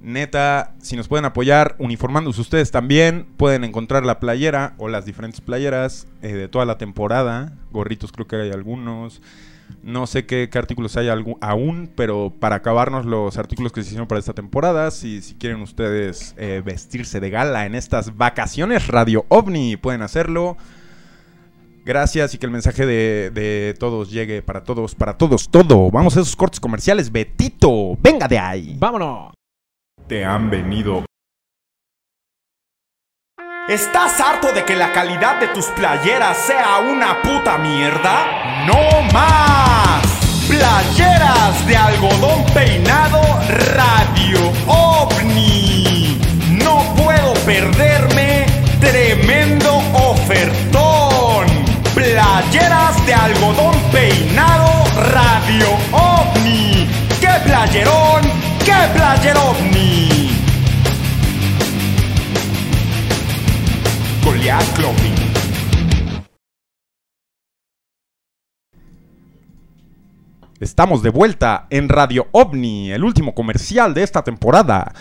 [0.02, 5.40] Neta, si nos pueden apoyar uniformándose ustedes también, pueden encontrar la playera o las diferentes
[5.40, 7.52] playeras eh, de toda la temporada.
[7.70, 9.22] Gorritos creo que hay algunos.
[9.84, 11.08] No sé qué, qué artículos hay
[11.40, 15.62] aún, pero para acabarnos los artículos que se hicieron para esta temporada, si, si quieren
[15.62, 20.56] ustedes eh, vestirse de gala en estas vacaciones Radio OVNI, pueden hacerlo.
[21.84, 25.90] Gracias y que el mensaje de, de todos llegue para todos, para todos, todo.
[25.90, 27.10] Vamos a esos cortes comerciales.
[27.10, 28.76] Betito, venga de ahí.
[28.78, 29.32] ¡Vámonos!
[30.08, 31.05] Te han venido.
[33.68, 38.64] ¿Estás harto de que la calidad de tus playeras sea una puta mierda?
[38.66, 40.02] ¡No más!
[40.48, 43.22] Playeras de algodón peinado
[43.74, 46.18] Radio OVNI.
[46.64, 48.47] No puedo perderme
[48.81, 51.47] tremendo ofertón.
[51.94, 56.89] Playeras de algodón peinado Radio OVNI.
[57.20, 58.22] ¡Qué playerón!
[58.64, 59.82] ¡Qué player OVNI!
[70.59, 74.93] Estamos de vuelta en Radio OVNI, el último comercial de esta temporada.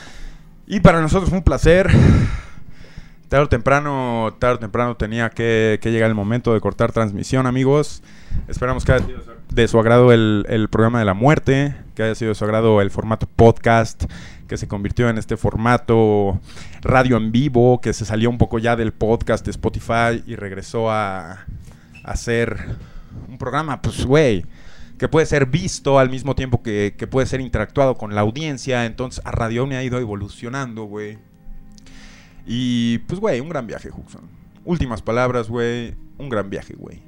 [0.68, 1.90] Y para nosotros fue un placer.
[3.30, 8.04] Tarde o temprano, tarde o temprano tenía que, llegar el momento de cortar transmisión, amigos.
[8.48, 12.30] Esperamos que haya sido de su agrado el programa de la muerte, que haya sido
[12.30, 14.04] de su agrado el formato podcast,
[14.52, 16.38] que se convirtió en este formato
[16.82, 20.92] radio en vivo, que se salió un poco ya del podcast de Spotify y regresó
[20.92, 21.46] a,
[22.04, 22.58] hacer
[23.30, 24.46] un programa, pues, güey,
[24.98, 28.86] que puede ser visto al mismo tiempo que, que puede ser interactuado con la audiencia.
[28.86, 31.18] Entonces, a Radio Omni ha ido evolucionando, güey.
[32.46, 34.28] Y, pues, güey, un gran viaje, Huxon.
[34.66, 35.96] Últimas palabras, güey.
[36.18, 37.02] Un gran viaje, güey.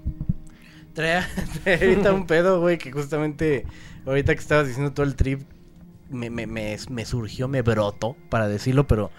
[0.94, 1.28] Traía
[1.66, 3.66] ahorita un pedo, güey, que justamente
[4.06, 5.42] ahorita que estabas diciendo todo el trip,
[6.14, 9.12] me, me, me, me surgió, me brotó, para decirlo, pero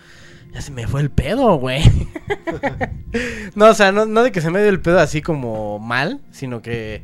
[0.52, 1.82] ya se me fue el pedo, güey.
[3.54, 6.20] no, o sea, no, no de que se me dio el pedo así como mal,
[6.30, 7.02] sino que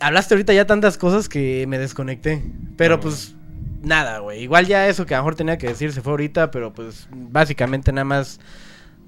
[0.00, 2.42] hablaste ahorita ya tantas cosas que me desconecté.
[2.76, 3.36] Pero pues
[3.82, 4.42] nada, güey.
[4.42, 7.08] Igual ya eso que a lo mejor tenía que decir se fue ahorita, pero pues
[7.12, 8.40] básicamente nada más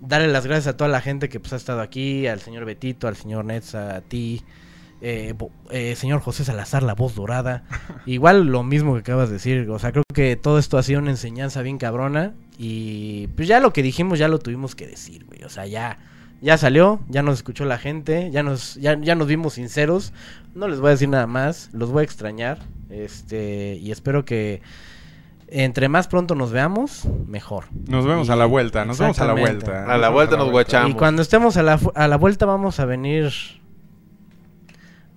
[0.01, 3.09] darle las gracias a toda la gente que pues ha estado aquí, al señor Betito,
[3.09, 4.43] al señor Netza, a ti,
[5.03, 5.35] eh,
[5.71, 7.65] eh, señor José Salazar, la voz dorada.
[8.07, 11.01] Igual lo mismo que acabas de decir, o sea, creo que todo esto ha sido
[11.01, 15.25] una enseñanza bien cabrona y pues ya lo que dijimos ya lo tuvimos que decir,
[15.27, 15.43] güey.
[15.45, 15.99] O sea, ya
[16.41, 20.13] ya salió, ya nos escuchó la gente, ya nos ya, ya nos vimos sinceros.
[20.55, 22.59] No les voy a decir nada más, los voy a extrañar.
[22.91, 24.61] Este, y espero que
[25.49, 27.65] entre más pronto nos veamos, mejor.
[27.89, 29.85] Nos vemos Y- a la vuelta, nos vemos a la vuelta.
[29.93, 30.91] A la vuelta nos guachamos.
[30.91, 33.33] Y cuando estemos a la, a la vuelta vamos a venir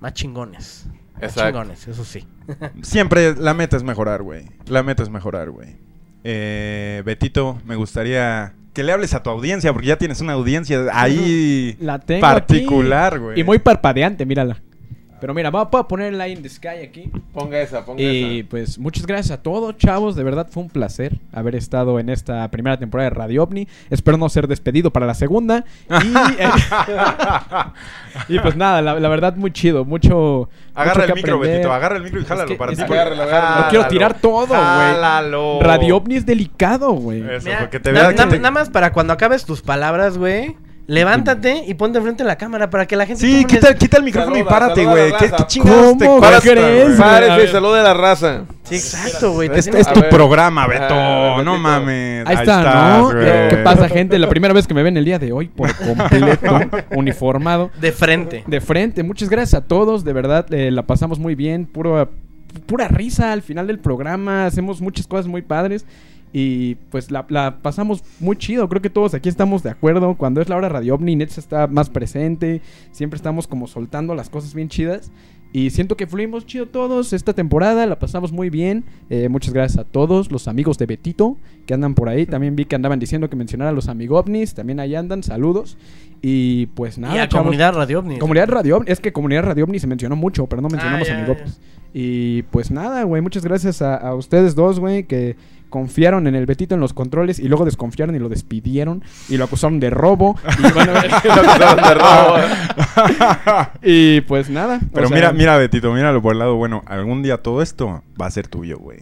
[0.05, 0.85] más chingones.
[1.19, 2.27] Más chingones, eso sí.
[2.83, 4.45] Siempre la meta es mejorar, güey.
[4.67, 5.77] La meta es mejorar, güey.
[6.23, 10.85] Eh, Betito, me gustaría que le hables a tu audiencia, porque ya tienes una audiencia
[10.93, 13.39] ahí La tengo particular, güey.
[13.39, 14.61] Y muy parpadeante, mírala.
[15.21, 17.09] Pero mira, voy a poner el Line in the Sky aquí.
[17.33, 20.15] Ponga esa, ponga Y pues muchas gracias a todos, chavos.
[20.15, 23.67] De verdad fue un placer haber estado en esta primera temporada de Radio OVNI.
[23.89, 25.63] Espero no ser despedido para la segunda.
[25.89, 25.93] Y,
[26.41, 26.49] eh,
[28.29, 29.85] y pues nada, la, la verdad muy chido.
[29.85, 30.49] Mucho.
[30.73, 31.57] Agarra mucho el micro, aprender.
[31.59, 32.83] Betito, agarra el micro y Es jálalo que- para es ti.
[32.83, 33.61] Agárralo, agárralo.
[33.63, 34.59] No quiero tirar todo, güey.
[34.59, 35.59] Jálalo.
[35.61, 37.21] Radio OVNI es delicado, güey.
[37.29, 39.61] Eso, Mira, porque te na- vea na- que te- Nada más para cuando acabes tus
[39.61, 40.57] palabras, güey.
[40.87, 43.19] Levántate y ponte enfrente de la cámara para que la gente...
[43.21, 45.13] Sí, quita, es- quita el micrófono y Saluda, párate, saluda güey.
[45.17, 47.59] ¿Qué, qué chingados te ¿Cómo cuesta, crees, güey?
[47.61, 47.79] güey?
[47.79, 48.41] A la raza.
[48.63, 49.49] Sí, exacto, güey.
[49.53, 50.09] Este tienes- es tu ver.
[50.09, 50.85] programa, Beto.
[50.93, 52.25] Ah, no mames.
[52.27, 53.09] Ahí está, estás, ¿no?
[53.09, 54.19] ¿Qué pasa, gente?
[54.19, 56.59] La primera vez que me ven el día de hoy por completo,
[56.95, 57.71] uniformado.
[57.81, 58.43] De frente.
[58.45, 62.09] De frente, muchas gracias a todos, de verdad eh, la pasamos muy bien, puro,
[62.67, 65.85] pura risa al final del programa, hacemos muchas cosas muy padres
[66.37, 68.67] Y pues la, la pasamos muy chido.
[68.67, 70.15] Creo que todos aquí estamos de acuerdo.
[70.15, 72.61] Cuando es la hora Radio OVNI, Nets está más presente.
[72.91, 75.13] Siempre estamos como soltando las cosas bien chidas.
[75.53, 78.83] Y siento que fluimos chido todos esta temporada, la pasamos muy bien.
[79.09, 82.25] Eh, muchas gracias a todos los amigos de Betito que andan por ahí.
[82.25, 85.77] También vi que andaban diciendo que mencionara a los amigovnis, también ahí andan, saludos.
[86.21, 87.45] Y pues nada, y a chavos.
[87.45, 88.19] Comunidad Radio OVNI.
[88.19, 91.13] Comunidad Radio OVNI, es que Comunidad Radio OVNI se mencionó mucho, pero no mencionamos Ah,
[91.13, 91.61] ya, amigos.
[91.93, 95.37] Y pues nada, güey, muchas gracias a, a ustedes dos, güey, que
[95.75, 99.43] confiaron en el Betito en los controles y luego desconfiaron y lo despidieron y lo
[99.43, 100.39] acusaron de robo.
[100.57, 102.37] Y, bueno, De robo.
[103.83, 104.77] y pues nada.
[104.81, 106.81] o Pero sea, mira, mira, Betito, míralo por el lado bueno.
[106.85, 108.99] Algún día todo esto va a ser tuyo, güey.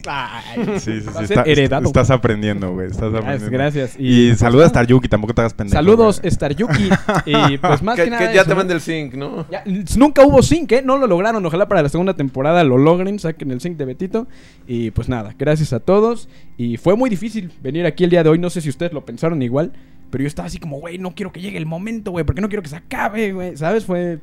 [0.79, 1.23] Sí, sí, sí.
[1.25, 1.85] está- heredado.
[1.85, 2.87] estás aprendiendo, güey.
[2.87, 3.57] Estás Gracias, aprendiendo.
[3.57, 3.95] gracias.
[3.99, 4.67] Y, pues, saluda a.
[4.67, 5.75] Star Yuki, tampoco te hagas pendejo.
[5.77, 6.19] Saludos.
[6.23, 6.89] Star Yuki.
[7.27, 8.27] y pues más que, que, nada.
[8.27, 8.55] que ya eso, te ¿no?
[8.55, 9.45] manda el zinc, ¿no?
[9.51, 9.63] Ya,
[9.95, 10.81] nunca hubo sync, ¿eh?
[10.83, 11.45] No lo lograron.
[11.45, 13.19] Ojalá para la segunda temporada lo logren.
[13.19, 14.27] Saquen el sync de Betito.
[14.65, 16.27] Y pues nada, gracias a todos.
[16.57, 18.39] Y fue muy difícil venir aquí el día de hoy.
[18.39, 19.73] No sé si ustedes lo pensaron igual.
[20.09, 22.23] Pero yo estaba así como, güey, no quiero que llegue el momento, güey.
[22.25, 23.57] Porque no quiero que se acabe, güey.
[23.57, 23.85] ¿Sabes?
[23.85, 24.19] Fue,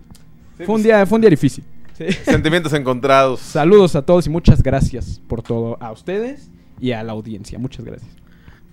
[0.56, 1.64] Sí, fue, un pues, día, fue un día difícil.
[1.96, 2.04] Sí.
[2.24, 3.40] Sentimientos encontrados.
[3.40, 5.78] Saludos a todos y muchas gracias por todo.
[5.80, 7.58] A ustedes y a la audiencia.
[7.58, 8.10] Muchas gracias.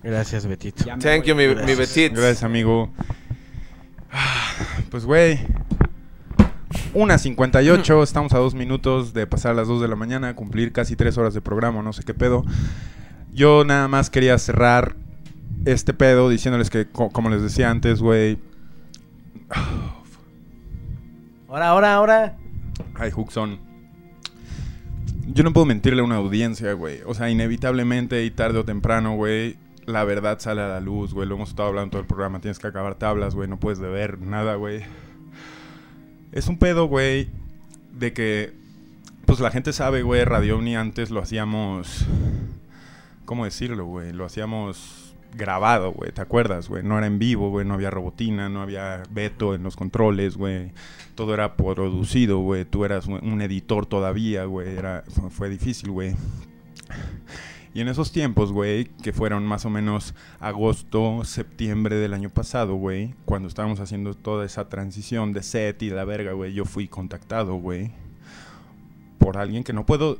[0.02, 0.84] Gracias, Betito.
[0.84, 1.22] Thank voy.
[1.26, 1.78] you, mi, mi Gracias.
[1.78, 2.12] Betit.
[2.12, 2.90] Gracias, amigo.
[4.12, 4.52] Ah,
[4.90, 5.38] Pues, güey.
[6.94, 10.72] Una 58, estamos a dos minutos de pasar a las 2 de la mañana, cumplir
[10.72, 12.44] casi tres horas de programa, no sé qué pedo.
[13.32, 14.96] Yo nada más quería cerrar
[15.64, 18.38] este pedo diciéndoles que, co- como les decía antes, güey.
[21.48, 22.36] Ahora, ahora, ahora.
[22.94, 23.58] Ay, Huxon.
[25.32, 27.00] Yo no puedo mentirle a una audiencia, güey.
[27.06, 31.28] O sea, inevitablemente y tarde o temprano, güey, la verdad sale a la luz, güey.
[31.28, 32.40] Lo hemos estado hablando todo el programa.
[32.40, 33.48] Tienes que acabar tablas, güey.
[33.48, 34.82] No puedes beber nada, güey.
[36.32, 37.28] Es un pedo, güey,
[37.98, 38.52] de que,
[39.26, 42.06] pues la gente sabe, güey, Radio Omni antes lo hacíamos...
[43.28, 44.14] ¿Cómo decirlo, güey?
[44.14, 46.10] Lo hacíamos grabado, güey.
[46.12, 46.82] ¿Te acuerdas, güey?
[46.82, 47.66] No era en vivo, güey.
[47.66, 50.72] No había robotina, no había veto en los controles, güey
[51.18, 52.64] todo era producido, güey.
[52.64, 54.76] Tú eras un, editor todavía, güey.
[54.76, 56.14] Era, fue, difícil, güey.
[57.74, 62.76] Y en esos tiempos, güey, que fueron más o menos agosto, septiembre del año pasado,
[62.76, 66.86] güey, cuando estábamos haciendo toda esa transición de set y la verga, güey, yo fui
[66.86, 67.90] contactado, güey,
[69.18, 70.18] por alguien que no puedo,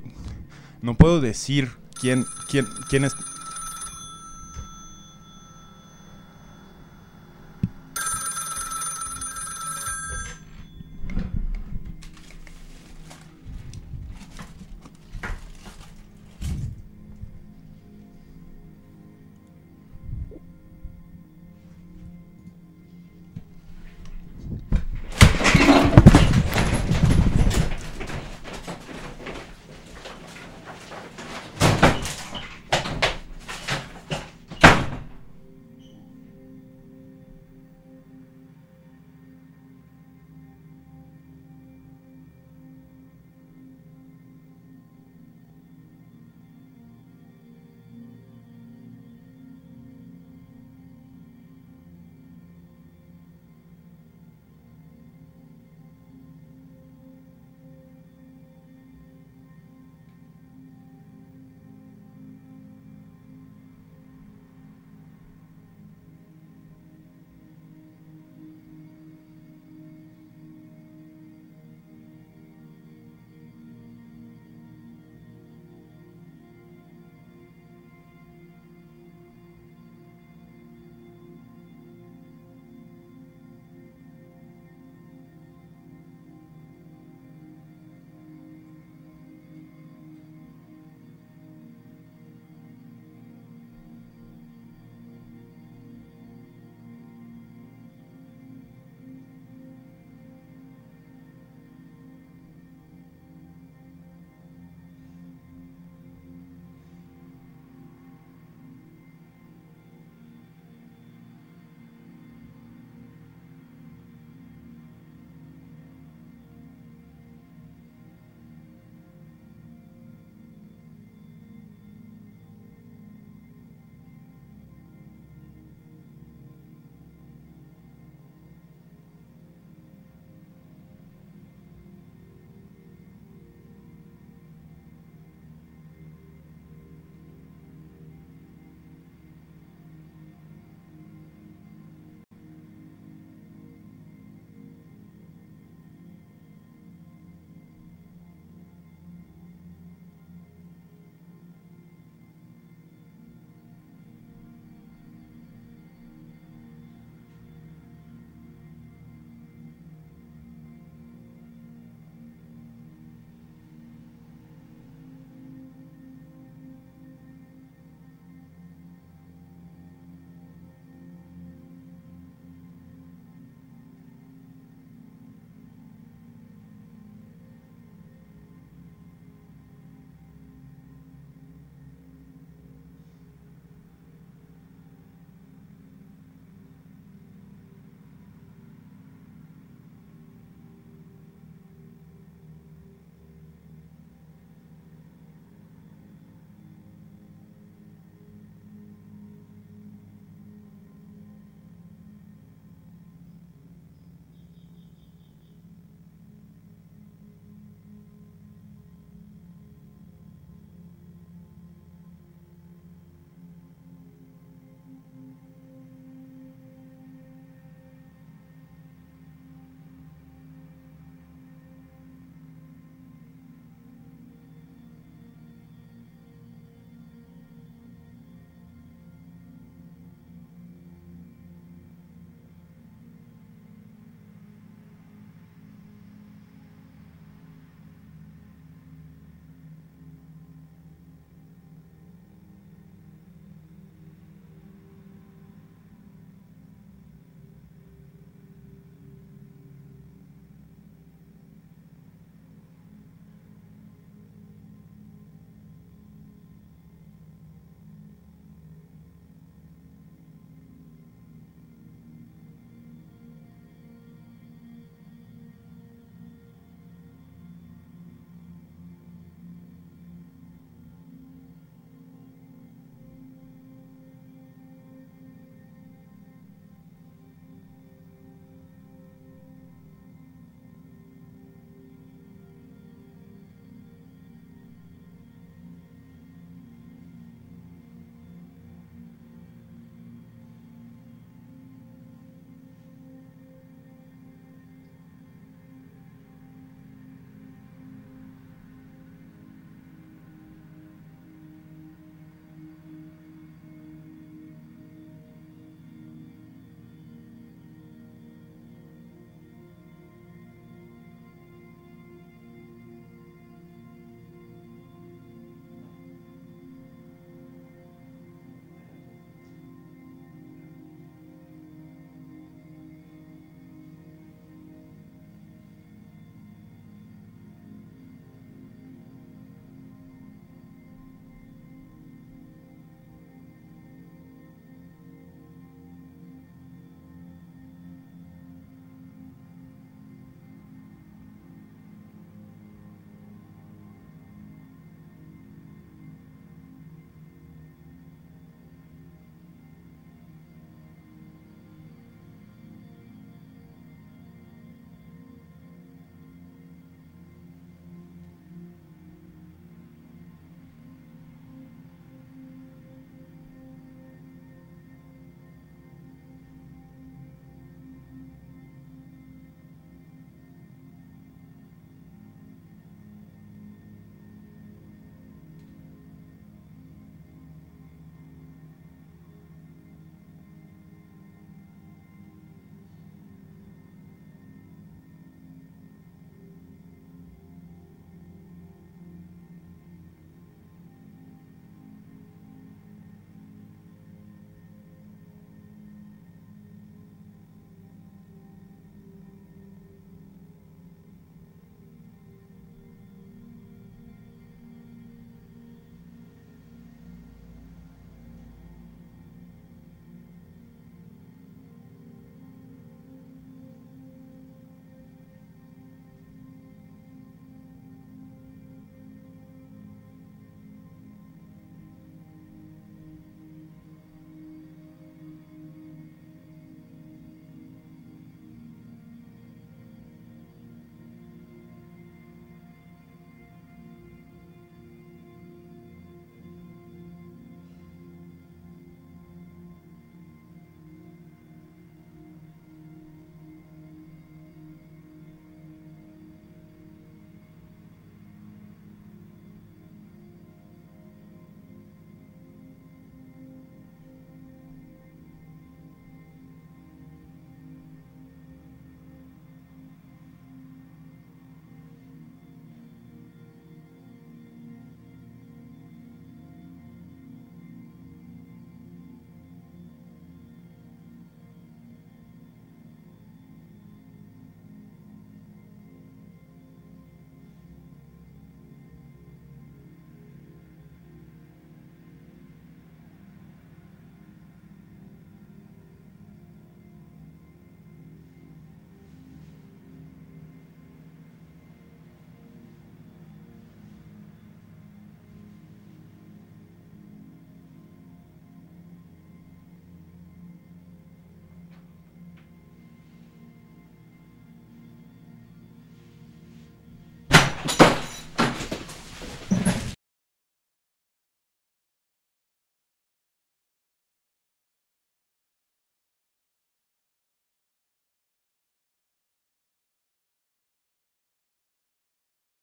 [0.83, 1.71] no puedo decir
[2.01, 3.17] quién, quién, quién es,